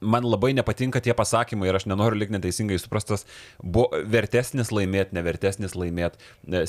man 0.00 0.22
labai 0.26 0.52
nepatinka 0.54 1.00
tie 1.02 1.14
pasakymai 1.16 1.68
ir 1.70 1.78
aš 1.78 1.86
nenoriu 1.90 2.18
likti 2.20 2.34
neteisingai 2.36 2.78
suprastas, 2.78 3.24
buvo 3.62 3.88
vertesnis 4.06 4.70
laimėti, 4.74 5.16
nevertesnis 5.16 5.74
laimėti. 5.74 6.20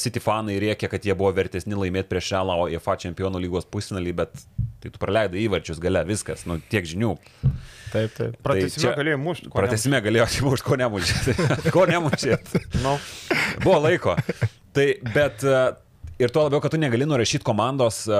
City 0.02 0.22
fanai 0.24 0.56
rėkia, 0.64 0.90
kad 0.90 1.06
jie 1.06 1.14
buvo 1.18 1.32
vertesni 1.38 1.78
laimėti 1.78 2.10
prieš 2.10 2.32
Šelą 2.34 2.56
UEFA 2.66 2.96
čempionų 3.06 3.42
lygos 3.46 3.68
pusfinalį, 3.70 4.16
bet 4.24 4.34
tai 4.82 4.90
tu 4.94 4.98
praleidai 5.02 5.44
įvarčius 5.46 5.80
gale, 5.84 6.02
viskas, 6.08 6.46
nu 6.50 6.58
tiek 6.72 6.86
žinių. 6.88 7.14
Taip, 7.92 8.14
taip. 8.16 8.36
Pratesime 8.46 8.84
čia- 8.86 8.96
galėjai 8.98 9.20
mušti. 9.20 9.50
ko 9.50 9.60
Pratesime 9.62 10.00
galėjo 10.06 10.26
atsimušti, 10.28 10.66
ko 10.68 10.76
nemušėt. 10.80 11.72
ko 11.76 11.86
nemušėt. 11.90 12.54
nemušt. 12.54 12.82
Nu, 12.86 12.98
Buvo 13.64 13.80
laiko. 13.84 14.14
Tai, 14.78 14.86
bet 15.14 15.44
e, 15.44 15.56
ir 16.22 16.30
tuo 16.34 16.44
labiau, 16.46 16.62
kad 16.62 16.72
tu 16.72 16.78
negali 16.78 17.06
nurašyti 17.10 17.44
komandos, 17.48 18.04
e, 18.08 18.20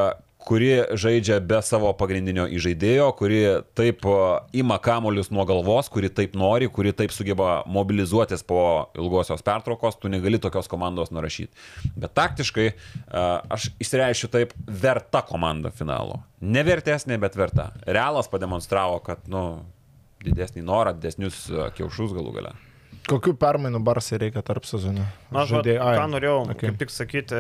kuri 0.50 0.70
žaidžia 0.98 1.38
be 1.46 1.60
savo 1.62 1.92
pagrindinio 1.94 2.48
įžaidėjo, 2.50 3.08
kuri 3.20 3.40
taip 3.78 4.06
ima 4.58 4.80
kamolius 4.82 5.30
nuo 5.30 5.46
galvos, 5.50 5.92
kuri 5.94 6.10
taip 6.10 6.34
nori, 6.40 6.66
kuri 6.74 6.94
taip 6.98 7.14
sugeba 7.14 7.60
mobilizuotis 7.70 8.42
po 8.50 8.62
ilgosios 8.98 9.46
pertraukos, 9.46 10.00
tu 10.02 10.10
negali 10.10 10.42
tokios 10.42 10.70
komandos 10.72 11.14
nurašyti. 11.14 11.54
Bet 11.94 12.16
taktiškai 12.18 12.66
aš 13.14 13.70
įsireišiu 13.78 14.32
taip 14.34 14.56
verta 14.66 15.22
komanda 15.28 15.70
finalo. 15.70 16.24
Nevertesnė, 16.42 17.20
bet 17.22 17.38
verta. 17.38 17.70
Realas 17.86 18.32
pademonstravo, 18.32 19.04
kad, 19.06 19.22
nu, 19.30 19.62
didesnį 20.26 20.66
norą, 20.66 20.96
didesnius 20.98 21.46
kiaušus 21.78 22.18
galų 22.18 22.40
gale. 22.40 22.58
Kokių 23.10 23.34
permainų 23.42 23.80
barsai 23.82 24.20
reikia 24.22 24.44
tarp 24.46 24.68
sezonų? 24.70 25.04
Na, 25.34 25.44
aš 25.44 25.56
ai, 25.60 25.78
ką 25.98 26.06
norėjau 26.12 26.36
okay. 26.44 26.58
kaip 26.62 26.78
tik 26.84 26.94
sakyti, 26.94 27.40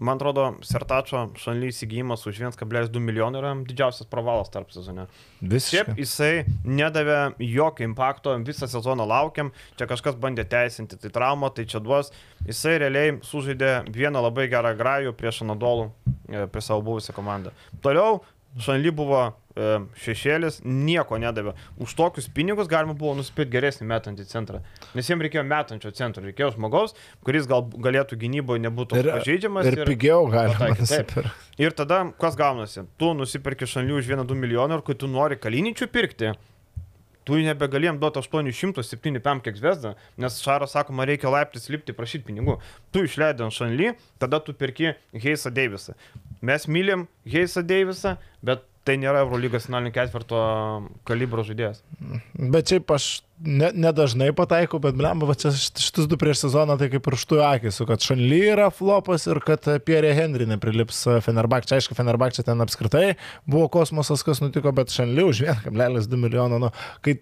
man 0.00 0.16
atrodo, 0.16 0.46
Sertačio 0.64 1.26
šanly 1.40 1.68
įsigijimas 1.74 2.24
už 2.28 2.40
1,2 2.46 3.02
milijonų 3.04 3.42
yra 3.42 3.52
didžiausias 3.68 4.08
pravalas 4.10 4.52
tarp. 4.52 4.72
Šiaip 4.72 5.52
Visiškai. 5.52 5.96
jisai 5.98 6.32
nedavė 6.64 7.20
jokio 7.44 7.84
impakto, 7.88 8.34
visą 8.46 8.68
sezoną 8.70 9.04
laukiam, 9.08 9.52
čia 9.76 9.88
kažkas 9.90 10.16
bandė 10.20 10.46
teisinti, 10.48 10.98
tai 11.00 11.12
trauma, 11.12 11.52
tai 11.52 11.66
čia 11.68 11.82
duos. 11.84 12.12
Jisai 12.48 12.78
realiai 12.80 13.18
sužaidė 13.26 13.72
vieną 13.92 14.24
labai 14.24 14.48
gerą 14.52 14.72
grajų 14.78 15.14
prieš 15.18 15.42
Anadolų, 15.44 15.90
e, 16.30 16.46
prie 16.50 16.64
savo 16.64 16.84
buvusią 16.86 17.16
komandą. 17.16 17.52
Toliau 17.84 18.20
Šanly 18.58 18.90
buvo 18.90 19.18
e, 19.54 19.66
šešėlis, 20.02 20.56
nieko 20.66 21.20
nedavė. 21.22 21.52
Už 21.78 21.92
tokius 21.94 22.26
pinigus 22.34 22.66
galima 22.70 22.96
buvo 22.98 23.12
nusipirkti 23.14 23.52
geresnį 23.52 23.86
metantį 23.86 24.26
centrą. 24.26 24.58
Nes 24.98 25.06
jiems 25.06 25.22
reikėjo 25.22 25.44
metančio 25.46 25.92
centro, 25.94 26.24
reikėjo 26.26 26.56
žmogaus, 26.56 26.96
kuris 27.22 27.46
gal 27.46 27.62
galėtų 27.70 28.18
gynyboje 28.18 28.64
nebūtų 28.66 28.98
Ir, 28.98 29.10
pažeidžiamas. 29.14 29.70
ir 29.70 29.84
pigiau 29.86 30.26
galima 30.32 30.72
nusipirkti. 30.74 31.30
Ir 31.62 31.76
tada 31.78 32.02
kas 32.18 32.34
gaunasi? 32.40 32.88
Tu 32.98 33.12
nusipirki 33.14 33.70
šanlių 33.70 34.00
už 34.02 34.10
1-2 34.16 34.34
milijonų 34.42 34.80
ir 34.80 34.86
kai 34.88 34.98
tu 34.98 35.06
nori 35.06 35.38
kaliničių 35.38 35.86
pirkti, 35.94 36.34
tu 37.30 37.44
nebegalėjom 37.46 38.00
duoti 38.02 38.20
807 38.22 39.20
pam 39.24 39.42
kiek 39.44 39.58
zvezdą, 39.58 39.94
nes 40.20 40.40
Šaras 40.42 40.74
sako, 40.76 40.94
man 40.96 41.08
reikia 41.10 41.30
laiptis 41.32 41.70
lipti, 41.72 41.94
prašyti 41.96 42.26
pinigų. 42.26 42.58
Tu 42.94 43.06
išleidai 43.06 43.46
ant 43.46 43.56
šanly, 43.56 43.94
tada 44.22 44.42
tu 44.42 44.54
pirki 44.56 44.94
Heisą 45.14 45.52
Deivisą. 45.54 45.94
Mes 46.42 46.66
mylim 46.66 47.06
Heisą 47.28 47.62
Deivisą, 47.66 48.16
bet 48.42 48.66
tai 48.84 48.96
nėra 49.00 49.20
Eurolygos 49.24 49.66
finalinio 49.68 49.92
ketvirto 49.92 50.38
kalibro 51.08 51.44
žaidėjas. 51.44 51.82
Bet 52.34 52.72
šiaip 52.72 52.90
aš 52.94 53.08
ne- 53.44 53.72
nedažnai 53.76 54.30
ne 54.30 54.36
pataikau, 54.36 54.80
bet 54.80 54.96
blemba, 54.96 55.28
va 55.28 55.36
čia 55.36 55.52
šit- 55.52 55.82
šitus 55.84 56.08
du 56.08 56.16
prieš 56.20 56.46
sezoną 56.46 56.78
tai 56.80 56.88
kaip 56.92 57.04
pirštų 57.04 57.40
akis, 57.44 57.80
kad 57.86 58.00
Šanly 58.00 58.40
yra 58.54 58.70
flopas 58.72 59.26
ir 59.28 59.40
kad 59.44 59.68
Pierre 59.84 60.14
Henry 60.16 60.48
neprilips 60.48 61.04
Fenerbakčia. 61.24 61.76
Aišku, 61.76 61.96
Fenerbakčia 61.98 62.44
ten 62.44 62.60
apskritai 62.60 63.16
buvo 63.46 63.68
kosmosas, 63.68 64.24
kas 64.24 64.40
nutiko, 64.40 64.72
bet 64.72 64.88
Šanly 64.88 65.28
už 65.28 65.44
1,2 65.44 66.16
milijono, 66.16 66.58
nu, 66.58 66.70
kai 67.04 67.18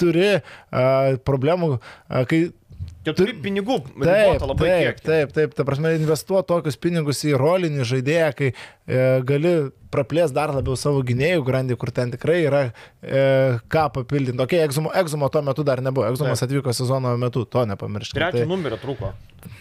turi 0.00 0.40
a, 0.72 1.16
problemų, 1.26 1.78
a, 2.08 2.24
kai 2.24 2.50
Čia 3.00 3.14
turi 3.16 3.32
pinigų, 3.40 3.78
Taip, 3.96 4.42
labai 4.44 4.66
taip, 4.68 4.82
kiekį. 4.84 5.04
taip, 5.06 5.30
taip, 5.32 5.54
ta 5.56 5.64
prasme, 5.64 5.94
investuoti 5.96 6.50
tokius 6.50 6.76
pinigus 6.76 7.22
į 7.24 7.32
rolinį 7.40 7.86
žaidėją, 7.88 8.26
kai 8.36 8.50
e, 8.52 8.98
gali 9.24 9.52
praplės 9.90 10.34
dar 10.36 10.52
labiau 10.52 10.76
savo 10.76 11.00
gynėjų 11.08 11.40
grandį, 11.46 11.78
kur 11.80 11.94
ten 11.96 12.12
tikrai 12.12 12.42
yra 12.44 12.60
e, 12.68 13.22
ką 13.72 13.86
papildyti. 13.96 14.36
Tokia 14.36 14.60
egzumo, 14.68 14.92
egzumo 15.00 15.30
tuo 15.32 15.40
metu 15.48 15.64
dar 15.64 15.80
nebuvo, 15.80 16.10
egzumas 16.12 16.42
Taip. 16.44 16.50
atvyko 16.50 16.76
sezono 16.76 17.14
metu, 17.20 17.46
to 17.48 17.64
nepamirškite. 17.72 18.20
Trečio 18.20 18.44
Tai, 18.44 18.50
numerio 18.52 18.76
trūko. 18.84 19.14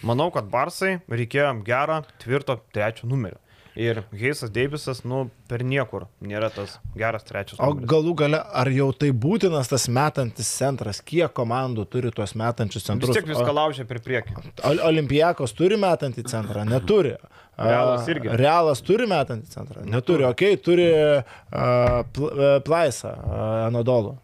Manau, 0.03 0.27
kad 0.35 0.51
Barsai 0.51 0.97
reikėjo 1.07 1.53
gerą, 1.63 2.01
tvirto 2.19 2.59
trečio 2.75 3.07
numerio. 3.07 3.39
Ir 3.79 4.01
Heisas 4.11 4.51
Deivisas, 4.51 5.05
nu, 5.07 5.29
per 5.47 5.61
niekur 5.63 6.09
nėra 6.19 6.49
tas 6.51 6.73
geras 6.99 7.23
trečias 7.23 7.61
o 7.61 7.69
numeris. 7.69 7.87
galų 7.87 8.15
gale, 8.19 8.41
ar 8.61 8.67
jau 8.75 8.89
tai 8.91 9.13
būtinas 9.15 9.71
tas 9.71 9.85
metantis 9.95 10.49
centras, 10.51 10.99
kiek 10.99 11.31
komandų 11.37 11.85
turi 11.87 12.11
tuos 12.11 12.35
metančius 12.35 12.83
Vis 12.83 12.89
centrus? 12.89 13.15
tiek 13.15 13.29
viską 13.29 13.53
laužia 13.55 13.85
per 13.87 14.01
priekį. 14.03 14.35
Ol 14.67 14.83
Olimpijakos 14.89 15.55
turi 15.55 15.79
metantį 15.79 16.25
centrą? 16.27 16.65
Neturi. 16.67 17.15
Realas 17.69 18.11
irgi. 18.11 18.33
Realas 18.39 18.83
turi 18.83 19.07
metantį 19.07 19.55
centrą? 19.55 19.85
Neturi. 19.87 20.27
Ok, 20.27 20.43
turi 20.63 20.89
uh, 20.91 22.03
pl 22.15 22.59
Plaisą, 22.67 23.15
uh, 23.15 23.47
Anadolų. 23.69 24.17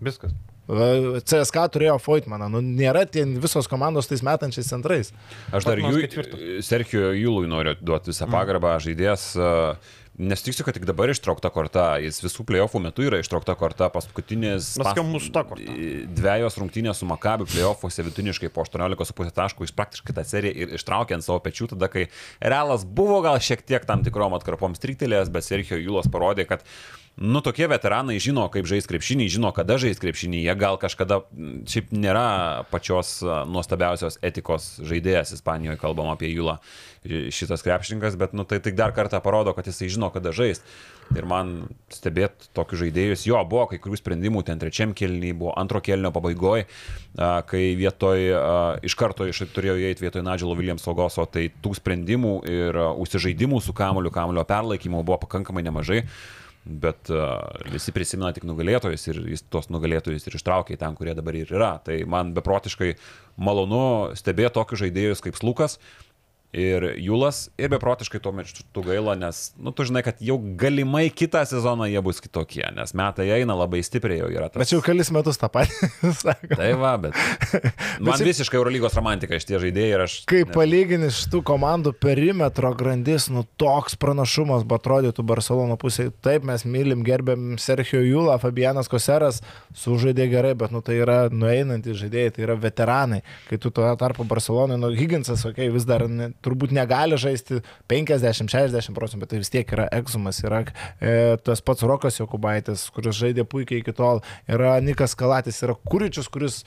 Viskas. 0.00 0.36
CSK 0.70 1.66
turėjo 1.74 1.96
Foitmaną, 2.02 2.50
nu, 2.52 2.62
nėra 2.64 3.06
ten 3.10 3.36
visos 3.42 3.68
komandos 3.70 4.10
tais 4.10 4.22
metančiais 4.26 4.70
centrais. 4.70 5.14
Aš 5.54 5.66
dar 5.66 5.80
jų. 5.82 6.04
Sergio 6.64 7.10
Jūlui 7.16 7.50
noriu 7.50 7.74
duoti 7.80 8.12
visą 8.14 8.30
pagarbą, 8.30 8.76
žaidėjas. 8.84 9.32
Nesitiksiu, 10.20 10.66
kad 10.66 10.76
tik 10.76 10.84
dabar 10.84 11.08
ištraukta 11.08 11.48
korta, 11.54 11.84
jis 12.02 12.18
visų 12.20 12.44
playoffų 12.44 12.80
metu 12.84 13.06
yra 13.06 13.22
ištraukta 13.22 13.54
korta, 13.56 13.86
paskutinis... 13.94 14.74
Mes 14.82 14.90
kam 14.98 15.08
mušta 15.14 15.46
korta. 15.48 15.76
Dviejos 16.18 16.58
rungtynės 16.60 17.00
su 17.00 17.08
Makabi 17.08 17.46
playoffuose 17.48 18.04
vidutiniškai 18.04 18.50
po 18.52 18.66
18,5 18.66 19.32
taškų 19.38 19.64
jis 19.64 19.72
praktiškai 19.78 20.16
tą 20.18 20.26
seriją 20.28 20.66
ir 20.66 20.74
ištraukė 20.76 21.16
ant 21.16 21.24
savo 21.24 21.40
pečių, 21.46 21.70
tada 21.72 21.88
kai 21.88 22.10
Realas 22.42 22.84
buvo 22.84 23.22
gal 23.24 23.40
šiek 23.40 23.64
tiek 23.64 23.86
tam 23.88 24.04
tikrom 24.04 24.36
atkarpom 24.36 24.76
striktelėjęs, 24.76 25.32
bet 25.32 25.46
Sergio 25.46 25.80
Jūlas 25.80 26.10
parodė, 26.12 26.44
kad 26.50 26.68
Nu, 27.20 27.42
tokie 27.44 27.66
veteranai 27.68 28.14
žino, 28.16 28.46
kaip 28.48 28.64
žais 28.64 28.86
krepšinį, 28.88 29.26
žino, 29.28 29.50
kada 29.52 29.76
žais 29.76 29.98
krepšinį, 30.00 30.38
jie 30.40 30.54
gal 30.56 30.78
kažkada, 30.80 31.18
šiaip 31.68 31.90
nėra 31.92 32.64
pačios 32.72 33.18
nuostabiausios 33.44 34.16
etikos 34.24 34.78
žaidėjas 34.80 35.34
Ispanijoje, 35.36 35.76
kalbam 35.82 36.08
apie 36.08 36.30
Jūlą, 36.32 36.56
šitas 37.04 37.60
krepšininkas, 37.66 38.16
bet, 38.16 38.32
nu, 38.32 38.48
tai 38.48 38.62
tik 38.64 38.72
dar 38.80 38.96
kartą 38.96 39.20
parodo, 39.20 39.52
kad 39.52 39.68
jisai 39.68 39.90
žino, 39.92 40.08
kada 40.14 40.32
žais. 40.32 40.64
Ir 41.12 41.28
man 41.28 41.52
stebėti 41.92 42.48
tokius 42.56 42.86
žaidėjus, 42.86 43.26
jo, 43.28 43.44
buvo 43.44 43.66
kai 43.68 43.82
kurių 43.84 44.00
sprendimų, 44.00 44.46
ten 44.48 44.60
trečiam 44.62 44.96
kelniui, 44.96 45.36
buvo 45.36 45.52
antro 45.60 45.84
kelnio 45.84 46.14
pabaigoje, 46.16 46.70
kai 47.20 47.64
vietoj, 47.76 48.28
iš 48.86 48.96
karto 48.96 49.28
iš 49.28 49.44
turėjo 49.52 49.76
įeiti 49.76 50.08
vietoj 50.08 50.24
Nadželo 50.24 50.56
Williams 50.56 50.88
Ogoso, 50.88 51.28
tai 51.28 51.50
tų 51.60 51.76
sprendimų 51.82 52.36
ir 52.48 52.84
užsižaidimų 52.94 53.60
su 53.60 53.76
kamoliu, 53.76 54.14
kamolio 54.14 54.48
perlaikymu 54.48 55.02
buvo 55.02 55.20
pakankamai 55.26 55.66
nemažai. 55.68 56.06
Bet 56.64 57.08
uh, 57.08 57.40
visi 57.72 57.92
prisimena 57.96 58.34
tik 58.36 58.44
nugalėtojus 58.44 59.06
ir 59.08 59.20
jis 59.32 59.46
tuos 59.48 59.70
nugalėtojus 59.72 60.26
ir 60.28 60.36
ištraukė 60.36 60.76
ten, 60.80 60.96
kurie 60.98 61.14
dabar 61.16 61.38
ir 61.38 61.48
yra. 61.48 61.72
Tai 61.84 61.96
man 62.04 62.34
beprotiškai 62.36 62.92
malonu 63.40 64.12
stebėti 64.18 64.58
tokius 64.58 64.82
žaidėjus 64.84 65.24
kaip 65.24 65.38
Slukas 65.40 65.78
ir 66.52 66.86
Julas 66.98 67.48
ir 67.58 67.70
beprotiškai 67.70 68.20
tuo 68.22 68.32
metu 68.34 68.82
gaila, 68.84 69.14
nes, 69.18 69.42
nu, 69.60 69.72
tu 69.76 69.86
žinai, 69.86 70.02
kad 70.06 70.18
jau 70.24 70.36
galimai 70.58 71.06
kitą 71.14 71.44
sezoną 71.46 71.86
jie 71.90 72.02
bus 72.02 72.18
kitokie, 72.22 72.64
nes 72.74 72.94
metai 72.98 73.28
eina 73.38 73.54
labai 73.54 73.82
stipriai 73.86 74.18
jau 74.20 74.30
yra. 74.32 74.48
Tas... 74.50 74.64
Bet 74.64 74.74
jau 74.74 74.80
kelis 74.84 75.12
metus 75.14 75.38
tą 75.40 75.50
patį 75.52 75.90
sako. 76.22 76.50
Tai 76.58 76.70
va, 76.80 76.96
bet 77.06 77.18
man 78.02 78.16
šiaip- 78.18 78.30
visiškai 78.32 78.58
Eurolygos 78.58 78.98
romantika 78.98 79.38
šitie 79.38 79.60
žaidėjai 79.62 79.94
ir 79.94 80.04
aš... 80.06 80.18
Kai 80.30 80.42
ne- 80.42 80.50
palygini 80.56 81.12
šitų 81.14 81.42
komandų 81.46 81.94
perimetro 82.02 82.74
grandis, 82.78 83.30
nu 83.30 83.46
toks 83.60 83.94
pranašumas, 84.00 84.66
bet 84.66 84.80
atrodytų 84.80 85.24
Barcelono 85.26 85.76
pusėje. 85.80 86.10
Taip, 86.24 86.44
mes 86.48 86.64
mylim, 86.66 87.04
gerbėm 87.06 87.54
Sergio 87.60 88.00
Jūlą, 88.02 88.38
Fabianas 88.42 88.90
Koseras, 88.90 89.40
sužaidė 89.76 90.26
gerai, 90.32 90.54
bet 90.58 90.74
nu 90.74 90.82
tai 90.84 90.98
yra 91.04 91.20
nueinantys 91.32 91.98
žaidėjai, 92.00 92.34
tai 92.34 92.46
yra 92.48 92.56
veteranai. 92.60 93.20
Kai 93.50 93.60
tu 93.60 93.72
tuo 93.74 93.88
tarpu 94.00 94.26
Barcelonai, 94.28 94.78
nu 94.80 94.90
Higginsas, 94.96 95.44
okei, 95.46 95.68
okay, 95.68 95.74
vis 95.74 95.86
dar 95.88 96.06
ne, 96.08 96.30
turbūt 96.44 96.74
negali 96.76 97.18
žaisti 97.20 97.60
50-60 97.90 98.96
procentų, 98.96 99.24
bet 99.24 99.32
tai 99.34 99.40
vis 99.42 99.52
tiek 99.52 99.74
yra 99.76 99.88
egzumas, 99.94 100.42
yra 100.44 100.62
e, 100.64 101.38
tas 101.44 101.64
pats 101.64 101.86
Rokas 101.86 102.20
Jokubaitis, 102.20 102.88
kuris 102.94 103.18
žaidė 103.20 103.46
puikiai 103.48 103.84
iki 103.84 103.96
tol, 103.96 104.24
yra 104.50 104.78
Nikas 104.84 105.16
Kalatis, 105.18 105.60
yra 105.66 105.76
Kuričius, 105.88 106.30
kuris 106.32 106.62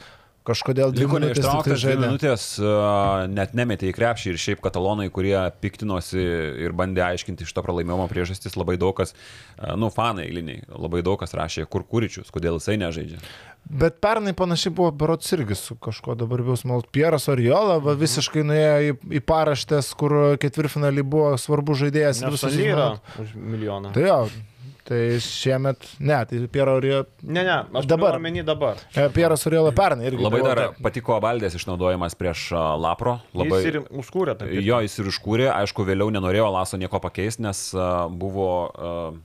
kažkodėl 0.47 0.91
Liko 0.95 1.19
neištrauktas 1.23 1.71
dvi 1.71 1.79
žaidė. 1.79 2.01
minutės, 2.03 2.45
a, 2.59 3.25
net 3.31 3.55
nemetė 3.57 3.89
į 3.89 3.95
krepšį 3.95 4.33
ir 4.33 4.41
šiaip 4.43 4.63
katalonai, 4.63 5.07
kurie 5.13 5.37
piktinosi 5.63 6.23
ir 6.65 6.75
bandė 6.75 7.05
aiškinti 7.07 7.47
iš 7.47 7.53
to 7.55 7.63
pralaimėjimo 7.65 8.09
priežastis, 8.11 8.57
labai 8.59 8.75
daug 8.81 8.95
kas, 8.97 9.15
a, 9.55 9.77
nu, 9.79 9.89
fanai 9.93 10.27
eiliniai, 10.27 10.65
labai 10.67 11.03
daug 11.05 11.19
kas 11.21 11.35
rašė, 11.37 11.67
kur 11.71 11.87
kuričius, 11.87 12.31
kodėl 12.33 12.59
jisai 12.59 12.77
nežaidžia. 12.81 13.21
Bet 13.69 13.97
pernai 14.03 14.33
panašiai 14.37 14.73
buvo 14.75 14.91
Berots 14.91 15.31
irgi 15.33 15.55
su 15.55 15.75
kažko 15.81 16.15
dabar 16.19 16.41
bijau 16.43 16.57
smalt. 16.59 16.89
Pieras 16.93 17.29
Oriola 17.31 17.77
va, 17.81 17.93
visiškai 17.97 18.43
nuėjo 18.45 18.73
į, 18.89 18.95
į 19.19 19.21
paraštės, 19.25 19.93
kur 19.97 20.35
ketvirtfinalį 20.43 21.05
buvo 21.07 21.35
svarbu 21.39 21.77
žaidėjas. 21.79 22.19
Sony 22.37 22.67
yra 22.67 22.89
žinot. 22.97 23.13
už 23.23 23.31
milijoną. 23.39 23.93
Tai 23.95 24.03
jo, 24.03 24.17
tai 24.83 24.99
šiemet, 25.23 25.87
ne, 26.03 26.19
tai 26.27 26.43
Piero 26.51 26.75
Oriola, 26.81 27.07
Ne, 27.23 27.45
ne, 27.47 27.57
aš 27.79 27.87
Dabar. 27.87 28.19
menį 28.19 28.43
dabar. 28.45 28.83
e, 28.93 29.07
Pieras 29.15 29.47
Oriola 29.47 29.71
pernai 29.71 30.11
irgi. 30.11 30.21
Labai 30.27 30.43
buvo 30.43 30.51
dar 30.51 30.63
taip. 30.65 30.83
patiko 30.83 31.17
Valdės 31.23 31.55
išnaudojimas 31.55 32.19
prieš 32.19 32.49
Lapro. 32.83 33.21
Labai... 33.33 33.63
Jis 33.63 33.71
ir 33.71 33.81
užkūrė 34.03 34.35
tą. 34.37 34.51
Jo, 34.59 34.83
jis 34.83 34.99
ir 34.99 35.07
užkūrė, 35.15 35.47
aišku, 35.55 35.87
vėliau 35.87 36.11
nenorėjo 36.13 36.51
Laso 36.51 36.77
nieko 36.77 36.99
pakeisti, 36.99 37.47
nes 37.47 37.69
uh, 37.79 38.11
buvo 38.11 38.49
uh, 38.67 39.21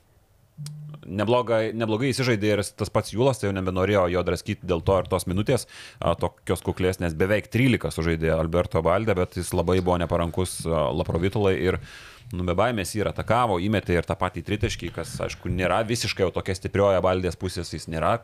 neblogai, 1.09 1.71
neblogai 1.77 2.11
įsižaidė 2.13 2.53
ir 2.53 2.65
tas 2.77 2.93
pats 2.93 3.15
Jūlas, 3.15 3.41
tai 3.41 3.49
jau 3.49 3.57
nebenorėjo 3.57 4.09
jo 4.13 4.25
draskyti 4.27 4.69
dėl 4.69 4.85
to 4.85 4.99
ir 5.01 5.09
tos 5.09 5.25
minutės, 5.31 5.65
uh, 5.69 6.13
tokios 6.21 6.65
kuklesnės, 6.67 7.17
beveik 7.19 7.49
13 7.53 7.95
sužaidė 7.95 8.35
Alberto 8.37 8.85
Valdė, 8.85 9.17
bet 9.19 9.41
jis 9.41 9.55
labai 9.57 9.81
buvo 9.81 9.97
neparankus 10.03 10.61
Laprovitulai 10.69 11.57
ir 11.71 11.83
Nu, 12.29 12.45
be 12.45 12.53
baimės 12.53 12.91
jį 12.93 13.07
atakavo, 13.09 13.57
įmetė 13.65 13.95
ir 13.97 14.07
tą 14.09 14.13
patį 14.21 14.43
tritaškį, 14.45 14.91
kas, 14.93 15.15
aišku, 15.25 15.49
nėra 15.49 15.79
visiškai 15.89 16.27
jau 16.27 16.33
tokia 16.37 16.57
stiprioja 16.59 17.01
valdės 17.05 17.39
pusės, 17.41 17.71
jis 17.73 17.89
nėra 17.89 18.19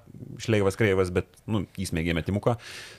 šleivas 0.44 0.76
kreivas, 0.76 1.12
bet, 1.14 1.30
nu, 1.48 1.62
jis 1.80 1.94
mėgė 1.96 2.16
metimuką. 2.18 2.58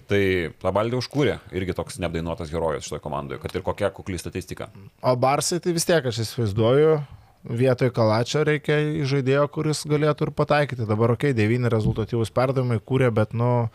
Tai 0.10 0.22
tą 0.64 0.74
valdį 0.74 0.98
užkūrė, 0.98 1.38
irgi 1.54 1.76
toks 1.78 2.02
neapdainuotas 2.02 2.50
herojus 2.54 2.88
šitoje 2.88 3.04
komandoje, 3.06 3.42
kad 3.44 3.54
ir 3.54 3.66
kokia 3.68 3.92
kukli 3.94 4.18
statistika. 4.22 4.72
O 5.06 5.14
Barsai 5.20 5.62
tai 5.62 5.76
vis 5.78 5.86
tiek 5.86 6.10
aš 6.10 6.24
įsivaizduoju. 6.26 6.98
Vietoj 7.46 7.92
Kalačio 7.94 8.42
reikia 8.48 8.80
žaidėjo, 9.06 9.46
kuris 9.54 9.84
galėtų 9.90 10.30
ir 10.30 10.32
pataikyti. 10.38 10.88
Dabar, 10.90 11.14
okei, 11.14 11.34
okay, 11.34 11.38
devyni 11.38 11.70
rezultatyvūs 11.72 12.34
perdavimai 12.34 12.80
kūrė, 12.82 13.12
bet, 13.14 13.36
nu, 13.38 13.68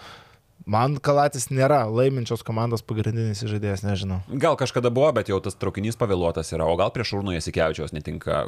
man 0.70 0.96
Kalatis 1.02 1.48
nėra 1.52 1.84
laiminčios 1.86 2.42
komandos 2.46 2.82
pagrindinis 2.86 3.44
žaidėjas, 3.46 3.84
nežinau. 3.86 4.20
Gal 4.42 4.58
kažkada 4.60 4.90
buvo, 4.94 5.12
bet 5.16 5.30
jau 5.30 5.38
tas 5.44 5.56
traukinys 5.58 5.98
pavėluotas 6.00 6.50
yra, 6.54 6.66
o 6.66 6.74
gal 6.80 6.90
prieš 6.94 7.14
Urno 7.20 7.34
Jasikevičiaus 7.36 7.94
netinka. 7.96 8.42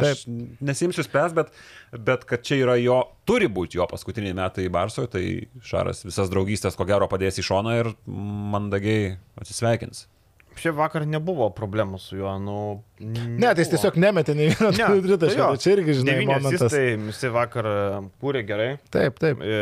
Aš 0.00 0.24
nesimsiu 0.64 1.04
spės, 1.04 1.36
bet, 1.36 1.52
bet 1.92 2.24
kad 2.28 2.44
čia 2.46 2.62
yra 2.62 2.78
jo, 2.80 3.02
turi 3.28 3.50
būti 3.52 3.76
jo 3.80 3.88
paskutiniai 3.90 4.36
metai 4.36 4.70
Barsoje, 4.72 5.12
tai 5.12 5.24
Šaras 5.64 6.06
visas 6.06 6.32
draugystės 6.32 6.78
ko 6.78 6.88
gero 6.88 7.08
padės 7.10 7.40
į 7.40 7.46
šoną 7.52 7.78
ir 7.82 7.92
mandagiai 8.08 9.18
atsisveikins. 9.40 10.06
Šiaip 10.54 10.76
vakar 10.78 11.04
nebuvo 11.08 11.48
problemų 11.54 11.98
su 11.98 12.18
juo, 12.18 12.30
nu. 12.38 12.58
Ne, 13.02 13.48
tai 13.50 13.64
jis 13.64 13.72
tiesiog 13.72 13.96
nemetė 14.00 14.36
nei 14.38 14.52
vieno 14.52 14.70
Ne, 14.70 14.86
tritaškio. 15.02 15.48
Tai 15.50 15.60
čia 15.60 15.72
irgi, 15.74 15.96
žinai, 15.98 16.14
momentas. 16.28 16.62
asistai, 16.62 16.94
visi 17.02 17.30
vakar 17.34 17.66
e, 17.68 17.74
kūrė 18.22 18.44
gerai. 18.46 18.68
Taip, 18.94 19.18
taip. 19.22 19.42
E, 19.42 19.56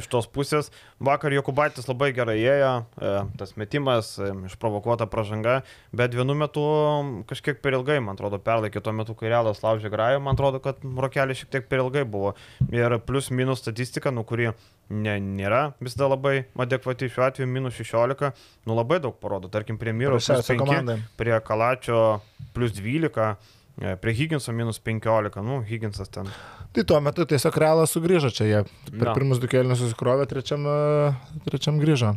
iš 0.00 0.08
tos 0.10 0.28
pusės. 0.32 0.72
Vakar 1.04 1.36
Jokubaitis 1.36 1.86
labai 1.90 2.08
gerai 2.16 2.38
ėjo, 2.40 2.72
e, 2.96 3.12
tas 3.38 3.52
metimas, 3.60 4.14
e, 4.16 4.30
išprovokuota 4.48 5.06
pražanga, 5.12 5.60
bet 5.92 6.16
vienu 6.16 6.34
metu 6.38 6.64
kažkiek 7.28 7.60
per 7.62 7.76
ilgai, 7.78 8.00
man 8.02 8.16
atrodo, 8.16 8.40
perlaikė 8.42 8.82
tuo 8.82 8.96
metu, 8.96 9.14
kai 9.20 9.30
Realas 9.30 9.62
laužė 9.62 9.92
grajo, 9.92 10.24
man 10.24 10.38
atrodo, 10.38 10.62
kad 10.64 10.80
Rokelis 10.82 11.44
šiek 11.44 11.52
tiek 11.54 11.68
per 11.70 11.84
ilgai 11.84 12.06
buvo. 12.08 12.34
Ir 12.72 12.98
plus 13.04 13.30
minus 13.30 13.62
statistika, 13.62 14.10
nu 14.14 14.24
kuri 14.26 14.50
ne, 14.90 15.18
nėra 15.20 15.72
visada 15.84 16.08
labai 16.08 16.46
adekvati, 16.56 17.08
šiuo 17.12 17.26
atveju 17.28 17.48
minus 17.50 17.76
16, 17.78 18.32
nu 18.66 18.76
labai 18.78 18.98
daug 19.04 19.16
parodo, 19.20 19.50
tarkim, 19.52 19.78
prie 19.80 19.92
Myro 19.92 20.16
plus 20.16 20.26
Prasčiausia 20.30 20.54
5, 20.56 20.62
komanda. 20.64 20.98
prie 21.20 21.38
Kalačio 21.44 22.20
plus 22.56 22.72
12. 22.76 23.36
e, 23.82 23.96
Prie 24.02 24.14
Higginso 24.14 24.52
minus 24.52 24.80
15, 24.82 25.42
nu, 25.44 25.60
Higginsas 25.62 26.08
ten. 26.10 26.26
Tai 26.72 26.84
tuo 26.84 26.98
metu 27.00 27.24
tiesiog 27.28 27.56
realas 27.60 27.92
sugrįžo 27.94 28.28
čia. 28.34 28.44
Jie 28.48 28.62
per 28.90 29.10
Na. 29.10 29.14
pirmus 29.16 29.38
du 29.40 29.48
kėlinius 29.48 29.80
susikrovė, 29.84 30.26
trečiam, 30.28 30.64
e, 30.66 31.12
trečiam 31.48 31.78
grįžo. 31.80 32.16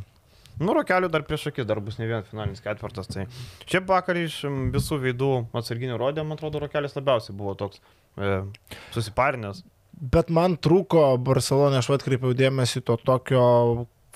Nu, 0.61 0.73
rokelių 0.75 1.07
dar 1.09 1.23
prieš 1.25 1.47
akis, 1.49 1.65
dar 1.65 1.79
bus 1.81 1.95
ne 1.97 2.05
vienas 2.05 2.27
finalinis 2.29 2.59
ketvirtas. 2.61 3.07
Tai 3.09 3.23
čia 3.65 3.79
vakar 3.87 4.17
iš 4.19 4.41
visų 4.73 4.99
veidų 5.01 5.29
atsarginių 5.57 5.95
rodė, 5.97 6.21
man 6.27 6.37
atrodo, 6.37 6.59
rokelis 6.61 6.93
labiausiai 6.97 7.33
buvo 7.37 7.55
toks 7.57 7.79
e, 8.19 8.41
susiparinęs. 8.93 9.63
Bet 10.01 10.31
man 10.33 10.55
trūko 10.57 11.13
Barcelonė, 11.21 11.77
aš 11.77 11.91
atkreipiau 11.93 12.33
dėmesį 12.33 12.81
to 12.87 12.95
tokio 13.05 13.43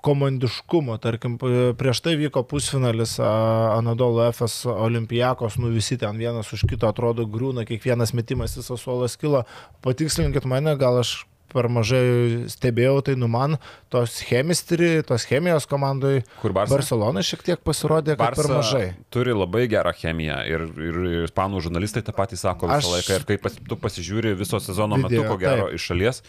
komandiškumo. 0.05 0.97
Tarkim, 1.01 1.37
prieš 1.77 2.01
tai 2.05 2.15
vyko 2.17 2.41
pusfinalis 2.49 3.19
Anadolo 3.21 4.25
FS 4.31 4.65
Olimpijakos, 4.69 5.59
nu 5.61 5.69
visi 5.73 5.97
ten 6.01 6.17
vienas 6.17 6.49
už 6.57 6.65
kito 6.69 6.89
atrodo 6.89 7.27
griūna, 7.29 7.67
kiekvienas 7.69 8.15
metimas 8.17 8.57
visas 8.57 8.81
suolas 8.81 9.17
kilo. 9.21 9.43
Patikslinkit 9.85 10.49
mane, 10.49 10.73
gal 10.81 11.01
aš 11.03 11.19
per 11.55 11.69
mažai 11.71 12.45
stebėjau, 12.51 12.97
tai 13.07 13.15
nu 13.19 13.29
man 13.31 13.55
tos 13.93 14.17
chemistry, 14.27 14.97
tos 15.07 15.23
chemijos 15.29 15.65
komandai 15.71 16.19
Kur 16.41 16.51
Barsa? 16.55 16.75
Barcelona 16.75 17.23
šiek 17.23 17.45
tiek 17.47 17.63
pasirodė, 17.65 18.17
kad 18.19 18.35
per 18.35 18.51
mažai. 18.51 18.89
turi 19.15 19.31
labai 19.35 19.63
gerą 19.71 19.95
chemiją 19.95 20.41
ir, 20.51 20.67
ir 20.89 20.99
ispanų 21.29 21.63
žurnalistai 21.69 22.03
tą 22.05 22.13
patį 22.19 22.41
sako 22.43 22.67
visą 22.73 22.83
Aš- 22.83 22.91
laiką. 22.97 23.21
Ir 23.21 23.25
kai 23.31 23.39
pas, 23.47 23.55
tu 23.55 23.79
pasižiūri 23.79 24.35
viso 24.35 24.59
sezono 24.59 24.99
metu, 24.99 25.15
Video, 25.15 25.31
ko 25.31 25.39
gero, 25.41 25.69
taip. 25.71 25.79
iš 25.79 25.87
šalies. 25.93 26.21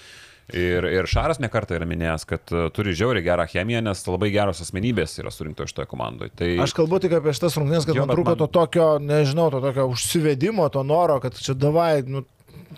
Ir, 0.55 0.85
ir 0.87 1.09
Šaras 1.11 1.41
nekartą 1.43 1.75
yra 1.75 1.89
minėjęs, 1.91 2.23
kad 2.31 2.53
uh, 2.55 2.69
turi 2.71 2.93
žiauriai 2.95 3.25
gerą 3.27 3.49
chemiją, 3.51 3.81
nes 3.83 4.05
labai 4.07 4.29
geros 4.31 4.61
asmenybės 4.63 5.17
yra 5.19 5.33
surinktos 5.35 5.73
šitoje 5.73 5.89
komandoje. 5.91 6.31
Tai 6.39 6.51
Aš 6.63 6.71
kalbu 6.79 7.01
tik 7.03 7.17
apie 7.19 7.33
šitas 7.35 7.57
rungtynės, 7.59 7.83
kad 7.89 7.99
Jo, 7.99 8.05
man 8.07 8.15
trūko 8.15 8.37
man- 8.37 8.39
to 8.45 8.47
tokio, 8.55 8.87
nežinau, 9.03 9.49
to 9.51 9.59
tokio 9.65 9.89
užsivedimo, 9.91 10.69
to 10.71 10.85
noro, 10.87 11.19
kad 11.25 11.35
čia 11.35 11.57
davai, 11.59 12.05
nu, 12.07 12.23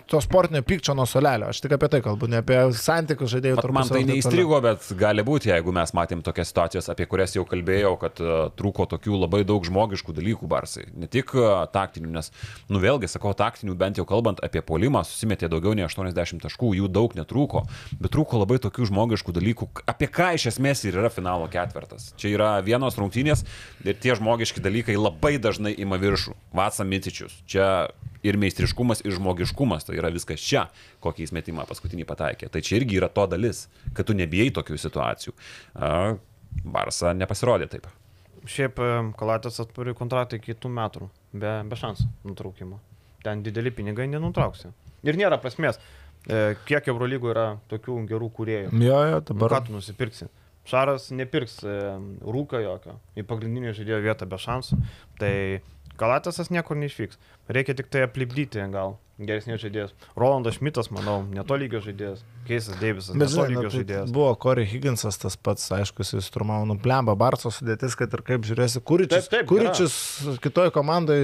to 0.09 0.21
sportinio 0.21 0.61
pykčio 0.61 0.93
nuo 0.97 1.05
solelio. 1.05 1.49
Aš 1.49 1.61
tik 1.61 1.75
apie 1.75 1.87
tai 1.93 1.99
kalbu, 2.01 2.27
ne 2.31 2.39
apie 2.41 2.57
santykius 2.73 3.29
žaidėjų 3.35 3.57
Vat 3.59 3.67
man 3.69 3.85
tai 3.85 3.99
tarpusavio 3.99 4.09
neįstrigo, 4.09 4.59
bet 4.65 4.87
gali 4.97 5.25
būti, 5.25 5.51
jeigu 5.51 5.73
mes 5.75 5.93
matėm 5.93 6.23
tokias 6.25 6.49
situacijas, 6.49 6.89
apie 6.89 7.05
kurias 7.09 7.35
jau 7.37 7.45
kalbėjau, 7.49 7.91
kad 8.01 8.21
uh, 8.23 8.31
trūko 8.57 8.87
tokių 8.89 9.19
labai 9.21 9.43
daug 9.47 9.65
žmogiškų 9.69 10.15
dalykų 10.17 10.49
barsai. 10.49 10.87
Ne 10.97 11.09
tik 11.11 11.35
uh, 11.37 11.61
taktinių, 11.69 12.09
nes, 12.17 12.31
nu 12.73 12.81
vėlgi, 12.81 13.11
sakau, 13.11 13.35
taktinių, 13.37 13.77
bent 13.77 14.01
jau 14.01 14.07
kalbant 14.09 14.41
apie 14.45 14.65
polimą, 14.65 15.05
susimetė 15.05 15.51
daugiau 15.51 15.75
nei 15.77 15.85
80 15.85 16.41
taškų, 16.47 16.73
jų 16.81 16.89
daug 16.89 17.13
netrūko, 17.19 17.65
bet 18.01 18.13
trūko 18.15 18.41
labai 18.41 18.57
tokių 18.65 18.89
žmogiškų 18.89 19.37
dalykų, 19.37 19.69
apie 19.93 20.09
ką 20.09 20.33
iš 20.39 20.49
esmės 20.55 20.81
ir 20.89 20.97
yra 21.03 21.13
finalo 21.13 21.45
ketvertas. 21.53 22.15
Čia 22.17 22.33
yra 22.33 22.51
vienos 22.65 22.97
rungtynės 22.97 23.45
ir 23.85 24.01
tie 24.01 24.17
žmogiški 24.17 24.63
dalykai 24.65 24.97
labai 24.97 25.37
dažnai 25.37 25.75
ima 25.77 26.01
viršų. 26.01 26.33
Vatsa 26.57 26.87
Mitičius. 26.87 27.35
Čia 27.49 27.89
ir 28.25 28.37
meistriškumas, 28.39 29.03
ir 29.05 29.15
žmogiškumas, 29.15 29.87
tai 29.87 29.99
yra 29.99 30.11
viskas 30.13 30.43
čia, 30.43 30.65
kokį 31.03 31.27
įsmetimą 31.27 31.65
paskutinį 31.69 32.07
pataikė. 32.09 32.49
Tai 32.51 32.61
čia 32.65 32.79
irgi 32.79 32.99
yra 32.99 33.09
to 33.13 33.25
dalis, 33.31 33.67
kad 33.95 34.09
tu 34.09 34.15
nebijai 34.17 34.51
tokių 34.55 34.79
situacijų. 34.79 35.35
A, 35.75 35.93
Barsa 36.65 37.13
nepasirodė 37.13 37.69
taip. 37.71 37.87
Šiaip 38.49 38.79
e, 38.81 38.89
Kalatas 39.19 39.59
turi 39.75 39.93
kontraktą 39.97 40.39
iki 40.39 40.53
kitų 40.53 40.71
metų, 40.73 41.09
be, 41.33 41.53
be 41.69 41.79
šansų 41.79 42.07
nutraukimo. 42.27 42.79
Ten 43.23 43.43
dideli 43.45 43.71
pinigai 43.75 44.07
nenutrauksi. 44.09 44.71
Ir 45.07 45.19
nėra 45.19 45.39
prasmės, 45.41 45.79
e, 46.25 46.55
kiek 46.67 46.87
Eurolygo 46.91 47.31
yra 47.31 47.47
tokių 47.71 48.01
gerų 48.09 48.29
kuriejų. 48.35 48.71
Jo, 48.73 49.01
jo, 49.11 49.19
Nu, 49.19 49.25
dabar. 49.31 49.59
Ką 49.59 49.67
tu 49.67 49.77
nusipirksi? 49.77 50.29
Šaras 50.69 51.09
nepirks 51.15 51.59
e, 51.65 51.75
rūką 52.25 52.61
jokio 52.61 52.97
į 53.17 53.25
pagrindinį 53.29 53.73
žaidėjo 53.77 54.01
vietą 54.05 54.27
be 54.29 54.39
šansų. 54.41 54.79
Tai 55.19 55.33
Kalatasas 55.99 56.49
niekur 56.53 56.79
neišvyks. 56.79 57.19
Reikia 57.51 57.75
tik 57.77 57.91
tai 57.91 58.05
aplipdyti 58.07 58.63
gal 58.73 58.97
geresnės 59.19 59.59
žaidėjas. 59.59 59.93
Rolandas 60.19 60.57
Šmitas, 60.59 60.89
manau, 60.95 61.17
neto 61.27 61.57
lygio 61.59 61.81
žaidėjas. 61.83 62.21
Keisas 62.47 62.77
Deivisas, 62.79 63.15
Bet 63.15 63.27
neto 63.27 63.45
žinai, 63.45 63.57
nu, 63.57 63.63
tai 63.65 63.73
žaidėjas. 63.73 64.13
buvo 64.15 64.31
Corey 64.39 64.67
Higginsas 64.69 65.19
tas 65.19 65.35
pats, 65.35 65.65
aišku, 65.75 66.05
jis 66.07 66.29
turmavo 66.31 66.67
nuplemba 66.69 67.17
Barso 67.19 67.51
sudėtis, 67.51 67.97
kad 67.99 68.13
ir 68.15 68.23
kaip 68.25 68.47
žiūrėsi, 68.47 68.79
Kuričius, 68.87 69.27
Taip, 69.27 69.33
taip, 69.41 69.49
Kuričius 69.51 70.39
kitoj 70.43 70.71
komandai 70.75 71.19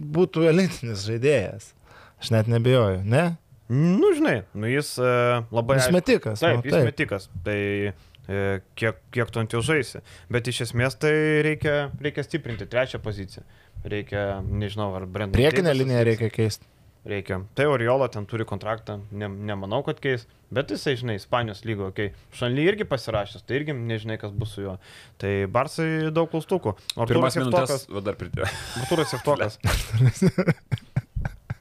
būtų 0.00 0.48
elitinis 0.48 1.04
žaidėjas. 1.08 1.74
Aš 2.22 2.32
net 2.32 2.48
nebejoju, 2.48 3.02
ne? 3.04 3.26
Nu, 3.68 4.14
žinai, 4.16 4.44
nu 4.56 4.68
jis 4.70 4.94
e, 5.02 5.12
labai... 5.52 5.80
Jis 5.82 5.92
metikas. 5.92 6.40
Taip, 6.40 6.62
nu, 6.62 6.70
jis 6.70 6.86
metikas. 6.86 7.28
Tai 7.44 7.58
e, 7.58 8.42
kiek, 8.78 9.00
kiek 9.12 9.32
tu 9.34 9.42
ant 9.42 9.52
jo 9.52 9.60
žaisi. 9.66 10.00
Bet 10.32 10.48
iš 10.48 10.62
esmės 10.68 10.96
tai 11.02 11.12
reikia, 11.44 11.90
reikia 12.00 12.24
stiprinti 12.24 12.68
trečią 12.70 13.02
poziciją. 13.04 13.44
Reikia, 13.84 14.40
nežinau, 14.46 14.92
ar 14.96 15.06
Brendan. 15.06 15.36
Priekinę 15.36 15.74
liniją 15.76 16.02
reikia 16.08 16.30
keisti. 16.32 16.66
Reikia. 17.06 17.38
Tai 17.54 17.68
Oriola 17.70 18.08
ten 18.10 18.26
turi 18.26 18.44
kontraktą, 18.48 18.98
ne, 19.14 19.28
nemanau, 19.28 19.84
kad 19.86 20.00
keis. 20.02 20.26
Bet 20.50 20.72
jisai, 20.74 20.96
žinai, 20.98 21.16
Ispanijos 21.20 21.62
lygo, 21.66 21.92
okei. 21.92 22.10
Okay. 22.10 22.38
Šanly 22.40 22.66
irgi 22.66 22.86
pasirašęs, 22.90 23.46
tai 23.46 23.60
irgi 23.60 23.76
nežinai, 23.78 24.18
kas 24.18 24.34
bus 24.34 24.56
su 24.56 24.66
juo. 24.66 24.76
Tai 25.22 25.32
Barsai 25.54 26.10
daug 26.14 26.30
klaustukų. 26.32 26.74
Minutės, 26.98 27.38
Jeftokas. 27.38 27.88
va 27.94 28.06
dar 28.10 28.18
pridėjau. 28.18 28.50
Artūras 28.82 29.14
Jeftokas. 29.14 29.60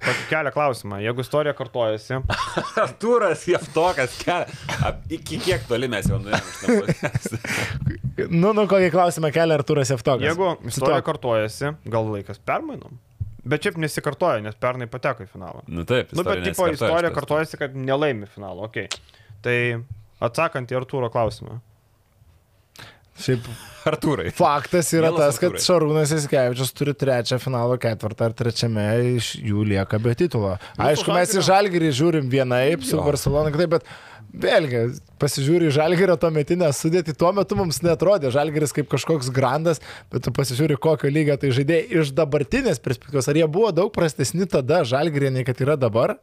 Tokį 0.06 0.26
kelia 0.30 0.52
klausimą. 0.54 1.00
Jeigu 1.04 1.24
istorija 1.26 1.54
kartojasi, 1.58 2.20
Artūras 2.86 3.46
Jeftokas, 3.50 4.20
ke... 4.22 4.38
iki 5.18 5.40
kiek 5.42 5.66
toli 5.70 5.90
mes 5.92 6.10
jau 6.12 6.22
nuėjome. 6.22 6.96
Nu, 8.16 8.54
nu, 8.56 8.64
kokį 8.72 8.94
klausimą 8.94 9.28
kelia 9.36 9.58
Arturas 9.60 9.90
Jeftokas. 9.92 10.24
Jeigu 10.24 10.54
istorija 10.70 11.02
kartojasi, 11.04 11.74
gal 11.92 12.08
laikas 12.08 12.40
permainom. 12.40 12.96
Bet 13.46 13.66
šiaip 13.66 13.76
nesikartoja, 13.78 14.40
nes 14.42 14.56
pernai 14.58 14.88
pateko 14.90 15.26
į 15.26 15.28
finalą. 15.30 15.66
Nu 15.68 15.84
taip, 15.86 16.14
Nu, 16.16 16.24
bet 16.26 16.42
tipo 16.48 16.66
istorija 16.72 17.12
kartojasi, 17.14 17.60
kad 17.60 17.76
nelaimi 17.78 18.30
finalo. 18.32 18.70
Okay. 18.70 18.88
Tai 19.46 19.58
atsakant 20.24 20.72
į 20.72 20.80
Artūro 20.80 21.12
klausimą. 21.14 21.60
Šiaip 23.16 23.46
Artūrai. 23.86 24.32
faktas 24.34 24.90
yra 24.96 25.12
Mielas 25.12 25.22
tas, 25.22 25.38
kad 25.40 25.54
Artūrai. 25.54 25.66
Šarūnas 25.68 26.12
Įsikevičius 26.16 26.74
turi 26.76 26.96
trečią 26.98 27.38
finalo 27.42 27.78
ketvirtą 27.82 28.30
ar 28.30 28.36
trečiame 28.38 28.86
iš 29.14 29.36
jų 29.40 29.64
lieka 29.72 30.00
be 30.02 30.16
titulo. 30.18 30.56
Aišku, 30.82 31.14
mes 31.16 31.36
į 31.38 31.46
Žalgirį 31.46 31.94
žiūrim 31.96 32.28
vienaip 32.32 32.84
su. 32.84 32.98
Barcelona, 33.06 33.54
kitaip, 33.54 33.78
bet 33.78 33.88
vėlgi, 34.46 34.84
pasižiūri 35.22 35.70
į 35.70 35.76
Žalgirio 35.78 36.18
to 36.20 36.32
metinę 36.34 36.72
sudėtį, 36.76 37.16
tuo 37.20 37.32
metu 37.36 37.58
mums 37.60 37.82
netrodė 37.86 38.34
Žalgiris 38.36 38.76
kaip 38.76 38.90
kažkoks 38.92 39.32
grandas, 39.34 39.80
bet 40.12 40.26
tu 40.26 40.34
pasižiūri, 40.36 40.80
kokio 40.82 41.12
lygio 41.12 41.38
tai 41.40 41.54
žaidėjai 41.56 42.02
iš 42.02 42.12
dabartinės 42.18 42.82
perspektyvos. 42.84 43.30
Ar 43.32 43.40
jie 43.40 43.48
buvo 43.48 43.72
daug 43.76 43.94
prastesni 43.96 44.50
tada 44.50 44.84
Žalgirė, 44.88 45.32
nei 45.32 45.48
kad 45.48 45.62
yra 45.64 45.78
dabar? 45.80 46.18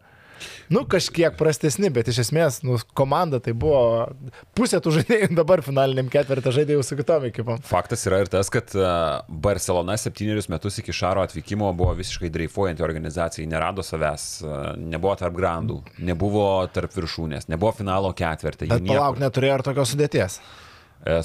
Nu, 0.73 0.85
kažkiek 0.89 1.35
prastesni, 1.37 1.91
bet 1.93 2.09
iš 2.09 2.23
esmės, 2.25 2.61
nu, 2.65 2.79
komanda 2.97 3.41
tai 3.45 3.53
buvo 3.53 4.09
pusė 4.57 4.81
tų 4.83 4.93
žaidėjų 4.99 5.29
dabar 5.41 5.63
finaliniam 5.65 6.09
ketvirtą 6.13 6.53
žaidėjų 6.57 6.83
su 6.87 6.97
kitom 6.99 7.27
ekipom. 7.29 7.61
Faktas 7.69 8.07
yra 8.09 8.23
ir 8.25 8.31
tas, 8.33 8.49
kad 8.53 8.73
a, 8.79 9.23
Barcelona 9.29 9.99
septynerius 10.01 10.49
metus 10.53 10.81
iki 10.83 10.95
Šaro 10.97 11.25
atvykimo 11.27 11.71
buvo 11.77 11.93
visiškai 12.01 12.31
dreifuojanti 12.33 12.85
organizacija, 12.87 13.49
nerado 13.51 13.85
savęs, 13.87 14.27
a, 14.45 14.61
nebuvo 14.81 15.15
tarp 15.21 15.37
grandų, 15.39 15.81
nebuvo 16.09 16.47
tarp 16.73 16.95
viršūnės, 16.97 17.49
nebuvo 17.53 17.73
finalo 17.83 18.13
ketvirtį. 18.17 18.71
Bet 18.73 18.87
palauk, 18.89 19.21
neturėjo 19.23 19.61
ir 19.61 19.67
tokios 19.71 19.95
sudėties. 19.95 20.41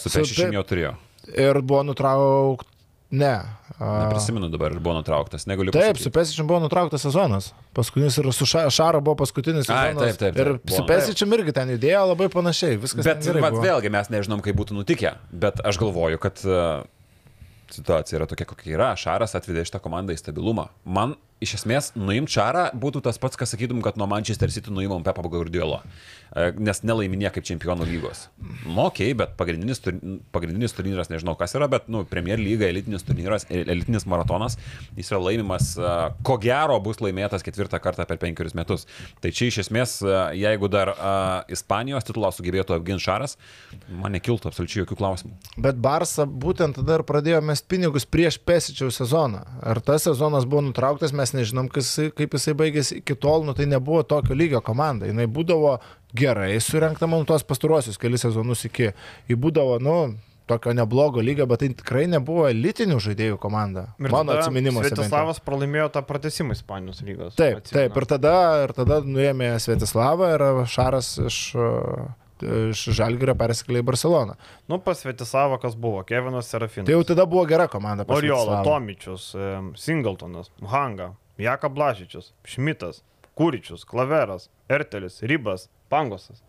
Su 0.01 0.09
su- 0.09 0.17
Pešišin 0.19 0.49
taip. 0.49 0.57
jau 0.57 0.65
turėjo. 0.73 0.95
Ir 1.37 1.61
buvo 1.61 1.83
nutraukta. 1.85 2.73
Ne. 3.11 3.33
a, 3.79 3.87
Neprisimenu 4.03 4.49
dabar, 4.51 4.73
ar 4.75 4.79
buvo 4.83 4.97
nutrauktas, 4.97 5.45
negaliu 5.47 5.71
Taip, 5.71 5.93
pasakyti. 5.95 6.03
su 6.03 6.11
Pesičium 6.11 6.47
buvo 6.49 6.59
nutrauktas 6.59 7.01
sezonas. 7.05 7.53
Paskutinis 7.77 8.17
ir 8.19 8.27
su 8.35 8.43
Ša- 8.49 8.65
Šaro 8.73 8.99
buvo 9.01 9.15
paskutinis 9.21 9.69
Ai, 9.69 9.93
sezonas. 9.93 10.17
taip, 10.17 10.19
taip, 10.19 10.35
taip, 10.35 10.65
ir 10.67 10.75
su 10.75 10.83
Pesičium 10.89 11.33
irgi 11.37 11.53
ten 11.55 11.71
judėjo 11.71 12.01
labai 12.11 12.27
panašiai. 12.33 12.75
Viskas 12.83 13.05
Bet 13.07 13.23
gerai 13.23 13.41
vat, 13.45 13.53
vėlgi 13.63 13.91
mes 13.93 14.09
nežinom, 14.11 14.41
kaip 14.43 14.57
būtų 14.59 14.75
nutikę, 14.81 15.13
bet 15.31 15.61
aš 15.63 15.79
galvoju, 15.79 16.19
kad 16.19 16.43
uh, 16.49 16.83
situacija 17.71 18.19
yra 18.19 18.27
tokia, 18.27 18.45
kokia 18.49 18.75
yra. 18.75 18.89
Šaras 18.99 19.35
atvedė 19.39 19.63
šitą 19.67 19.79
komandą 19.83 20.11
į 20.15 20.19
stabilumą. 20.19 20.67
Man 20.83 21.15
iš 21.43 21.57
esmės 21.59 21.91
nuimti 21.95 22.37
Šarą 22.37 22.69
būtų 22.77 23.03
tas 23.05 23.19
pats, 23.21 23.37
kas 23.39 23.53
sakytum, 23.53 23.81
kad 23.85 23.99
nuo 23.99 24.07
Manchester 24.09 24.51
City 24.53 24.73
nuimam 24.73 25.05
Pepą 25.05 25.25
Guardiolo, 25.29 25.81
E, 26.35 26.49
nes 26.59 26.81
nelaiminė 26.83 27.29
kaip 27.33 27.45
čempionų 27.47 27.87
lygos. 27.87 28.25
Nu, 28.65 28.87
okay, 28.87 29.13
bet 29.17 29.35
pagrindinis, 29.39 29.79
pagrindinis 30.35 30.75
turnyras, 30.75 31.09
nežinau 31.11 31.37
kas 31.39 31.55
yra, 31.55 31.69
bet, 31.71 31.87
nu, 31.91 32.03
Premier 32.09 32.39
lyga, 32.41 32.67
elitinis 32.67 33.05
turnyras, 33.07 33.47
elitinis 33.49 34.05
maratonas, 34.09 34.57
jis 34.97 35.11
yra 35.13 35.21
laimimas, 35.23 35.71
e, 35.79 35.93
ko 36.27 36.37
gero 36.43 36.77
bus 36.83 36.99
laimėtas 37.03 37.45
ketvirtą 37.47 37.79
kartą 37.83 38.07
per 38.09 38.19
penkerius 38.21 38.57
metus. 38.57 38.85
Tai 39.23 39.31
čia 39.31 39.47
iš 39.51 39.61
esmės, 39.65 39.97
e, 40.03 40.17
jeigu 40.41 40.69
dar 40.71 40.91
uh, 40.93 41.53
Ispanijos 41.53 42.05
titulą 42.07 42.29
sugebėtų 42.35 42.75
apginti 42.75 43.05
Šaras, 43.05 43.37
man 43.87 44.13
nekiltų 44.15 44.49
absoliučiai 44.49 44.83
jokių 44.83 44.97
klausimų. 44.99 45.35
Bet 45.63 45.79
Barsa 45.81 46.25
būtent 46.27 46.77
tada 46.79 46.99
ir 46.99 47.05
pradėjo 47.07 47.39
mest 47.45 47.67
pinigus 47.71 48.05
prieš 48.09 48.39
Pesičiaus 48.43 48.99
sezoną. 48.99 49.43
Ar 49.63 49.79
tas 49.85 50.05
sezonas 50.07 50.47
buvo 50.49 50.65
nutrauktas, 50.67 51.15
mes 51.15 51.26
nežinom, 51.35 51.67
kas, 51.73 51.89
kaip 52.17 52.37
jisai 52.37 52.55
baigėsi 52.57 53.01
iki 53.01 53.17
tol, 53.19 53.45
nu 53.47 53.55
tai 53.57 53.67
nebuvo 53.69 54.03
tokio 54.07 54.37
lygio 54.37 54.61
komanda. 54.65 55.09
Jis 55.09 55.31
būdavo 55.33 55.77
gerai 56.17 56.55
surinkta, 56.63 57.09
man 57.09 57.27
tuos 57.27 57.45
pastaruosius 57.47 57.99
kelius 58.01 58.25
sezonus 58.27 58.65
iki. 58.69 58.93
Ji 59.27 59.39
būdavo, 59.39 59.79
nu, 59.83 59.97
tokio 60.47 60.73
neblogo 60.73 61.21
lygio, 61.21 61.45
bet 61.49 61.61
tai 61.63 61.69
tikrai 61.75 62.05
nebuvo 62.11 62.47
elitinių 62.49 62.99
žaidėjų 63.03 63.39
komanda. 63.41 63.89
Ir 63.99 64.13
Mano 64.13 64.37
atsiminimuose. 64.37 64.93
Svietislavas 64.93 65.41
pralaimėjo 65.43 65.89
tą 65.97 66.03
pratesimą 66.07 66.55
Ispanijos 66.55 67.03
lygos. 67.03 67.35
Taip, 67.39 67.59
atsimenu. 67.61 67.81
taip, 67.81 67.99
ir 67.99 68.07
tada, 68.13 68.37
ir 68.63 68.75
tada 68.77 69.01
nuėmė 69.03 69.51
Svietislavą 69.63 70.31
ir 70.37 70.45
Šaras 70.71 71.11
iš, 71.27 71.41
iš 72.43 72.83
Žalgirio 72.97 73.35
persikėlė 73.39 73.81
į 73.83 73.87
Barceloną. 73.87 74.35
Nu, 74.69 74.79
pas 74.83 75.01
Svietislavą 75.03 75.59
kas 75.61 75.75
buvo? 75.79 76.03
Kevinas 76.07 76.49
Serafinas. 76.51 76.87
Tai 76.89 76.97
jau 76.97 77.05
tada 77.07 77.25
buvo 77.29 77.45
gera 77.49 77.67
komanda. 77.71 78.05
pas 78.07 78.19
Oriola. 78.19 78.61
Tomičius, 78.67 79.31
Singletonas, 79.79 80.51
Hanga, 80.61 81.13
Jaka 81.41 81.69
Blažičius, 81.69 82.33
Šmitas, 82.47 83.03
Kūričius, 83.37 83.85
Klaveras, 83.85 84.49
Ertelis, 84.69 85.21
Rybas, 85.21 85.67
Pangosas. 85.89 86.41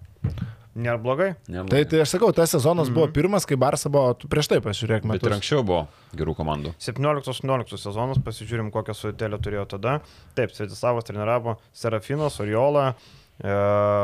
Nėra 0.79 0.99
blogai. 1.03 1.33
Neblogai. 1.51 1.71
Tai, 1.73 1.91
tai 1.91 2.01
aš 2.05 2.13
sakau, 2.15 2.29
tas 2.37 2.53
sezonas 2.55 2.91
buvo 2.95 3.09
pirmas, 3.11 3.43
kai 3.49 3.57
Barsa 3.59 3.91
buvo, 3.91 4.13
prieš 4.31 4.51
tai 4.53 4.59
pasižiūrėk, 4.63 5.03
Bet 5.09 5.19
ir 5.19 5.27
metus. 5.27 5.35
anksčiau 5.41 5.65
buvo 5.67 5.81
gerų 6.15 6.37
komandų. 6.39 6.71
17-18 6.85 7.81
sezonas, 7.83 8.21
pasižiūrim, 8.23 8.69
kokią 8.75 8.95
sudėtelę 8.95 9.41
turėjo 9.43 9.65
tada. 9.75 9.97
Taip, 10.39 10.55
Svetislavas 10.55 11.09
treniravo 11.09 11.57
Serafinas, 11.75 12.39
Oriola, 12.45 12.93
e, 12.95 13.18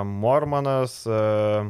Mormanas, 0.04 1.06
e, 1.06 1.10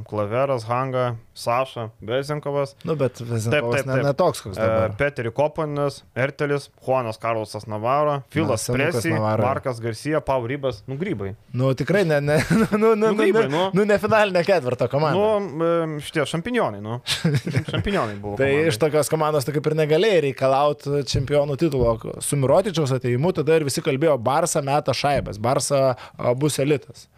Klaveras, 0.08 0.64
Hanga, 0.68 1.16
Saša, 1.34 1.88
Bezinkovas, 2.00 2.76
Nu, 2.84 2.94
bet 2.94 3.20
Vezinkovas 3.20 3.76
taip, 3.76 3.86
ne, 3.86 3.92
taip. 3.92 4.04
ne 4.04 4.12
toks, 4.12 4.40
koks 4.44 4.58
e, 4.58 4.60
dabar. 4.60 4.92
Peteri 4.98 5.30
Kopanis, 5.32 6.02
Ertelis, 6.14 6.68
Juanas 6.84 7.16
Karlosas 7.18 7.64
Navaro, 7.66 8.20
Filas 8.30 8.68
Presi. 8.68 9.10
Markas 9.16 9.80
Garcia, 9.80 10.20
Pau 10.20 10.44
Rybas, 10.46 10.82
nu 10.86 10.98
grybai. 11.00 11.34
Nu, 11.52 11.72
tikrai 11.74 12.04
ne, 12.04 12.20
ne, 12.20 12.36
nu, 12.60 12.66
nu, 12.70 12.94
nu, 12.94 13.06
nu, 13.06 13.14
grybai, 13.14 13.46
nu, 13.48 13.56
nu. 13.56 13.70
nu, 13.80 13.88
ne 13.88 13.98
finalinė 13.98 14.44
ketvirta 14.44 14.90
komanda. 14.92 15.16
Nu, 15.16 15.64
e, 15.64 16.04
šitie 16.04 16.28
šampinionai, 16.28 16.84
nu. 16.84 17.00
Šampinionai 17.72 18.18
buvo. 18.20 18.36
Tai 18.36 18.50
komandai. 18.50 18.68
iš 18.74 18.80
tokios 18.84 19.12
komandos 19.12 19.48
tu 19.48 19.56
kaip 19.56 19.72
ir 19.72 19.78
negalėjai 19.80 20.20
reikalauti 20.28 21.00
čempionų 21.08 21.56
titulo. 21.64 21.96
Su 22.20 22.36
Mirotičiaus 22.36 22.92
ateimu 22.98 23.32
tada 23.40 23.56
ir 23.56 23.64
visi 23.64 23.80
kalbėjo, 23.84 24.20
Barsa 24.20 24.60
meta 24.60 24.92
šaibas, 24.92 25.40
Barsa 25.40 25.94
bus 26.36 26.60
elitas. 26.60 27.08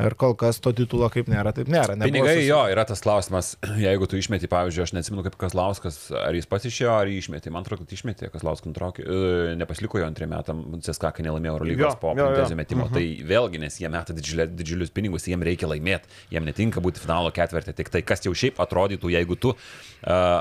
Ir 0.00 0.14
kol 0.16 0.32
kas 0.40 0.56
to 0.64 0.70
titulo 0.72 1.04
kaip 1.12 1.26
nėra, 1.28 1.50
taip 1.52 1.68
nėra. 1.68 1.92
Nebuvo 1.98 2.08
Pinigai 2.08 2.36
susi- 2.38 2.46
jo, 2.48 2.60
yra 2.72 2.84
tas 2.88 3.02
klausimas, 3.04 3.50
jeigu 3.86 4.06
tu 4.08 4.16
išmeti, 4.16 4.48
pavyzdžiui, 4.48 4.84
aš 4.86 4.92
neatsimenu 4.96 5.24
kaip 5.26 5.36
Kazlauskas, 5.40 5.98
ar 6.16 6.32
jis 6.36 6.48
pats 6.48 6.68
išėjo, 6.70 6.92
ar 6.96 7.10
jį 7.10 7.18
išmetė. 7.20 7.52
Man 7.52 7.66
atrodo, 7.66 7.84
kad 7.84 7.92
išmetė, 7.92 8.30
Kazlauskas 8.32 8.70
nutraukė, 8.70 9.04
e, 9.04 9.56
nepasiliko 9.60 10.00
jo 10.00 10.06
antriem 10.08 10.30
metam, 10.32 10.62
CSK, 10.80 11.10
kai 11.18 11.26
nelaimėjo 11.26 11.56
Eurolygos 11.58 11.98
po. 12.00 12.14
Printezio 12.16 12.56
metimo. 12.56 12.86
Tai 12.92 13.02
vėlgi, 13.28 13.60
nes 13.60 13.76
jie 13.82 13.90
meta 13.92 14.16
didžiulė, 14.16 14.46
didžiulius 14.62 14.94
pinigus, 14.96 15.28
jiem 15.28 15.44
reikia 15.44 15.68
laimėti, 15.68 16.08
jiem 16.32 16.48
netinka 16.48 16.80
būti 16.84 17.02
finalo 17.02 17.32
ketvirtį. 17.34 17.74
Tik 17.82 17.92
tai, 17.92 18.02
kas 18.06 18.24
jau 18.24 18.32
šiaip 18.32 18.62
atrodytų, 18.64 19.12
jeigu 19.12 19.36
tu 19.36 19.52
uh, 19.52 19.58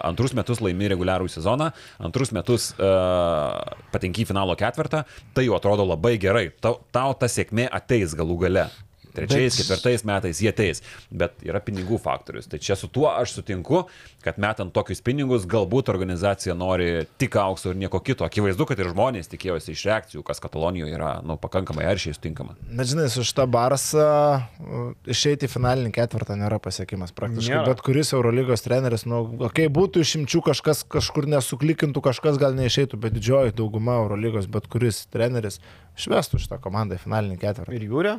antrus 0.08 0.36
metus 0.38 0.64
laimi 0.64 0.88
reguliarų 0.94 1.28
sezoną, 1.32 1.72
antrus 2.00 2.32
metus 2.36 2.70
uh, 2.78 3.60
patenki 3.92 4.24
į 4.24 4.30
finalo 4.32 4.56
ketvirtą, 4.60 5.04
tai 5.36 5.46
jau 5.50 5.60
atrodo 5.60 5.84
labai 5.92 6.16
gerai. 6.22 6.48
Tau, 6.64 6.80
tau 6.96 7.12
ta 7.20 7.28
sėkmė 7.32 7.68
ateis 7.68 8.16
galų 8.16 8.40
gale. 8.46 8.70
Trečiais, 9.16 9.56
Bet- 9.56 9.62
ketvirtais 9.62 10.06
metais 10.08 10.42
jie 10.42 10.50
ateis, 10.52 10.82
bet 11.12 11.42
yra 11.46 11.60
pinigų 11.64 12.00
faktorius. 12.02 12.48
Tai 12.52 12.60
čia 12.60 12.76
su 12.80 12.88
tuo 12.88 13.10
aš 13.12 13.38
sutinku, 13.40 13.86
kad 14.24 14.38
metant 14.42 14.74
tokius 14.74 15.02
pinigus, 15.02 15.46
galbūt 15.50 15.90
organizacija 15.92 16.54
nori 16.58 17.06
tik 17.22 17.36
aukso 17.42 17.72
ir 17.74 17.80
nieko 17.82 18.00
kito. 18.00 18.26
Akivaizdu, 18.28 18.66
kad 18.70 18.80
ir 18.80 18.92
žmonės 18.94 19.30
tikėjosi 19.32 19.74
iš 19.76 19.86
reakcijų, 19.90 20.24
kas 20.28 20.40
Katalonijoje 20.44 20.96
yra 20.96 21.14
nu, 21.26 21.38
pakankamai 21.42 21.86
aršiai 21.90 22.16
sutinkama. 22.18 22.56
Bet 22.72 22.92
žinai, 22.92 23.08
su 23.12 23.24
šitą 23.28 23.48
Barsą 23.52 24.06
uh, 24.42 24.94
išeiti 25.10 25.48
į 25.48 25.52
finalinį 25.56 25.92
ketvirtą 25.96 26.38
nėra 26.40 26.60
pasiekimas. 26.64 27.14
Praktiškai 27.18 27.56
Nėra. 27.58 27.68
bet 27.72 27.82
kuris 27.86 28.14
Eurolygos 28.16 28.64
treneris, 28.66 29.06
nu, 29.10 29.24
kai 29.56 29.68
būtų 29.74 30.04
išimčių 30.06 30.44
kažkas 30.52 30.84
kažkur 30.92 31.28
nesuklikintų, 31.32 32.04
kažkas 32.06 32.38
gal 32.42 32.54
neišeitų, 32.58 33.00
bet 33.02 33.16
didžioji 33.18 33.56
dauguma 33.58 33.98
Eurolygos, 34.02 34.48
bet 34.52 34.68
kuris 34.72 35.06
treneris 35.12 35.60
švestų 36.00 36.40
šitą 36.42 36.60
komandą 36.64 36.96
į 36.98 37.04
finalinį 37.04 37.40
ketvirtą. 37.42 37.74
Ir 37.76 37.88
Jūrė? 37.90 38.14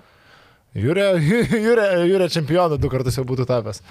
Jūrė, 0.73 1.07
jūrė, 1.67 1.87
jūrė 2.09 2.29
čempionų 2.33 2.79
du 2.81 2.89
kartus 2.93 3.19
jau 3.19 3.27
būtų 3.29 3.45
tapęs. 3.51 3.83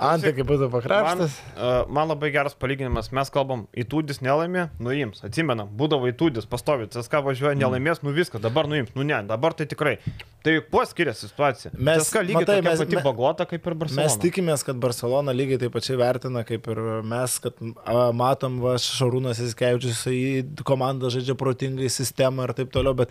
Antė, 0.00 0.30
kaip 0.32 0.46
būtų 0.48 0.66
Man, 0.66 0.72
pakrapštas. 0.72 1.34
uh, 1.58 1.82
man 1.92 2.08
labai 2.08 2.30
geras 2.32 2.54
palyginimas. 2.58 3.10
Mes 3.14 3.28
kalbam, 3.34 3.66
įtūdis 3.78 4.20
nelaimė, 4.24 4.68
nuims. 4.82 5.20
Atsimenam, 5.26 5.68
būdavo 5.76 6.08
įtūdis, 6.10 6.46
pastovi. 6.50 6.86
CSK 6.90 7.20
važiuoja, 7.26 7.52
Mm. 7.56 7.60
nelaimės, 7.64 8.00
nu 8.06 8.14
viską, 8.16 8.40
dabar 8.42 8.66
nuims. 8.70 8.90
Nu 8.96 9.04
ne, 9.06 9.18
dabar 9.28 9.52
tai 9.58 9.66
tikrai. 9.70 9.98
Tai 10.46 10.54
kuo 10.72 10.82
skiriasi 10.88 11.28
situacija? 11.28 11.72
Mes- 11.76 12.06
CSK 12.06 12.22
lygiai 12.30 12.40
matai, 12.46 12.58
mes- 12.64 12.80
pati 12.84 13.02
bagota 13.04 13.46
kaip 13.50 13.66
ir 13.70 13.74
Barcelona. 13.82 14.06
Mes 14.08 14.16
tikimės, 14.22 14.64
kad 14.64 14.80
Barcelona 14.80 15.34
lygiai 15.36 15.60
taip 15.62 15.74
pačiai 15.76 15.98
vertina, 16.00 16.46
kaip 16.48 16.66
ir 16.74 16.80
mes, 17.02 17.38
kad 17.44 17.54
a, 17.84 18.08
matom, 18.16 18.58
va, 18.64 18.74
Šarūnas 18.80 19.42
Iskevičius 19.46 20.06
į 20.10 20.64
komandą 20.64 21.10
žaidžia 21.12 21.36
protingai 21.38 21.90
sistemą 21.92 22.48
ir 22.48 22.54
taip 22.62 22.72
toliau, 22.72 22.96
bet 22.96 23.10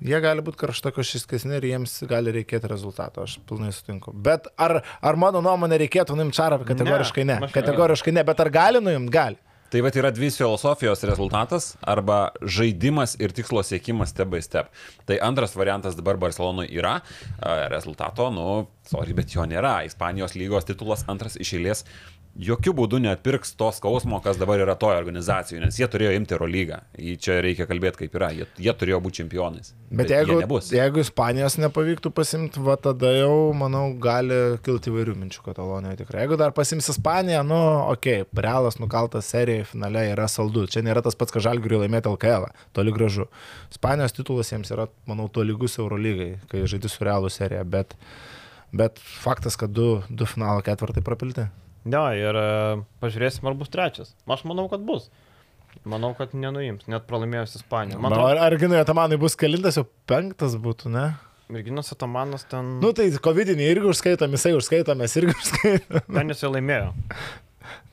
jie 0.00 0.20
gali 0.20 0.42
būti 0.44 0.60
karštakošiskesni 0.64 1.56
ir 1.56 1.68
jiems 1.72 1.96
gali 2.10 2.32
reikėti 2.36 2.68
rezultato, 2.70 3.22
aš 3.24 3.38
pilnai 3.48 3.72
sutinku. 3.72 4.12
Bet 4.12 4.46
ar, 4.58 4.82
ar 5.00 5.16
mano 5.16 5.40
nuomonė 5.44 5.78
reikėtų 5.86 6.16
nuimti 6.18 6.36
Čarą? 6.36 6.60
Kategoriškai 6.68 7.24
ne. 7.24 7.40
aš- 7.46 7.52
Kategoriškai 7.56 8.12
ne, 8.12 8.24
bet 8.24 8.40
ar 8.40 8.50
gali 8.50 8.80
nuimti? 8.84 9.12
Gali. 9.12 9.36
Tai 9.66 9.80
va 9.82 9.90
yra 9.90 10.12
dvi 10.14 10.28
filosofijos 10.30 11.00
rezultatas 11.08 11.72
arba 11.82 12.30
žaidimas 12.40 13.16
ir 13.18 13.32
tikslo 13.34 13.64
siekimas 13.66 14.12
step 14.14 14.28
by 14.30 14.38
step. 14.40 14.68
Tai 15.08 15.16
antras 15.26 15.56
variantas 15.58 15.96
dabar 15.98 16.14
Barcelonoje 16.16 16.70
yra 16.70 17.00
a, 17.42 17.66
rezultato, 17.68 18.28
nu, 18.30 18.68
sorry, 18.86 19.12
bet 19.12 19.34
jo 19.34 19.42
nėra. 19.42 19.80
Ispanijos 19.88 20.36
lygos 20.38 20.64
titulas 20.70 21.02
antras 21.10 21.34
iš 21.42 21.56
eilės 21.58 21.82
jokių 22.36 22.72
būdų 22.76 23.00
neatpirks 23.04 23.54
to 23.58 23.68
skausmo, 23.74 24.18
kas 24.24 24.38
dabar 24.40 24.60
yra 24.60 24.76
toje 24.78 24.98
organizacijoje, 25.00 25.62
nes 25.64 25.78
jie 25.80 25.88
turėjo 25.90 26.12
imti 26.16 26.36
Eurolygą. 26.36 26.80
Į 27.00 27.16
Čia 27.22 27.38
reikia 27.44 27.66
kalbėti 27.68 28.02
kaip 28.02 28.16
yra. 28.18 28.28
Jie, 28.36 28.46
jie 28.62 28.74
turėjo 28.76 29.00
būti 29.04 29.22
čempionais. 29.22 29.72
Bet, 29.86 30.10
bet 30.10 30.12
jeigu, 30.12 30.60
jeigu 30.74 31.02
Ispanijos 31.02 31.56
nepavyktų 31.62 32.12
pasimti, 32.14 32.60
va 32.62 32.76
tada 32.80 33.12
jau, 33.14 33.52
manau, 33.56 33.84
gali 34.02 34.58
kilti 34.66 34.92
įvairių 34.92 35.16
minčių 35.22 35.44
Katalonijoje 35.46 36.00
tikrai. 36.02 36.24
Jeigu 36.24 36.38
dar 36.40 36.54
pasims 36.56 36.90
Ispaniją, 36.92 37.42
nu, 37.46 37.60
okei, 37.94 38.22
okay, 38.26 38.44
realas 38.46 38.80
nukaltas 38.82 39.30
serijoje 39.32 39.68
finale 39.72 40.06
yra 40.12 40.28
saldu. 40.30 40.66
Čia 40.70 40.84
nėra 40.86 41.04
tas 41.06 41.18
pats, 41.18 41.34
ką 41.34 41.42
Žalgiriui 41.46 41.84
laimėti 41.84 42.12
LKL, 42.12 42.50
toli 42.76 42.94
gražu. 42.96 43.28
Ispanijos 43.72 44.16
titulas 44.16 44.52
jiems 44.52 44.72
yra, 44.74 44.90
manau, 45.08 45.30
tolygus 45.32 45.78
Eurolygai, 45.80 46.34
kai 46.50 46.66
žaidži 46.68 46.92
su 46.92 47.06
realų 47.06 47.30
serija, 47.32 47.62
bet, 47.64 47.94
bet 48.76 48.98
faktas, 49.00 49.58
kad 49.60 49.72
du, 49.72 50.02
du 50.10 50.28
finalo 50.28 50.64
ketvirtai 50.66 51.04
prapilti. 51.06 51.46
Ne, 51.86 52.02
ir 52.18 52.34
e, 52.40 52.46
pažiūrėsim, 53.02 53.46
ar 53.46 53.54
bus 53.58 53.70
trečias. 53.70 54.12
Aš 54.26 54.42
manau, 54.48 54.66
kad 54.72 54.82
bus. 54.86 55.06
Manau, 55.86 56.14
kad 56.18 56.32
nenuims, 56.34 56.86
net 56.90 57.04
pralaimėjus 57.06 57.58
Ispaniją. 57.60 58.00
Man 58.02 58.14
atrodo, 58.16 58.32
ar, 58.32 58.40
ar 58.48 58.56
Ginai 58.58 58.80
Atamanai 58.82 59.18
bus 59.20 59.36
kelintas, 59.38 59.76
jau 59.78 59.84
penktas 60.08 60.56
būtų, 60.58 60.90
ne? 60.94 61.06
Merginos 61.52 61.92
Atamanas 61.94 62.42
ten... 62.50 62.72
Nu 62.82 62.90
tai 62.96 63.06
COVID-19 63.12 63.60
irgi 63.70 63.86
užskaitom, 63.92 64.32
jisai 64.34 64.54
užskaitom, 64.58 64.98
mes 64.98 65.12
irgi 65.20 65.34
užskaitom. 65.36 66.00
Ten 66.16 66.32
jisai 66.32 66.50
laimėjo. 66.56 66.88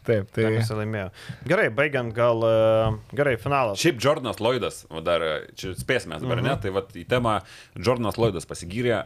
Taip, 0.07 0.31
tai. 0.35 0.47
Jisai 0.57 0.79
laimėjo. 0.81 1.11
Gerai, 1.51 1.67
baigiant 1.75 2.15
gal... 2.17 2.41
e, 2.47 3.13
Gerai, 3.19 3.35
finalas. 3.39 3.77
Šiaip 3.83 4.01
Jordanas 4.03 4.41
Lloydas, 4.41 4.81
dar 5.05 5.21
čia 5.59 5.75
spėsime 5.77 6.17
dabar, 6.23 6.41
Mhm. 6.41 6.47
ne, 6.49 6.55
tai 6.65 6.73
va 6.75 6.81
į 6.97 7.05
temą 7.13 7.35
Jordanas 7.77 8.17
Lloydas 8.17 8.49
pasigyrė, 8.49 8.97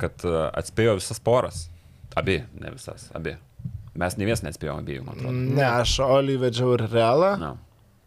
kad 0.00 0.24
atspėjo 0.30 0.96
visas 1.02 1.20
poras. 1.20 1.66
Abi, 2.18 2.40
ne 2.58 2.72
visas, 2.78 3.10
abi. 3.14 3.36
Mes 3.98 4.14
ne 4.16 4.24
vienas 4.28 4.42
neatspėjome 4.46 4.84
abiejų, 4.84 5.02
man 5.06 5.16
atrodo. 5.18 5.34
Ne, 5.58 5.64
aš 5.66 5.96
Olį 6.04 6.36
vedžiau 6.44 6.76
ir 6.76 6.84
realą. 6.92 7.32
Na, 7.40 7.50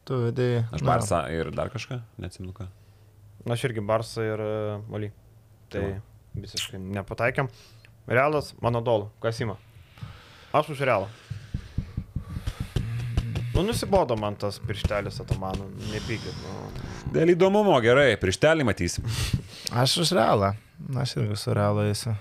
Tu 0.08 0.16
vedėjai. 0.20 0.64
aš 0.72 0.82
na. 0.84 0.88
Barsą 0.94 1.20
ir 1.32 1.52
dar 1.56 1.70
kažką, 1.74 2.00
neatsimenu 2.24 2.54
ką. 2.56 2.70
Aš 3.52 3.66
irgi 3.68 3.84
Barsą 3.84 4.24
ir 4.24 4.40
uh, 4.44 4.82
Molį. 4.92 5.12
Tai 5.74 5.82
Tai 5.84 5.92
visiškai 6.40 6.80
nepataikėm. 6.80 7.50
Realas, 8.08 8.54
mano 8.64 8.80
dolų. 8.84 9.10
Kas 9.24 9.40
ima? 9.44 9.58
Aš 10.56 10.74
už 10.76 10.84
realą. 10.88 11.08
Nu, 13.54 13.62
nusibodo 13.62 14.16
man 14.18 14.36
tas 14.40 14.58
pirštelis 14.64 15.20
atamanų. 15.22 15.68
Nepykit. 15.92 16.40
Nu. 16.42 16.72
Dėl 17.14 17.36
įdomumo, 17.36 17.76
gerai, 17.86 18.16
prieštelį 18.18 18.66
matysim. 18.66 19.06
Aš 19.78 20.00
už 20.04 20.14
realą. 20.18 20.54
Aš 20.98 21.18
irgi 21.22 21.38
su 21.38 21.54
realą 21.54 21.86
eisiu. 21.92 22.16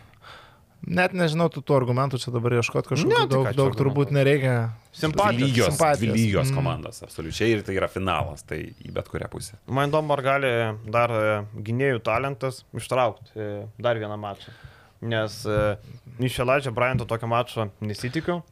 Net 0.83 1.13
nežinau 1.15 1.47
tų, 1.53 1.61
tų 1.63 1.77
argumentų 1.77 2.19
čia 2.19 2.33
dabar 2.35 2.57
ieškoti 2.59 2.91
kažkokių. 2.91 3.09
Ne, 3.13 3.19
Ne, 3.23 3.27
tai 3.29 3.37
daug, 3.37 3.45
daug 3.45 3.69
argumentų? 3.71 3.79
turbūt 3.79 4.11
nereikia. 4.11 4.55
Simpatijos. 4.93 5.43
Lygios, 5.53 5.69
simpatijos. 5.77 6.17
lygios 6.17 6.51
Mm. 6.51 6.57
komandos, 6.59 7.03
absoliučiai, 7.07 7.51
ir 7.55 7.63
tai 7.63 7.77
yra 7.79 7.89
finalas, 7.89 8.43
tai 8.43 8.75
į 8.83 8.91
bet 8.93 9.07
kurią 9.09 9.29
pusę. 9.31 9.55
Man 9.67 9.91
įdomu, 9.93 10.11
ar 10.17 10.23
gali 10.27 10.51
dar 10.91 11.11
e, 11.15 11.45
gynėjų 11.55 12.03
talentas 12.03 12.65
ištraukti 12.75 13.31
e, 13.39 13.67
dar 13.79 13.97
vieną 13.97 14.19
mačą. 14.19 14.51
Nes 15.03 15.47
e, 15.47 15.77
iš 16.19 16.41
Elaidžio 16.43 16.75
Bryanto 16.75 17.07
tokio 17.07 17.31
mačo 17.31 17.71
nesitikiu. 17.81 18.43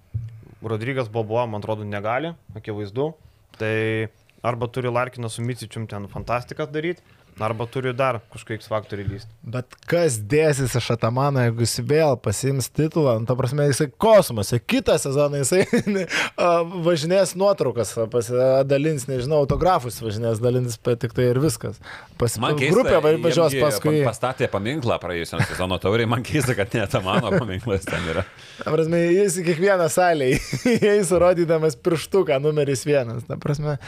Rodrygas 0.62 1.08
Bobo, 1.08 1.42
man 1.46 1.60
atrodo, 1.60 1.84
negali, 1.84 2.34
akivaizdu. 2.54 3.14
Tai 3.58 4.08
arba 4.42 4.66
turi 4.68 4.88
Larkiną 4.88 5.28
su 5.28 5.42
Micičium 5.42 5.86
ten 5.88 6.06
fantastikas 6.08 6.68
daryti, 6.72 7.02
arba 7.46 7.66
turi 7.70 7.92
dar 7.96 8.18
kažkokiais 8.32 8.68
faktoriai 8.70 9.08
lysti. 9.08 9.30
Bet 9.42 9.74
kas 9.88 10.18
dėsis 10.30 10.74
iš 10.78 10.90
Atamano, 10.94 11.40
jeigu 11.46 11.64
jis 11.64 11.76
vėl 11.88 12.16
pasiims 12.20 12.68
titulą, 12.76 13.16
nu, 13.22 13.26
ta 13.28 13.36
prasme, 13.38 13.66
jisai 13.70 13.88
kosmose, 14.00 14.58
kitą 14.60 14.96
sezoną 15.00 15.40
jisai 15.42 15.62
a, 16.36 16.50
važinės 16.86 17.34
nuotraukas, 17.40 17.94
pas- 18.12 18.30
a, 18.34 18.50
dalins, 18.68 19.06
nežinau, 19.10 19.40
autografus 19.44 20.00
važinės, 20.04 20.42
dalins, 20.44 20.76
bet 20.84 21.00
tik 21.06 21.14
tai 21.16 21.30
ir 21.32 21.40
viskas. 21.42 21.80
Pas, 22.20 22.36
Man 22.42 22.58
keista, 22.60 22.76
grupė 22.76 23.00
važiuos 23.24 23.56
paskui. 23.62 24.02
pa- 24.04 24.10
Pastatė 24.12 24.48
paminklą 24.52 24.98
praėjusiam 25.00 25.40
sezono 25.48 25.78
tauriai, 25.80 26.08
man 26.10 26.24
keista, 26.26 26.54
kad 26.58 26.74
net 26.76 26.92
mano 27.04 27.30
paminklas 27.40 27.86
ten 27.88 28.04
yra. 28.12 28.26
Ta 28.60 28.74
prasme, 28.74 29.00
jis 29.14 29.38
į 29.40 29.46
kiekvieną 29.48 29.86
salę 29.92 30.32
įeis 30.76 31.10
rodydamas 31.16 31.78
pirštuką 31.80 32.36
numeris 32.44 32.84
vienas. 32.88 33.24
Ta 33.28 33.38
prasme, 33.40 33.78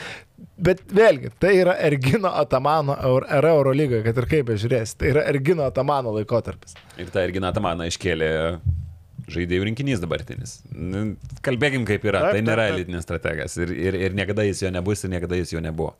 bet 0.58 0.82
vėlgi, 0.92 1.30
tai 1.40 1.54
yra 1.60 1.74
Ergino 1.88 2.30
Atamano 2.40 2.96
eur- 3.02 3.26
era 3.30 3.52
Eurolygoje, 3.56 4.02
kad 4.06 4.18
ir 4.22 4.28
kaip 4.30 4.46
bežiūrės. 4.52 4.96
Tai 4.98 5.10
yra 5.14 5.24
Ergino 5.32 5.66
Atamano 5.68 6.12
laikotarpis. 6.16 6.74
Ir 6.98 7.10
ta 7.14 7.24
irgi 7.26 7.40
Natamaną 7.42 7.86
iškėlė 7.90 8.30
žaidėjų 9.32 9.66
rinkinys 9.68 10.00
dabartinis. 10.02 10.56
Nu, 10.74 11.04
Kalbėkim 11.46 11.84
kaip 11.88 12.02
yra, 12.08 12.24
Taip, 12.26 12.32
tai 12.34 12.40
taip, 12.40 12.48
nėra 12.48 12.64
taip. 12.68 12.74
elitinis 12.76 13.04
strategas 13.06 13.54
ir, 13.62 13.70
ir, 13.72 13.94
ir 14.08 14.16
niekada 14.18 14.44
jis 14.48 14.64
jo 14.64 14.70
nebus 14.74 15.04
ir 15.06 15.12
niekada 15.14 15.38
jis 15.38 15.52
jo 15.54 15.62
nebuvo. 15.62 15.94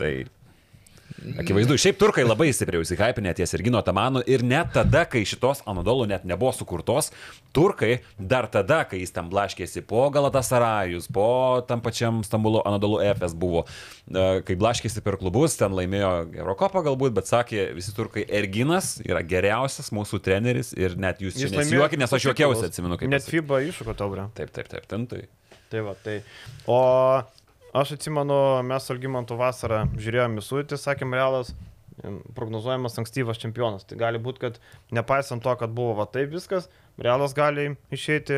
Tai 0.00 0.10
Akivaizdu, 1.20 1.76
šiaip 1.80 1.98
turkai 2.00 2.22
labai 2.24 2.48
stipriai 2.54 2.80
užsihypinę 2.80 3.32
ties 3.36 3.52
Irgino 3.56 3.80
Tamanu 3.84 4.22
ir 4.28 4.44
net 4.46 4.70
tada, 4.74 5.02
kai 5.08 5.20
šitos 5.28 5.60
Anadolų 5.68 6.06
net 6.08 6.24
nebuvo 6.28 6.52
sukurtos, 6.56 7.10
turkai 7.56 7.98
dar 8.16 8.48
tada, 8.52 8.82
kai 8.88 9.02
jis 9.02 9.12
ten 9.12 9.28
blaškėsi 9.32 9.82
po 9.88 10.06
Galatasarajus, 10.14 11.10
po 11.12 11.28
tam 11.68 11.82
pačiam 11.84 12.22
Stambulo 12.26 12.62
Anadolų 12.68 13.02
FS 13.10 13.36
buvo, 13.40 13.66
e, 14.08 14.28
kai 14.46 14.56
blaškėsi 14.60 15.04
per 15.04 15.18
klubus, 15.20 15.58
ten 15.60 15.76
laimėjo 15.76 16.12
Eurocopą 16.40 16.84
galbūt, 16.88 17.16
bet 17.18 17.28
sakė 17.28 17.68
visi 17.76 17.92
turkai, 17.96 18.24
Erginas 18.40 18.96
yra 19.04 19.20
geriausias 19.20 19.92
mūsų 19.96 20.22
treneris 20.24 20.72
ir 20.78 20.96
net 21.00 21.20
jūs 21.20 21.36
čia 21.36 21.52
nesijuokit, 21.52 22.00
nes 22.00 22.16
aš 22.16 22.30
juokiausi, 22.30 22.70
atsimenu, 22.70 22.96
kaip 23.00 23.12
Net. 23.12 23.28
FIBA 23.28 23.60
iššūko 23.68 23.96
taurę. 23.98 24.30
Taip, 24.38 24.54
taip, 24.54 24.70
taip, 24.72 24.88
ten 24.88 25.04
tai. 25.10 25.26
Tai 25.70 25.84
va, 25.86 25.92
tai. 26.02 26.16
O 26.66 26.78
aš 27.76 27.96
atsimenu, 27.96 28.36
mes 28.66 28.92
Algymantų 28.92 29.36
vasarą 29.40 29.84
žiūrėjome 29.96 30.42
į 30.42 30.46
sudėtį, 30.46 30.78
sakėm, 30.80 31.14
realas 31.16 31.52
prognozuojamas 32.34 32.98
ankstyvas 32.98 33.40
čempionas. 33.40 33.84
Tai 33.88 33.98
gali 34.00 34.20
būti, 34.22 34.40
kad 34.46 34.58
nepaisant 34.94 35.42
to, 35.44 35.52
kad 35.60 35.72
buvo 35.76 35.98
va 36.00 36.06
taip 36.10 36.32
viskas, 36.32 36.70
realas 37.00 37.34
gali 37.36 37.74
išeiti, 37.92 38.36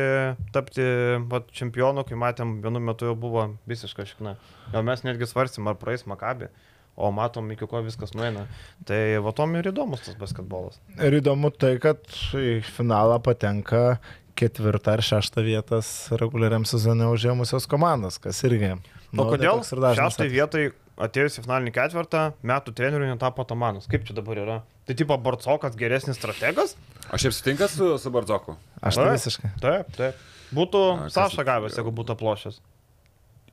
tapti 0.55 0.85
va, 1.31 1.43
čempionu, 1.53 2.05
kai 2.07 2.19
matėm, 2.19 2.57
vienu 2.63 2.83
metu 2.83 3.09
jau 3.11 3.17
buvo 3.19 3.47
visiška 3.69 4.07
šikna. 4.09 4.37
Jau 4.73 4.85
mes 4.85 5.05
netgi 5.07 5.29
svarsim, 5.29 5.67
ar 5.69 5.79
praeis 5.79 6.07
Makabi. 6.09 6.51
O 6.93 7.07
matom, 7.09 7.47
iki 7.49 7.65
ko 7.65 7.79
viskas 7.81 8.11
nueina. 8.13 8.43
Tai 8.85 8.99
va 9.25 9.31
tom 9.33 9.55
ir 9.57 9.71
įdomus 9.71 10.03
tas 10.05 10.17
basketbolas. 10.19 10.77
Ir 11.01 11.17
įdomu 11.17 11.49
tai, 11.49 11.79
kad 11.81 12.03
į 12.37 12.59
finalą 12.67 13.17
patenka 13.25 13.97
ketvirtą 14.37 14.99
ar 14.99 15.01
šeštą 15.05 15.41
vietas 15.45 15.87
reguliariam 16.21 16.67
sezone 16.69 17.07
užėmusios 17.09 17.65
komandos, 17.69 18.19
kas 18.21 18.43
irgi. 18.45 18.75
O 19.13 19.17
nu, 19.21 19.23
tai 19.29 19.37
kodėl 19.37 19.59
dažnas 19.61 19.99
šeštai 19.99 20.27
vietai 20.31 20.63
atėjus 21.05 21.37
į 21.37 21.43
finalinį 21.45 21.73
ketvirtą 21.75 22.23
metų 22.49 22.73
treneriu 22.77 23.05
netapo 23.11 23.45
Tamanas? 23.45 23.85
Kaip 23.89 24.05
čia 24.07 24.15
dabar 24.17 24.39
yra? 24.41 24.55
Tai 24.89 24.95
tipo 24.99 25.17
Barcokas 25.21 25.77
geresnis 25.79 26.17
strategas? 26.17 26.73
O 27.13 27.17
šiaip 27.21 27.35
sutinkat 27.37 27.71
su, 27.71 27.93
su 28.01 28.11
Bardzoku? 28.13 28.57
Aš 28.81 28.97
tai 28.97 29.05
Taip. 29.05 29.13
visiškai. 29.19 29.51
Taip, 29.61 29.93
taip. 29.97 30.23
Būtų 30.53 30.81
Saša 31.13 31.45
gavęs, 31.47 31.77
jeigu 31.77 31.93
būtų 31.95 32.17
plošęs. 32.19 32.59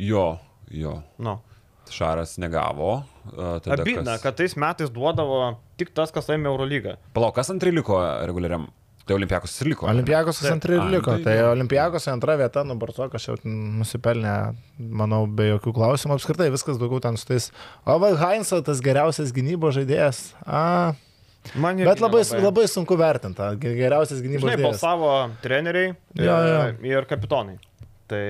Jo, 0.00 0.38
jo. 0.72 0.96
Nu. 1.20 1.38
Šaras 1.90 2.36
negavo. 2.38 3.04
a, 3.36 3.58
tada 3.60 3.82
Abidna, 3.82 4.16
kas- 4.16 4.22
kad 4.22 4.36
tais 4.38 4.54
metais 4.56 4.90
duodavo 4.90 5.58
tik 5.80 5.92
tas, 5.94 6.12
kas 6.14 6.28
laimė 6.30 6.48
Eurolygą. 6.52 6.96
Palauk, 7.16 7.34
kas 7.34 7.50
antri 7.50 7.72
liko 7.74 7.98
reguliariam? 8.26 8.68
Tai 9.10 9.16
Olimpiakos 9.18 9.56
ir 9.64 9.72
liko. 9.72 9.88
Olimpiakos 9.90 10.38
antri 10.46 10.76
ir 10.78 10.84
liko. 10.92 11.16
tai 11.18 11.34
Tai. 11.34 11.48
Olimpiakos 11.50 12.06
antra 12.12 12.36
vieta, 12.38 12.62
nu 12.62 12.76
Barsokas 12.78 13.24
jau 13.26 13.34
nusipelnė, 13.42 14.34
manau, 14.78 15.24
be 15.26 15.48
jokių 15.50 15.72
klausimų. 15.74 16.14
Apskritai 16.14 16.46
viskas 16.54 16.78
daugiau 16.78 17.02
ten 17.02 17.18
su 17.18 17.26
tais. 17.26 17.48
O 17.90 17.96
va, 17.98 18.12
Heinzo 18.22 18.60
tas 18.62 18.78
geriausias 18.84 19.32
gynybos 19.34 19.74
žaidėjas. 19.80 20.22
A, 20.46 20.94
Man 21.56 21.78
bet 21.80 21.98
labai, 22.04 22.20
nelabai. 22.20 22.42
labai 22.44 22.66
sunku 22.68 22.96
vertinti. 23.00 23.34
tą 23.40 23.54
Geriausias 23.58 24.20
gynybos 24.20 24.44
Žinai, 24.44 24.56
žaidėjas. 24.58 24.78
balsavo 24.78 25.12
treneriai 25.42 25.94
Jo, 26.20 26.34
jo. 26.46 26.58
ir 26.84 27.06
kapitonai. 27.08 27.56
Tai 28.10 28.20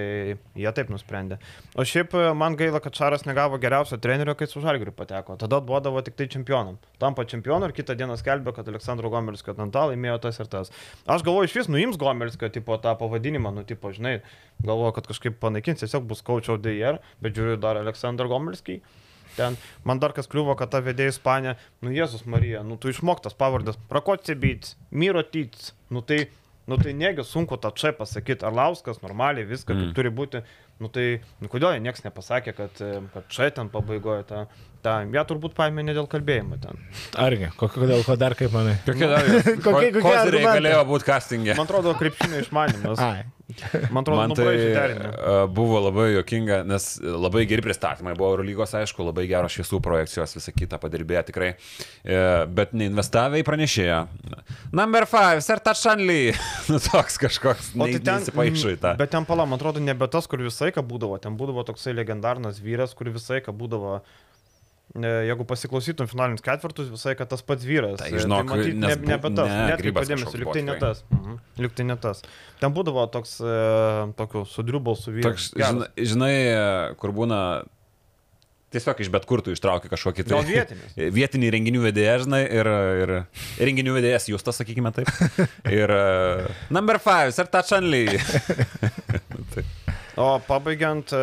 jie 0.61 0.70
taip 0.77 0.90
nusprendė. 0.93 1.39
O 1.78 1.86
šiaip 1.89 2.12
e, 2.19 2.24
man 2.36 2.57
gaila, 2.61 2.82
kad 2.85 2.97
Šaras 2.98 3.24
negavo 3.24 3.57
geriausio 3.62 3.97
trenerio, 4.02 4.35
kai 4.36 4.48
su 4.51 4.61
Žalgiriu 4.61 4.93
pateko. 4.97 5.39
Tada 5.40 5.61
duodavo 5.65 6.02
tik 6.05 6.19
tai 6.19 6.27
čempionam. 6.32 6.77
Tampa 7.01 7.24
čempionu 7.24 7.70
ir 7.70 7.73
kitą 7.77 7.97
dieną 7.97 8.19
skelbė, 8.20 8.52
kad 8.57 8.69
Aleksandro 8.69 9.09
Gomelskio 9.12 9.55
Nanta 9.57 9.86
laimėjo 9.89 10.19
tas 10.27 10.40
ir 10.43 10.51
tas. 10.52 10.73
Aš 11.09 11.24
galvoju, 11.24 11.48
iš 11.48 11.57
vis 11.62 11.70
nuims 11.73 11.97
Gomelskio 12.01 12.51
tipo 12.52 12.77
tą 12.82 12.93
pavadinimą, 13.01 13.55
nu 13.57 13.65
tipo, 13.69 13.93
žinai, 13.97 14.19
galvoju, 14.61 14.98
kad 14.98 15.09
kažkaip 15.15 15.40
panaikins, 15.40 15.81
tiesiog 15.81 16.05
bus 16.11 16.20
coach 16.27 16.52
of 16.52 16.61
the 16.66 16.77
year, 16.77 17.01
bet 17.24 17.39
žiūriu 17.39 17.57
dar 17.62 17.81
Aleksandr 17.81 18.28
Gomelskį. 18.28 18.82
Ten 19.36 19.57
man 19.86 20.02
dar 20.02 20.12
kas 20.12 20.28
kliuvo, 20.28 20.57
kad 20.59 20.73
ta 20.74 20.82
vedėja 20.85 21.15
Ispanija, 21.15 21.57
nu 21.81 21.94
Jėzus 21.94 22.27
Marija, 22.28 22.65
nu 22.66 22.77
tu 22.77 22.90
išmoktas 22.93 23.36
pavardės, 23.39 23.78
Prakotsibits, 23.89 24.74
Miro 24.90 25.23
Tyts, 25.24 25.73
nu 25.94 26.02
tai, 26.05 26.24
nu 26.70 26.78
tai 26.80 26.94
negi 26.94 27.24
sunku 27.26 27.59
tą 27.60 27.72
čia 27.74 27.92
pasakyti, 27.98 28.47
Arlauskas 28.47 29.02
normaliai 29.02 29.48
viską 29.48 29.74
mm. 29.74 29.92
Turi 29.97 30.12
būti, 30.14 30.42
nu 30.80 30.90
tai, 30.94 31.06
nu 31.42 31.51
kodėl 31.51 31.74
jie 31.74 31.84
niekas 31.84 32.06
nepasakė, 32.06 32.55
kad, 32.56 32.82
kad 33.14 33.30
čia 33.34 33.51
ten 33.56 33.72
pabaigoje 33.72 34.26
tą, 34.30 34.44
tą, 34.85 34.94
jie 35.15 35.24
turbūt 35.32 35.57
paėmė 35.59 35.85
ne 35.89 35.97
dėl 35.97 36.09
kalbėjimo 36.11 36.61
ten. 36.62 36.81
Argi, 37.20 37.51
ko- 37.59 37.70
kodėl, 37.74 38.05
ko 38.07 38.16
dar 38.20 38.35
kaip 38.39 38.55
manai? 38.55 38.77
Kokie 38.86 39.11
dar? 39.11 39.27
Kokie- 39.66 39.93
kokie 39.97 40.07
koziriai 40.07 40.47
galėjo 40.48 40.86
būti 40.93 41.09
castingė? 41.11 41.57
Man 41.59 41.69
atrodo, 41.69 41.94
krepšinio 42.01 42.43
išmanimas. 42.47 43.02
Ai. 43.05 43.27
Man 43.90 44.05
atrodo, 44.05 44.20
Man 44.20 44.28
nu 44.31 44.35
tai 44.39 44.52
a, 44.55 45.32
buvo 45.51 45.81
labai 45.82 46.05
jokinga, 46.15 46.61
nes 46.70 46.85
labai 47.02 47.40
geri 47.51 47.65
pristatymai 47.65 48.12
buvo 48.15 48.28
Eurolygos, 48.36 48.77
aišku, 48.78 49.02
labai 49.09 49.24
geros 49.27 49.57
šviesų 49.57 49.81
projekcijos, 49.82 50.36
visą 50.39 50.55
kitą 50.55 50.78
padirbėjo 50.78 51.24
tikrai, 51.32 51.48
E, 52.07 52.20
bet 52.47 52.70
neinvestavę 52.78 53.40
į 53.43 53.44
pranešėją. 53.48 53.98
Number 54.73 55.02
5, 55.11 55.43
Sertačanly. 55.43 56.31
nu 56.70 56.78
toks 56.78 57.19
kažkoks, 57.27 57.73
O 57.74 57.90
tai 57.90 57.98
ten 57.98 58.23
nesipaišai 58.23 58.77
tą. 58.86 58.94
Bet 59.02 59.11
ten 59.16 59.27
pala, 59.27 59.48
man 59.51 59.59
atrodo, 59.59 59.82
nebe 59.82 60.07
tas, 60.15 60.31
kur 60.31 60.39
visai 60.47 60.70
ką 60.70 60.86
būdavo. 60.86 61.19
Ten 61.23 61.35
būdavo 61.40 61.66
toksai 61.66 61.93
legendarnas 61.98 62.62
vyras, 62.62 62.94
kur 62.94 63.11
visai 63.11 63.43
ką 63.43 63.51
būdavo. 63.59 63.98
e, 63.98 64.30
Jeigu 64.99 65.45
pasiklausytum 65.47 66.09
finalinius 66.11 66.43
ketvirtus, 66.43 66.89
visai 66.91 67.12
kad 67.15 67.29
tas 67.31 67.45
pats 67.47 67.62
vyras. 67.62 68.01
Tai 68.01 68.09
E, 68.11 68.23
žinok, 68.25 68.49
matyt, 68.51 68.75
ne, 68.75 68.89
nes 68.89 68.97
bu- 68.99 69.07
nebe 69.07 69.31
tas. 69.37 69.47
ne, 69.47 69.67
Net 69.71 69.79
Grybas 69.85 70.09
kaip 70.09 70.17
dėmesio, 70.19 70.41
liktai 70.43 70.65
ne 70.67 70.75
tas. 70.83 71.05
Mhm. 71.15 71.37
Liktai 71.62 71.87
ne 71.87 71.97
tas. 71.97 72.23
Ten 72.59 72.75
būdavo 72.75 73.05
toks, 73.15 73.37
e, 73.39 73.59
tokių 74.19 74.43
sudrių 74.51 74.81
balsų 74.83 75.15
vyras. 75.15 75.29
Toks, 75.31 75.53
žinai, 75.55 75.87
žinai, 76.15 76.33
e, 76.43 76.95
kur 76.99 77.15
būna 77.15 77.39
tiesiog 78.75 79.01
iš 79.03 79.09
bet 79.15 79.25
kur 79.27 79.43
tu 79.43 79.51
ištrauki 79.55 79.89
kažkokį 79.91 80.27
tai 80.27 80.43
vietinis? 80.47 80.93
vietinį 81.19 81.53
renginių 81.55 81.81
vedėją, 81.87 82.19
žinai, 82.27 82.43
ir, 82.51 82.67
ir 83.07 83.15
renginių 83.62 83.95
vedėjas 83.95 84.27
Justas, 84.31 84.59
sakykime 84.59 84.91
taip. 84.95 85.07
Ir 85.71 85.91
uh, 85.91 86.51
number 86.71 86.99
5, 86.99 87.31
Sertačanly. 87.39 88.05
O 90.20 90.30
pabaigiant, 90.44 91.14
e, 91.16 91.20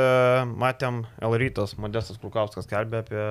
matėm 0.57 1.03
Elrytas, 1.21 1.75
Modestas 1.77 2.17
Klukauskas 2.21 2.65
kelbė 2.69 3.03
apie 3.03 3.25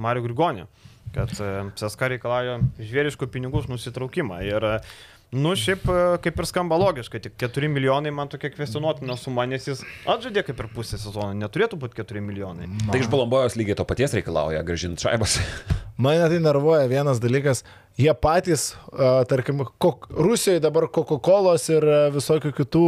Marių 0.00 0.22
Grigonį, 0.24 0.64
kad 1.12 1.34
e, 1.36 1.50
CSK 1.76 2.14
reikalauja 2.14 2.60
žvėriškų 2.78 3.28
pinigų 3.34 3.66
nusitraukimą. 3.68 4.40
Ir, 4.48 4.64
e, 4.64 4.78
nu, 5.36 5.52
šiaip 5.60 5.84
kaip 6.24 6.40
ir 6.40 6.48
skamba 6.48 6.78
logiškai, 6.80 7.20
tik 7.26 7.36
4 7.42 7.68
milijonai 7.74 8.14
man 8.16 8.32
tokia 8.32 8.52
kvestionuotina 8.54 9.18
suma, 9.20 9.44
nes 9.50 9.68
jis 9.68 9.84
atžaidė 10.08 10.46
kaip 10.48 10.64
ir 10.64 10.72
pusę 10.72 10.96
sezono, 10.96 11.34
neturėtų 11.36 11.80
būti 11.84 12.00
4 12.00 12.24
milijonai. 12.24 12.70
Tai 12.88 13.02
iš 13.02 13.12
Balombojos 13.12 13.58
lygiai 13.60 13.76
to 13.76 13.84
paties 13.88 14.16
reikalauja 14.16 14.64
gražinti 14.64 15.04
šaibas. 15.04 15.36
Mane 16.00 16.32
tai 16.32 16.40
nervuoja 16.42 16.88
vienas 16.90 17.20
dalykas, 17.22 17.60
jie 17.98 18.14
patys, 18.18 18.72
tarkim, 19.28 19.62
kok, 19.78 20.08
Rusijoje 20.10 20.60
dabar 20.62 20.86
Coca-Cola 20.90 21.54
ir 21.70 21.86
visokių 22.14 22.50
kitų, 22.56 22.86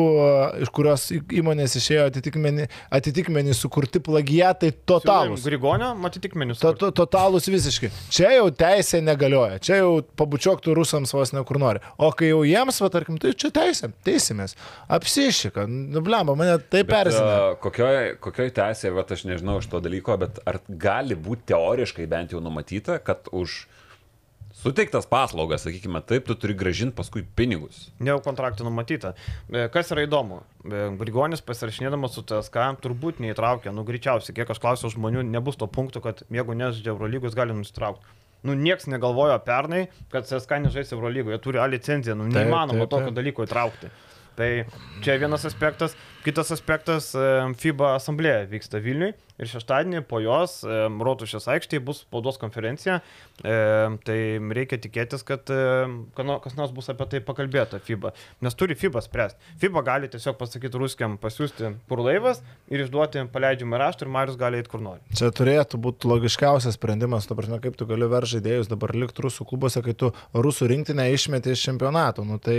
iš 0.65 0.73
kurios 0.75 1.07
įmonės 1.15 1.77
išėjo 1.79 2.09
atitikmenį, 2.11 2.67
atitikmenį 2.99 3.55
sukurti 3.55 4.03
plagiatai 4.03 4.73
totalūs. 4.89 5.47
Grigonio, 5.47 5.93
matytikmenis. 6.03 6.59
To, 6.63 6.73
to, 6.79 6.91
totalūs 6.97 7.47
visiškai. 7.51 7.93
Čia 8.13 8.33
jau 8.35 8.49
teisė 8.51 9.03
negalioja. 9.05 9.61
Čia 9.63 9.81
jau 9.83 9.93
pabučiuoktų 10.19 10.75
rusams 10.77 11.15
vos 11.15 11.35
ne 11.37 11.45
kur 11.47 11.61
nori. 11.63 11.83
O 12.03 12.11
kai 12.17 12.33
jau 12.33 12.43
jiems, 12.47 12.83
va, 12.83 12.91
tarkim, 12.93 13.21
tai 13.23 13.35
čia 13.39 13.53
teisė, 13.55 13.93
teisimės. 14.07 14.57
Apsišika. 14.99 15.69
Nublemba, 15.71 16.35
mane 16.39 16.59
tai 16.73 16.83
persina. 16.89 17.55
kokioj, 17.63 18.17
kokioj 18.27 18.53
teisėje, 18.59 18.95
bet 18.99 19.15
aš 19.15 19.27
nežinau 19.31 19.61
iš 19.63 19.71
to 19.71 19.81
dalyko, 19.85 20.19
bet 20.21 20.43
ar 20.49 20.61
gali 20.67 21.15
būti 21.15 21.53
teoriškai 21.55 22.11
bent 22.11 22.35
jau 22.35 22.43
numatyta, 22.43 22.99
kad 23.07 23.31
už 23.31 23.65
suteiktas 24.57 25.07
paslaugas, 25.11 25.65
sakykime 25.67 26.01
taip, 26.07 26.27
tu 26.29 26.37
turi 26.41 26.57
gražinti 26.59 26.97
paskui 26.97 27.25
pinigus. 27.39 27.87
Ne 28.01 28.15
jau 28.15 28.21
kontraktų 28.25 28.67
numatyta. 28.67 29.15
E, 29.51 29.67
Kas 29.73 29.93
yra 29.95 30.07
įdomu, 30.07 30.43
e, 30.65 30.87
Grigonis 31.01 31.45
pasirašinėdamas 31.47 32.17
su 32.17 32.25
TSK 32.27 32.69
turbūt 32.85 33.21
neįtraukė, 33.25 33.73
nu 33.77 33.85
greičiausiai, 33.87 34.37
kiek 34.37 34.53
aš 34.53 34.63
klausiau 34.63 34.93
žmonių, 34.93 35.27
nebus 35.29 35.61
to 35.61 35.69
punkto, 35.71 36.03
kad 36.05 36.25
jeigu 36.33 36.57
nežaidžia 36.57 36.95
Eurolygos, 36.95 37.37
gali 37.37 37.57
nusitraukti. 37.57 38.17
Nu, 38.47 38.55
nieks 38.55 38.87
negalvojo 38.87 39.37
pernai, 39.43 39.87
kad 40.13 40.29
CSK 40.29 40.61
nežais 40.67 40.93
Eurolygoje, 40.95 41.39
turi 41.43 41.59
A 41.59 41.67
licenciją, 41.71 42.15
nu, 42.19 42.29
neįmanoma 42.31 42.87
tokio 42.91 43.11
dalyko 43.15 43.47
įtraukti. 43.47 43.91
Tai 44.37 44.51
čia 45.01 45.17
vienas 45.17 45.47
aspektas. 45.49 45.97
Kitas 46.27 46.51
aspektas, 46.51 47.13
e, 47.15 47.21
FIBA 47.55 47.93
asamblėja 47.95 48.49
vyksta 48.51 48.81
Vilniui 48.83 49.13
ir 49.15 49.49
šeštadienį 49.49 50.01
po 50.11 50.19
jos 50.19 50.59
e, 50.67 50.79
Rotušės 50.91 51.47
aikštėje 51.55 51.85
bus 51.87 52.01
spaudos 52.03 52.41
konferencija. 52.43 52.99
E, 53.47 53.55
Tai 54.07 54.17
reikia 54.59 54.79
tikėtis, 54.83 55.23
kad 55.27 55.47
kas 55.47 56.57
nors 56.59 56.73
bus 56.75 56.91
apie 56.93 57.07
tai 57.13 57.21
pakalbėta 57.25 57.79
FIBA. 57.83 58.13
Nes 58.45 58.59
turi 58.59 58.77
FIBA 58.79 59.01
spręsti. 59.05 59.55
FIBA 59.63 59.83
gali 59.87 60.11
tiesiog 60.11 60.37
pasakyti 60.41 60.81
ruskiam 60.81 61.15
pasiūsti 61.23 61.73
kur 61.89 62.03
laivas 62.05 62.43
ir 62.73 62.83
išduoti 62.85 63.25
paleidžiamą 63.33 63.81
raštą 63.81 64.07
ir 64.07 64.13
Marius 64.19 64.41
gali 64.41 64.61
eiti 64.61 64.73
kur 64.73 64.83
nori. 64.85 65.01
Čia 65.17 65.31
turėtų 65.35 65.81
būti 65.83 66.11
logiškiausias 66.11 66.77
sprendimas, 66.77 67.29
tu 67.31 67.39
prasme, 67.39 67.61
kaip 67.63 67.79
tu 67.79 67.89
gali 67.89 68.11
ver 68.11 68.27
žaidėjus 68.29 68.71
dabar 68.73 68.95
likti 68.99 69.25
rusų 69.25 69.47
klubuose, 69.49 69.83
kai 69.87 69.95
tu 69.95 70.13
rusų 70.35 70.71
rinktinę 70.75 71.09
išmeti 71.15 71.55
iš 71.55 71.69
čempionato. 71.71 72.27
Nu, 72.27 72.41
tai 72.43 72.59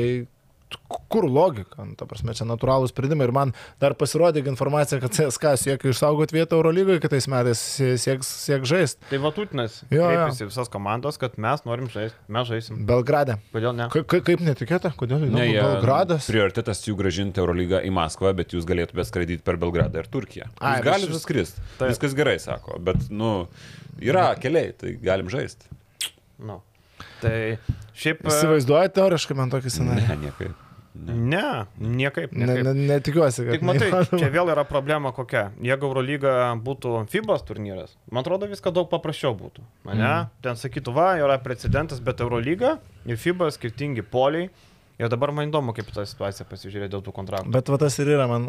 kur 1.07 1.23
logika, 1.31 1.85
nu, 1.88 1.95
ta 1.95 2.03
prasme, 2.07 2.34
čia 2.35 2.44
natūralūs 2.48 2.91
sprendimai 2.91 3.27
ir 3.30 3.31
man 3.35 3.53
dar 3.80 3.94
pasirodė 3.95 4.41
informacija, 4.52 4.99
kad 4.99 5.14
CSK 5.15 5.53
siekia 5.61 5.91
išsaugoti 5.94 6.35
vietą 6.35 6.57
Eurolygoje 6.60 6.99
kitais 7.06 7.27
metais, 7.31 7.61
sieks, 8.03 8.27
sieks 8.44 8.68
žaisti. 8.68 9.07
Tai 9.10 9.19
Vatutinas 9.23 9.77
kreipėsi 9.88 10.48
visas 10.49 10.68
komandos, 10.73 11.15
kad 11.22 11.38
mes 11.39 11.64
norim 11.68 11.88
žaisti, 11.94 12.19
mes 12.27 12.49
žaisim. 12.52 12.81
Belgrade. 12.89 13.38
Kodėl 13.56 13.76
ne? 13.80 13.88
Ka 13.94 14.03
ka 14.03 14.19
kaip 14.27 14.44
netikėta, 14.44 14.91
kodėl 14.99 15.23
Ne, 15.31 15.48
jie- 15.48 15.64
Belgradas? 15.64 16.27
Prioritetas 16.27 16.84
jų 16.88 16.98
gražinti 16.99 17.39
Eurolygą 17.39 17.80
į 17.88 17.91
Maskvą, 17.95 18.35
bet 18.35 18.52
jūs 18.57 18.68
galėtumėte 18.68 19.07
skraidyti 19.07 19.44
per 19.48 19.56
Belgradą 19.64 20.03
ir 20.03 20.11
Turkiją. 20.11 20.49
Ai, 20.60 20.77
Jūs 20.77 20.84
bet 20.84 20.91
galite 20.91 21.14
šis- 21.15 21.23
skristi. 21.23 21.61
Taip. 21.80 21.89
Viskas 21.95 22.14
gerai, 22.19 22.38
sako. 22.44 22.77
Bet, 22.84 23.07
nu, 23.10 23.48
yra 24.03 24.34
keliai, 24.35 24.76
tai 24.77 24.98
galim 24.99 25.31
žaisti. 25.31 25.72
Nu. 26.39 26.60
Tai 27.22 27.36
šiaip... 27.98 28.24
e, 28.24 28.32
Įsivaizduoju 28.32 28.94
teoriškai 28.95 29.38
man 29.38 29.53
tokį 29.53 29.74
scenarijų. 29.74 30.07
Ne, 30.07 30.18
niekaip. 30.28 30.64
Ne, 30.98 31.65
niekaip. 31.78 32.32
Ne, 32.32 32.45
niekaip. 32.45 32.65
ne, 32.65 32.74
netikiuosi, 32.90 33.44
kad. 33.45 33.57
Tik 33.57 33.65
matai, 33.68 33.90
neįmanoma. 33.91 34.22
čia 34.22 34.30
vėl 34.34 34.52
yra 34.53 34.64
problema 34.68 35.11
kokia. 35.14 35.44
Jeigu 35.64 35.90
Eurolyga 35.91 36.34
būtų 36.65 37.03
FIBAS 37.11 37.45
turnyras, 37.48 37.94
man 38.10 38.24
atrodo, 38.24 38.49
viskas 38.49 38.74
daug 38.74 38.90
paprasčiau 38.90 39.36
būtų. 39.38 39.65
Ne? 39.91 39.94
Mm. 39.99 40.32
Ten 40.45 40.57
sakytų, 40.57 40.95
va, 40.98 41.11
yra 41.22 41.38
precedentas, 41.44 42.02
bet 42.03 42.24
Eurolyga 42.26 42.78
ir 43.06 43.22
FIBA 43.22 43.52
skirtingi 43.53 44.06
poliai. 44.06 44.49
Ir 44.98 45.11
dabar 45.14 45.30
man 45.30 45.52
įdomu, 45.52 45.76
kaip 45.78 45.91
tą 45.94 46.07
situaciją 46.10 46.48
pasižiūrėti 46.49 46.95
dėl 46.95 47.03
tų 47.06 47.11
kontraktų. 47.14 47.52
Bet 47.53 47.68
va 47.69 47.78
tas 47.78 47.94
ir 48.02 48.10
yra 48.15 48.26
man 48.32 48.48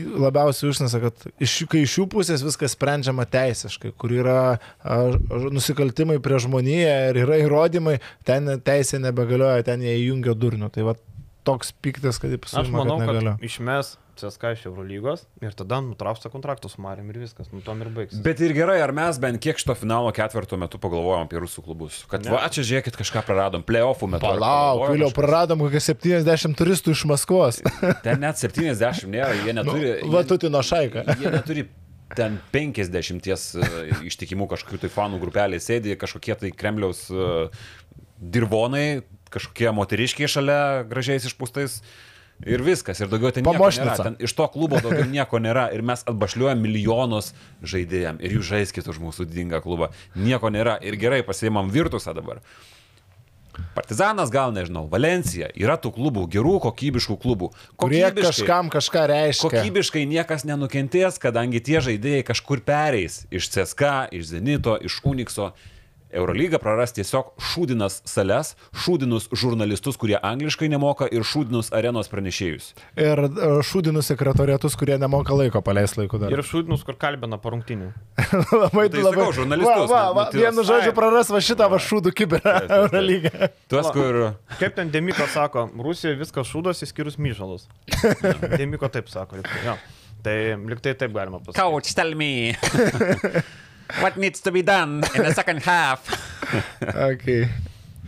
labiausiai 0.00 0.70
užnesa, 0.72 1.00
kad 1.02 1.26
iš, 1.42 1.56
kai 1.70 1.82
iš 1.84 1.98
jų 2.00 2.06
pusės 2.12 2.44
viskas 2.44 2.76
sprendžiama 2.76 3.26
teisiškai, 3.28 3.92
kur 4.00 4.14
yra 4.14 4.38
a, 4.56 4.98
nusikaltimai 5.52 6.18
prie 6.24 6.40
žmoniją 6.42 6.94
ir 7.10 7.20
yra 7.24 7.40
įrodymai, 7.42 7.98
ten 8.28 8.48
teisė 8.64 9.02
nebegalioja, 9.02 9.66
ten 9.68 9.84
jie 9.84 9.98
įjungia 10.00 10.36
durnių. 10.38 10.70
Tai 10.72 10.86
va 10.90 10.96
toks 11.46 11.74
piktas, 11.84 12.20
kad 12.22 12.32
Aš 12.38 12.44
pasakė, 12.46 12.72
manau, 12.74 12.98
kad 13.02 13.20
kad 13.36 13.48
išmes 13.48 13.96
CSK 14.18 14.52
iš 14.56 14.64
Eurolygos 14.70 15.24
ir 15.42 15.54
tada 15.56 15.80
nutrauks 15.84 16.22
tą 16.24 16.30
kontraktą 16.32 16.70
su 16.70 16.80
Marim 16.84 17.08
ir 17.12 17.18
viskas, 17.22 17.50
nu 17.54 17.62
tom 17.64 17.80
ir 17.84 17.90
baigs. 17.94 18.18
Bet 18.24 18.40
ir 18.44 18.54
gerai, 18.56 18.78
ar 18.84 18.92
mes 18.96 19.18
bent 19.22 19.40
kiek 19.42 19.60
šito 19.60 19.76
finalo 19.78 20.12
ketvirto 20.14 20.58
metu 20.60 20.80
pagalvojom 20.82 21.26
apie 21.28 21.40
rusų 21.42 21.64
klubus. 21.66 22.02
Kad 22.10 22.26
Ne. 22.26 22.34
va, 22.34 22.46
čia 22.52 22.64
žiūrėkit, 22.68 22.98
kažką 23.00 23.24
praradom. 23.26 23.64
Playoffų 23.66 24.08
metu. 24.14 24.26
Palauk, 24.26 24.86
vėliau 24.92 25.12
praradom 25.16 25.64
kokią 25.64 25.82
70 25.92 26.58
turistų 26.58 26.96
iš 26.96 27.04
Maskvos. 27.10 27.62
Ten 28.06 28.20
net 28.22 28.40
70 28.40 29.08
nėra, 29.10 29.32
jie 29.42 29.56
neturi. 29.56 29.94
Nu, 30.02 30.12
Va, 30.14 30.24
tu 30.28 30.38
tino 30.42 30.62
šaiką. 30.62 31.06
Jie, 31.08 31.20
jie 31.24 31.32
neturi 31.32 31.66
ten 32.16 32.38
50 32.52 33.28
e, 33.32 33.36
ištikimų 34.08 34.46
kažkokių 34.50 34.82
tai 34.84 34.90
fanų 34.92 35.20
grupelė 35.22 35.60
sėdi, 35.62 35.96
kažkokie 36.00 36.36
tai 36.42 36.50
Kremliaus 36.52 37.06
e, 37.08 37.48
dirvonai, 38.22 39.02
kažkokie 39.32 39.72
moteriškiai 39.74 40.30
šalia 40.30 40.60
gražiais 40.88 41.26
išpūstais. 41.30 41.80
Ir 42.48 42.62
viskas, 42.66 42.98
ir 42.98 43.10
daugiau 43.10 43.30
ten 43.34 43.46
nieko 43.46 43.70
nėra. 43.70 43.96
Ten 44.00 44.18
iš 44.22 44.34
to 44.38 44.48
klubo 44.50 44.80
daugiau 44.82 45.06
nieko 45.06 45.38
nėra. 45.42 45.68
Ir 45.74 45.84
mes 45.86 46.02
atbašliuojam 46.10 46.62
milijonus 46.62 47.32
žaidėjim. 47.62 48.18
Ir 48.22 48.38
jūs 48.38 48.50
žaiskit 48.50 48.88
už 48.90 48.98
mūsų 49.02 49.28
didingą 49.30 49.62
klubą. 49.62 49.92
Nieko 50.18 50.50
nėra. 50.50 50.78
Ir 50.82 50.98
gerai, 50.98 51.22
pasiimam 51.26 51.70
Virtusą 51.72 52.16
dabar. 52.18 52.42
Partizanas 53.76 54.30
gal 54.32 54.52
nežinau, 54.56 54.86
Valencija. 54.88 55.50
Yra 55.56 55.76
tų 55.80 55.92
klubų, 55.96 56.24
gerų, 56.32 56.54
kokybiškų 56.64 57.16
klubų. 57.20 57.50
Kurie 57.80 58.04
kažkam 58.16 58.72
kažką 58.72 59.04
reiškia. 59.10 59.48
Kokybiškai 59.48 60.06
niekas 60.08 60.46
nenukentės, 60.48 61.20
kadangi 61.20 61.60
tie 61.64 61.82
žaidėjai 61.84 62.24
kažkur 62.32 62.64
pereis 62.64 63.22
iš 63.30 63.50
CSK, 63.52 64.08
iš 64.16 64.32
Zenito, 64.32 64.78
iš 64.80 65.02
Unixo. 65.04 65.52
Eurolyga 66.12 66.58
praras 66.62 66.92
tiesiog 66.96 67.32
šūdinas 67.52 68.00
sales, 68.08 68.52
šūdinus 68.84 69.30
žurnalistus, 69.36 69.96
kurie 70.00 70.18
angliškai 70.18 70.68
nemoka 70.72 71.08
ir 71.08 71.24
šūdinus 71.26 71.72
arenos 71.76 72.10
pranešėjus. 72.12 72.72
Ir 73.00 73.22
e, 73.26 73.48
šūdinų 73.68 74.02
sekretorietus, 74.04 74.76
kurie 74.78 74.98
nemoka 75.00 75.36
laiko 75.36 75.62
paleisti 75.64 76.02
laiko 76.02 76.20
dar. 76.20 76.34
Ir 76.34 76.44
šūdinus, 76.46 76.84
kur 76.86 76.98
kalbina 77.00 77.38
parungtinių. 77.42 77.88
labai, 78.62 78.86
Tai 78.92 79.06
labai. 79.06 79.16
sakau, 79.16 79.30
žurnalistus, 79.40 79.72
Va, 79.72 79.88
va, 79.88 80.02
nu, 80.04 80.18
va, 80.18 80.26
nu, 80.26 80.34
tai 80.34 80.44
vienu 80.44 80.66
žodžiu 80.68 80.92
praras 80.96 81.32
va 81.32 81.42
šitą 81.48 81.70
va 81.72 81.80
šūdų 81.82 82.14
kiberą. 82.20 82.54
Eurolygą. 82.82 83.50
Tuos, 83.72 83.88
kur... 83.96 84.20
Kaip 84.60 84.76
ten 84.76 84.92
Demiko 84.92 85.26
sako, 85.32 85.66
Rusijoje 85.82 86.20
viskas 86.20 86.52
šūdos, 86.52 86.84
išskyrus 86.86 87.18
myžalus. 87.22 87.68
Demiko 88.60 88.92
taip 88.92 89.08
sako. 89.12 89.40
Jo. 89.64 89.78
Tai 90.22 90.36
liktai 90.70 90.94
taip 90.94 91.14
galima 91.16 91.40
pasakyti. 91.42 91.58
Coach, 91.58 91.94
tell 91.98 92.14
me. 92.14 92.52
What 94.00 94.16
needs 94.16 94.40
to 94.42 94.50
be 94.54 94.62
done 94.62 95.02
in 95.14 95.22
the 95.26 95.34
second 95.34 95.62
half? 95.62 96.06
Okay. 97.12 97.46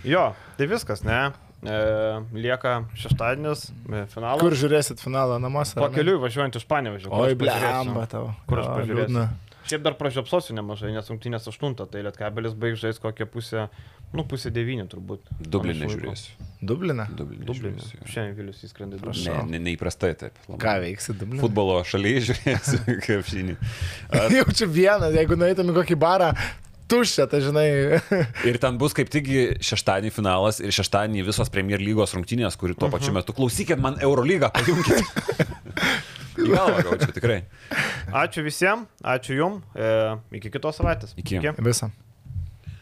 Jo, 0.05 0.35
tai 0.59 0.66
viskas, 0.69 1.01
ne? 1.06 1.31
E, 1.65 1.77
lieka 2.36 2.74
šeštadienis, 2.98 3.62
e, 3.89 4.02
finalas. 4.12 4.43
Kur 4.43 4.52
žiūrėsit 4.59 5.01
finalą 5.01 5.39
namuose? 5.40 5.78
ar 5.78 5.86
ne? 5.86 5.86
Pakeliui 5.89 6.19
važiuojant 6.20 6.59
iš 6.61 6.66
Panevežio. 6.69 7.09
kur 7.09 7.24
Oi, 7.24 7.39
blemba 7.40 8.05
tau. 8.11 8.35
Kur 8.51 8.61
aš 8.61 8.69
pažiūrėsiu? 8.74 9.24
Šiaip 9.65 9.85
dar 9.85 9.95
pražiopsosiu 9.97 10.55
nemažai, 10.59 10.91
nes 10.93 11.07
rungtynės 11.09 11.47
8, 11.49 11.77
tai 11.89 12.03
Lietkabelis 12.05 12.53
baigs 12.61 12.82
žais 12.82 12.99
kokią 13.01 13.27
pusę, 13.32 13.69
nu 14.15 14.24
pusę 14.28 14.53
9 14.55 14.89
turbūt. 14.93 15.31
Dublinė 15.41 15.89
žiūrėsiu. 15.93 16.35
Dubliną? 16.65 17.07
Dublinė. 17.16 17.47
Dublinė. 17.49 17.86
jo. 17.95 18.09
Šiandien 18.09 18.36
Vilius 18.39 18.61
įskrenda 18.66 18.99
į 19.01 19.15
Ne, 19.24 19.39
ne, 19.55 19.62
neįprastai 19.70 20.12
taip. 20.20 20.36
labai. 20.49 20.61
Ką 20.65 20.74
veiksi 20.85 21.16
Dubliną? 21.16 21.41
Futbolo 21.47 21.78
šalyje 21.89 22.27
žiūrėsiu 22.31 22.82
krepšinį. 23.07 23.57
Jaučiu 24.39 24.69
vieną, 24.73 25.11
jeigu 25.16 25.41
nueitum 25.41 25.73
į 25.73 25.77
kokį 25.81 25.99
barą, 26.01 26.31
tuščią, 26.93 27.27
tai 27.32 27.41
žinai. 27.45 27.66
Ir 28.49 28.59
ten 28.62 28.77
bus 28.81 28.93
kaip 28.97 29.09
tik 29.12 29.28
šeštadienį 29.65 30.12
finalas 30.15 30.61
ir 30.61 30.73
šeštadienį 30.77 31.24
visos 31.31 31.49
Premier 31.53 31.81
lygos 31.81 32.12
rungtynės, 32.16 32.57
kuri 32.61 32.77
tuo 32.77 32.91
pačiu 32.93 33.16
metu. 33.16 33.32
Klausykit 33.36 33.81
man 33.81 33.97
Eurolygą, 34.05 34.53
pajungkit. 34.55 35.01
Į 36.35 36.48
galvą 36.51 36.82
gaučiau 36.89 37.15
tikrai. 37.15 37.40
Ačiū 38.24 38.43
visiems, 38.47 38.89
ačiū 39.15 39.39
jums, 39.39 39.62
e, 39.77 39.90
iki 40.40 40.51
kitos 40.55 40.81
savaitės. 40.81 41.15
Iki. 41.20 41.40
Visą. 41.62 41.90